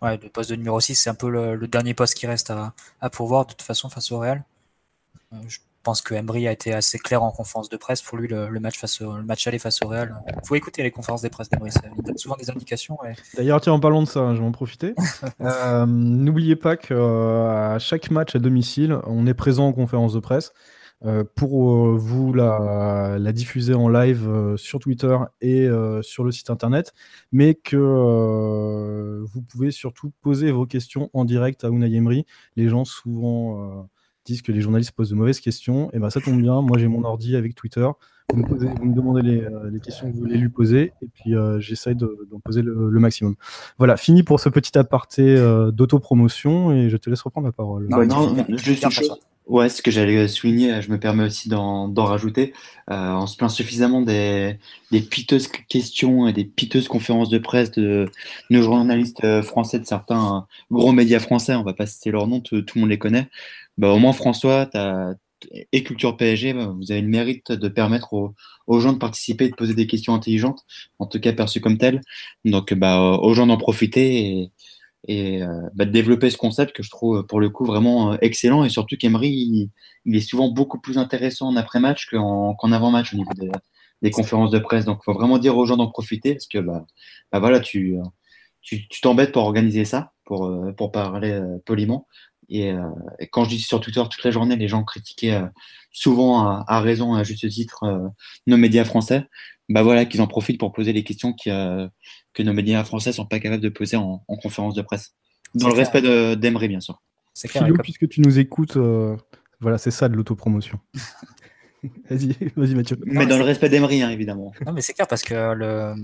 Ouais, 0.00 0.16
le 0.16 0.28
poste 0.28 0.50
de 0.50 0.56
numéro 0.56 0.78
6, 0.78 0.94
c'est 0.94 1.10
un 1.10 1.14
peu 1.16 1.28
le, 1.28 1.66
dernier 1.66 1.92
poste 1.92 2.14
qui 2.14 2.28
reste 2.28 2.52
à, 2.52 3.10
pourvoir 3.10 3.46
de 3.46 3.50
toute 3.50 3.62
façon 3.62 3.88
face 3.88 4.12
au 4.12 4.20
Real. 4.20 4.44
Je 5.48 5.58
pense 5.84 6.02
que 6.02 6.14
Embry 6.14 6.48
a 6.48 6.52
été 6.52 6.74
assez 6.74 6.98
clair 6.98 7.22
en 7.22 7.30
conférence 7.30 7.68
de 7.68 7.76
presse. 7.76 8.02
Pour 8.02 8.18
lui, 8.18 8.26
le, 8.26 8.48
match, 8.58 8.78
face 8.78 9.00
au, 9.00 9.16
le 9.16 9.22
match 9.22 9.46
aller 9.46 9.60
face 9.60 9.80
au 9.84 9.88
Real. 9.88 10.16
Il 10.26 10.46
faut 10.46 10.56
écouter 10.56 10.82
les 10.82 10.90
conférences 10.90 11.22
de 11.22 11.28
presse 11.28 11.48
d'Embry. 11.48 11.70
Il 11.96 12.02
donne 12.02 12.18
souvent 12.18 12.36
des 12.36 12.50
indications. 12.50 12.98
D'ailleurs, 13.36 13.60
tiens, 13.60 13.74
en 13.74 13.80
parlant 13.80 14.02
de 14.02 14.08
ça, 14.08 14.20
hein, 14.20 14.34
je 14.34 14.40
vais 14.40 14.46
en 14.46 14.52
profiter. 14.52 14.94
Euh, 15.40 15.84
n'oubliez 15.86 16.56
pas 16.56 16.76
qu'à 16.76 17.78
chaque 17.78 18.10
match 18.10 18.34
à 18.34 18.38
domicile, 18.38 18.98
on 19.04 19.26
est 19.26 19.34
présent 19.34 19.66
en 19.66 19.72
conférence 19.72 20.14
de 20.14 20.20
presse. 20.20 20.52
pour 21.34 21.96
vous 21.96 22.32
la, 22.32 23.16
la, 23.18 23.32
diffuser 23.32 23.74
en 23.74 23.88
live 23.88 24.56
sur 24.56 24.78
Twitter 24.78 25.16
et 25.42 25.68
sur 26.02 26.24
le 26.24 26.32
site 26.32 26.50
internet, 26.50 26.94
mais 27.30 27.54
que 27.54 29.22
vous 29.24 29.42
pouvez 29.42 29.70
surtout 29.70 30.12
poser 30.22 30.50
vos 30.50 30.66
questions 30.66 31.10
en 31.12 31.24
direct 31.24 31.64
à 31.64 31.68
Unai 31.68 31.94
Emery. 31.94 32.24
Les 32.56 32.68
gens 32.68 32.84
souvent 32.84 33.86
disent 34.24 34.42
que 34.42 34.52
les 34.52 34.60
journalistes 34.60 34.92
posent 34.92 35.10
de 35.10 35.14
mauvaises 35.14 35.40
questions. 35.40 35.90
Et 35.92 35.98
ben 35.98 36.10
ça 36.10 36.20
tombe 36.20 36.40
bien, 36.40 36.60
moi 36.62 36.78
j'ai 36.78 36.88
mon 36.88 37.04
ordi 37.04 37.36
avec 37.36 37.54
Twitter. 37.54 37.88
Vous 38.32 38.38
me, 38.38 38.94
demandez 38.94 39.42
euh, 39.42 39.70
les, 39.70 39.80
questions 39.80 40.10
que 40.10 40.14
vous 40.14 40.22
voulez 40.22 40.38
lui 40.38 40.48
poser, 40.48 40.92
et 41.02 41.08
puis 41.12 41.34
euh, 41.36 41.60
j'essaye 41.60 41.94
d'en 41.94 42.40
poser 42.42 42.62
le, 42.62 42.90
maximum. 42.98 43.34
Voilà, 43.76 43.96
fini 43.96 44.22
pour 44.22 44.40
ce 44.40 44.48
petit 44.48 44.76
aparté 44.78 45.22
euh, 45.22 45.70
d'autopromotion, 45.70 46.72
et 46.72 46.88
je 46.88 46.96
te 46.96 47.10
laisse 47.10 47.20
reprendre 47.20 47.46
la 47.46 47.52
parole. 47.52 47.86
Non, 47.90 48.06
non, 48.06 48.34
juste 48.56 48.86
Ouais, 49.46 49.68
ce 49.68 49.82
que 49.82 49.90
j'allais 49.90 50.26
souligner, 50.26 50.80
je 50.80 50.90
me 50.90 50.98
permets 50.98 51.24
aussi 51.24 51.50
d'en 51.50 51.92
rajouter. 51.94 52.54
on 52.88 53.26
se 53.26 53.36
plaint 53.36 53.50
suffisamment 53.50 54.00
des, 54.00 54.58
des, 54.90 55.02
piteuses 55.02 55.48
questions 55.48 56.26
et 56.26 56.32
des 56.32 56.46
piteuses 56.46 56.88
conférences 56.88 57.28
de 57.28 57.36
presse 57.36 57.70
de 57.72 58.06
nos 58.48 58.62
journalistes 58.62 59.42
français, 59.42 59.78
de 59.78 59.84
certains 59.84 60.46
gros 60.70 60.92
médias 60.92 61.20
français, 61.20 61.54
on 61.54 61.62
va 61.62 61.74
pas 61.74 61.84
citer 61.84 62.10
leur 62.10 62.26
nom, 62.26 62.40
tout, 62.40 62.62
tout 62.62 62.78
le 62.78 62.80
monde 62.80 62.90
les 62.90 62.98
connaît. 62.98 63.28
Bah, 63.78 63.90
au 63.92 63.98
moins 63.98 64.12
François, 64.12 64.66
tu 64.66 64.78
et 65.72 65.82
Culture 65.82 66.16
PSG, 66.16 66.54
bah, 66.54 66.72
vous 66.76 66.92
avez 66.92 67.00
le 67.00 67.08
mérite 67.08 67.52
de 67.52 67.68
permettre 67.68 68.12
aux, 68.12 68.80
gens 68.80 68.92
de 68.92 68.98
participer 68.98 69.46
et 69.46 69.50
de 69.50 69.54
poser 69.54 69.74
des 69.74 69.86
questions 69.86 70.14
intelligentes, 70.14 70.64
en 70.98 71.06
tout 71.06 71.20
cas 71.20 71.32
perçues 71.32 71.60
comme 71.60 71.78
telles. 71.78 72.00
Donc, 72.44 72.72
bah, 72.74 73.00
aux 73.00 73.34
gens 73.34 73.46
d'en 73.46 73.56
profiter 73.56 74.50
et, 75.08 75.42
euh, 75.42 75.68
bah, 75.74 75.84
de 75.84 75.90
développer 75.90 76.30
ce 76.30 76.36
concept 76.36 76.72
que 76.74 76.82
je 76.82 76.90
trouve 76.90 77.26
pour 77.26 77.40
le 77.40 77.50
coup 77.50 77.64
vraiment 77.64 78.12
euh, 78.12 78.16
excellent. 78.22 78.64
Et 78.64 78.68
surtout 78.70 78.96
qu'Emery, 78.96 79.70
il, 80.04 80.16
est 80.16 80.20
souvent 80.20 80.48
beaucoup 80.50 80.80
plus 80.80 80.98
intéressant 80.98 81.48
en 81.48 81.56
après-match 81.56 82.08
qu'en 82.10 82.72
avant-match 82.72 83.12
au 83.14 83.16
niveau 83.16 83.32
des, 84.02 84.10
conférences 84.10 84.50
de 84.50 84.58
presse. 84.58 84.84
Donc, 84.84 85.00
il 85.02 85.04
faut 85.04 85.14
vraiment 85.14 85.38
dire 85.38 85.56
aux 85.56 85.66
gens 85.66 85.76
d'en 85.76 85.88
profiter 85.88 86.34
parce 86.34 86.46
que 86.46 86.58
bah, 86.58 86.84
voilà, 87.32 87.60
tu 87.60 87.98
t'embêtes 89.02 89.32
pour 89.32 89.44
organiser 89.44 89.84
ça, 89.84 90.12
pour, 90.24 90.46
euh, 90.46 90.72
pour 90.72 90.92
parler 90.92 91.40
poliment. 91.66 92.06
Euh, 92.52 92.82
et, 93.18 93.26
quand 93.28 93.44
je 93.44 93.50
dis 93.50 93.60
sur 93.60 93.80
Twitter 93.80 94.02
toute 94.10 94.24
la 94.24 94.30
journée, 94.30 94.56
les 94.56 94.68
gens 94.68 94.82
critiquaient 94.84 95.34
euh, 95.34 95.46
souvent 95.92 96.62
à, 96.66 96.80
raison, 96.80 97.14
à 97.14 97.22
juste 97.22 97.48
titre, 97.48 97.84
euh, 97.84 98.08
nos 98.46 98.56
médias 98.56 98.84
français. 98.84 99.26
Bah 99.68 99.82
voilà, 99.82 100.04
qu'ils 100.04 100.20
en 100.20 100.26
profitent 100.26 100.60
pour 100.60 100.72
poser 100.72 100.92
les 100.92 101.04
questions 101.04 101.32
que 101.32 101.88
nos 102.42 102.52
médias 102.52 102.84
français 102.84 103.12
sont 103.12 103.24
pas 103.24 103.40
capables 103.40 103.62
de 103.62 103.70
poser 103.70 103.96
en, 103.96 104.18
conférence 104.42 104.74
de 104.74 104.82
presse. 104.82 105.14
Dans 105.54 105.68
le 105.68 105.74
respect 105.74 106.02
d'Emery, 106.36 106.68
bien 106.68 106.80
sûr. 106.80 107.00
C'est 107.32 107.48
Philo, 107.48 107.74
puisque 107.82 108.08
tu 108.08 108.20
nous 108.20 108.38
écoutes, 108.38 108.76
voilà, 109.60 109.78
c'est 109.78 109.90
ça 109.90 110.10
de 110.10 110.16
l'autopromotion. 110.16 110.78
vas-y, 112.10 112.36
vas-y 112.56 112.74
Mathieu. 112.74 112.98
Mais, 113.06 113.24
dans 113.24 113.38
le 113.38 113.44
respect 113.44 113.70
d'Emery, 113.70 114.02
hein, 114.02 114.10
évidemment. 114.10 114.52
Non, 114.66 114.72
mais 114.74 114.82
c'est 114.82 114.92
clair 114.92 115.08
parce 115.08 115.22
que 115.22 115.54
le 115.54 115.94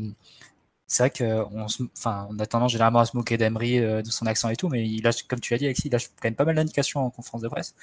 c'est 0.91 1.05
vrai 1.05 1.11
qu'on 1.11 1.67
on 2.05 2.39
a 2.41 2.47
tendance 2.47 2.73
généralement 2.73 2.99
à 2.99 3.07
se 3.07 3.17
moquer 3.17 3.39
d'Emery, 3.39 3.79
euh, 3.79 4.03
de 4.03 4.11
son 4.11 4.27
accent 4.27 4.49
et 4.49 4.57
tout, 4.57 4.69
mais 4.69 4.89
il 4.89 5.07
a, 5.07 5.13
comme 5.29 5.39
tu 5.41 5.55
l'as 5.55 5.59
dit, 5.59 5.67
Alexis, 5.67 5.87
il 5.87 5.95
a 5.95 5.99
quand 6.01 6.25
même 6.25 6.35
pas 6.35 6.45
mal 6.45 6.57
d'indications 6.57 7.07
en 7.07 7.11
conférence 7.11 7.43
de 7.43 7.49
presse. 7.49 7.77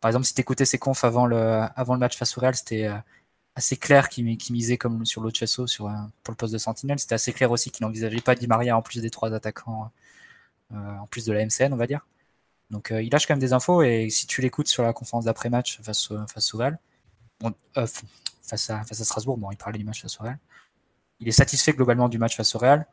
Par 0.00 0.10
exemple, 0.10 0.26
si 0.26 0.34
tu 0.34 0.40
écoutais 0.40 0.64
ses 0.64 0.78
confs 0.78 1.04
avant 1.04 1.26
le, 1.26 1.66
match 1.98 2.16
face 2.16 2.38
au 2.38 2.40
Real, 2.40 2.54
c'était 2.54 2.86
euh, 2.86 2.96
assez 3.56 3.76
clair 3.76 4.08
qu'il 4.08 4.24
misait 4.26 4.78
comme 4.78 5.04
sur 5.06 5.22
l'autre 5.22 5.44
sur, 5.44 5.86
euh, 5.88 5.92
pour 6.22 6.32
le 6.32 6.36
poste 6.36 6.52
de 6.52 6.58
sentinelle. 6.58 7.00
C'était 7.00 7.16
assez 7.16 7.32
clair 7.32 7.50
aussi 7.50 7.72
qu'il 7.72 7.84
n'envisageait 7.84 8.20
pas 8.20 8.36
Di 8.36 8.46
Maria 8.46 8.76
en 8.76 8.82
plus 8.82 9.02
des 9.02 9.10
trois 9.10 9.32
attaquants, 9.34 9.90
en 10.72 11.06
plus 11.08 11.24
de 11.26 11.32
la 11.32 11.44
MCN, 11.44 11.72
on 11.72 11.76
va 11.76 11.86
dire. 11.88 12.06
Donc 12.70 12.90
il 12.92 13.10
lâche 13.10 13.26
quand 13.26 13.34
même 13.34 13.40
des 13.40 13.52
infos 13.52 13.82
et 13.82 14.08
si 14.10 14.26
tu 14.28 14.40
l'écoutes 14.40 14.68
sur 14.68 14.84
la 14.84 14.92
conférence 14.92 15.24
d'après-match 15.24 15.80
face, 15.82 16.12
face 16.28 16.54
au 16.54 16.58
Real, 16.58 16.78
face, 17.74 18.70
à, 18.70 18.84
face 18.84 19.00
à 19.00 19.04
Strasbourg, 19.04 19.36
bon, 19.36 19.50
il 19.50 19.56
parlait 19.56 19.78
du 19.78 19.84
match 19.84 20.02
face 20.02 20.20
au 20.20 20.24
Real 20.24 20.38
il 21.20 21.28
est 21.28 21.32
satisfait 21.32 21.72
globalement 21.72 22.08
du 22.08 22.18
match 22.18 22.36
face 22.36 22.54
au 22.54 22.58
Real. 22.58 22.86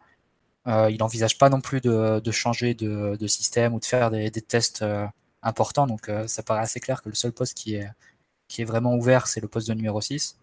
Euh, 0.67 0.91
il 0.91 0.97
n'envisage 0.97 1.37
pas 1.37 1.49
non 1.49 1.61
plus 1.61 1.79
de, 1.81 2.31
changer 2.31 2.73
de, 2.73 3.27
système 3.27 3.73
ou 3.73 3.79
de 3.79 3.85
faire 3.85 4.11
des, 4.11 4.31
tests 4.31 4.81
euh, 4.81 5.07
importants. 5.41 5.87
Donc 5.87 6.09
euh, 6.09 6.27
ça 6.27 6.43
paraît 6.43 6.61
assez 6.61 6.79
clair 6.79 7.01
que 7.01 7.09
le 7.09 7.15
seul 7.15 7.31
poste 7.31 7.53
qui 7.57 7.75
est, 7.75 8.63
vraiment 8.65 8.95
ouvert, 8.95 9.27
c'est 9.27 9.41
le 9.41 9.47
poste 9.47 9.67
de 9.67 9.73
numéro 9.73 10.01
6. 10.01 10.37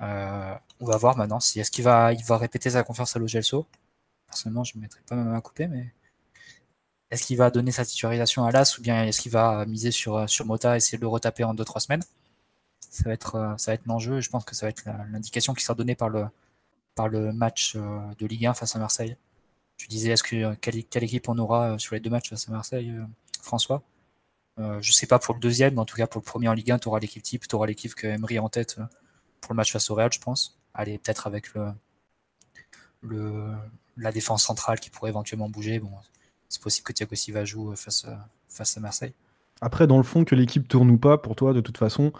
on 0.00 0.04
va 0.80 0.96
voir 0.96 1.16
maintenant 1.16 1.40
si 1.40 1.60
est-ce 1.60 1.70
qu'il 1.70 1.84
va, 1.84 2.08
répéter 2.30 2.70
sa 2.70 2.82
confiance 2.82 3.16
à 3.16 3.18
Logelso. 3.18 3.66
Personnellement, 4.26 4.64
je 4.64 4.76
ne 4.76 4.82
mettrai 4.82 5.00
pas 5.06 5.14
ma 5.14 5.24
main 5.24 5.36
à 5.36 5.40
couper, 5.40 5.68
mais 5.68 5.92
est-ce 7.10 7.24
qu'il 7.24 7.36
va 7.36 7.50
donner 7.50 7.70
sa 7.72 7.84
titularisation 7.84 8.44
à 8.44 8.50
l'As 8.50 8.78
ou 8.78 8.82
bien 8.82 9.04
est-ce 9.04 9.20
qu'il 9.20 9.32
va 9.32 9.64
miser 9.66 9.90
sur, 9.92 10.28
sur 10.28 10.46
Mota 10.46 10.74
et 10.74 10.78
essayer 10.78 10.98
de 10.98 11.02
le 11.02 11.08
retaper 11.08 11.44
en 11.44 11.54
2-3 11.54 11.80
semaines? 11.80 12.02
Ça 12.80 13.04
va 13.04 13.12
être, 13.12 13.54
ça 13.58 13.72
va 13.72 13.74
être 13.74 13.86
l'enjeu. 13.86 14.20
Je 14.20 14.30
pense 14.30 14.44
que 14.44 14.54
ça 14.56 14.66
va 14.66 14.70
être 14.70 14.84
l'indication 15.12 15.54
qui 15.54 15.62
sera 15.64 15.74
donnée 15.74 15.94
par 15.94 16.08
le, 16.08 16.26
par 16.96 17.08
le 17.08 17.32
match 17.32 17.74
euh, 17.76 18.00
de 18.18 18.26
Ligue 18.26 18.46
1 18.46 18.54
face 18.54 18.74
à 18.74 18.80
Marseille. 18.80 19.16
Tu 19.76 19.86
disais, 19.86 20.10
est-ce 20.10 20.24
que 20.24 20.54
quelle, 20.54 21.04
équipe 21.04 21.28
on 21.28 21.38
aura 21.38 21.74
euh, 21.74 21.78
sur 21.78 21.94
les 21.94 22.00
deux 22.00 22.10
matchs 22.10 22.30
face 22.30 22.48
à 22.48 22.52
Marseille, 22.52 22.90
euh, 22.90 23.04
François? 23.40 23.84
Je 24.58 24.76
ne 24.76 24.94
sais 24.94 25.06
pas 25.06 25.18
pour 25.18 25.34
le 25.34 25.40
deuxième, 25.40 25.74
mais 25.74 25.80
en 25.80 25.84
tout 25.84 25.96
cas 25.96 26.06
pour 26.06 26.18
le 26.18 26.24
premier 26.24 26.48
en 26.48 26.54
Ligue 26.54 26.70
1, 26.70 26.78
tu 26.78 26.88
auras 26.88 26.98
l'équipe 26.98 27.22
type, 27.22 27.46
tu 27.46 27.54
auras 27.54 27.66
l'équipe 27.66 27.94
que 27.94 28.06
Emery 28.06 28.38
en 28.38 28.48
tête 28.48 28.76
pour 29.42 29.52
le 29.52 29.56
match 29.56 29.70
face 29.70 29.90
au 29.90 29.94
Real, 29.94 30.10
je 30.10 30.18
pense. 30.18 30.58
Allez, 30.72 30.96
peut-être 30.96 31.26
avec 31.26 31.52
le, 31.52 31.72
le, 33.02 33.52
la 33.98 34.12
défense 34.12 34.44
centrale 34.44 34.80
qui 34.80 34.88
pourrait 34.88 35.10
éventuellement 35.10 35.50
bouger. 35.50 35.78
Bon, 35.78 35.90
c'est 36.48 36.62
possible 36.62 36.86
que 36.86 36.94
Thiago 36.94 37.14
Silva 37.14 37.44
joue 37.44 37.76
face, 37.76 38.06
face 38.48 38.78
à 38.78 38.80
Marseille. 38.80 39.12
Après, 39.60 39.86
dans 39.86 39.98
le 39.98 40.02
fond, 40.02 40.24
que 40.24 40.34
l'équipe 40.34 40.66
tourne 40.66 40.90
ou 40.90 40.96
pas, 40.96 41.18
pour 41.18 41.36
toi, 41.36 41.52
de 41.52 41.60
toute 41.60 41.76
façon, 41.76 42.14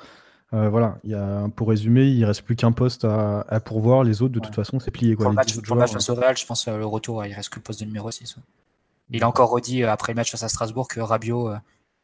euh, 0.55 0.69
voilà, 0.69 0.99
il 1.03 1.11
y 1.11 1.15
a, 1.15 1.49
pour 1.57 1.69
résumer, 1.69 2.07
il 2.07 2.25
reste 2.25 2.43
plus 2.43 2.55
qu'un 2.55 2.71
poste 2.71 3.05
à, 3.05 3.61
pourvoir. 3.65 4.05
Les 4.05 4.23
autres, 4.23 4.35
de 4.35 4.41
toute 4.41 4.55
façon, 4.55 4.79
c'est 4.79 4.91
plié. 4.91 5.17
Quoi. 5.17 5.25
Pour, 5.25 5.31
le 5.33 5.37
match, 5.75 5.93
face 5.93 6.09
au 6.09 6.15
Real, 6.15 6.37
je 6.37 6.47
pense 6.47 6.69
euh, 6.69 6.79
le 6.79 6.87
retour, 6.87 7.25
il 7.25 7.35
reste 7.35 7.49
que 7.49 7.57
le 7.57 7.63
poste 7.63 7.81
de 7.81 7.85
numéro 7.85 8.11
6. 8.11 8.37
Il 9.11 9.23
a 9.23 9.29
encore 9.29 9.51
redit 9.51 9.83
euh, 9.83 9.91
après 9.91 10.13
le 10.13 10.17
match 10.17 10.31
face 10.31 10.45
à 10.45 10.49
Strasbourg 10.49 10.87
que 10.89 11.01
Rabiot, 11.01 11.53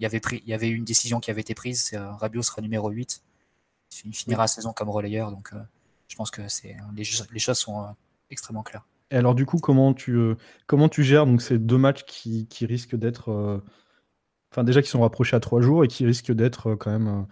il, 0.01 0.03
y 0.03 0.07
avait 0.07 0.20
pris, 0.20 0.43
il 0.45 0.51
y 0.51 0.55
avait 0.55 0.68
eu 0.68 0.74
une 0.74 0.84
décision 0.84 1.20
qui 1.20 1.30
avait 1.30 1.40
été 1.40 1.55
prise. 1.55 1.97
Rabiot 2.18 2.43
sera 2.43 2.62
numéro 2.62 2.90
8. 2.90 3.22
Il 4.05 4.14
finira 4.14 4.45
la 4.45 4.49
saison 4.49 4.72
comme 4.72 4.88
relayeur. 4.88 5.30
Donc, 5.30 5.53
je 6.09 6.16
pense 6.16 6.30
que 6.30 6.49
c'est 6.49 6.76
les, 6.97 7.05
les, 7.32 7.38
choses 7.38 7.59
sont 7.59 7.95
extrêmement 8.30 8.62
claires. 8.62 8.86
Et 9.12 9.16
alors, 9.16 9.34
du 9.36 9.47
coup, 9.47 9.59
comment 9.59 9.95
tu, 9.95 10.34
comment 10.66 10.88
tu 10.88 11.05
gères 11.05 11.26
donc, 11.26 11.43
ces 11.43 11.59
deux 11.59 11.78
matchs 11.78 12.05
qui, 12.07 12.49
qui 12.49 12.66
risquent 12.66 12.97
d'être. 12.97 13.62
Enfin, 14.51 14.64
déjà, 14.64 14.82
qui 14.82 14.88
sont 14.88 15.03
rapprochés 15.03 15.36
à 15.36 15.40
trois 15.40 15.61
jours 15.61 15.84
et 15.84 15.88
qui 15.88 16.05
risquent 16.05 16.32
d'être 16.32 16.74
quand 16.74 16.90
même 16.90 17.26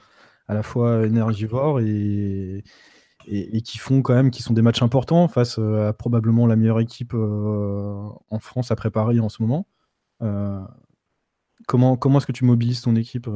à 0.51 0.55
la 0.55 0.63
fois 0.65 1.07
énergivores 1.07 1.81
et, 1.81 2.65
et, 3.29 3.61
qui 3.63 3.79
font 3.79 4.03
quand 4.03 4.15
même 4.15 4.31
qui 4.31 4.43
sont 4.43 4.53
des 4.53 4.63
matchs 4.63 4.83
importants 4.83 5.29
face 5.29 5.59
euh, 5.59 5.89
à 5.89 5.93
probablement 5.93 6.47
la 6.47 6.57
meilleure 6.57 6.81
équipe 6.81 7.15
euh, 7.15 8.09
en 8.31 8.39
France 8.41 8.71
à 8.71 8.77
préparer 8.77 9.21
en 9.21 9.29
ce 9.29 9.43
moment. 9.43 9.67
Euh, 10.23 10.61
comment 11.69 11.97
comment 11.97 12.19
est-ce 12.19 12.27
que 12.27 12.33
tu 12.33 12.45
mobilises 12.45 12.81
ton 12.81 12.97
équipe 12.97 13.29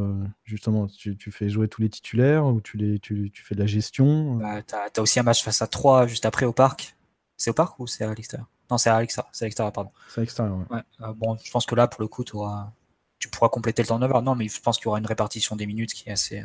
justement? 0.42 0.88
Tu, 0.88 1.30
fais 1.30 1.48
jouer 1.48 1.68
tous 1.68 1.82
les 1.82 1.88
titulaires 1.88 2.46
ou 2.46 2.60
tu, 2.60 2.76
les, 2.76 2.98
tu, 2.98 3.30
fais 3.32 3.54
de 3.54 3.60
la 3.60 3.66
gestion? 3.66 4.34
Bah, 4.36 4.62
Tu 4.62 4.74
as, 4.74 5.02
aussi 5.02 5.20
un 5.20 5.22
match 5.22 5.44
face 5.44 5.62
à 5.62 5.68
3 5.68 6.08
juste 6.08 6.26
après 6.26 6.46
au 6.46 6.52
parc. 6.52 6.96
C'est 7.36 7.50
au 7.50 7.54
parc 7.54 7.78
ou 7.78 7.86
c'est 7.86 8.04
à 8.04 8.12
l'extérieur? 8.12 8.48
Non, 8.70 8.78
c'est 8.78 8.90
à 8.90 9.00
l'extérieur, 9.00 9.30
c'est 9.32 9.44
à 9.44 9.46
l'extérieur, 9.46 9.72
pardon. 9.72 9.90
C'est 10.08 10.20
à 10.20 10.22
l'extérieur, 10.22 10.58
ouais. 10.70 10.82
bon, 11.16 11.36
je 11.42 11.50
pense 11.50 11.66
que 11.66 11.74
là, 11.74 11.86
pour 11.86 12.00
le 12.00 12.08
coup, 12.08 12.24
tu 12.24 12.32
pourras 13.28 13.48
compléter 13.50 13.82
le 13.82 13.88
temps 13.88 13.98
de 13.98 14.06
Non, 14.06 14.34
mais 14.34 14.48
je 14.48 14.60
pense 14.60 14.78
qu'il 14.78 14.86
y 14.86 14.88
aura 14.88 14.98
une 14.98 15.06
répartition 15.06 15.54
des 15.54 15.66
minutes 15.66 15.92
qui 15.92 16.08
est 16.08 16.12
assez, 16.12 16.42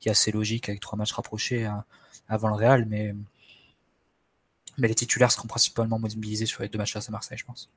qui 0.00 0.08
est 0.08 0.12
assez 0.12 0.32
logique 0.32 0.68
avec 0.68 0.80
trois 0.80 0.98
matchs 0.98 1.12
rapprochés 1.12 1.64
hein, 1.64 1.84
avant 2.28 2.48
le 2.48 2.54
Real, 2.54 2.86
mais, 2.86 3.14
mais 4.78 4.88
les 4.88 4.94
titulaires 4.94 5.32
seront 5.32 5.48
principalement 5.48 5.98
mobilisés 5.98 6.46
sur 6.46 6.62
les 6.62 6.68
deux 6.68 6.78
matchs 6.78 6.92
face 6.92 7.08
à 7.08 7.12
Marseille, 7.12 7.38
je 7.38 7.44
pense. 7.44 7.70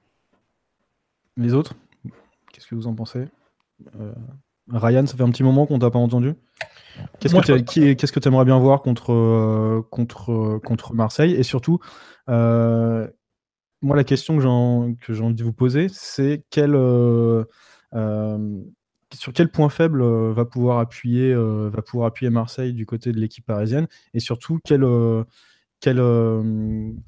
Les 1.37 1.53
autres, 1.53 1.75
qu'est-ce 2.51 2.67
que 2.67 2.75
vous 2.75 2.87
en 2.87 2.95
pensez? 2.95 3.27
Euh, 3.99 4.13
Ryan, 4.69 5.05
ça 5.05 5.15
fait 5.15 5.23
un 5.23 5.29
petit 5.29 5.43
moment 5.43 5.65
qu'on 5.65 5.79
t'a 5.79 5.91
pas 5.91 5.99
entendu. 5.99 6.33
Qu'est-ce 7.19 8.11
que 8.11 8.19
tu 8.19 8.27
aimerais 8.27 8.45
bien 8.45 8.57
voir 8.59 8.81
contre, 8.81 9.13
euh, 9.13 9.81
contre, 9.91 10.59
contre 10.63 10.93
Marseille? 10.93 11.33
Et 11.33 11.43
surtout, 11.43 11.79
euh, 12.29 13.07
moi, 13.81 13.95
la 13.95 14.03
question 14.03 14.35
que 14.37 15.13
j'ai 15.13 15.21
envie 15.21 15.35
de 15.35 15.43
vous 15.43 15.53
poser, 15.53 15.87
c'est 15.89 16.43
quel, 16.49 16.75
sur 19.13 19.33
quel 19.33 19.49
point 19.49 19.69
faible 19.69 20.01
euh, 20.01 20.33
va, 20.33 20.45
pouvoir 20.45 20.79
appuyer, 20.79 21.31
euh, 21.31 21.69
va 21.73 21.81
pouvoir 21.81 22.07
appuyer 22.07 22.29
Marseille 22.29 22.73
du 22.73 22.85
côté 22.85 23.11
de 23.11 23.19
l'équipe 23.19 23.45
parisienne 23.45 23.87
et 24.13 24.19
surtout 24.19 24.59
quel, 24.63 24.83
euh, 24.83 25.23
quel, 25.79 25.97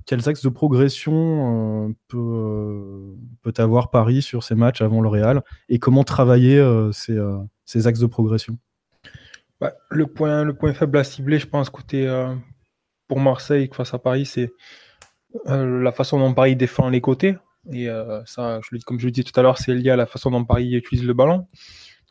quels 0.05 0.29
axes 0.29 0.43
de 0.43 0.49
progression 0.49 1.93
peut, 2.07 3.15
peut 3.41 3.53
avoir 3.57 3.91
Paris 3.91 4.21
sur 4.21 4.43
ces 4.43 4.55
matchs 4.55 4.81
avant 4.81 5.01
le 5.01 5.09
Real 5.09 5.43
et 5.67 5.79
comment 5.79 6.03
travailler 6.03 6.63
ces, 6.93 7.17
ces, 7.65 7.87
axes 7.87 7.99
de 7.99 8.05
progression? 8.05 8.57
Bah, 9.59 9.73
le, 9.89 10.07
point, 10.07 10.43
le 10.43 10.53
point 10.53 10.73
faible 10.73 10.97
à 10.99 11.03
cibler, 11.03 11.39
je 11.39 11.47
pense, 11.47 11.69
côté 11.69 12.07
pour 13.07 13.19
Marseille 13.19 13.69
face 13.73 13.93
à 13.93 13.99
Paris, 13.99 14.27
c'est 14.27 14.53
la 15.45 15.91
façon 15.91 16.19
dont 16.19 16.33
Paris 16.33 16.55
défend 16.55 16.89
les 16.89 17.01
côtés. 17.01 17.37
Et 17.73 17.87
ça, 18.25 18.61
je, 18.61 18.77
comme 18.85 18.99
je 18.99 19.05
le 19.05 19.11
disais 19.11 19.23
tout 19.23 19.37
à 19.39 19.41
l'heure, 19.41 19.57
c'est 19.57 19.73
lié 19.73 19.89
à 19.89 19.95
la 19.95 20.05
façon 20.05 20.29
dont 20.29 20.45
Paris 20.45 20.75
utilise 20.75 21.05
le 21.05 21.15
ballon. 21.15 21.47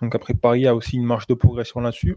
Donc 0.02 0.14
après, 0.14 0.34
Paris 0.34 0.66
a 0.66 0.74
aussi 0.74 0.96
une 0.96 1.04
marge 1.04 1.26
de 1.26 1.34
progression 1.34 1.80
là-dessus. 1.80 2.16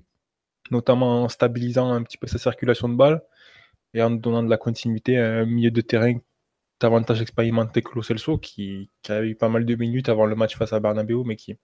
notamment 0.71 1.23
en 1.23 1.29
stabilisant 1.29 1.91
un 1.91 2.03
petit 2.03 2.17
peu 2.17 2.27
sa 2.27 2.37
circulation 2.37 2.87
de 2.89 2.95
balle 2.95 3.21
et 3.93 4.01
en 4.01 4.11
donnant 4.11 4.43
de 4.43 4.49
la 4.49 4.57
continuité 4.57 5.17
à 5.17 5.39
un 5.39 5.45
milieu 5.45 5.71
de 5.71 5.81
terrain 5.81 6.17
davantage 6.79 7.21
expérimenté 7.21 7.81
que 7.81 7.91
Lo 7.95 8.01
Celso, 8.01 8.37
qui, 8.37 8.89
qui, 9.03 9.11
a 9.11 9.23
eu 9.23 9.35
pas 9.35 9.49
mal 9.49 9.65
de 9.65 9.75
minutes 9.75 10.09
avant 10.09 10.25
le 10.25 10.35
match 10.35 10.57
face 10.57 10.73
à 10.73 10.79
Bernabeu, 10.79 11.23
mais 11.25 11.35
qui, 11.35 11.57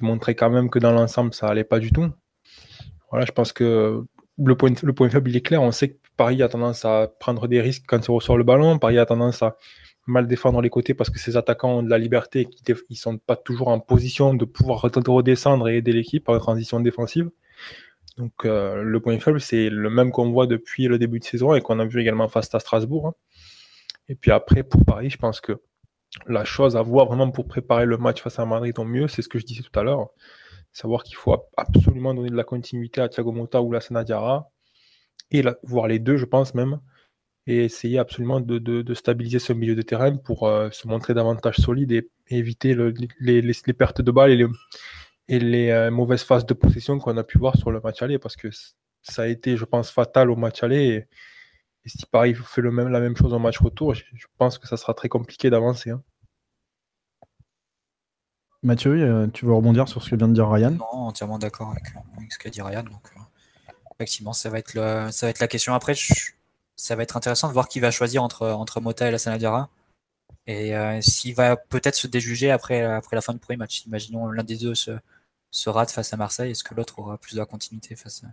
montrait 0.00 0.36
quand 0.36 0.50
même 0.50 0.70
que 0.70 0.78
dans 0.78 0.92
l'ensemble, 0.92 1.34
ça 1.34 1.48
allait 1.48 1.64
pas 1.64 1.80
du 1.80 1.90
tout. 1.90 2.08
Voilà, 3.10 3.26
je 3.26 3.32
pense 3.32 3.52
que 3.52 4.04
le 4.38 4.56
point, 4.56 4.70
le 4.82 4.92
point 4.92 5.10
faible, 5.10 5.30
il 5.30 5.36
est 5.36 5.40
clair. 5.40 5.60
On 5.60 5.72
sait 5.72 5.90
que 5.90 5.98
Paris 6.16 6.42
a 6.42 6.48
tendance 6.48 6.84
à 6.84 7.08
prendre 7.18 7.48
des 7.48 7.60
risques 7.60 7.84
quand 7.86 7.98
il 8.06 8.10
ressort 8.10 8.38
le 8.38 8.44
ballon. 8.44 8.78
Paris 8.78 8.98
a 8.98 9.06
tendance 9.06 9.42
à 9.42 9.56
mal 10.08 10.26
défendre 10.26 10.60
les 10.60 10.70
côtés 10.70 10.94
parce 10.94 11.10
que 11.10 11.18
ses 11.18 11.36
attaquants 11.36 11.78
ont 11.78 11.82
de 11.82 11.90
la 11.90 11.98
liberté 11.98 12.40
et 12.40 12.44
qu'ils 12.46 12.76
ne 12.90 12.96
sont 12.96 13.18
pas 13.18 13.36
toujours 13.36 13.68
en 13.68 13.78
position 13.78 14.34
de 14.34 14.44
pouvoir 14.44 14.80
redescendre 14.82 15.68
et 15.68 15.76
aider 15.76 15.92
l'équipe 15.92 16.28
en 16.28 16.38
transition 16.38 16.80
défensive. 16.80 17.30
Donc 18.16 18.44
euh, 18.44 18.82
le 18.82 19.00
point 19.00 19.18
faible, 19.20 19.40
c'est 19.40 19.70
le 19.70 19.90
même 19.90 20.10
qu'on 20.10 20.30
voit 20.30 20.46
depuis 20.46 20.88
le 20.88 20.98
début 20.98 21.20
de 21.20 21.24
saison 21.24 21.54
et 21.54 21.60
qu'on 21.60 21.78
a 21.78 21.84
vu 21.84 22.00
également 22.00 22.28
face 22.28 22.52
à 22.54 22.58
Strasbourg. 22.58 23.08
Hein. 23.08 23.14
Et 24.08 24.14
puis 24.14 24.32
après, 24.32 24.62
pour 24.62 24.84
Paris, 24.84 25.10
je 25.10 25.18
pense 25.18 25.40
que 25.40 25.60
la 26.26 26.44
chose 26.44 26.76
à 26.76 26.82
voir 26.82 27.06
vraiment 27.06 27.30
pour 27.30 27.46
préparer 27.46 27.86
le 27.86 27.98
match 27.98 28.22
face 28.22 28.38
à 28.38 28.46
Madrid 28.46 28.76
au 28.78 28.84
mieux, 28.84 29.08
c'est 29.08 29.22
ce 29.22 29.28
que 29.28 29.38
je 29.38 29.44
disais 29.44 29.62
tout 29.62 29.78
à 29.78 29.82
l'heure. 29.82 30.08
Savoir 30.72 31.02
qu'il 31.02 31.16
faut 31.16 31.36
absolument 31.56 32.14
donner 32.14 32.30
de 32.30 32.36
la 32.36 32.44
continuité 32.44 33.00
à 33.00 33.08
Thiago 33.08 33.32
Motta 33.32 33.62
ou 33.62 33.72
la 33.72 33.80
Sanadiara, 33.80 34.50
et 35.30 35.42
voir 35.62 35.88
les 35.88 35.98
deux, 35.98 36.16
je 36.16 36.24
pense 36.24 36.54
même, 36.54 36.80
et 37.48 37.64
essayer 37.64 37.98
absolument 37.98 38.40
de, 38.40 38.94
stabiliser 38.94 39.38
ce 39.38 39.54
milieu 39.54 39.74
de 39.74 39.80
terrain 39.80 40.14
pour 40.16 40.46
euh, 40.46 40.68
se 40.70 40.86
montrer 40.86 41.14
davantage 41.14 41.56
solide 41.56 41.90
et, 41.92 42.10
éviter 42.28 42.76
les, 43.20 43.72
pertes 43.72 44.02
de 44.02 44.10
balles 44.10 44.32
et 44.32 44.36
les, 44.36 44.46
et 45.28 45.38
les 45.38 45.70
euh, 45.70 45.90
mauvaises 45.90 46.22
phases 46.22 46.44
de 46.44 46.52
possession 46.52 46.98
qu'on 46.98 47.16
a 47.16 47.24
pu 47.24 47.38
voir 47.38 47.56
sur 47.56 47.70
le 47.70 47.80
match 47.80 48.02
aller, 48.02 48.18
parce 48.18 48.36
que 48.36 48.48
ça 49.00 49.22
a 49.22 49.26
été, 49.26 49.56
je 49.56 49.64
pense, 49.64 49.90
fatal 49.90 50.30
au 50.30 50.36
match 50.36 50.62
aller. 50.62 50.86
Et, 50.86 51.08
si 51.88 52.04
Paris 52.04 52.34
fait 52.34 52.60
le 52.60 52.70
même, 52.70 52.88
la 52.88 53.00
même 53.00 53.16
chose 53.16 53.32
au 53.32 53.38
match 53.38 53.58
retour, 53.60 53.94
je, 53.94 54.04
pense 54.36 54.58
que 54.58 54.68
ça 54.68 54.76
sera 54.76 54.92
très 54.92 55.08
compliqué 55.08 55.48
d'avancer. 55.48 55.88
Hein. 55.88 56.02
Mathieu, 58.62 59.30
tu 59.32 59.46
veux 59.46 59.54
rebondir 59.54 59.88
sur 59.88 60.02
ce 60.02 60.10
que 60.10 60.16
vient 60.16 60.28
de 60.28 60.34
dire 60.34 60.50
Ryan? 60.50 60.72
Non, 60.72 60.84
entièrement 60.84 61.38
d'accord 61.38 61.70
avec, 61.70 61.84
ce 62.30 62.38
qu'a 62.38 62.50
dit 62.50 62.60
Ryan. 62.60 62.82
Donc, 62.82 63.08
euh, 63.16 63.20
effectivement, 63.94 64.34
ça 64.34 64.50
va, 64.50 64.58
être 64.58 64.74
le, 64.74 65.10
ça 65.10 65.24
va 65.24 65.30
être 65.30 65.38
la 65.38 65.48
question. 65.48 65.72
Après, 65.72 65.94
ça 66.78 66.94
va 66.94 67.02
être 67.02 67.16
intéressant 67.16 67.48
de 67.48 67.52
voir 67.52 67.68
qui 67.68 67.80
va 67.80 67.90
choisir 67.90 68.22
entre, 68.22 68.46
entre 68.46 68.80
Mota 68.80 69.08
et 69.08 69.10
la 69.10 69.18
Sanadiara. 69.18 69.68
Et 70.46 70.74
euh, 70.74 71.00
s'il 71.02 71.34
va 71.34 71.56
peut-être 71.56 71.96
se 71.96 72.06
déjuger 72.06 72.50
après, 72.50 72.82
après 72.82 73.16
la 73.16 73.20
fin 73.20 73.34
du 73.34 73.38
premier 73.38 73.58
match. 73.58 73.84
Imaginons 73.84 74.28
l'un 74.28 74.44
des 74.44 74.56
deux 74.56 74.74
se, 74.74 74.92
se 75.50 75.68
rate 75.68 75.90
face 75.90 76.12
à 76.12 76.16
Marseille, 76.16 76.52
est-ce 76.52 76.64
que 76.64 76.74
l'autre 76.74 76.98
aura 77.00 77.18
plus 77.18 77.36
de 77.36 77.44
continuité 77.44 77.96
face 77.96 78.22
à... 78.24 78.28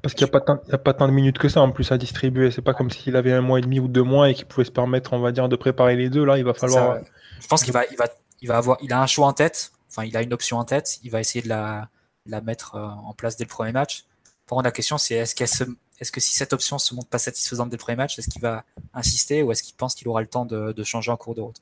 Parce 0.00 0.14
qu'il 0.14 0.24
n'y 0.24 0.30
a, 0.30 0.32
pas 0.32 0.40
tant, 0.40 0.60
a 0.70 0.78
pas 0.78 0.94
tant 0.94 1.08
de 1.08 1.12
minutes 1.12 1.38
que 1.38 1.48
ça 1.48 1.60
en 1.60 1.72
plus 1.72 1.90
à 1.90 1.98
distribuer. 1.98 2.52
C'est 2.52 2.62
pas 2.62 2.72
comme 2.72 2.90
s'il 2.90 3.16
avait 3.16 3.32
un 3.32 3.40
mois 3.40 3.58
et 3.58 3.62
demi 3.62 3.80
ou 3.80 3.88
deux 3.88 4.02
mois 4.02 4.30
et 4.30 4.34
qu'il 4.34 4.46
pouvait 4.46 4.64
se 4.64 4.70
permettre, 4.70 5.12
on 5.12 5.18
va 5.18 5.32
dire, 5.32 5.48
de 5.48 5.56
préparer 5.56 5.96
les 5.96 6.08
deux. 6.08 6.24
Là, 6.24 6.38
il 6.38 6.44
va 6.44 6.54
falloir. 6.54 7.00
Je 7.40 7.46
pense 7.48 7.64
qu'il 7.64 7.72
va, 7.72 7.84
il 7.90 7.96
va, 7.96 8.06
il 8.42 8.48
va 8.48 8.58
avoir, 8.58 8.78
il 8.80 8.92
a 8.92 9.02
un 9.02 9.06
choix 9.06 9.26
en 9.26 9.32
tête. 9.32 9.72
Enfin, 9.90 10.04
il 10.04 10.16
a 10.16 10.22
une 10.22 10.32
option 10.32 10.58
en 10.58 10.64
tête. 10.64 11.00
Il 11.02 11.10
va 11.10 11.20
essayer 11.20 11.42
de 11.42 11.48
la, 11.48 11.88
la 12.26 12.40
mettre 12.42 12.76
euh, 12.76 12.86
en 12.86 13.12
place 13.12 13.36
dès 13.36 13.44
le 13.44 13.48
premier 13.48 13.72
match. 13.72 14.04
Pour 14.46 14.62
la 14.62 14.70
question, 14.70 14.98
c'est 14.98 15.14
est-ce 15.14 15.34
qu'elle 15.34 15.48
se, 15.48 15.64
est-ce 16.00 16.12
que 16.12 16.20
si 16.20 16.34
cette 16.34 16.52
option 16.52 16.78
se 16.78 16.94
montre 16.94 17.08
pas 17.08 17.18
satisfaisante 17.18 17.70
dès 17.70 17.76
le 17.76 17.80
premier 17.80 17.96
match, 17.96 18.18
est-ce 18.18 18.28
qu'il 18.28 18.42
va 18.42 18.64
insister 18.92 19.42
ou 19.42 19.52
est-ce 19.52 19.62
qu'il 19.62 19.74
pense 19.74 19.94
qu'il 19.94 20.08
aura 20.08 20.20
le 20.20 20.26
temps 20.26 20.44
de, 20.44 20.72
de, 20.72 20.84
changer 20.84 21.10
en 21.10 21.16
cours 21.16 21.34
de 21.34 21.40
route? 21.40 21.60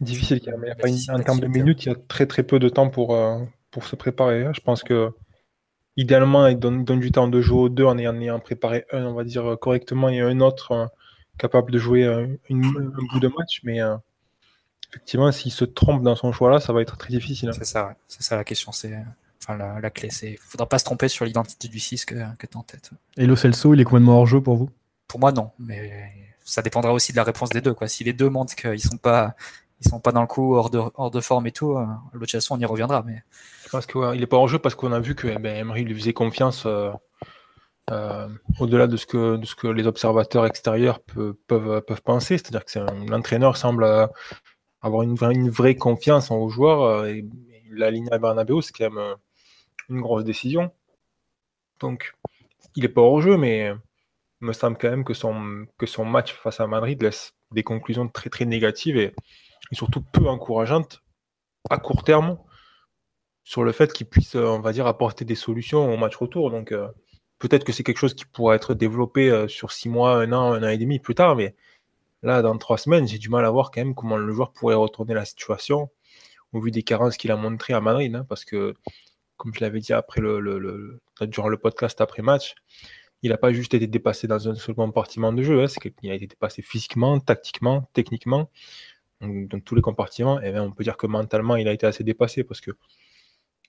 Difficile, 0.00 0.40
mais 0.58 0.72
en 1.10 1.20
termes 1.20 1.40
de 1.40 1.46
minutes, 1.46 1.84
il 1.84 1.88
y 1.88 1.92
a 1.92 1.96
très 2.08 2.26
très 2.26 2.42
peu 2.42 2.58
de 2.58 2.68
temps 2.68 2.88
pour, 2.88 3.14
euh, 3.14 3.38
pour 3.70 3.86
se 3.86 3.96
préparer. 3.96 4.46
Je 4.52 4.60
pense 4.60 4.82
que 4.82 5.12
idéalement, 5.98 6.46
il 6.46 6.58
donne, 6.58 6.84
du 6.84 7.12
temps 7.12 7.28
de 7.28 7.40
jouer 7.40 7.58
aux 7.58 7.68
deux 7.68 7.84
en 7.84 7.98
ayant, 7.98 8.38
préparé 8.40 8.86
un, 8.92 9.04
on 9.04 9.14
va 9.14 9.24
dire, 9.24 9.56
correctement, 9.60 10.08
et 10.08 10.20
un 10.20 10.40
autre 10.40 10.72
euh, 10.72 10.86
capable 11.36 11.72
de 11.72 11.78
jouer 11.78 12.04
euh, 12.04 12.26
une, 12.48 12.64
un 12.64 13.12
bout 13.12 13.20
de 13.20 13.28
match. 13.36 13.60
Mais 13.64 13.82
euh, 13.82 13.96
effectivement, 14.90 15.30
s'il 15.32 15.52
se 15.52 15.64
trompe 15.64 16.02
dans 16.02 16.14
son 16.14 16.32
choix 16.32 16.50
là, 16.50 16.60
ça 16.60 16.72
va 16.72 16.80
être 16.80 16.96
très 16.96 17.10
difficile. 17.10 17.50
Hein. 17.50 17.52
C'est 17.58 17.64
ça, 17.64 17.94
c'est 18.06 18.22
ça 18.22 18.36
la 18.36 18.44
question. 18.44 18.72
C'est 18.72 18.94
enfin 19.48 19.80
la, 19.80 19.90
clé. 19.90 20.10
C'est 20.10 20.38
faudra 20.40 20.68
pas 20.68 20.78
se 20.78 20.84
tromper 20.84 21.08
sur 21.08 21.24
l'identité 21.24 21.68
du 21.68 21.80
6 21.80 22.04
que, 22.04 22.14
que 22.36 22.46
tu 22.46 22.56
as 22.56 22.60
en 22.60 22.62
tête. 22.62 22.90
Et 23.16 23.26
Lo 23.26 23.36
Celso, 23.36 23.74
il 23.74 23.80
est 23.80 23.84
complètement 23.84 24.18
hors 24.18 24.26
jeu 24.26 24.40
pour 24.40 24.56
vous? 24.56 24.70
Pour 25.06 25.20
moi, 25.20 25.32
non. 25.32 25.50
Mais 25.58 26.12
ça 26.44 26.62
dépendra 26.62 26.92
aussi 26.92 27.12
de 27.12 27.16
la 27.16 27.24
réponse 27.24 27.50
des 27.50 27.60
deux. 27.60 27.74
Quoi. 27.74 27.88
Si 27.88 28.04
les 28.04 28.12
deux 28.12 28.28
montrent 28.28 28.54
qu'ils 28.54 28.80
sont 28.80 28.98
pas 28.98 29.34
ils 29.80 29.88
sont 29.88 30.00
pas 30.00 30.12
dans 30.12 30.20
le 30.20 30.26
coup, 30.26 30.54
hors 30.56 30.70
de, 30.70 30.80
hors 30.94 31.10
de 31.10 31.20
forme 31.20 31.46
et 31.46 31.52
tout. 31.52 31.76
Euh, 31.76 31.84
l'autre 32.12 32.32
façon, 32.32 32.56
on 32.56 32.60
y 32.60 32.64
reviendra. 32.64 33.02
Mais... 33.06 33.22
Je 33.64 33.70
pense 33.70 33.86
qu'il 33.86 34.00
n'est 34.00 34.26
pas 34.26 34.36
en 34.36 34.46
jeu 34.46 34.58
parce 34.58 34.74
qu'on 34.74 34.92
a 34.92 35.00
vu 35.00 35.14
que 35.14 35.28
eh 35.28 35.38
ben, 35.38 35.56
Emery 35.56 35.84
lui 35.84 35.94
faisait 35.94 36.12
confiance 36.12 36.64
euh, 36.66 36.90
euh, 37.90 38.28
au-delà 38.58 38.86
de, 38.86 38.96
ce 38.96 39.06
que, 39.06 39.36
de 39.36 39.46
ce 39.46 39.54
que 39.54 39.68
les 39.68 39.86
observateurs 39.86 40.46
extérieurs 40.46 41.00
peuvent, 41.00 41.34
peuvent, 41.46 42.02
penser. 42.02 42.38
C'est-à-dire 42.38 42.64
que 42.64 43.10
l'entraîneur 43.10 43.56
semble 43.56 44.08
avoir 44.82 45.02
une, 45.02 45.16
une, 45.30 45.50
vraie 45.50 45.76
confiance 45.76 46.30
en 46.30 46.36
aux 46.36 46.48
joueurs. 46.48 47.06
et, 47.06 47.24
la 47.70 47.90
ligne 47.90 48.08
à 48.10 48.16
Bernabeu, 48.16 48.62
c'est 48.62 48.72
quand 48.72 48.90
même 48.90 49.14
une 49.88 50.00
grosse 50.00 50.24
décision. 50.24 50.70
Donc, 51.80 52.14
il 52.76 52.82
n'est 52.82 52.88
pas 52.88 53.02
hors 53.02 53.20
jeu, 53.20 53.36
mais 53.36 53.72
il 54.40 54.46
me 54.46 54.52
semble 54.52 54.78
quand 54.78 54.90
même 54.90 55.04
que 55.04 55.14
son, 55.14 55.32
match 56.04 56.32
face 56.32 56.60
à 56.60 56.66
Madrid 56.66 57.02
laisse 57.02 57.34
des 57.52 57.62
conclusions 57.62 58.08
très 58.08 58.30
très 58.30 58.44
négatives 58.44 58.96
et 58.96 59.14
surtout 59.72 60.02
peu 60.12 60.28
encourageante 60.28 61.02
à 61.70 61.78
court 61.78 62.04
terme 62.04 62.38
sur 63.44 63.64
le 63.64 63.72
fait 63.72 63.92
qu'il 63.92 64.06
puisse, 64.06 64.36
euh, 64.36 64.44
on 64.44 64.60
va 64.60 64.72
dire, 64.72 64.86
apporter 64.86 65.24
des 65.24 65.34
solutions 65.34 65.92
au 65.92 65.96
match 65.96 66.16
retour. 66.16 66.50
Donc 66.50 66.72
euh, 66.72 66.88
peut-être 67.38 67.64
que 67.64 67.72
c'est 67.72 67.82
quelque 67.82 67.98
chose 67.98 68.14
qui 68.14 68.26
pourra 68.26 68.54
être 68.54 68.74
développé 68.74 69.30
euh, 69.30 69.48
sur 69.48 69.72
six 69.72 69.88
mois, 69.88 70.20
un 70.20 70.32
an, 70.32 70.52
un 70.52 70.62
an 70.62 70.68
et 70.68 70.78
demi 70.78 70.98
plus 70.98 71.14
tard, 71.14 71.34
mais 71.34 71.54
là, 72.22 72.42
dans 72.42 72.56
trois 72.58 72.78
semaines, 72.78 73.08
j'ai 73.08 73.18
du 73.18 73.30
mal 73.30 73.44
à 73.44 73.50
voir 73.50 73.70
quand 73.70 73.80
même 73.80 73.94
comment 73.94 74.16
le 74.16 74.32
joueur 74.32 74.52
pourrait 74.52 74.74
retourner 74.74 75.14
la 75.14 75.24
situation 75.24 75.90
au 76.52 76.60
vu 76.60 76.70
des 76.70 76.82
carences 76.82 77.16
qu'il 77.16 77.30
a 77.30 77.36
montrées 77.36 77.74
à 77.74 77.80
Madrid, 77.80 78.14
hein, 78.14 78.26
parce 78.28 78.44
que, 78.44 78.74
comme 79.38 79.54
je 79.54 79.60
l'avais 79.60 79.80
dit 79.80 79.94
après 79.94 80.20
le, 80.20 80.40
le, 80.40 81.00
durant 81.22 81.48
le 81.48 81.56
podcast 81.56 82.00
après 82.02 82.22
match, 82.22 82.54
il 83.22 83.30
n'a 83.30 83.38
pas 83.38 83.52
juste 83.52 83.74
été 83.74 83.86
dépassé 83.86 84.26
dans 84.28 84.48
un 84.48 84.54
seul 84.54 84.74
compartiment 84.74 85.32
de 85.32 85.42
jeu, 85.42 85.62
hein, 85.62 85.66
c'est 85.66 85.80
qu'il 85.80 86.10
a 86.10 86.14
été 86.14 86.26
dépassé 86.26 86.62
physiquement, 86.62 87.18
tactiquement, 87.18 87.88
techniquement. 87.94 88.50
Dans 89.20 89.58
tous 89.58 89.74
les 89.74 89.82
compartiments, 89.82 90.40
et 90.40 90.56
on 90.60 90.70
peut 90.70 90.84
dire 90.84 90.96
que 90.96 91.08
mentalement, 91.08 91.56
il 91.56 91.66
a 91.66 91.72
été 91.72 91.86
assez 91.86 92.04
dépassé 92.04 92.44
parce 92.44 92.60
que 92.60 92.70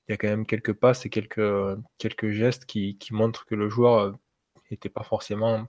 il 0.07 0.11
y 0.11 0.13
a 0.13 0.17
quand 0.17 0.27
même 0.27 0.45
quelques 0.45 0.73
passes 0.73 1.07
et 1.07 1.09
quelques, 1.09 1.41
quelques 1.97 2.29
gestes 2.29 2.65
qui, 2.65 2.97
qui 2.97 3.15
montrent 3.15 3.45
que 3.45 3.55
le 3.55 3.67
joueur 3.67 4.15
n'était 4.69 4.89
pas 4.89 5.03
forcément 5.03 5.65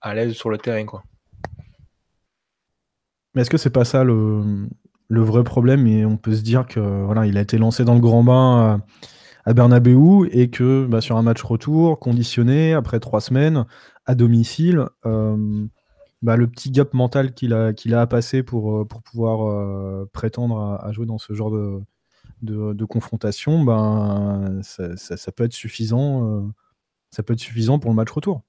à 0.00 0.14
l'aise 0.14 0.32
sur 0.32 0.50
le 0.50 0.58
terrain. 0.58 0.84
Mais 3.34 3.42
est-ce 3.42 3.50
que 3.50 3.56
c'est 3.56 3.70
pas 3.70 3.84
ça 3.84 4.04
le, 4.04 4.68
le, 5.08 5.20
vrai 5.20 5.44
problème? 5.44 5.86
Et 5.86 6.04
on 6.04 6.16
peut 6.16 6.34
se 6.34 6.42
dire 6.42 6.66
que 6.66 6.80
voilà, 6.80 7.26
il 7.26 7.36
a 7.36 7.40
été 7.40 7.58
lancé 7.58 7.84
dans 7.84 7.94
le 7.94 8.00
grand 8.00 8.22
bain 8.22 8.58
à, 8.60 8.80
à 9.44 9.52
Bernabeu 9.52 10.28
et 10.32 10.50
que 10.50 10.86
bah, 10.86 11.00
sur 11.00 11.16
un 11.16 11.22
match 11.22 11.42
retour, 11.42 11.98
conditionné, 11.98 12.72
après 12.72 13.00
trois 13.00 13.20
semaines, 13.20 13.66
à 14.06 14.14
domicile, 14.14 14.86
euh, 15.06 15.66
bah, 16.22 16.36
le 16.36 16.46
petit 16.46 16.70
gap 16.70 16.94
mental 16.94 17.34
qu'il 17.34 17.52
a, 17.52 17.72
qu'il 17.72 17.94
a 17.94 18.00
à 18.00 18.06
passer 18.06 18.42
pour, 18.42 18.78
euh, 18.78 18.84
pour 18.84 19.02
pouvoir 19.02 19.48
euh, 19.48 20.08
prétendre 20.12 20.80
à, 20.82 20.92
jouer 20.92 21.06
dans 21.06 21.18
ce 21.18 21.34
genre 21.34 21.50
de, 21.50 21.82
de, 22.42 22.84
confrontation, 22.84 23.62
ben, 23.62 24.60
ça, 24.62 25.32
peut 25.32 25.44
être 25.44 25.52
suffisant, 25.52 26.50
ça 27.10 27.22
peut 27.22 27.34
être 27.34 27.40
suffisant 27.40 27.78
pour 27.78 27.90
le 27.90 27.96
match 27.96 28.10
retour. 28.10 28.42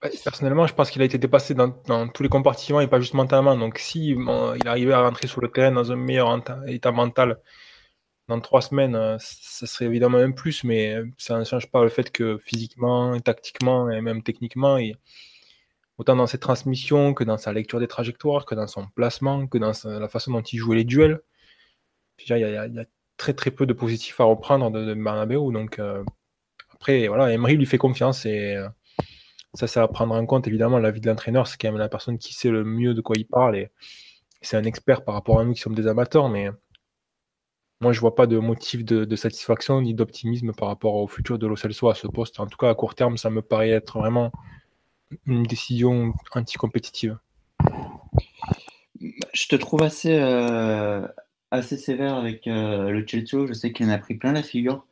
Personnellement, 0.00 0.68
je 0.68 0.74
pense 0.74 0.90
qu'il 0.90 1.02
a 1.02 1.04
été 1.04 1.18
dépassé 1.18 1.54
dans, 1.54 1.72
tous 2.08 2.22
les 2.22 2.28
compartiments 2.28 2.80
et 2.80 2.86
pas 2.86 3.00
juste 3.00 3.14
mentalement. 3.14 3.56
Donc, 3.56 3.78
si 3.78 4.10
il 4.10 4.68
arrivait 4.68 4.92
à 4.92 5.02
rentrer 5.02 5.26
sur 5.26 5.40
le 5.40 5.48
terrain 5.48 5.72
dans 5.72 5.90
un 5.90 5.96
meilleur 5.96 6.40
état 6.68 6.92
mental 6.92 7.38
dans 8.28 8.40
trois 8.40 8.60
semaines, 8.60 9.16
ça 9.18 9.66
serait 9.66 9.86
évidemment 9.86 10.18
un 10.18 10.30
plus, 10.32 10.62
mais 10.62 10.98
ça 11.16 11.38
ne 11.38 11.44
change 11.44 11.70
pas 11.70 11.82
le 11.82 11.88
fait 11.88 12.10
que 12.10 12.38
physiquement, 12.38 13.18
tactiquement 13.20 13.90
et 13.90 14.00
même 14.02 14.22
techniquement, 14.22 14.78
autant 15.98 16.16
dans 16.16 16.26
ses 16.26 16.38
transmissions 16.38 17.14
que 17.14 17.24
dans 17.24 17.38
sa 17.38 17.52
lecture 17.52 17.80
des 17.80 17.88
trajectoires, 17.88 18.46
que 18.46 18.54
dans 18.54 18.66
son 18.66 18.86
placement, 18.94 19.46
que 19.46 19.58
dans 19.58 19.72
la 19.84 20.08
façon 20.08 20.32
dont 20.32 20.42
il 20.42 20.58
jouait 20.58 20.76
les 20.76 20.84
duels. 20.84 21.20
Il 22.26 22.36
y, 22.36 22.44
a, 22.44 22.68
très 23.16 23.32
très 23.34 23.50
peu 23.50 23.66
de 23.66 23.72
positifs 23.72 24.20
à 24.20 24.24
reprendre 24.24 24.70
de, 24.70 24.84
de 24.84 25.52
Donc 25.52 25.78
euh, 25.78 26.04
après, 26.74 27.08
voilà, 27.08 27.32
Emery 27.32 27.56
lui 27.56 27.66
fait 27.66 27.78
confiance 27.78 28.26
et 28.26 28.56
euh, 28.56 28.68
ça, 29.54 29.66
c'est 29.66 29.80
à 29.80 29.88
prendre 29.88 30.14
en 30.14 30.26
compte 30.26 30.46
évidemment. 30.46 30.78
La 30.78 30.90
vie 30.90 31.00
de 31.00 31.08
l'entraîneur, 31.08 31.46
c'est 31.46 31.56
quand 31.58 31.68
même 31.68 31.78
la 31.78 31.88
personne 31.88 32.18
qui 32.18 32.34
sait 32.34 32.50
le 32.50 32.64
mieux 32.64 32.94
de 32.94 33.00
quoi 33.00 33.16
il 33.16 33.26
parle 33.26 33.56
et 33.56 33.70
c'est 34.40 34.56
un 34.56 34.64
expert 34.64 35.04
par 35.04 35.14
rapport 35.14 35.40
à 35.40 35.44
nous 35.44 35.52
qui 35.52 35.60
sommes 35.60 35.74
des 35.74 35.88
amateurs, 35.88 36.28
mais 36.28 36.50
moi 37.80 37.92
je 37.92 38.00
vois 38.00 38.14
pas 38.14 38.26
de 38.26 38.38
motif 38.38 38.84
de, 38.84 39.16
satisfaction 39.16 39.80
ni 39.80 39.94
d'optimisme 39.94 40.52
par 40.52 40.68
rapport 40.68 40.94
au 40.94 41.06
futur 41.06 41.38
de 41.38 41.46
Lo 41.46 41.54
à 41.54 41.94
ce 41.94 42.06
poste. 42.08 42.40
En 42.40 42.46
tout 42.46 42.56
cas, 42.56 42.70
à 42.70 42.74
court 42.74 42.94
terme, 42.94 43.16
ça 43.16 43.30
me 43.30 43.42
paraît 43.42 43.70
être 43.70 43.98
vraiment 43.98 44.32
une 45.26 45.44
décision 45.44 46.12
anticompétitive 46.34 47.18
Je 49.00 49.48
te 49.48 49.56
trouve 49.56 49.82
assez, 49.82 50.18
euh, 50.18 51.06
assez 51.50 51.76
sévère 51.76 52.16
avec 52.16 52.46
euh, 52.46 52.90
le 52.90 53.06
Chelsea. 53.06 53.46
Je 53.46 53.52
sais 53.52 53.72
qu'il 53.72 53.86
en 53.86 53.90
a 53.90 53.98
pris 53.98 54.14
plein 54.14 54.32
la 54.32 54.42
figure. 54.42 54.84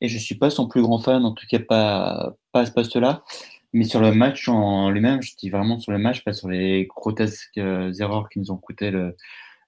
et 0.00 0.08
je 0.08 0.18
suis 0.18 0.34
pas 0.34 0.50
son 0.50 0.68
plus 0.68 0.82
grand 0.82 0.98
fan, 0.98 1.24
en 1.24 1.32
tout 1.32 1.46
cas 1.48 1.60
pas, 1.60 2.34
pas 2.52 2.60
à 2.60 2.66
ce 2.66 2.72
poste-là. 2.72 3.24
Mais 3.72 3.84
sur 3.84 4.00
le 4.00 4.12
match 4.12 4.48
en 4.48 4.90
lui-même, 4.90 5.22
je 5.22 5.34
dis 5.36 5.50
vraiment 5.50 5.78
sur 5.80 5.92
le 5.92 5.98
match, 5.98 6.22
pas 6.24 6.32
sur 6.32 6.48
les 6.48 6.86
grotesques 6.86 7.58
euh, 7.58 7.92
erreurs 7.94 8.28
qui 8.28 8.38
nous 8.38 8.50
ont 8.52 8.56
coûté 8.56 8.90
le, 8.90 9.16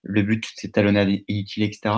le 0.06 0.22
but, 0.22 0.44
ces 0.56 0.70
talonnades 0.70 1.10
inutiles, 1.28 1.64
etc. 1.64 1.94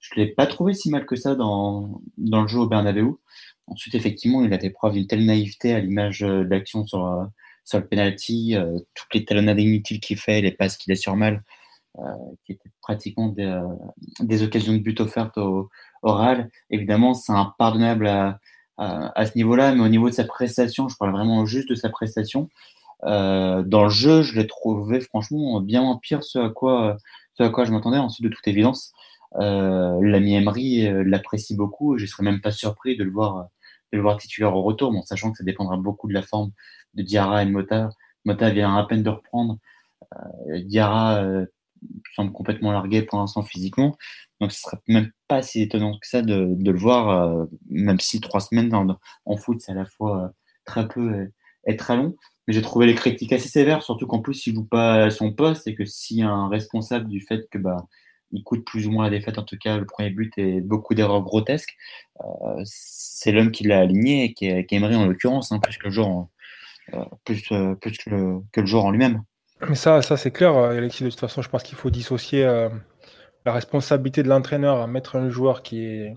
Je 0.00 0.14
ne 0.16 0.24
l'ai 0.24 0.32
pas 0.32 0.46
trouvé 0.46 0.74
si 0.74 0.90
mal 0.90 1.06
que 1.06 1.16
ça 1.16 1.34
dans, 1.34 2.00
dans 2.16 2.42
le 2.42 2.48
jeu 2.48 2.60
au 2.60 2.68
Bernabeu. 2.68 3.18
Ensuite, 3.66 3.94
effectivement, 3.94 4.44
il 4.44 4.52
a 4.52 4.58
fait 4.58 4.70
preuve 4.70 4.94
d'une 4.94 5.06
telle 5.06 5.26
naïveté 5.26 5.74
à 5.74 5.80
l'image 5.80 6.22
euh, 6.22 6.44
de 6.44 6.48
l'action 6.48 6.86
sur, 6.86 7.06
euh, 7.06 7.24
sur 7.64 7.78
le 7.78 7.86
penalty, 7.86 8.56
euh, 8.56 8.78
toutes 8.94 9.14
les 9.14 9.24
talonnades 9.24 9.60
inutiles 9.60 10.00
qu'il 10.00 10.16
fait, 10.16 10.40
les 10.40 10.52
passes 10.52 10.76
qu'il 10.76 10.92
a 10.92 10.96
sur 10.96 11.16
mal, 11.16 11.42
qui 12.44 12.52
étaient 12.52 12.70
pratiquement 12.80 13.28
des, 14.20 14.42
occasions 14.44 14.72
de 14.72 14.78
but 14.78 15.00
offertes 15.00 15.36
au, 15.36 15.68
oral. 16.02 16.48
Évidemment, 16.70 17.12
c'est 17.12 17.32
impardonnable 17.32 18.06
à, 18.06 18.38
à, 18.76 19.18
à 19.18 19.26
ce 19.26 19.36
niveau-là, 19.36 19.74
mais 19.74 19.80
au 19.80 19.88
niveau 19.88 20.08
de 20.08 20.14
sa 20.14 20.22
prestation, 20.22 20.88
je 20.88 20.96
parle 20.96 21.10
vraiment 21.10 21.44
juste 21.44 21.68
de 21.68 21.74
sa 21.74 21.88
prestation. 21.88 22.50
Dans 23.02 23.84
le 23.84 23.88
jeu, 23.88 24.22
je 24.22 24.36
l'ai 24.36 24.46
trouvé 24.46 25.00
franchement 25.00 25.60
bien 25.60 25.82
moins 25.82 25.98
pire 26.00 26.22
ce 26.22 26.38
à 26.38 26.50
quoi, 26.50 26.98
ce 27.38 27.42
à 27.44 27.50
quoi 27.50 27.64
je 27.64 27.72
m'attendais. 27.72 27.98
Ensuite, 27.98 28.24
de 28.24 28.34
toute 28.34 28.46
évidence, 28.46 28.92
euh, 29.40 29.98
l'ami 30.02 30.34
Emery 30.34 30.88
l'apprécie 31.04 31.54
beaucoup 31.56 31.98
je 31.98 32.06
serais 32.06 32.22
même 32.24 32.40
pas 32.40 32.50
surpris 32.50 32.96
de 32.96 33.04
le 33.04 33.10
voir 33.10 33.48
de 33.92 33.96
le 33.96 34.02
voir 34.02 34.18
titulaire 34.18 34.54
au 34.54 34.62
retour, 34.62 34.92
bon, 34.92 35.02
sachant 35.02 35.32
que 35.32 35.38
ça 35.38 35.44
dépendra 35.44 35.76
beaucoup 35.76 36.08
de 36.08 36.14
la 36.14 36.22
forme 36.22 36.52
de 36.94 37.02
Diarra 37.02 37.42
et 37.42 37.46
Mota. 37.46 37.88
Mota 38.24 38.50
vient 38.50 38.76
à 38.76 38.84
peine 38.84 39.02
de 39.02 39.10
reprendre. 39.10 39.58
Euh, 40.14 40.62
Diarra 40.64 41.22
euh, 41.22 41.46
semble 42.14 42.32
complètement 42.32 42.72
largué 42.72 43.02
pour 43.02 43.18
l'instant 43.18 43.42
physiquement. 43.42 43.96
Donc 44.40 44.52
ce 44.52 44.60
serait 44.60 44.78
même 44.88 45.10
pas 45.28 45.42
si 45.42 45.62
étonnant 45.62 45.92
que 45.98 46.06
ça 46.06 46.22
de, 46.22 46.56
le 46.58 46.78
voir, 46.78 47.08
euh, 47.10 47.46
même 47.68 48.00
si 48.00 48.20
trois 48.20 48.40
semaines 48.40 48.74
en, 49.24 49.36
foot, 49.36 49.60
c'est 49.60 49.72
à 49.72 49.76
la 49.76 49.84
fois 49.84 50.24
euh, 50.24 50.28
très 50.64 50.88
peu 50.88 51.22
et, 51.66 51.72
et, 51.72 51.76
très 51.76 51.96
long. 51.96 52.16
Mais 52.48 52.54
j'ai 52.54 52.62
trouvé 52.62 52.86
les 52.86 52.94
critiques 52.94 53.34
assez 53.34 53.48
sévères, 53.48 53.82
surtout 53.82 54.06
qu'en 54.06 54.20
plus, 54.20 54.46
il 54.46 54.54
joue 54.54 54.64
pas 54.64 55.04
à 55.04 55.10
son 55.10 55.32
poste 55.34 55.68
et 55.68 55.74
que 55.74 55.82
a 55.82 56.26
un 56.26 56.48
responsable 56.48 57.06
du 57.06 57.20
fait 57.20 57.46
que 57.50 57.58
bah, 57.58 57.86
il 58.32 58.42
coûte 58.42 58.64
plus 58.64 58.86
ou 58.86 58.90
moins 58.90 59.04
la 59.04 59.10
défaite, 59.10 59.38
en 59.38 59.42
tout 59.42 59.58
cas 59.58 59.76
le 59.76 59.84
premier 59.84 60.08
but 60.08 60.32
et 60.38 60.62
beaucoup 60.62 60.94
d'erreurs 60.94 61.20
grotesques. 61.20 61.76
Euh, 62.20 62.62
c'est 62.64 63.32
l'homme 63.32 63.50
qui 63.50 63.64
l'a 63.64 63.80
aligné 63.80 64.24
et 64.24 64.32
qui, 64.32 64.46
est 64.46 64.72
Emery 64.72 64.96
en 64.96 65.04
l'occurrence, 65.04 65.52
hein, 65.52 65.58
plus 65.58 65.76
que 65.76 65.84
le 65.84 65.90
joueur, 65.90 66.26
euh, 66.94 67.04
plus, 67.26 67.52
euh, 67.52 67.74
plus 67.74 67.98
que, 67.98 68.38
que 68.50 68.60
le 68.62 68.66
joueur 68.66 68.86
en 68.86 68.92
lui-même. 68.92 69.22
Mais 69.68 69.74
ça, 69.74 70.00
ça 70.00 70.16
c'est 70.16 70.30
clair, 70.30 70.56
Alexis. 70.56 71.04
De 71.04 71.10
toute 71.10 71.20
façon, 71.20 71.42
je 71.42 71.50
pense 71.50 71.62
qu'il 71.62 71.76
faut 71.76 71.90
dissocier 71.90 72.44
la 73.44 73.52
responsabilité 73.52 74.22
de 74.22 74.28
l'entraîneur 74.28 74.80
à 74.80 74.86
mettre 74.86 75.16
un 75.16 75.28
joueur 75.28 75.62
qui 75.62 75.84
est, 75.84 76.16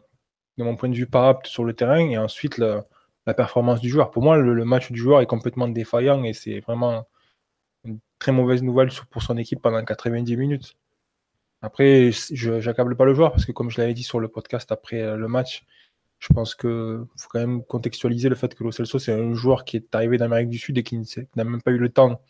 de 0.57 0.63
mon 0.63 0.77
point 0.77 0.87
de 0.87 0.95
vue, 0.95 1.07
pas 1.07 1.27
apte 1.27 1.47
sur 1.47 1.65
le 1.65 1.73
terrain 1.73 1.99
et 1.99 2.17
ensuite 2.17 2.57
le, 2.57 2.83
la 3.25 3.33
performance 3.33 3.81
du 3.81 3.89
joueur. 3.89 4.11
Pour 4.11 4.23
moi, 4.23 4.37
le, 4.37 4.53
le, 4.53 4.65
match 4.65 4.91
du 4.91 4.99
joueur 4.99 5.21
est 5.21 5.25
complètement 5.27 5.67
défaillant 5.67 6.23
et 6.23 6.33
c'est 6.33 6.59
vraiment 6.59 7.05
une 7.83 7.99
très 8.19 8.31
mauvaise 8.31 8.63
nouvelle 8.63 8.89
pour 9.09 9.21
son 9.21 9.37
équipe 9.37 9.61
pendant 9.61 9.83
90 9.83 10.37
minutes. 10.37 10.75
Après, 11.61 12.11
je 12.11 12.65
n'accable 12.65 12.95
pas 12.95 13.05
le 13.05 13.13
joueur 13.13 13.31
parce 13.31 13.45
que, 13.45 13.51
comme 13.51 13.69
je 13.69 13.79
l'avais 13.79 13.93
dit 13.93 14.03
sur 14.03 14.19
le 14.19 14.27
podcast 14.27 14.71
après 14.71 15.01
euh, 15.01 15.15
le 15.15 15.27
match, 15.27 15.63
je 16.17 16.33
pense 16.33 16.55
qu'il 16.55 16.69
faut 17.17 17.29
quand 17.29 17.39
même 17.39 17.63
contextualiser 17.63 18.29
le 18.29 18.35
fait 18.35 18.53
que 18.53 18.63
Lo 18.63 18.71
Celso, 18.71 18.99
c'est 18.99 19.13
un 19.13 19.33
joueur 19.33 19.63
qui 19.65 19.77
est 19.77 19.93
arrivé 19.95 20.17
d'Amérique 20.17 20.49
du 20.49 20.57
Sud 20.57 20.77
et 20.77 20.83
qui 20.83 20.99
n'a 21.35 21.43
même 21.43 21.61
pas 21.61 21.71
eu 21.71 21.77
le 21.77 21.89
temps 21.89 22.21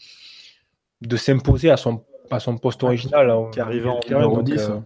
de 1.02 1.18
s'imposer 1.18 1.72
à 1.72 1.78
son, 1.78 2.04
à 2.30 2.40
son 2.40 2.58
poste 2.58 2.84
original. 2.84 3.34
Qui 3.52 3.60
est 3.60 3.62
arrivé 3.62 3.90
en 3.90 4.00
numéro 4.08 4.42
10. 4.42 4.70
Euh, 4.70 4.80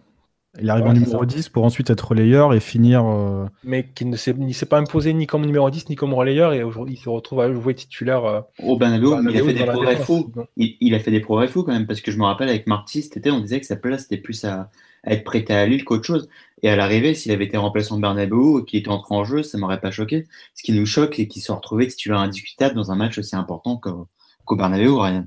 il 0.60 0.70
arrive 0.70 0.86
en 0.86 0.92
numéro 0.92 1.24
10 1.24 1.48
pour 1.48 1.64
ensuite 1.64 1.90
être 1.90 2.08
relayeur 2.08 2.54
et 2.54 2.60
finir. 2.60 3.04
Euh... 3.04 3.46
Mais 3.64 3.88
qui 3.94 4.04
ne 4.04 4.16
s'est 4.16 4.34
pas 4.66 4.78
imposé 4.78 5.12
ni 5.12 5.26
comme 5.26 5.44
numéro 5.44 5.68
10 5.70 5.88
ni 5.88 5.96
comme 5.96 6.14
relayeur 6.14 6.52
et 6.52 6.62
aujourd'hui 6.62 6.94
il 6.94 7.02
se 7.02 7.08
retrouve 7.08 7.40
à 7.40 7.52
jouer 7.52 7.74
titulaire. 7.74 8.24
Euh, 8.24 8.40
Au 8.62 8.76
Bernabeu, 8.76 9.16
il 9.30 9.36
a 9.36 9.44
fait 9.44 9.54
des 9.54 9.64
progrès 9.64 9.96
fous. 9.96 10.32
Il, 10.56 10.76
il, 10.80 10.94
a 10.94 10.98
fait 10.98 11.10
des 11.10 11.20
progrès 11.20 11.48
fous 11.48 11.62
quand 11.62 11.72
même 11.72 11.86
parce 11.86 12.00
que 12.00 12.10
je 12.10 12.18
me 12.18 12.24
rappelle 12.24 12.48
avec 12.48 12.66
Marty 12.66 13.02
cet 13.02 13.16
été, 13.16 13.30
on 13.30 13.40
disait 13.40 13.60
que 13.60 13.66
sa 13.66 13.76
place 13.76 14.04
était 14.04 14.16
plus 14.16 14.44
à, 14.44 14.70
à 15.06 15.12
être 15.12 15.24
prêté 15.24 15.54
à 15.54 15.66
Lille 15.66 15.84
qu'autre 15.84 16.04
chose. 16.04 16.28
Et 16.62 16.68
à 16.68 16.76
l'arrivée, 16.76 17.14
s'il 17.14 17.32
avait 17.32 17.44
été 17.44 17.56
remplaçant 17.56 17.98
Bernabeu 17.98 18.60
et 18.60 18.64
qu'il 18.64 18.80
était 18.80 18.88
entré 18.88 19.14
en 19.14 19.24
jeu, 19.24 19.42
ça 19.42 19.58
m'aurait 19.58 19.80
pas 19.80 19.90
choqué. 19.90 20.26
Ce 20.54 20.62
qui 20.62 20.72
nous 20.72 20.86
choque, 20.86 21.14
c'est 21.16 21.26
qu'il 21.26 21.42
se 21.42 21.52
retrouvé 21.52 21.86
titulaire 21.86 22.18
indiscutable 22.18 22.74
dans 22.74 22.90
un 22.90 22.96
match 22.96 23.18
aussi 23.18 23.36
important 23.36 23.76
qu'au 23.76 24.08
qu 24.46 24.56
Bernabeu, 24.56 24.92
Ryan. 24.94 25.26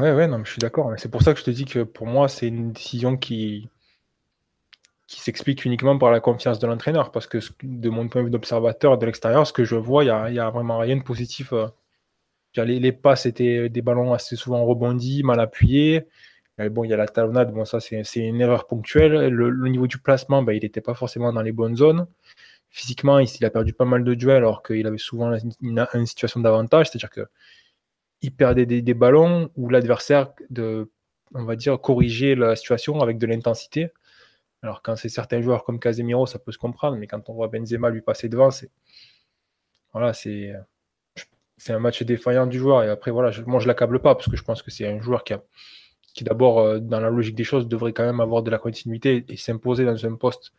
Ouais, 0.00 0.12
ouais, 0.12 0.26
non, 0.26 0.40
je 0.44 0.50
suis 0.50 0.58
d'accord. 0.58 0.92
C'est 0.96 1.10
pour 1.10 1.22
ça 1.22 1.34
que 1.34 1.40
je 1.40 1.44
te 1.44 1.50
dis 1.50 1.64
que 1.64 1.80
pour 1.80 2.06
moi, 2.06 2.28
c'est 2.28 2.48
une 2.48 2.72
décision 2.72 3.16
qui 3.16 3.68
qui 5.08 5.22
s'explique 5.22 5.64
uniquement 5.64 5.98
par 5.98 6.10
la 6.12 6.20
confiance 6.20 6.60
de 6.60 6.66
l'entraîneur. 6.66 7.10
Parce 7.10 7.26
que 7.26 7.38
de 7.62 7.88
mon 7.88 8.08
point 8.08 8.20
de 8.20 8.26
vue 8.26 8.30
d'observateur 8.30 8.98
de 8.98 9.06
l'extérieur, 9.06 9.46
ce 9.46 9.52
que 9.52 9.64
je 9.64 9.74
vois, 9.74 10.04
il 10.04 10.32
n'y 10.32 10.38
a, 10.38 10.50
vraiment 10.50 10.78
rien 10.78 10.96
de 10.96 11.02
positif. 11.02 11.52
Les, 12.54 12.78
les, 12.78 12.92
passes 12.92 13.26
étaient 13.26 13.68
des 13.68 13.82
ballons 13.82 14.12
assez 14.12 14.36
souvent 14.36 14.64
rebondis, 14.64 15.22
mal 15.22 15.40
appuyés. 15.40 16.06
Et 16.58 16.68
bon, 16.68 16.84
il 16.84 16.90
y 16.90 16.92
a 16.92 16.96
la 16.96 17.06
talonnade, 17.06 17.52
bon, 17.52 17.64
ça 17.64 17.80
c'est 17.80 18.16
une 18.16 18.40
erreur 18.40 18.66
ponctuelle. 18.66 19.28
Le, 19.28 19.68
niveau 19.68 19.86
du 19.86 19.98
placement, 19.98 20.42
ben, 20.42 20.52
il 20.52 20.62
n'était 20.62 20.80
pas 20.80 20.94
forcément 20.94 21.32
dans 21.32 21.42
les 21.42 21.52
bonnes 21.52 21.76
zones. 21.76 22.06
Physiquement, 22.68 23.18
il, 23.18 23.28
il, 23.40 23.44
a 23.46 23.50
perdu 23.50 23.72
pas 23.72 23.86
mal 23.86 24.04
de 24.04 24.14
duels 24.14 24.38
alors 24.38 24.62
qu'il 24.62 24.86
avait 24.86 24.98
souvent 24.98 25.32
une, 25.62 26.06
situation 26.06 26.40
d'avantage, 26.40 26.90
c'est-à-dire 26.90 27.10
qu'il 27.10 28.34
perdait 28.34 28.66
des, 28.66 28.94
ballons 28.94 29.50
où 29.56 29.70
l'adversaire, 29.70 30.32
on 31.34 31.44
va 31.44 31.56
dire, 31.56 31.80
corrigeait 31.80 32.34
la 32.34 32.56
situation 32.56 33.00
avec 33.00 33.18
de 33.18 33.26
l'intensité. 33.26 33.90
Alors 34.62 34.82
quand 34.82 34.96
c'est 34.96 35.08
certains 35.08 35.40
joueurs 35.40 35.64
comme 35.64 35.78
Casemiro, 35.78 36.26
ça 36.26 36.38
peut 36.38 36.52
se 36.52 36.58
comprendre, 36.58 36.96
mais 36.96 37.06
quand 37.06 37.28
on 37.28 37.34
voit 37.34 37.48
Benzema 37.48 37.90
lui 37.90 38.02
passer 38.02 38.28
devant, 38.28 38.50
c'est 38.50 38.70
voilà, 39.92 40.12
c'est 40.12 40.52
c'est 41.56 41.72
un 41.72 41.78
match 41.78 42.02
défaillant 42.02 42.46
du 42.46 42.58
joueur. 42.58 42.84
Et 42.84 42.88
après 42.88 43.10
voilà, 43.10 43.30
je, 43.30 43.42
moi 43.42 43.60
je 43.60 43.68
l'accable 43.68 44.00
pas 44.00 44.14
parce 44.14 44.28
que 44.28 44.36
je 44.36 44.42
pense 44.44 44.62
que 44.62 44.70
c'est 44.70 44.86
un 44.86 45.00
joueur 45.00 45.24
qui 45.24 45.34
qui 46.14 46.24
d'abord 46.24 46.60
euh, 46.60 46.78
dans 46.80 47.00
la 47.00 47.10
logique 47.10 47.36
des 47.36 47.44
choses 47.44 47.68
devrait 47.68 47.92
quand 47.92 48.04
même 48.04 48.20
avoir 48.20 48.42
de 48.42 48.50
la 48.50 48.58
continuité 48.58 49.24
et 49.28 49.36
s'imposer 49.36 49.84
dans 49.84 50.06
un 50.06 50.14
poste 50.16 50.52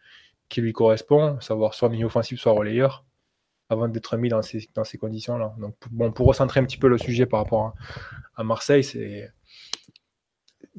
qui 0.48 0.62
lui 0.62 0.74
correspond, 0.74 1.40
savoir 1.42 1.74
soit 1.74 1.90
milieu 1.90 2.06
offensif, 2.06 2.40
soit 2.40 2.54
relayeur, 2.54 3.06
avant 3.70 3.88
d'être 3.88 4.18
mis 4.18 4.30
dans 4.30 4.42
ces, 4.42 4.98
conditions-là. 5.00 5.54
Donc 5.60 5.76
bon, 5.92 6.12
pour 6.12 6.28
recentrer 6.28 6.60
un 6.60 6.66
petit 6.66 6.78
peu 6.78 6.88
le 6.88 6.98
sujet 6.98 7.26
par 7.26 7.42
rapport 7.42 7.74
à 8.36 8.44
Marseille, 8.44 8.84
c'est 8.84 9.32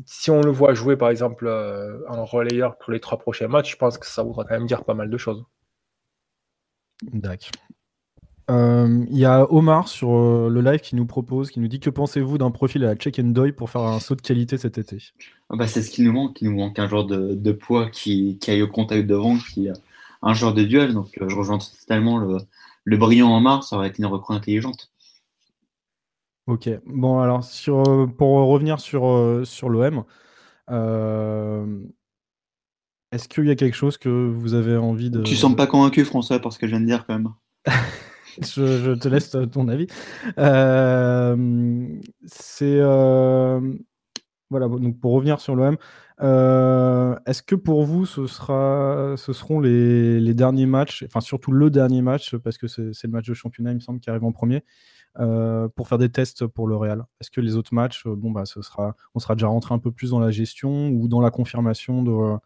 si 0.07 0.31
on 0.31 0.41
le 0.41 0.51
voit 0.51 0.75
jouer 0.75 0.97
par 0.97 1.11
exemple 1.11 1.47
euh, 1.47 1.99
en 2.09 2.25
relayeur 2.25 2.77
pour 2.79 2.93
les 2.93 3.01
trois 3.01 3.19
prochains 3.19 3.49
matchs, 3.49 3.73
je 3.73 3.77
pense 3.77 3.99
que 3.99 4.07
ça 4.07 4.23
voudra 4.23 4.45
quand 4.45 4.55
même 4.55 4.67
dire 4.67 4.85
pas 4.85 4.95
mal 4.95 5.11
de 5.11 5.17
choses. 5.17 5.45
D'accord. 7.03 7.51
Il 8.49 8.55
euh, 8.57 9.05
y 9.11 9.25
a 9.25 9.47
Omar 9.53 9.87
sur 9.87 10.13
euh, 10.13 10.49
le 10.51 10.61
live 10.61 10.81
qui 10.81 10.97
nous 10.97 11.07
propose, 11.07 11.53
qui 11.53 11.61
nous 11.61 11.69
dit 11.69 11.79
que 11.79 11.89
pensez-vous 11.89 12.37
d'un 12.37 12.51
profil 12.51 12.83
à 12.85 12.89
la 12.89 12.97
check 12.97 13.21
and 13.21 13.29
doy 13.29 13.53
pour 13.53 13.71
faire 13.71 13.83
un 13.83 14.01
saut 14.01 14.17
de 14.17 14.23
qualité 14.23 14.59
cet 14.59 14.77
été? 14.77 14.99
Ah 15.51 15.57
bah, 15.57 15.69
C'est 15.69 15.83
ce 15.83 15.91
qui 15.91 16.03
nous 16.03 16.13
manque, 16.13 16.43
il 16.43 16.51
nous 16.51 16.57
manque 16.57 16.79
un 16.81 16.89
joueur 16.89 17.07
de, 17.07 17.35
de 17.35 17.53
poids 17.53 17.89
qui, 17.91 18.39
qui, 18.41 18.51
aille 18.51 18.63
au 18.63 18.69
contact 18.69 19.07
devant, 19.07 19.39
qui 19.39 19.69
un 20.23 20.35
joueur 20.35 20.53
de 20.53 20.65
duel. 20.65 20.95
Donc 20.95 21.17
je 21.17 21.35
rejoins 21.35 21.59
totalement 21.59 22.19
le, 22.19 22.39
le 22.85 22.97
brillant 22.97 23.37
Omar, 23.37 23.63
ça 23.63 23.77
aurait 23.77 23.89
été 23.89 24.03
une 24.03 24.07
recrue 24.07 24.35
intelligente. 24.35 24.90
Ok, 26.47 26.69
bon 26.87 27.21
alors 27.21 27.45
sur, 27.45 27.83
pour 28.17 28.49
revenir 28.49 28.81
sur, 28.81 29.07
euh, 29.07 29.45
sur 29.45 29.69
l'OM, 29.69 30.05
euh, 30.71 31.85
est-ce 33.13 33.29
qu'il 33.29 33.47
y 33.47 33.51
a 33.51 33.57
quelque 33.57 33.77
chose 33.77 33.99
que 33.99 34.09
vous 34.09 34.55
avez 34.55 34.77
envie 34.77 35.11
de... 35.11 35.23
Tu 35.23 35.37
sembles 35.37 35.57
pas 35.57 35.67
convaincu 35.67 36.05
François 36.05 36.39
par 36.39 36.53
ce 36.53 36.59
que 36.59 36.67
je 36.67 36.73
viens 36.73 36.81
de 36.81 36.87
dire 36.87 37.07
quand 37.07 37.15
même. 37.15 37.29
je, 38.43 38.83
je, 38.83 38.93
te 38.93 39.09
laisse 39.09 39.37
ton 39.53 39.69
avis. 39.69 39.87
Euh, 40.39 41.87
c'est... 42.27 42.79
Euh, 42.81 43.61
voilà, 44.49 44.67
donc 44.67 44.99
pour 44.99 45.13
revenir 45.13 45.41
sur 45.41 45.55
l'OM, 45.55 45.77
est-ce 46.21 47.43
que 47.43 47.55
pour 47.55 47.85
vous 47.85 48.07
ce, 48.07 48.27
sera, 48.27 49.15
ce 49.17 49.33
seront 49.33 49.61
les, 49.61 50.19
les, 50.21 50.35
derniers 50.35 50.67
matchs, 50.67 51.05
enfin 51.07 51.21
surtout 51.21 51.53
le 51.53 51.71
dernier 51.71 52.03
match, 52.03 52.35
parce 52.37 52.59
que 52.59 52.67
c'est 52.67 53.05
le 53.05 53.11
match 53.11 53.29
de 53.29 53.35
championnat 53.35 53.71
il 53.71 53.77
me 53.77 53.81
semble 53.81 54.01
qui 54.01 54.11
arrive 54.11 54.25
en 54.25 54.33
premier, 54.33 54.65
euh, 55.19 55.69
pour 55.69 55.89
faire 55.89 55.99
des 55.99 56.09
tests 56.09 56.47
pour 56.47 56.69
le 56.69 56.77
Real 56.77 57.05
Est-ce 57.21 57.31
que 57.31 57.41
les 57.41 57.57
autres 57.57 57.75
matchs, 57.75 58.07
euh, 58.07 58.15
bon, 58.15 58.31
bah, 58.31 58.45
ce 58.45 58.63
sera, 58.63 58.95
on 59.15 59.19
sera 59.19 59.35
déjà 59.35 59.49
rentré 59.49 59.75
un 59.75 59.79
peu 59.79 59.91
plus 59.91 60.11
dans 60.11 60.21
la 60.21 60.31
gestion 60.31 60.91
ou 60.91 61.09
dans 61.09 61.21
la 61.21 61.31
confirmation 61.31 62.03
de, 62.03 62.39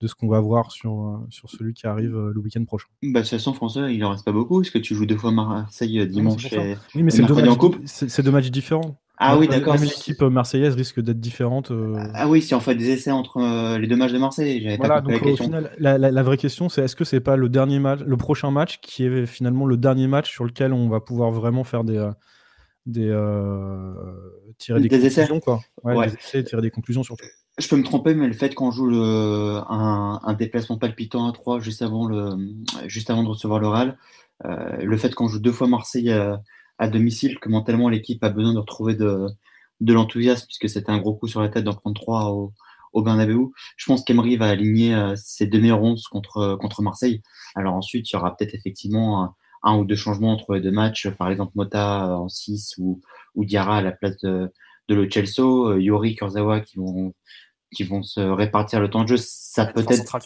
de 0.00 0.06
ce 0.06 0.14
qu'on 0.14 0.28
va 0.28 0.40
voir 0.40 0.72
sur, 0.72 1.24
sur 1.30 1.48
celui 1.50 1.72
qui 1.72 1.86
arrive 1.86 2.14
le 2.14 2.38
week-end 2.38 2.64
prochain? 2.64 2.88
Bah, 3.02 3.20
De 3.20 3.24
toute 3.24 3.30
façon, 3.30 3.54
François, 3.54 3.90
il 3.90 4.04
en 4.04 4.10
reste 4.10 4.24
pas 4.24 4.32
beaucoup. 4.32 4.60
Est-ce 4.60 4.70
que 4.70 4.78
tu 4.78 4.94
joues 4.94 5.06
deux 5.06 5.16
fois 5.16 5.32
Marseille 5.32 6.06
dimanche 6.06 6.46
Oui, 6.52 6.76
oui 6.94 7.02
mais 7.02 7.10
c'est 7.10 7.22
deux, 7.22 7.34
deux, 7.34 8.30
matchs 8.30 8.50
différents. 8.50 9.01
Ah 9.18 9.38
oui, 9.38 9.46
d'accord. 9.46 9.74
Même 9.74 9.84
l'équipe 9.84 10.20
marseillaise 10.22 10.74
risque 10.74 11.00
d'être 11.00 11.20
différente. 11.20 11.70
Euh... 11.70 11.94
Ah 12.14 12.28
oui, 12.28 12.42
si 12.42 12.54
on 12.54 12.60
fait 12.60 12.74
des 12.74 12.90
essais 12.90 13.10
entre 13.10 13.38
euh, 13.38 13.78
les 13.78 13.86
deux 13.86 13.96
matchs 13.96 14.12
de 14.12 14.18
Marseille. 14.18 14.76
Voilà, 14.78 15.00
donc 15.00 15.20
la, 15.20 15.30
au 15.30 15.36
final, 15.36 15.70
la, 15.78 15.98
la, 15.98 16.10
la, 16.10 16.22
vraie 16.22 16.38
question, 16.38 16.68
c'est 16.68 16.82
est-ce 16.82 16.96
que 16.96 17.04
c'est 17.04 17.20
pas 17.20 17.36
le 17.36 17.48
dernier 17.48 17.78
match, 17.78 18.00
le 18.00 18.16
prochain 18.16 18.50
match 18.50 18.80
qui 18.80 19.04
est 19.04 19.26
finalement 19.26 19.66
le 19.66 19.76
dernier 19.76 20.06
match 20.06 20.30
sur 20.30 20.44
lequel 20.44 20.72
on 20.72 20.88
va 20.88 21.00
pouvoir 21.00 21.30
vraiment 21.30 21.62
faire 21.62 21.84
des, 21.84 22.10
des 22.86 23.08
euh, 23.08 23.92
tirer 24.58 24.80
des, 24.80 24.88
des 24.88 24.98
conclusions, 24.98 25.36
essais. 25.36 25.40
quoi. 25.40 25.60
Ouais, 25.84 25.94
ouais. 25.94 26.06
Des 26.08 26.14
essais, 26.14 26.44
tirer 26.44 26.62
des 26.62 26.70
conclusions 26.70 27.02
surtout. 27.02 27.26
Je 27.58 27.68
peux 27.68 27.76
me 27.76 27.84
tromper, 27.84 28.14
mais 28.14 28.26
le 28.26 28.32
fait 28.32 28.54
qu'on 28.54 28.70
joue 28.70 28.86
le, 28.86 29.60
un, 29.68 30.20
un, 30.22 30.32
déplacement 30.32 30.78
palpitant 30.78 31.28
à 31.28 31.32
3 31.32 31.60
juste 31.60 31.82
avant, 31.82 32.06
le, 32.06 32.34
juste 32.86 33.10
avant 33.10 33.22
de 33.22 33.28
recevoir 33.28 33.60
l'oral, 33.60 33.98
le 34.42 34.96
fait 34.96 35.14
qu'on 35.14 35.28
joue 35.28 35.38
deux 35.38 35.52
fois 35.52 35.68
Marseille 35.68 36.12
à, 36.82 36.88
domicile, 36.88 37.38
que 37.38 37.48
mentalement 37.48 37.88
l'équipe 37.88 38.22
a 38.24 38.30
besoin 38.30 38.54
de 38.54 38.58
retrouver 38.58 38.94
de, 38.94 39.26
l'enthousiasme, 39.80 40.46
puisque 40.46 40.68
c'était 40.68 40.90
un 40.90 40.98
gros 40.98 41.14
coup 41.14 41.28
sur 41.28 41.40
la 41.42 41.48
tête 41.48 41.64
d'en 41.64 41.74
prendre 41.74 42.00
trois 42.00 42.30
au, 42.30 42.52
au 42.92 43.02
Bernabeu. 43.02 43.50
Je 43.76 43.86
pense 43.86 44.04
qu'Emery 44.04 44.36
va 44.36 44.48
aligner 44.48 44.96
ses 45.16 45.46
deux 45.46 45.60
meilleurs 45.60 45.80
contre, 46.10 46.56
contre 46.60 46.82
Marseille. 46.82 47.22
Alors 47.54 47.74
ensuite, 47.74 48.10
il 48.10 48.14
y 48.14 48.16
aura 48.16 48.36
peut-être 48.36 48.54
effectivement 48.54 49.34
un, 49.62 49.76
ou 49.76 49.84
deux 49.84 49.96
changements 49.96 50.32
entre 50.32 50.54
les 50.54 50.60
deux 50.60 50.70
matchs, 50.70 51.08
par 51.10 51.30
exemple 51.30 51.52
Mota 51.54 52.18
en 52.18 52.28
6 52.28 52.74
ou, 52.78 53.00
ou 53.34 53.44
Diarra 53.44 53.78
à 53.78 53.82
la 53.82 53.92
place 53.92 54.18
de, 54.18 54.52
de 54.88 54.94
Lo 54.94 55.10
Celso, 55.10 55.76
Yori, 55.78 56.16
Kurzawa 56.16 56.60
qui 56.60 56.78
vont 56.78 57.14
qui 57.72 57.84
vont 57.84 58.02
se 58.02 58.20
répartir 58.20 58.80
le 58.80 58.90
temps 58.90 59.02
de 59.02 59.08
jeu. 59.08 59.16
Ça 59.18 59.66
peut 59.66 59.84
être 59.88 60.18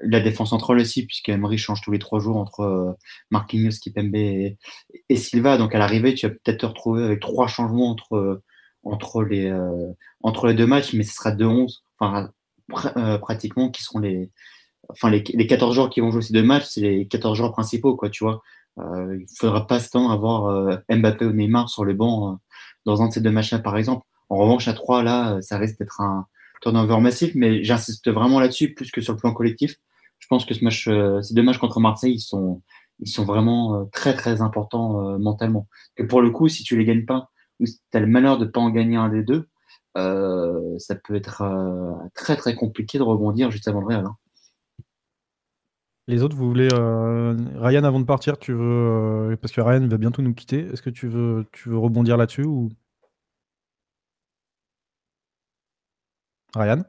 la 0.00 0.20
défense 0.20 0.50
centrale 0.50 0.78
aussi, 0.78 1.06
puisque 1.06 1.28
Emery 1.28 1.58
change 1.58 1.80
tous 1.80 1.90
les 1.90 1.98
trois 1.98 2.20
jours 2.20 2.36
entre 2.36 2.60
euh, 2.60 2.92
Marquinhos, 3.30 3.78
Kipembe 3.80 4.14
et, 4.14 4.58
et, 5.08 5.16
Silva. 5.16 5.58
Donc 5.58 5.74
à 5.74 5.78
l'arrivée, 5.78 6.14
tu 6.14 6.26
vas 6.26 6.32
peut-être 6.32 6.60
te 6.60 6.66
retrouver 6.66 7.04
avec 7.04 7.20
trois 7.20 7.46
changements 7.46 7.90
entre, 7.90 8.42
entre, 8.84 9.22
les, 9.22 9.46
euh, 9.46 9.92
entre 10.22 10.46
les 10.46 10.54
deux 10.54 10.66
matchs, 10.66 10.92
mais 10.92 11.02
ce 11.02 11.14
sera 11.14 11.32
deux 11.32 11.46
11 11.46 11.84
enfin, 11.98 12.30
euh, 12.96 13.18
pratiquement, 13.18 13.70
qui 13.70 13.82
seront 13.82 13.98
les, 13.98 14.30
enfin, 14.90 15.10
les, 15.10 15.24
les 15.32 15.46
14 15.46 15.74
joueurs 15.74 15.90
qui 15.90 16.00
vont 16.00 16.10
jouer 16.10 16.22
ces 16.22 16.34
deux 16.34 16.42
matchs, 16.42 16.66
c'est 16.66 16.80
les 16.80 17.08
14 17.08 17.36
joueurs 17.36 17.52
principaux, 17.52 17.96
quoi, 17.96 18.10
tu 18.10 18.24
vois. 18.24 18.42
il 18.78 18.82
ne 18.82 19.36
faudra 19.38 19.66
pas 19.66 19.80
ce 19.80 19.90
temps 19.90 20.10
avoir 20.10 20.80
Mbappé 20.90 21.24
ou 21.24 21.32
Neymar 21.32 21.68
sur 21.68 21.84
le 21.84 21.94
banc 21.94 22.38
dans 22.84 23.02
un 23.02 23.08
de 23.08 23.12
ces 23.12 23.20
deux 23.20 23.30
matchs-là, 23.30 23.58
par 23.58 23.76
exemple. 23.76 24.06
En 24.28 24.36
revanche, 24.38 24.66
à 24.68 24.72
3, 24.72 25.02
là, 25.02 25.42
ça 25.42 25.58
risque 25.58 25.78
d'être 25.78 26.00
un, 26.00 26.26
turnover 26.62 27.00
massif, 27.00 27.34
mais 27.34 27.62
j'insiste 27.62 28.08
vraiment 28.10 28.40
là-dessus 28.40 28.72
plus 28.72 28.90
que 28.90 29.00
sur 29.00 29.12
le 29.12 29.18
plan 29.18 29.34
collectif. 29.34 29.76
Je 30.20 30.28
pense 30.28 30.46
que 30.46 30.54
ce 30.54 30.64
match, 30.64 30.88
euh, 30.88 31.20
ces 31.20 31.34
deux 31.34 31.42
matchs 31.42 31.58
contre 31.58 31.80
Marseille, 31.80 32.14
ils 32.14 32.20
sont, 32.20 32.62
ils 33.00 33.08
sont 33.08 33.24
vraiment 33.24 33.74
euh, 33.74 33.84
très 33.92 34.14
très 34.14 34.40
importants 34.40 35.04
euh, 35.04 35.18
mentalement. 35.18 35.68
Et 35.98 36.04
pour 36.04 36.22
le 36.22 36.30
coup, 36.30 36.48
si 36.48 36.62
tu 36.62 36.78
les 36.78 36.84
gagnes 36.84 37.04
pas, 37.04 37.30
ou 37.58 37.66
si 37.66 37.80
tu 37.90 37.98
as 37.98 38.00
le 38.00 38.06
malheur 38.06 38.38
de 38.38 38.46
pas 38.46 38.60
en 38.60 38.70
gagner 38.70 38.96
un 38.96 39.08
des 39.08 39.22
deux, 39.22 39.48
ça 39.94 40.94
peut 40.94 41.14
être 41.14 41.42
très 42.14 42.34
très 42.36 42.54
compliqué 42.54 42.96
de 42.96 43.02
rebondir 43.02 43.50
juste 43.50 43.68
avant 43.68 43.80
le 43.80 43.86
Real. 43.88 44.06
Hein. 44.06 44.16
Les 46.08 46.22
autres, 46.22 46.34
vous 46.34 46.48
voulez 46.48 46.68
Ryan 46.70 47.84
avant 47.84 48.00
de 48.00 48.06
partir, 48.06 48.38
tu 48.38 48.54
veux 48.54 49.36
parce 49.40 49.52
que 49.52 49.60
Ryan 49.60 49.86
va 49.86 49.98
bientôt 49.98 50.22
nous 50.22 50.32
quitter. 50.32 50.60
Est-ce 50.72 50.80
que 50.80 50.88
tu 50.88 51.08
veux 51.08 51.44
tu 51.52 51.68
veux 51.68 51.78
rebondir 51.78 52.16
là-dessus 52.16 52.44
ou? 52.44 52.70
Ryan 56.54 56.82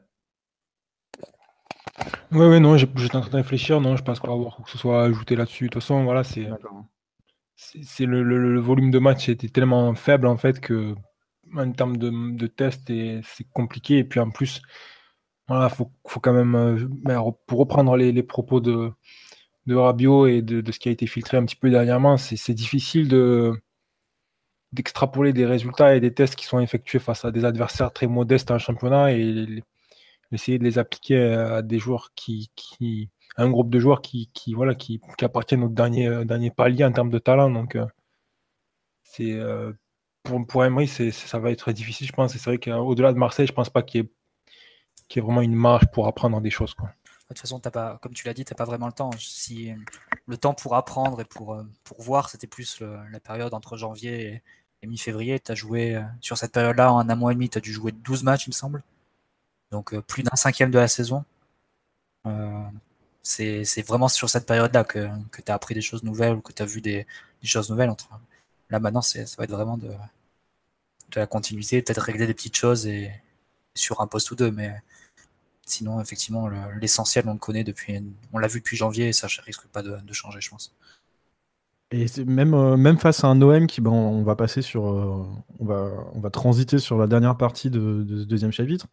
Oui, 2.32 2.46
oui, 2.46 2.60
non, 2.60 2.76
j'étais 2.76 3.16
en 3.16 3.20
train 3.20 3.30
de 3.30 3.36
réfléchir. 3.36 3.80
Non, 3.80 3.96
je 3.96 4.02
pense 4.02 4.20
pas 4.20 4.32
avoir 4.32 4.56
quoi 4.56 4.64
que 4.64 4.70
ce 4.70 4.78
soit 4.78 5.04
ajouté 5.04 5.36
là-dessus. 5.36 5.64
De 5.64 5.70
toute 5.70 5.82
façon, 5.82 6.04
voilà, 6.04 6.24
c'est. 6.24 6.48
C'est 7.56 8.06
le, 8.06 8.58
volume 8.58 8.90
de 8.90 8.98
match 8.98 9.28
était 9.28 9.48
tellement 9.48 9.94
faible 9.94 10.26
en 10.26 10.36
fait 10.36 10.60
que 10.60 10.94
en 11.56 11.70
termes 11.72 11.96
de, 11.96 12.10
de 12.36 12.46
test 12.48 12.90
c'est 13.22 13.44
compliqué 13.52 13.98
et 13.98 14.04
puis 14.04 14.18
en 14.18 14.30
plus 14.30 14.60
voilà 15.46 15.68
faut, 15.68 15.90
faut 16.06 16.20
quand 16.20 16.32
même 16.32 16.54
euh, 16.56 16.88
ben, 17.04 17.22
pour 17.46 17.60
reprendre 17.60 17.96
les, 17.96 18.22
propos 18.24 18.60
de, 18.60 18.90
de 19.66 19.74
Rabio 19.76 20.26
et 20.26 20.42
de, 20.42 20.60
de, 20.60 20.72
ce 20.72 20.80
qui 20.80 20.88
a 20.88 20.92
été 20.92 21.06
filtré 21.06 21.36
un 21.36 21.44
petit 21.44 21.56
peu 21.56 21.70
dernièrement 21.70 22.16
c'est 22.16 22.54
difficile 22.54 23.08
de 23.08 23.52
d'extrapoler 24.74 25.32
des 25.32 25.46
résultats 25.46 25.94
et 25.96 26.00
des 26.00 26.12
tests 26.12 26.34
qui 26.36 26.46
sont 26.46 26.60
effectués 26.60 26.98
face 26.98 27.24
à 27.24 27.30
des 27.30 27.44
adversaires 27.44 27.92
très 27.92 28.06
modestes 28.06 28.50
en 28.50 28.58
championnat 28.58 29.12
et 29.12 29.62
essayer 30.32 30.58
de 30.58 30.64
les 30.64 30.78
appliquer 30.78 31.22
à 31.22 31.62
des 31.62 31.78
joueurs 31.78 32.12
qui, 32.14 32.50
qui 32.56 33.08
un 33.36 33.50
groupe 33.50 33.70
de 33.70 33.78
joueurs 33.78 34.02
qui, 34.02 34.30
qui 34.32 34.54
voilà 34.54 34.74
qui, 34.74 35.00
qui, 35.18 35.24
appartiennent 35.24 35.64
au 35.64 35.68
dernier 35.68 36.08
euh, 36.08 36.24
dernier 36.24 36.50
palier 36.50 36.84
en 36.84 36.92
termes 36.92 37.10
de 37.10 37.18
talent 37.18 37.50
donc 37.50 37.76
euh, 37.76 37.86
c'est 39.02 39.32
euh, 39.32 39.72
pour, 40.22 40.62
c'est, 40.86 41.10
ça 41.10 41.38
va 41.38 41.50
être 41.50 41.72
difficile 41.72 42.06
je 42.06 42.12
pense 42.12 42.32
c'est 42.32 42.44
vrai 42.44 42.58
qu'au-delà 42.58 43.12
de 43.12 43.18
Marseille 43.18 43.46
je 43.46 43.52
pense 43.52 43.70
pas 43.70 43.82
qu'il 43.82 44.02
y 44.02 44.04
ait, 44.04 44.10
qu'il 45.08 45.20
y 45.20 45.24
ait 45.24 45.26
vraiment 45.26 45.42
une 45.42 45.54
marge 45.54 45.86
pour 45.92 46.06
apprendre 46.06 46.40
des 46.40 46.50
choses 46.50 46.74
quoi. 46.74 46.90
De 47.24 47.28
toute 47.28 47.38
façon, 47.38 47.58
as 47.64 47.70
pas, 47.70 47.98
comme 48.02 48.12
tu 48.12 48.26
l'as 48.26 48.34
dit, 48.34 48.44
tu 48.44 48.52
n'as 48.52 48.56
pas 48.56 48.66
vraiment 48.66 48.86
le 48.86 48.92
temps. 48.92 49.10
Si 49.18 49.72
le 50.26 50.36
temps 50.36 50.52
pour 50.52 50.74
apprendre 50.74 51.22
et 51.22 51.24
pour, 51.24 51.56
pour 51.82 52.02
voir, 52.02 52.28
c'était 52.28 52.46
plus 52.46 52.82
la 53.10 53.18
période 53.18 53.54
entre 53.54 53.78
janvier 53.78 54.42
mi-février, 54.86 55.40
tu 55.40 55.52
as 55.52 55.54
joué, 55.54 55.96
euh, 55.96 56.02
sur 56.20 56.38
cette 56.38 56.52
période-là, 56.52 56.92
en 56.92 57.08
un 57.08 57.14
mois 57.14 57.32
et 57.32 57.34
demi, 57.34 57.48
tu 57.48 57.58
as 57.58 57.60
dû 57.60 57.72
jouer 57.72 57.92
12 57.92 58.22
matchs, 58.24 58.46
il 58.46 58.50
me 58.50 58.54
semble. 58.54 58.82
Donc 59.70 59.94
euh, 59.94 60.02
plus 60.02 60.22
d'un 60.22 60.36
cinquième 60.36 60.70
de 60.70 60.78
la 60.78 60.88
saison. 60.88 61.24
Euh, 62.26 62.64
c'est 63.22 63.82
vraiment 63.86 64.08
sur 64.08 64.28
cette 64.30 64.46
période-là 64.46 64.84
que, 64.84 65.08
que 65.30 65.42
tu 65.42 65.50
as 65.50 65.54
appris 65.54 65.74
des 65.74 65.80
choses 65.80 66.02
nouvelles 66.04 66.34
ou 66.34 66.40
que 66.40 66.52
tu 66.52 66.62
as 66.62 66.66
vu 66.66 66.80
des, 66.80 67.06
choses 67.42 67.70
nouvelles. 67.70 67.90
Entre... 67.90 68.08
Là, 68.70 68.80
maintenant, 68.80 69.02
ça 69.02 69.20
va 69.38 69.44
être 69.44 69.50
vraiment 69.50 69.78
de, 69.78 69.88
de 69.88 71.20
la 71.20 71.26
continuité, 71.26 71.82
peut-être 71.82 72.02
régler 72.02 72.26
des 72.26 72.34
petites 72.34 72.56
choses 72.56 72.86
et, 72.86 73.12
sur 73.74 74.00
un 74.00 74.06
poste 74.06 74.30
ou 74.30 74.36
deux. 74.36 74.50
Mais 74.50 74.82
sinon, 75.66 76.00
effectivement, 76.00 76.48
l'essentiel, 76.80 77.28
on 77.28 77.34
le 77.34 77.38
connaît 77.38 77.64
depuis, 77.64 78.02
on 78.32 78.38
l'a 78.38 78.48
vu 78.48 78.60
depuis 78.60 78.76
janvier 78.76 79.08
et 79.08 79.12
ça 79.12 79.26
risque 79.44 79.66
pas 79.68 79.82
de 79.82 80.12
changer, 80.12 80.40
je 80.40 80.50
pense. 80.50 80.74
Et 81.90 82.06
même, 82.24 82.54
euh, 82.54 82.76
même 82.76 82.98
face 82.98 83.24
à 83.24 83.28
un 83.28 83.40
OM 83.40 83.66
qui, 83.66 83.80
ben, 83.80 83.90
on 83.90 84.22
va 84.22 84.36
passer 84.36 84.62
sur, 84.62 84.88
euh, 84.88 85.24
on, 85.58 85.64
va, 85.64 85.90
on 86.14 86.20
va 86.20 86.30
transiter 86.30 86.78
sur 86.78 86.98
la 86.98 87.06
dernière 87.06 87.36
partie 87.36 87.70
de, 87.70 88.04
ce 88.08 88.24
deuxième 88.24 88.52
chapitre. 88.52 88.86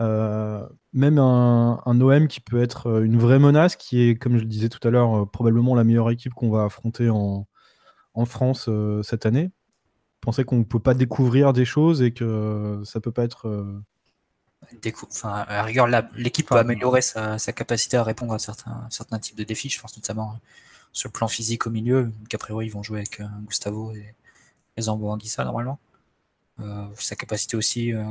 Euh, 0.00 0.66
même 0.92 1.18
un, 1.18 1.82
un, 1.84 2.00
OM 2.00 2.26
qui 2.26 2.40
peut 2.40 2.62
être 2.62 3.02
une 3.04 3.18
vraie 3.18 3.38
menace, 3.38 3.76
qui 3.76 4.02
est, 4.02 4.16
comme 4.16 4.36
je 4.36 4.42
le 4.42 4.48
disais 4.48 4.70
tout 4.70 4.86
à 4.86 4.90
l'heure, 4.90 5.30
probablement 5.30 5.74
la 5.74 5.84
meilleure 5.84 6.10
équipe 6.10 6.32
qu'on 6.34 6.50
va 6.50 6.64
affronter 6.64 7.10
en, 7.10 7.46
en 8.14 8.24
France 8.24 8.68
cette 9.02 9.26
année. 9.26 9.50
Pensez 10.20 10.44
qu'on 10.44 10.58
ne 10.58 10.64
peut 10.64 10.80
pas 10.80 10.94
découvrir 10.94 11.52
des 11.52 11.64
choses 11.64 12.00
et 12.00 12.12
que 12.12 12.80
ça 12.84 13.00
peut 13.00 13.12
pas 13.12 13.24
être. 13.24 13.82
Enfin, 15.10 15.44
à 15.46 15.62
rigueur, 15.62 15.88
l'équipe 16.14 16.48
peut 16.48 16.56
améliorer 16.56 17.02
sa, 17.02 17.38
sa, 17.38 17.52
capacité 17.52 17.96
à 17.96 18.04
répondre 18.04 18.32
à 18.32 18.38
certains, 18.38 18.86
certains 18.90 19.18
types 19.18 19.36
de 19.36 19.44
défis, 19.44 19.68
je 19.68 19.80
pense 19.80 19.96
notamment 19.96 20.38
sur 20.92 21.08
le 21.08 21.12
plan 21.12 21.28
physique 21.28 21.66
au 21.66 21.70
milieu, 21.70 22.12
qu'a 22.28 22.38
priori 22.38 22.66
ils 22.66 22.72
vont 22.72 22.82
jouer 22.82 22.98
avec 22.98 23.20
euh, 23.20 23.26
Gustavo 23.46 23.92
et, 23.94 24.14
Zambo 24.80 25.10
Anguissa 25.10 25.44
normalement. 25.44 25.78
Euh, 26.60 26.86
sa 26.98 27.16
capacité 27.16 27.56
aussi 27.56 27.92
euh, 27.92 28.04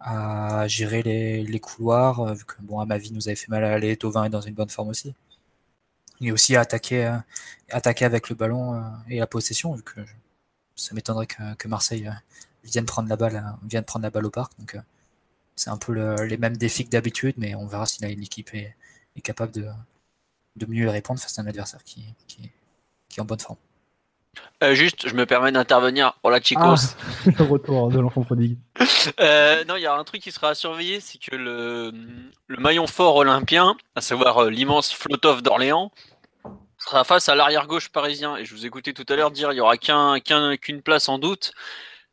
à 0.00 0.66
gérer 0.68 1.02
les, 1.02 1.60
couloirs, 1.60 2.34
vu 2.34 2.44
que 2.44 2.54
bon, 2.62 2.80
Amavi 2.80 3.12
nous 3.12 3.28
avait 3.28 3.36
fait 3.36 3.48
mal 3.48 3.64
à 3.64 3.72
aller, 3.72 3.96
Tovin 3.96 4.24
est 4.24 4.30
dans 4.30 4.40
une 4.40 4.54
bonne 4.54 4.68
forme 4.68 4.88
aussi. 4.90 5.14
Et 6.20 6.32
aussi 6.32 6.56
à 6.56 6.60
attaquer, 6.60 7.18
attaquer 7.70 8.04
avec 8.04 8.30
le 8.30 8.36
ballon 8.36 8.82
et 9.08 9.18
la 9.18 9.26
possession, 9.26 9.74
vu 9.74 9.82
que 9.82 10.00
ça 10.76 10.94
m'étonnerait 10.94 11.26
que, 11.26 11.68
Marseille 11.68 12.10
vienne 12.64 12.86
prendre 12.86 13.08
la 13.08 13.16
balle, 13.16 13.42
prendre 13.86 14.04
la 14.04 14.10
balle 14.10 14.26
au 14.26 14.30
parc. 14.30 14.52
Donc 14.58 14.78
c'est 15.56 15.70
un 15.70 15.76
peu 15.76 15.92
les 16.24 16.38
mêmes 16.38 16.56
défis 16.56 16.84
que 16.84 16.90
d'habitude, 16.90 17.34
mais 17.38 17.54
on 17.54 17.66
verra 17.66 17.86
si 17.86 18.02
l'équipe 18.04 18.54
est, 18.54 18.76
est 19.16 19.20
capable 19.20 19.52
de, 19.52 19.66
de 20.56 20.66
mieux 20.66 20.88
répondre 20.88 21.20
face 21.20 21.38
à 21.38 21.42
un 21.42 21.46
adversaire 21.46 21.82
qui, 21.84 22.04
qui, 22.26 22.50
est 23.16 23.20
en 23.20 23.24
bonne 23.24 23.40
forme. 23.40 23.58
Euh, 24.62 24.74
juste, 24.74 25.08
je 25.08 25.14
me 25.14 25.26
permets 25.26 25.52
d'intervenir. 25.52 26.14
pour 26.20 26.30
la 26.30 26.40
Chicos. 26.40 26.60
Ah, 26.60 27.30
le 27.38 27.44
retour 27.44 27.88
de 27.90 28.00
l'enfant 28.00 28.22
prodigue. 28.22 28.58
Euh, 29.20 29.64
non, 29.64 29.76
il 29.76 29.82
y 29.82 29.86
a 29.86 29.94
un 29.94 30.04
truc 30.04 30.22
qui 30.22 30.32
sera 30.32 30.50
à 30.50 30.54
surveiller, 30.54 31.00
c'est 31.00 31.18
que 31.18 31.34
le, 31.36 31.92
le, 32.46 32.56
maillon 32.58 32.86
fort 32.86 33.16
olympien, 33.16 33.76
à 33.94 34.00
savoir 34.00 34.44
euh, 34.44 34.50
l'immense 34.50 34.92
Flotov 34.92 35.42
d'Orléans, 35.42 35.90
sera 36.78 37.04
face 37.04 37.28
à 37.28 37.34
l'arrière 37.34 37.66
gauche 37.66 37.88
parisien. 37.90 38.36
Et 38.36 38.44
je 38.44 38.54
vous 38.54 38.66
écoutais 38.66 38.92
tout 38.92 39.06
à 39.08 39.16
l'heure 39.16 39.30
dire 39.30 39.52
il 39.52 39.56
y 39.56 39.60
aura 39.60 39.76
qu'une 39.76 40.82
place 40.82 41.08
en 41.08 41.18
doute. 41.18 41.52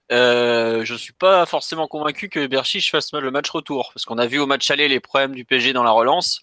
je 0.10 0.92
ne 0.92 0.98
suis 0.98 1.14
pas 1.14 1.46
forcément 1.46 1.88
convaincu 1.88 2.30
que 2.30 2.46
Berchiche 2.48 2.92
fasse 2.92 3.12
le 3.14 3.32
match 3.32 3.50
retour, 3.50 3.92
parce 3.94 4.06
qu'on 4.06 4.18
a 4.18 4.26
vu 4.26 4.40
au 4.40 4.48
match 4.48 4.70
aller 4.72 4.88
les 4.88 5.00
problèmes 5.00 5.36
du 5.36 5.46
PG 5.46 5.74
dans 5.74 5.84
la 5.84 5.92
relance 5.92 6.42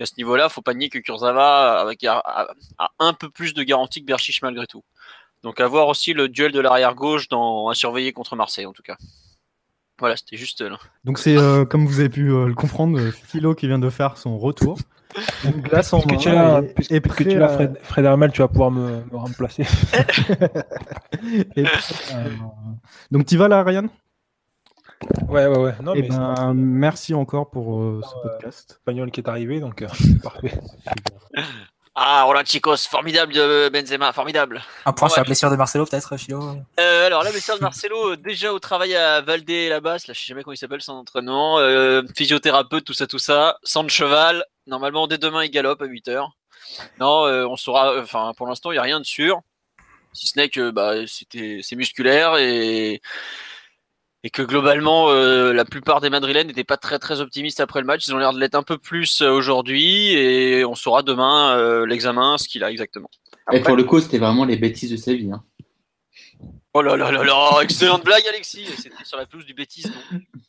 à 0.00 0.06
ce 0.06 0.14
niveau-là, 0.16 0.48
faut 0.48 0.62
pas 0.62 0.74
nier 0.74 0.88
que 0.88 0.98
Kurzawa 0.98 1.86
a, 2.08 2.90
un 2.98 3.12
peu 3.12 3.30
plus 3.30 3.54
de 3.54 3.62
garantie 3.62 4.00
que 4.00 4.06
Berchiche 4.06 4.42
malgré 4.42 4.66
tout. 4.66 4.82
Donc 5.42 5.60
à 5.60 5.66
voir 5.66 5.88
aussi 5.88 6.12
le 6.12 6.28
duel 6.28 6.52
de 6.52 6.60
l'arrière 6.60 6.94
gauche 6.94 7.28
dans 7.28 7.68
à 7.68 7.74
surveiller 7.74 8.12
contre 8.12 8.36
Marseille 8.36 8.66
en 8.66 8.72
tout 8.72 8.82
cas. 8.82 8.96
Voilà, 9.98 10.16
c'était 10.16 10.36
juste 10.36 10.62
là. 10.62 10.78
Donc 11.04 11.18
c'est 11.18 11.36
euh, 11.36 11.64
comme 11.64 11.86
vous 11.86 12.00
avez 12.00 12.08
pu 12.08 12.30
euh, 12.30 12.46
le 12.46 12.54
comprendre, 12.54 12.98
Philo 13.10 13.54
qui 13.54 13.66
vient 13.66 13.78
de 13.78 13.90
faire 13.90 14.16
son 14.16 14.38
retour. 14.38 14.78
Donc 15.44 15.56
glace 15.62 15.92
en 15.92 16.00
tu 16.00 16.28
as, 16.28 16.62
et 16.88 17.00
puisque 17.00 17.28
tu 17.28 17.36
Fred, 17.36 17.78
Fred 17.82 18.04
Hermel, 18.04 18.30
tu 18.32 18.40
vas 18.40 18.48
pouvoir 18.48 18.70
me, 18.70 19.02
remplacer. 19.12 19.64
Euh, 22.12 22.28
donc 23.10 23.26
tu 23.26 23.36
vas 23.36 23.48
là, 23.48 23.62
Ryan? 23.62 23.88
Ouais, 25.28 25.46
ouais, 25.46 25.58
ouais. 25.58 25.74
Non, 25.82 25.94
eh 25.94 26.02
ben, 26.02 26.52
merci 26.54 27.14
encore 27.14 27.50
pour 27.50 27.80
euh, 27.80 28.00
ce 28.02 28.28
podcast. 28.28 28.72
Espagnol 28.72 29.10
qui 29.10 29.20
est 29.20 29.28
arrivé, 29.28 29.60
donc 29.60 29.82
euh, 29.82 29.88
parfait. 30.22 30.58
Ah, 31.94 32.24
Roland 32.24 32.44
Chicos, 32.44 32.76
formidable 32.76 33.32
de 33.32 33.70
Benzema, 33.72 34.12
formidable. 34.12 34.62
Un 34.84 34.92
point 34.92 35.08
sur 35.08 35.18
la 35.18 35.24
blessure 35.24 35.50
de 35.50 35.56
Marcelo, 35.56 35.86
peut-être, 35.86 36.16
Philo 36.16 36.56
euh, 36.78 37.06
Alors, 37.06 37.24
la 37.24 37.30
blessure 37.30 37.56
de 37.56 37.62
Marcelo, 37.62 38.16
déjà 38.16 38.52
au 38.52 38.58
travail 38.58 38.94
à 38.94 39.20
Valdé 39.20 39.68
la 39.68 39.80
basse, 39.80 40.06
là, 40.06 40.14
je 40.14 40.20
sais 40.20 40.26
jamais 40.26 40.42
comment 40.42 40.54
il 40.54 40.58
s'appelle 40.58 40.82
son 40.82 40.92
entraînement, 40.92 41.58
physiothérapeute, 42.16 42.84
tout 42.84 42.94
ça, 42.94 43.06
tout 43.06 43.18
ça, 43.18 43.58
sang 43.62 43.84
de 43.84 43.90
cheval. 43.90 44.44
Normalement, 44.66 45.06
dès 45.06 45.18
demain, 45.18 45.44
il 45.44 45.50
galope 45.50 45.82
à 45.82 45.86
8 45.86 46.08
heures. 46.08 46.36
Non, 47.00 47.24
on 47.24 47.56
saura. 47.56 48.00
Enfin, 48.00 48.32
pour 48.36 48.46
l'instant, 48.46 48.70
il 48.70 48.74
n'y 48.74 48.80
a 48.80 48.82
rien 48.82 49.00
de 49.00 49.04
sûr. 49.04 49.40
Si 50.12 50.26
ce 50.26 50.38
n'est 50.38 50.48
que 50.48 50.70
bah, 50.70 51.06
c'était 51.06 51.60
c'est 51.62 51.76
musculaire 51.76 52.36
et 52.36 53.00
et 54.22 54.30
que 54.30 54.42
globalement 54.42 55.10
la 55.12 55.64
plupart 55.64 56.00
des 56.00 56.10
Madrilènes 56.10 56.48
n'étaient 56.48 56.64
pas 56.64 56.76
très 56.76 56.98
très 56.98 57.20
optimistes 57.20 57.60
après 57.60 57.80
le 57.80 57.86
match. 57.86 58.06
Ils 58.06 58.14
ont 58.14 58.18
l'air 58.18 58.32
de 58.32 58.38
l'être 58.38 58.54
un 58.54 58.62
peu 58.62 58.76
plus 58.76 59.22
aujourd'hui 59.22 60.12
et 60.12 60.64
on 60.64 60.74
saura 60.74 61.02
demain 61.02 61.84
l'examen 61.86 62.36
ce 62.36 62.46
qu'il 62.48 62.62
a 62.62 62.70
exactement. 62.70 63.10
et 63.50 63.60
pour 63.60 63.76
le 63.76 63.84
coup, 63.84 64.00
c'était 64.00 64.18
vraiment 64.18 64.44
les 64.44 64.56
bêtises 64.56 64.90
de 64.90 64.96
sa 64.96 65.14
vie. 65.14 65.30
Hein. 65.32 65.42
Oh 66.72 66.82
là 66.82 66.96
là 66.96 67.10
là 67.10 67.24
là, 67.24 67.58
excellente 67.62 68.04
blague 68.04 68.26
Alexis, 68.28 68.66
c'était 68.76 69.04
sur 69.04 69.16
la 69.16 69.26
pelouse 69.26 69.44
du 69.44 69.54
bêtise. 69.54 69.92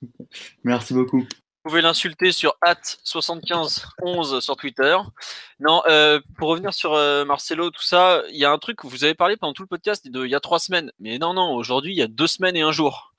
Merci 0.63 0.93
beaucoup. 0.93 1.21
Vous 1.63 1.69
pouvez 1.69 1.81
l'insulter 1.81 2.31
sur 2.31 2.55
at7511 2.65 4.41
sur 4.41 4.55
Twitter. 4.55 4.97
Non, 5.59 5.81
euh, 5.87 6.19
pour 6.37 6.49
revenir 6.49 6.73
sur 6.73 6.93
euh, 6.93 7.25
Marcelo, 7.25 7.69
tout 7.69 7.83
ça, 7.83 8.23
il 8.29 8.37
y 8.37 8.45
a 8.45 8.51
un 8.51 8.57
truc 8.59 8.77
que 8.77 8.87
vous 8.87 9.03
avez 9.03 9.13
parlé 9.15 9.35
pendant 9.35 9.53
tout 9.53 9.63
le 9.63 9.67
podcast 9.67 10.07
de, 10.07 10.25
il 10.25 10.31
y 10.31 10.35
a 10.35 10.39
trois 10.39 10.59
semaines. 10.59 10.91
Mais 10.99 11.17
non, 11.17 11.33
non, 11.33 11.53
aujourd'hui, 11.53 11.93
il 11.93 11.97
y 11.97 12.01
a 12.01 12.07
deux 12.07 12.27
semaines 12.27 12.55
et 12.55 12.61
un 12.61 12.71
jour. 12.71 13.10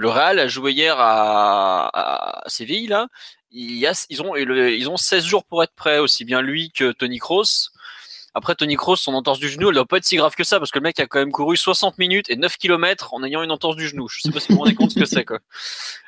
Le 0.00 0.08
Real 0.08 0.38
a 0.38 0.48
joué 0.48 0.72
hier 0.72 0.96
à, 0.98 2.42
Séville, 2.46 2.86
là. 2.86 3.08
Ils, 3.52 3.86
ont, 4.22 4.34
ils 4.34 4.88
ont 4.88 4.96
16 4.96 5.26
jours 5.26 5.44
pour 5.44 5.62
être 5.62 5.74
prêts, 5.74 5.98
aussi 5.98 6.24
bien 6.24 6.40
lui 6.40 6.72
que 6.72 6.92
Tony 6.92 7.18
Kroos. 7.18 7.68
Après, 8.32 8.54
Tony 8.54 8.76
Kroos, 8.76 8.96
son 8.96 9.12
entorse 9.12 9.40
du 9.40 9.50
genou, 9.50 9.68
elle 9.68 9.74
doit 9.74 9.84
pas 9.84 9.98
être 9.98 10.06
si 10.06 10.16
grave 10.16 10.34
que 10.34 10.44
ça, 10.44 10.58
parce 10.58 10.70
que 10.70 10.78
le 10.78 10.84
mec 10.84 10.98
a 11.00 11.06
quand 11.06 11.18
même 11.18 11.32
couru 11.32 11.54
60 11.54 11.98
minutes 11.98 12.30
et 12.30 12.36
9 12.36 12.56
km 12.56 13.12
en 13.12 13.22
ayant 13.24 13.42
une 13.42 13.50
entorse 13.50 13.76
du 13.76 13.88
genou. 13.88 14.08
Je 14.08 14.20
sais 14.22 14.30
pas 14.30 14.40
si 14.40 14.48
vous 14.48 14.54
vous 14.54 14.60
rendez 14.60 14.74
compte 14.74 14.92
ce 14.92 14.98
que 14.98 15.04
c'est, 15.04 15.26
quoi. 15.26 15.40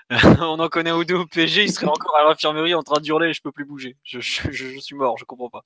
on 0.40 0.58
en 0.58 0.68
connaît 0.70 0.92
ou 0.92 1.04
deux 1.04 1.16
au 1.16 1.26
PSG, 1.26 1.64
il 1.64 1.72
serait 1.72 1.86
encore 1.86 2.16
à 2.16 2.24
l'infirmerie 2.24 2.74
en 2.74 2.82
train 2.82 3.00
d'hurler, 3.00 3.34
je 3.34 3.42
peux 3.42 3.52
plus 3.52 3.66
bouger. 3.66 3.96
Je, 4.04 4.20
suis 4.20 4.94
mort, 4.94 5.18
je 5.18 5.24
comprends 5.26 5.50
pas. 5.50 5.64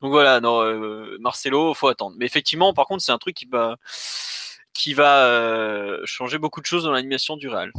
Donc 0.00 0.10
voilà, 0.10 0.40
non, 0.40 0.62
euh, 0.62 1.16
Marcelo, 1.20 1.74
faut 1.74 1.86
attendre. 1.86 2.16
Mais 2.18 2.26
effectivement, 2.26 2.74
par 2.74 2.86
contre, 2.86 3.04
c'est 3.04 3.12
un 3.12 3.18
truc 3.18 3.36
qui 3.36 3.46
va, 3.46 3.76
qui 4.74 4.94
va 4.94 5.26
euh, 5.26 6.00
changer 6.04 6.38
beaucoup 6.38 6.60
de 6.60 6.66
choses 6.66 6.84
dans 6.84 6.92
l'animation 6.92 7.36
du 7.36 7.48
Real. 7.48 7.72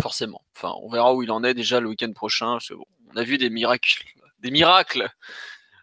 Forcément. 0.00 0.42
Enfin, 0.56 0.74
on 0.82 0.90
verra 0.90 1.14
où 1.14 1.22
il 1.22 1.30
en 1.30 1.42
est 1.44 1.54
déjà 1.54 1.80
le 1.80 1.88
week-end 1.88 2.12
prochain. 2.12 2.58
On 3.12 3.16
a 3.16 3.24
vu 3.24 3.38
des 3.38 3.50
miracles, 3.50 4.04
des 4.38 4.50
miracles 4.50 5.08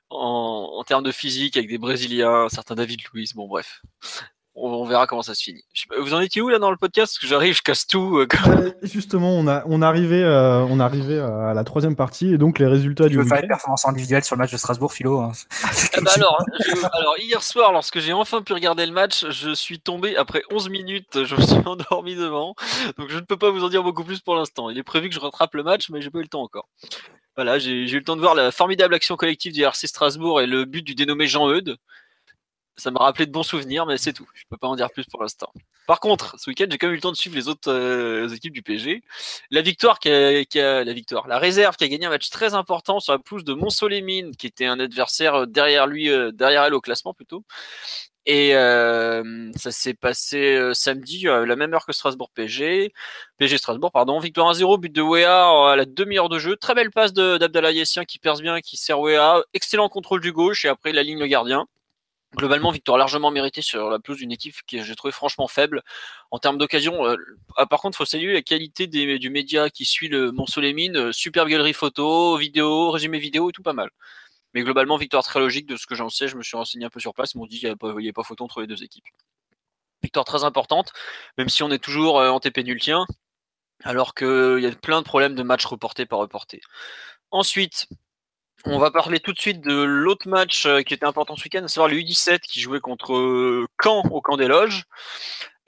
en, 0.09 0.83
termes 0.85 1.03
de 1.03 1.11
physique 1.11 1.57
avec 1.57 1.69
des 1.69 1.77
Brésiliens, 1.77 2.47
certains 2.49 2.75
David 2.75 3.01
Luiz, 3.13 3.33
bon 3.33 3.47
bref. 3.47 3.81
On, 4.57 4.85
verra 4.85 5.05
comment 5.05 5.21
ça 5.21 5.35
se 5.35 5.43
finit. 5.43 5.65
Vous 5.99 6.13
en 6.13 6.21
étiez 6.21 6.41
où 6.41 6.47
là 6.47 6.59
dans 6.59 6.71
le 6.71 6.77
podcast? 6.77 7.13
Parce 7.13 7.19
que 7.19 7.27
j'arrive, 7.27 7.55
je 7.57 7.61
casse 7.61 7.87
tout. 7.87 8.19
Euh, 8.19 8.27
euh, 8.47 8.71
justement, 8.83 9.31
on 9.31 9.47
a 9.47 9.63
on 9.65 9.81
arrivait 9.81 10.23
euh, 10.23 10.65
on 10.69 10.79
arrivait 10.79 11.19
à 11.19 11.53
la 11.53 11.63
troisième 11.65 11.97
partie 11.97 12.33
et 12.33 12.37
donc 12.37 12.59
les 12.59 12.65
résultats 12.65 13.09
tu 13.09 13.17
veux 13.17 13.25
faire 13.25 13.41
une 13.41 13.49
performance 13.49 13.85
individuelle 13.85 14.23
sur 14.23 14.37
le 14.37 14.39
match 14.39 14.53
de 14.53 14.57
Strasbourg, 14.57 14.93
Philo 14.93 15.19
hein. 15.19 15.33
ah 15.93 16.01
bah 16.01 16.11
alors, 16.15 16.41
alors 16.93 17.19
hier 17.19 17.43
soir, 17.43 17.73
lorsque 17.73 17.99
j'ai 17.99 18.13
enfin 18.13 18.41
pu 18.41 18.53
regarder 18.53 18.85
le 18.85 18.93
match, 18.93 19.25
je 19.29 19.53
suis 19.53 19.79
tombé 19.79 20.15
après 20.15 20.41
11 20.49 20.69
minutes. 20.69 21.25
Je 21.25 21.35
me 21.35 21.41
suis 21.41 21.55
endormi 21.65 22.15
devant, 22.15 22.55
donc 22.97 23.09
je 23.09 23.17
ne 23.17 23.25
peux 23.25 23.37
pas 23.37 23.51
vous 23.51 23.63
en 23.65 23.69
dire 23.69 23.83
beaucoup 23.83 24.05
plus 24.05 24.21
pour 24.21 24.35
l'instant. 24.35 24.69
Il 24.69 24.77
est 24.77 24.83
prévu 24.83 25.09
que 25.09 25.15
je 25.15 25.19
rattrape 25.19 25.53
le 25.55 25.63
match, 25.63 25.89
mais 25.89 26.01
j'ai 26.01 26.09
pas 26.09 26.19
eu 26.19 26.23
le 26.23 26.29
temps 26.29 26.43
encore. 26.43 26.69
Voilà, 27.35 27.59
j'ai 27.59 27.71
eu 27.71 27.97
le 27.97 28.03
temps 28.03 28.15
de 28.15 28.21
voir 28.21 28.35
la 28.35 28.51
formidable 28.51 28.93
action 28.93 29.17
collective 29.17 29.51
du 29.51 29.63
RC 29.63 29.87
Strasbourg 29.87 30.39
et 30.39 30.47
le 30.47 30.63
but 30.63 30.81
du 30.81 30.95
dénommé 30.95 31.27
Jean 31.27 31.49
Eudes. 31.49 31.77
Ça 32.77 32.91
m'a 32.91 32.99
rappelé 32.99 33.25
de 33.25 33.31
bons 33.31 33.43
souvenirs, 33.43 33.85
mais 33.85 33.97
c'est 33.97 34.11
tout. 34.11 34.27
Je 34.33 34.43
peux 34.49 34.57
pas 34.57 34.67
en 34.67 34.75
dire 34.75 34.89
plus 34.91 35.05
pour 35.05 35.21
l'instant. 35.21 35.51
Par 35.87 35.99
contre, 35.99 36.37
ce 36.39 36.49
week-end, 36.49 36.65
j'ai 36.69 36.77
quand 36.77 36.87
même 36.87 36.93
eu 36.93 36.97
le 36.97 37.01
temps 37.01 37.11
de 37.11 37.17
suivre 37.17 37.35
les 37.35 37.47
autres 37.47 37.71
euh, 37.71 38.27
équipes 38.27 38.53
du 38.53 38.61
PSG. 38.61 39.01
La 39.49 39.61
victoire 39.61 39.99
qui 39.99 40.09
a, 40.09 40.83
la 40.83 40.93
victoire, 40.93 41.27
la 41.27 41.39
réserve 41.39 41.77
qui 41.77 41.85
a 41.85 41.87
gagné 41.87 42.05
un 42.05 42.09
match 42.09 42.29
très 42.29 42.53
important 42.53 42.99
sur 42.99 43.13
la 43.13 43.19
pelouse 43.19 43.45
de 43.45 43.53
Montsolémine, 43.53 44.35
qui 44.35 44.47
était 44.47 44.65
un 44.65 44.79
adversaire 44.79 45.35
euh, 45.35 45.45
derrière 45.45 45.87
lui, 45.87 46.09
euh, 46.09 46.31
derrière 46.31 46.63
elle 46.63 46.73
au 46.73 46.81
classement 46.81 47.13
plutôt. 47.13 47.43
Et 48.27 48.55
euh, 48.55 49.51
ça 49.55 49.71
s'est 49.71 49.93
passé 49.93 50.55
euh, 50.55 50.73
samedi 50.73 51.27
à 51.27 51.45
la 51.45 51.55
même 51.55 51.73
heure 51.75 51.85
que 51.85 51.93
Strasbourg 51.93 52.31
PG. 52.33 52.91
PG 53.37 53.57
Strasbourg, 53.57 53.91
pardon. 53.91 54.17
Victoire 54.19 54.51
1-0, 54.51 54.79
but 54.79 54.91
de 54.91 55.01
Wea 55.01 55.71
à 55.71 55.75
la 55.75 55.85
demi-heure 55.85 56.29
de 56.29 56.39
jeu. 56.39 56.55
Très 56.55 56.73
belle 56.73 56.89
passe 56.89 57.13
d'Abdallah 57.13 57.71
Yassien 57.71 58.03
qui 58.03 58.17
perce 58.17 58.41
bien, 58.41 58.61
qui 58.61 58.77
sert 58.77 58.99
Wea. 58.99 59.43
Excellent 59.53 59.89
contrôle 59.89 60.21
du 60.21 60.31
gauche 60.31 60.65
et 60.65 60.69
après 60.69 60.91
la 60.91 61.03
ligne 61.03 61.19
le 61.19 61.27
gardien. 61.27 61.67
Globalement, 62.35 62.71
victoire 62.71 62.97
largement 62.97 63.31
méritée 63.31 63.61
sur 63.61 63.89
la 63.89 63.99
pelouse 63.99 64.19
d'une 64.19 64.31
équipe 64.31 64.55
que 64.67 64.83
j'ai 64.83 64.95
trouvé 64.95 65.13
franchement 65.13 65.47
faible 65.47 65.83
en 66.31 66.39
termes 66.39 66.57
d'occasion. 66.57 67.05
Euh, 67.05 67.15
ah, 67.55 67.65
par 67.65 67.79
contre, 67.79 67.97
faut 67.97 68.05
saluer 68.05 68.33
la 68.33 68.41
qualité 68.41 68.87
du 68.87 69.29
média 69.29 69.69
qui 69.69 69.85
suit 69.85 70.09
le 70.09 70.31
Mont-Solémine. 70.31 71.13
superbe 71.13 71.47
galerie 71.47 71.73
photo, 71.73 72.35
vidéo, 72.37 72.91
résumé 72.91 73.19
vidéo 73.19 73.49
et 73.49 73.53
tout 73.53 73.63
pas 73.63 73.73
mal. 73.73 73.89
Mais 74.53 74.63
globalement, 74.63 74.97
victoire 74.97 75.23
très 75.23 75.39
logique 75.39 75.65
de 75.65 75.77
ce 75.77 75.85
que 75.85 75.95
j'en 75.95 76.09
sais. 76.09 76.27
Je 76.27 76.35
me 76.35 76.43
suis 76.43 76.57
renseigné 76.57 76.85
un 76.85 76.89
peu 76.89 76.99
sur 76.99 77.13
place. 77.13 77.33
Ils 77.35 77.37
m'ont 77.37 77.45
dit 77.45 77.59
qu'il 77.59 77.69
n'y 77.69 77.89
avait, 77.89 78.13
pas 78.13 78.23
photo 78.23 78.43
entre 78.43 78.61
les 78.61 78.67
deux 78.67 78.83
équipes. 78.83 79.05
Victoire 80.03 80.25
très 80.25 80.43
importante, 80.43 80.93
même 81.37 81.49
si 81.49 81.63
on 81.63 81.71
est 81.71 81.83
toujours 81.83 82.19
euh, 82.19 82.29
en 82.29 82.39
TP 82.39 82.59
nultien, 82.59 83.05
alors 83.83 84.13
qu'il 84.13 84.59
y 84.59 84.65
a 84.65 84.71
plein 84.71 85.01
de 85.01 85.05
problèmes 85.05 85.35
de 85.35 85.43
matchs 85.43 85.65
reportés 85.65 86.05
par 86.05 86.19
reportés. 86.19 86.61
Ensuite, 87.31 87.87
on 88.65 88.79
va 88.79 88.91
parler 88.91 89.19
tout 89.19 89.31
de 89.31 89.39
suite 89.39 89.61
de 89.61 89.83
l'autre 89.83 90.27
match 90.27 90.65
euh, 90.65 90.81
qui 90.81 90.93
était 90.93 91.05
important 91.05 91.35
ce 91.35 91.43
week-end, 91.43 91.63
à 91.63 91.67
savoir 91.67 91.87
le 91.89 91.97
U17 91.97 92.39
qui 92.39 92.61
jouait 92.61 92.79
contre 92.79 93.13
euh, 93.15 93.67
Caen 93.81 94.03
au 94.11 94.21
camp 94.21 94.37
des 94.37 94.47
loges. 94.47 94.83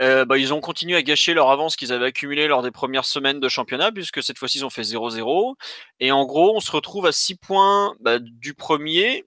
Euh, 0.01 0.25
bah, 0.25 0.37
ils 0.37 0.53
ont 0.53 0.61
continué 0.61 0.95
à 0.95 1.01
gâcher 1.01 1.33
leur 1.33 1.49
avance 1.49 1.75
qu'ils 1.75 1.91
avaient 1.91 2.07
accumulée 2.07 2.47
lors 2.47 2.61
des 2.61 2.71
premières 2.71 3.05
semaines 3.05 3.39
de 3.39 3.49
championnat, 3.49 3.91
puisque 3.91 4.21
cette 4.23 4.37
fois-ci 4.37 4.59
ils 4.59 4.65
ont 4.65 4.69
fait 4.69 4.83
0-0. 4.83 5.55
Et 5.99 6.11
en 6.11 6.25
gros, 6.25 6.55
on 6.55 6.59
se 6.59 6.71
retrouve 6.71 7.05
à 7.05 7.11
6 7.11 7.35
points 7.35 7.95
bah, 7.99 8.19
du 8.19 8.53
premier, 8.53 9.25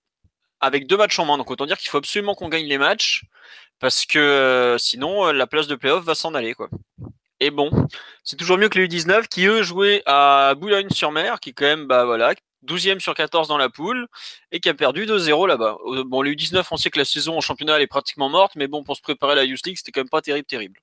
avec 0.60 0.86
deux 0.86 0.96
matchs 0.96 1.18
en 1.18 1.26
main. 1.26 1.38
Donc 1.38 1.50
autant 1.50 1.66
dire 1.66 1.78
qu'il 1.78 1.90
faut 1.90 1.98
absolument 1.98 2.34
qu'on 2.34 2.48
gagne 2.48 2.66
les 2.66 2.78
matchs, 2.78 3.24
parce 3.78 4.04
que 4.04 4.76
sinon 4.78 5.32
la 5.32 5.46
place 5.46 5.66
de 5.66 5.74
playoff 5.74 6.04
va 6.04 6.14
s'en 6.14 6.34
aller. 6.34 6.54
quoi. 6.54 6.68
Et 7.40 7.50
bon, 7.50 7.70
c'est 8.22 8.36
toujours 8.36 8.58
mieux 8.58 8.68
que 8.68 8.78
les 8.78 8.86
U19 8.86 9.26
qui 9.28 9.46
eux 9.46 9.62
jouaient 9.62 10.02
à 10.06 10.54
Boulogne-sur-Mer, 10.56 11.40
qui 11.40 11.54
quand 11.54 11.64
même, 11.64 11.86
bah 11.86 12.04
voilà, 12.04 12.34
12e 12.66 13.00
sur 13.00 13.14
14 13.14 13.48
dans 13.48 13.58
la 13.58 13.68
poule 13.68 14.06
et 14.52 14.60
qui 14.60 14.68
a 14.68 14.74
perdu 14.74 15.06
2-0 15.06 15.46
là-bas. 15.46 15.76
Bon, 16.06 16.22
les 16.22 16.32
U19, 16.32 16.66
on 16.70 16.76
sait 16.76 16.90
que 16.90 16.98
la 16.98 17.04
saison 17.04 17.36
en 17.36 17.40
championnat 17.40 17.76
elle 17.76 17.82
est 17.82 17.86
pratiquement 17.86 18.28
morte, 18.28 18.52
mais 18.56 18.66
bon, 18.66 18.82
pour 18.82 18.96
se 18.96 19.02
préparer 19.02 19.32
à 19.32 19.36
la 19.36 19.44
Youth 19.44 19.66
League, 19.66 19.76
c'était 19.78 19.92
quand 19.92 20.00
même 20.00 20.08
pas 20.08 20.22
terrible, 20.22 20.46
terrible. 20.46 20.80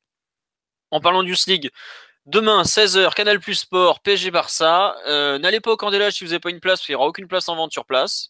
En 0.92 1.02
parlant 1.02 1.24
de 1.24 1.28
Youth 1.30 1.46
League, 1.48 1.70
demain, 2.26 2.64
16h, 2.64 3.14
Canal 3.14 3.40
Plus 3.40 3.56
Sport, 3.56 4.00
PSG 4.02 4.32
Barça. 4.32 4.96
Euh, 5.08 5.38
n'allez 5.40 5.60
pas 5.60 5.72
au 5.72 5.78
Candela 5.78 6.12
si 6.12 6.24
vous 6.24 6.32
n'avez 6.32 6.40
pas 6.40 6.50
une 6.50 6.60
place, 6.60 6.88
il 6.88 6.92
n'y 6.92 6.96
aura 6.96 7.08
aucune 7.08 7.28
place 7.28 7.50
en 7.50 7.56
vente 7.56 7.72
sur 7.72 7.86
place. 7.86 8.30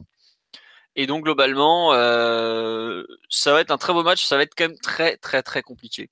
Et 1.00 1.06
donc 1.06 1.24
globalement, 1.26 1.94
euh, 1.94 3.04
ça 3.30 3.54
va 3.54 3.62
être 3.62 3.70
un 3.70 3.78
très 3.78 3.94
beau 3.94 4.02
match, 4.02 4.26
ça 4.26 4.36
va 4.36 4.42
être 4.42 4.56
quand 4.58 4.68
même 4.68 4.80
très 4.80 5.16
très 5.18 5.44
très 5.44 5.62
compliqué. 5.62 6.10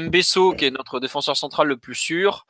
Mbesso, 0.00 0.54
qui 0.54 0.64
est 0.64 0.70
notre 0.70 1.00
défenseur 1.00 1.36
central 1.36 1.68
le 1.68 1.76
plus 1.76 1.94
sûr, 1.94 2.46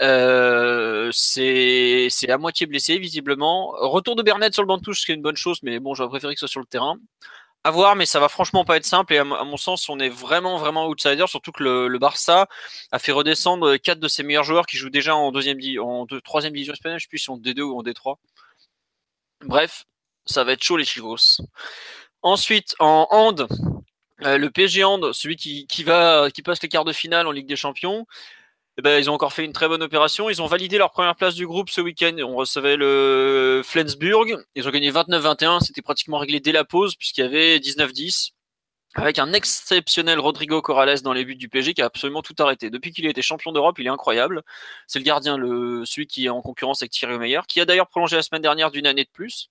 euh, 0.00 1.10
c'est 1.12 2.08
à 2.28 2.38
moitié 2.38 2.66
blessé 2.66 2.98
visiblement. 2.98 3.72
Retour 3.78 4.16
de 4.16 4.22
Bernet 4.22 4.52
sur 4.52 4.62
le 4.62 4.66
banc 4.66 4.78
de 4.78 4.82
touche, 4.82 5.00
ce 5.00 5.06
qui 5.06 5.12
est 5.12 5.14
une 5.14 5.22
bonne 5.22 5.36
chose, 5.36 5.58
mais 5.62 5.78
bon, 5.78 5.94
j'aurais 5.94 6.10
préféré 6.10 6.34
que 6.34 6.40
ce 6.40 6.46
soit 6.46 6.52
sur 6.52 6.60
le 6.60 6.66
terrain. 6.66 6.96
À 7.66 7.70
voir, 7.70 7.96
mais 7.96 8.04
ça 8.04 8.20
va 8.20 8.28
franchement 8.28 8.64
pas 8.64 8.76
être 8.76 8.84
simple. 8.84 9.14
Et 9.14 9.18
à, 9.18 9.24
mon 9.24 9.56
sens, 9.56 9.88
on 9.88 9.98
est 9.98 10.10
vraiment 10.10 10.58
vraiment 10.58 10.86
outsider, 10.86 11.26
surtout 11.26 11.52
que 11.52 11.62
le, 11.62 11.98
Barça 11.98 12.46
a 12.92 12.98
fait 12.98 13.12
redescendre 13.12 13.76
quatre 13.76 14.00
de 14.00 14.08
ses 14.08 14.22
meilleurs 14.22 14.44
joueurs 14.44 14.66
qui 14.66 14.76
jouent 14.76 14.90
déjà 14.90 15.16
en 15.16 15.32
troisième 15.32 16.52
division 16.52 16.74
espagnole, 16.74 17.00
je 17.00 17.06
sais 17.10 17.16
si 17.16 17.30
en 17.30 17.38
D2 17.38 17.62
ou 17.62 17.78
en 17.78 17.82
D3. 17.82 18.16
Bref, 19.46 19.84
ça 20.26 20.44
va 20.44 20.52
être 20.52 20.62
chaud 20.62 20.76
les 20.76 20.84
Chivos. 20.84 21.40
Ensuite, 22.22 22.74
en 22.78 23.06
hand, 23.10 23.46
euh, 24.24 24.38
le 24.38 24.50
PSG 24.50 24.84
hand, 24.84 25.12
celui 25.12 25.36
qui, 25.36 25.66
passe 25.84 26.62
les 26.62 26.68
quarts 26.68 26.84
de 26.84 26.92
finale 26.92 27.26
en 27.26 27.30
Ligue 27.32 27.46
des 27.46 27.56
Champions, 27.56 28.06
eh 28.78 28.82
ben, 28.82 28.98
ils 28.98 29.08
ont 29.08 29.14
encore 29.14 29.32
fait 29.32 29.44
une 29.44 29.52
très 29.52 29.68
bonne 29.68 29.82
opération. 29.82 30.30
Ils 30.30 30.42
ont 30.42 30.46
validé 30.46 30.78
leur 30.78 30.90
première 30.90 31.14
place 31.14 31.34
du 31.34 31.46
groupe 31.46 31.70
ce 31.70 31.80
week-end. 31.80 32.16
On 32.20 32.34
recevait 32.34 32.76
le 32.76 33.62
Flensburg. 33.64 34.26
Ils 34.56 34.66
ont 34.66 34.70
gagné 34.72 34.90
29-21. 34.90 35.60
C'était 35.64 35.82
pratiquement 35.82 36.18
réglé 36.18 36.40
dès 36.40 36.52
la 36.52 36.64
pause 36.64 36.96
puisqu'il 36.96 37.20
y 37.20 37.24
avait 37.24 37.58
19-10 37.58 38.32
avec 38.94 39.18
un 39.18 39.32
exceptionnel 39.32 40.20
Rodrigo 40.20 40.62
Corrales 40.62 41.02
dans 41.02 41.12
les 41.12 41.24
buts 41.24 41.34
du 41.34 41.48
PSG 41.48 41.74
qui 41.74 41.82
a 41.82 41.86
absolument 41.86 42.22
tout 42.22 42.34
arrêté. 42.38 42.70
Depuis 42.70 42.92
qu'il 42.92 43.06
a 43.06 43.10
été 43.10 43.22
champion 43.22 43.52
d'Europe, 43.52 43.78
il 43.78 43.86
est 43.86 43.90
incroyable. 43.90 44.42
C'est 44.86 45.00
le 45.00 45.04
gardien, 45.04 45.36
celui 45.84 46.06
qui 46.06 46.26
est 46.26 46.28
en 46.28 46.42
concurrence 46.42 46.80
avec 46.82 46.92
Thierry 46.92 47.18
Meyer, 47.18 47.40
qui 47.48 47.60
a 47.60 47.64
d'ailleurs 47.64 47.88
prolongé 47.88 48.16
la 48.16 48.22
semaine 48.22 48.42
dernière 48.42 48.70
d'une 48.70 48.86
année 48.86 49.04
de 49.04 49.10
plus. 49.12 49.50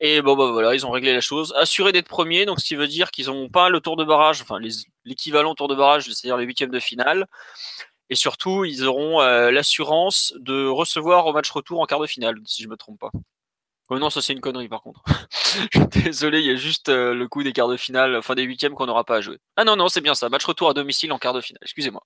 Et 0.00 0.22
bon, 0.22 0.34
bah 0.34 0.50
voilà, 0.50 0.74
ils 0.74 0.86
ont 0.86 0.90
réglé 0.90 1.12
la 1.12 1.20
chose. 1.20 1.52
Assuré 1.56 1.92
d'être 1.92 2.08
premier, 2.08 2.46
donc 2.46 2.60
ce 2.60 2.64
qui 2.66 2.74
veut 2.74 2.88
dire 2.88 3.10
qu'ils 3.10 3.26
n'ont 3.26 3.50
pas 3.50 3.68
le 3.68 3.80
tour 3.80 3.96
de 3.96 4.04
barrage, 4.04 4.40
enfin 4.40 4.58
l'équivalent 5.04 5.54
tour 5.54 5.68
de 5.68 5.74
barrage, 5.74 6.04
c'est-à-dire 6.04 6.38
les 6.38 6.46
huitièmes 6.46 6.70
de 6.70 6.80
finale. 6.80 7.26
Et 8.08 8.14
surtout, 8.16 8.64
ils 8.64 8.84
auront 8.86 9.20
euh, 9.20 9.50
l'assurance 9.50 10.34
de 10.38 10.66
recevoir 10.66 11.26
au 11.26 11.32
match 11.32 11.50
retour 11.50 11.80
en 11.80 11.86
quart 11.86 12.00
de 12.00 12.06
finale, 12.06 12.36
si 12.44 12.62
je 12.62 12.68
me 12.68 12.76
trompe 12.76 12.98
pas. 12.98 13.10
Oh 13.90 13.98
non, 13.98 14.08
ça 14.08 14.22
c'est 14.22 14.32
une 14.32 14.40
connerie 14.40 14.68
par 14.68 14.82
contre. 14.82 15.02
je 15.72 15.78
suis 15.78 16.04
désolé, 16.04 16.40
il 16.40 16.46
y 16.46 16.50
a 16.50 16.56
juste 16.56 16.88
euh, 16.88 17.12
le 17.12 17.28
coup 17.28 17.42
des 17.42 17.52
quarts 17.52 17.68
de 17.68 17.76
finale, 17.76 18.16
enfin 18.16 18.34
des 18.34 18.42
huitièmes 18.42 18.74
qu'on 18.74 18.86
n'aura 18.86 19.04
pas 19.04 19.16
à 19.16 19.20
jouer. 19.20 19.38
Ah 19.56 19.64
non, 19.64 19.76
non, 19.76 19.88
c'est 19.88 20.00
bien 20.00 20.14
ça. 20.14 20.28
Match 20.28 20.44
retour 20.44 20.70
à 20.70 20.74
domicile 20.74 21.12
en 21.12 21.18
quart 21.18 21.34
de 21.34 21.40
finale, 21.40 21.60
excusez-moi. 21.62 22.02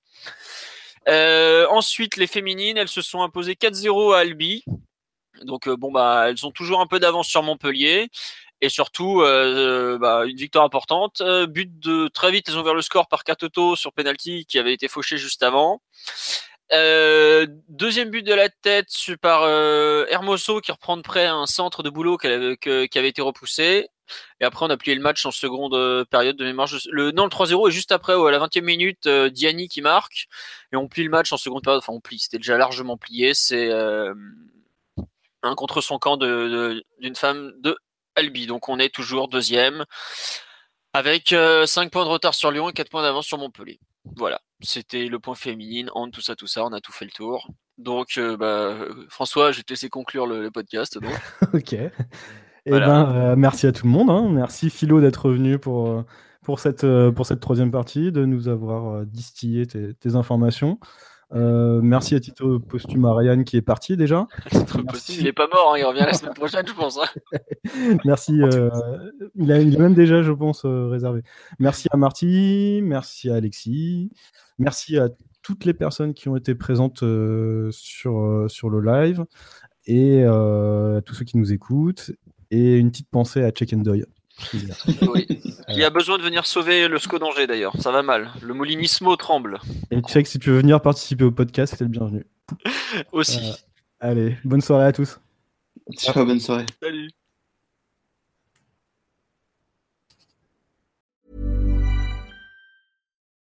Euh, 1.09 1.67
ensuite, 1.69 2.17
les 2.17 2.27
féminines, 2.27 2.79
elles 2.79 2.89
se 2.89 3.03
sont 3.03 3.23
imposées 3.23 3.55
4-0 3.55 4.15
à 4.15 4.21
Albi. 4.21 4.65
Donc 5.43 5.69
euh, 5.69 5.77
bon 5.77 5.93
bah 5.93 6.27
elles 6.29 6.47
ont 6.47 6.51
toujours 6.51 6.81
un 6.81 6.87
peu 6.87 6.99
d'avance 7.01 7.29
sur 7.29 7.43
Montpellier. 7.43 8.09
Et 8.61 8.69
surtout, 8.71 9.19
bah, 9.19 10.25
une 10.27 10.37
victoire 10.37 10.65
importante. 10.65 11.21
but 11.49 11.79
de 11.81 12.09
très 12.09 12.31
vite, 12.31 12.49
ils 12.49 12.57
ont 12.57 12.63
ouvert 12.63 12.73
le 12.73 12.81
score 12.81 13.09
par 13.09 13.23
Katoto 13.25 13.77
sur 13.77 13.93
penalty 13.93 14.47
qui 14.47 14.59
avait 14.59 14.73
été 14.73 14.89
fauché 14.89 15.19
juste 15.19 15.43
avant. 15.43 15.83
deuxième 16.71 18.09
but 18.11 18.23
de 18.23 18.33
la 18.33 18.49
tête 18.49 18.89
par 19.21 19.47
Hermoso 20.09 20.61
qui 20.63 20.73
reprend 20.73 20.97
de 20.97 21.03
près 21.03 21.27
un 21.27 21.45
centre 21.45 21.83
de 21.83 21.91
boulot 21.91 22.17
qui 22.17 22.27
avait, 22.27 23.09
été 23.09 23.21
repoussé. 23.21 23.89
Et 24.41 24.45
après, 24.45 24.65
on 24.67 24.71
a 24.71 24.77
plié 24.77 24.95
le 24.95 25.03
match 25.03 25.25
en 25.27 25.31
seconde 25.31 25.75
euh, 25.75 26.05
période 26.05 26.37
de 26.37 26.45
mémoire. 26.45 26.69
Le, 26.91 27.11
non, 27.11 27.25
le 27.25 27.31
3-0 27.31 27.69
est 27.69 27.73
juste 27.73 27.93
après, 27.93 28.13
à 28.13 28.31
la 28.31 28.39
20e 28.39 28.63
minute, 28.63 29.07
euh, 29.07 29.31
Diani 29.31 29.69
qui 29.69 29.83
marque. 29.83 30.27
Et 30.73 30.77
on 30.77 30.89
plie 30.89 31.05
le 31.05 31.11
match 31.11 31.33
en 31.33 31.37
seconde 31.37 31.63
période. 31.63 31.83
Enfin, 31.83 31.93
on 31.93 32.01
plie, 32.01 32.19
c'était 32.19 32.39
déjà 32.39 32.59
largement 32.59 32.97
plié. 32.97 33.35
C'est 33.35 33.71
euh, 35.45 35.49
un 35.49 35.55
contre 35.55 35.81
son 35.81 35.99
camp 35.99 36.17
d'une 36.17 37.15
femme 37.15 37.53
de 37.61 37.77
Albi. 38.17 38.47
Donc, 38.47 38.69
on 38.69 38.79
est 38.79 38.95
toujours 38.95 39.29
deuxième. 39.29 39.85
Avec 40.93 41.35
5 41.67 41.91
points 41.91 42.05
de 42.05 42.11
retard 42.11 42.35
sur 42.35 42.53
Lyon 42.53 42.69
et 42.69 42.73
4 42.73 42.89
points 42.89 43.03
d'avance 43.03 43.27
sur 43.27 43.37
Montpellier. 43.37 43.81
Voilà, 44.17 44.41
c'était 44.61 45.07
le 45.07 45.19
point 45.19 45.35
féminine, 45.35 45.91
en 45.95 46.09
tout 46.09 46.21
ça, 46.21 46.37
tout 46.37 46.47
ça, 46.47 46.65
on 46.65 46.73
a 46.73 46.81
tout 46.81 46.93
fait 46.93 47.05
le 47.05 47.11
tour. 47.11 47.49
Donc, 47.79 48.21
bah, 48.39 48.77
François, 49.09 49.51
je 49.51 49.57
vais 49.57 49.63
te 49.65 49.73
laisser 49.73 49.89
conclure 49.89 50.27
le, 50.27 50.41
le 50.41 50.53
podcast. 50.53 50.99
Donc. 50.99 51.13
ok. 51.55 51.75
Eh 52.67 52.71
ben, 52.71 53.15
euh, 53.15 53.37
merci 53.37 53.67
à 53.67 53.73
tout 53.73 53.87
le 53.87 53.93
monde. 53.93 54.11
Hein. 54.11 54.29
Merci 54.31 54.71
Philo 54.71 55.01
d'être 55.01 55.31
venu 55.31 55.59
pour, 55.59 55.89
euh, 55.89 56.03
pour, 56.43 56.61
cette, 56.61 56.85
euh, 56.85 57.13
pour 57.13 57.27
cette 57.27 57.41
troisième 57.41 57.71
partie, 57.71 58.11
de 58.11 58.25
nous 58.25 58.49
avoir 58.49 59.05
distillé 59.05 59.67
tes, 59.67 59.95
tes 59.95 60.15
informations. 60.15 60.79
Merci 61.33 62.15
à 62.15 62.21
Tito 62.21 62.61
Posthume 62.61 63.05
Ariane 63.05 63.45
qui 63.45 63.57
est 63.57 63.63
parti 63.63 63.97
déjà. 63.97 64.27
Tito 64.51 64.83
Posthume, 64.85 65.17
il 65.21 65.27
est 65.27 65.33
pas 65.33 65.49
mort, 65.53 65.73
hein, 65.75 65.79
il 65.79 65.85
revient 65.85 66.05
la 66.07 66.13
semaine 66.13 66.35
prochaine, 66.35 66.67
je 66.67 66.75
pense. 66.75 66.99
Hein. 66.99 67.39
merci. 68.05 68.41
il, 69.35 69.53
a, 69.53 69.61
il 69.61 69.79
même 69.79 69.95
déjà, 69.95 70.23
je 70.23 70.33
pense, 70.33 70.65
réservé. 70.65 71.23
Merci 71.59 71.89
à 71.91 71.97
Marty, 71.97 72.81
merci 72.83 73.31
à 73.31 73.37
Alexis, 73.37 74.11
merci 74.59 74.99
à 74.99 75.09
toutes 75.43 75.65
les 75.65 75.75
personnes 75.75 76.15
qui 76.15 76.29
ont 76.29 76.37
été 76.37 76.55
présentes 76.55 77.05
sur, 77.71 78.47
sur 78.49 78.71
le 78.71 78.81
live 78.81 79.25
et 79.87 80.25
à 80.25 81.01
tous 81.05 81.15
ceux 81.15 81.25
qui 81.25 81.37
nous 81.37 81.53
écoutent 81.53 82.13
et 82.51 82.79
une 82.79 82.91
petite 82.91 83.11
pensée 83.11 83.43
à 83.43 83.51
Check 83.51 83.73
and 83.73 83.79
Doy. 83.79 84.05
Il 85.69 85.83
a 85.83 85.91
besoin 85.91 86.19
de 86.19 86.23
venir 86.23 86.47
sauver 86.47 86.89
le 86.89 86.99
SCO 86.99 87.19
d'Angers 87.19 87.47
d'ailleurs, 87.47 87.75
ça 87.81 87.91
va 87.91 88.03
mal. 88.03 88.31
Le 88.43 88.55
Molinismo 88.55 89.17
tremble. 89.17 89.61
Et 89.91 90.01
Check, 90.03 90.27
si 90.27 90.39
tu 90.39 90.51
veux 90.51 90.59
venir 90.59 90.81
participer 90.81 91.25
au 91.25 91.31
podcast, 91.31 91.75
c'est 91.77 91.85
le 91.85 91.91
bienvenu. 91.91 92.27
Aussi. 93.13 93.39
Euh, 93.39 93.53
allez, 94.01 94.37
bonne 94.45 94.61
soirée 94.61 94.87
à 94.87 94.93
tous. 94.93 95.19
Ciao, 95.97 96.25
bonne 96.25 96.41
soirée. 96.41 96.67
Salut. 96.83 97.11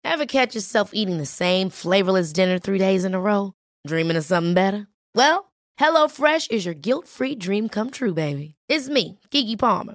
Ever 0.04 0.26
catch 0.26 0.54
yourself 0.54 0.90
eating 0.92 1.18
the 1.18 1.26
same 1.26 1.70
flavorless 1.70 2.32
dinner 2.32 2.58
three 2.58 2.78
days 2.78 3.04
in 3.04 3.14
a 3.14 3.20
row? 3.20 3.52
Dreaming 3.86 4.16
of 4.16 4.24
something 4.24 4.54
better? 4.54 4.86
Well, 5.14 5.50
HelloFresh 5.80 6.50
is 6.52 6.64
your 6.64 6.74
guilt-free 6.74 7.36
dream 7.36 7.68
come 7.68 7.90
true, 7.90 8.14
baby. 8.14 8.54
It's 8.68 8.88
me, 8.88 9.18
Kiki 9.30 9.56
Palmer. 9.56 9.94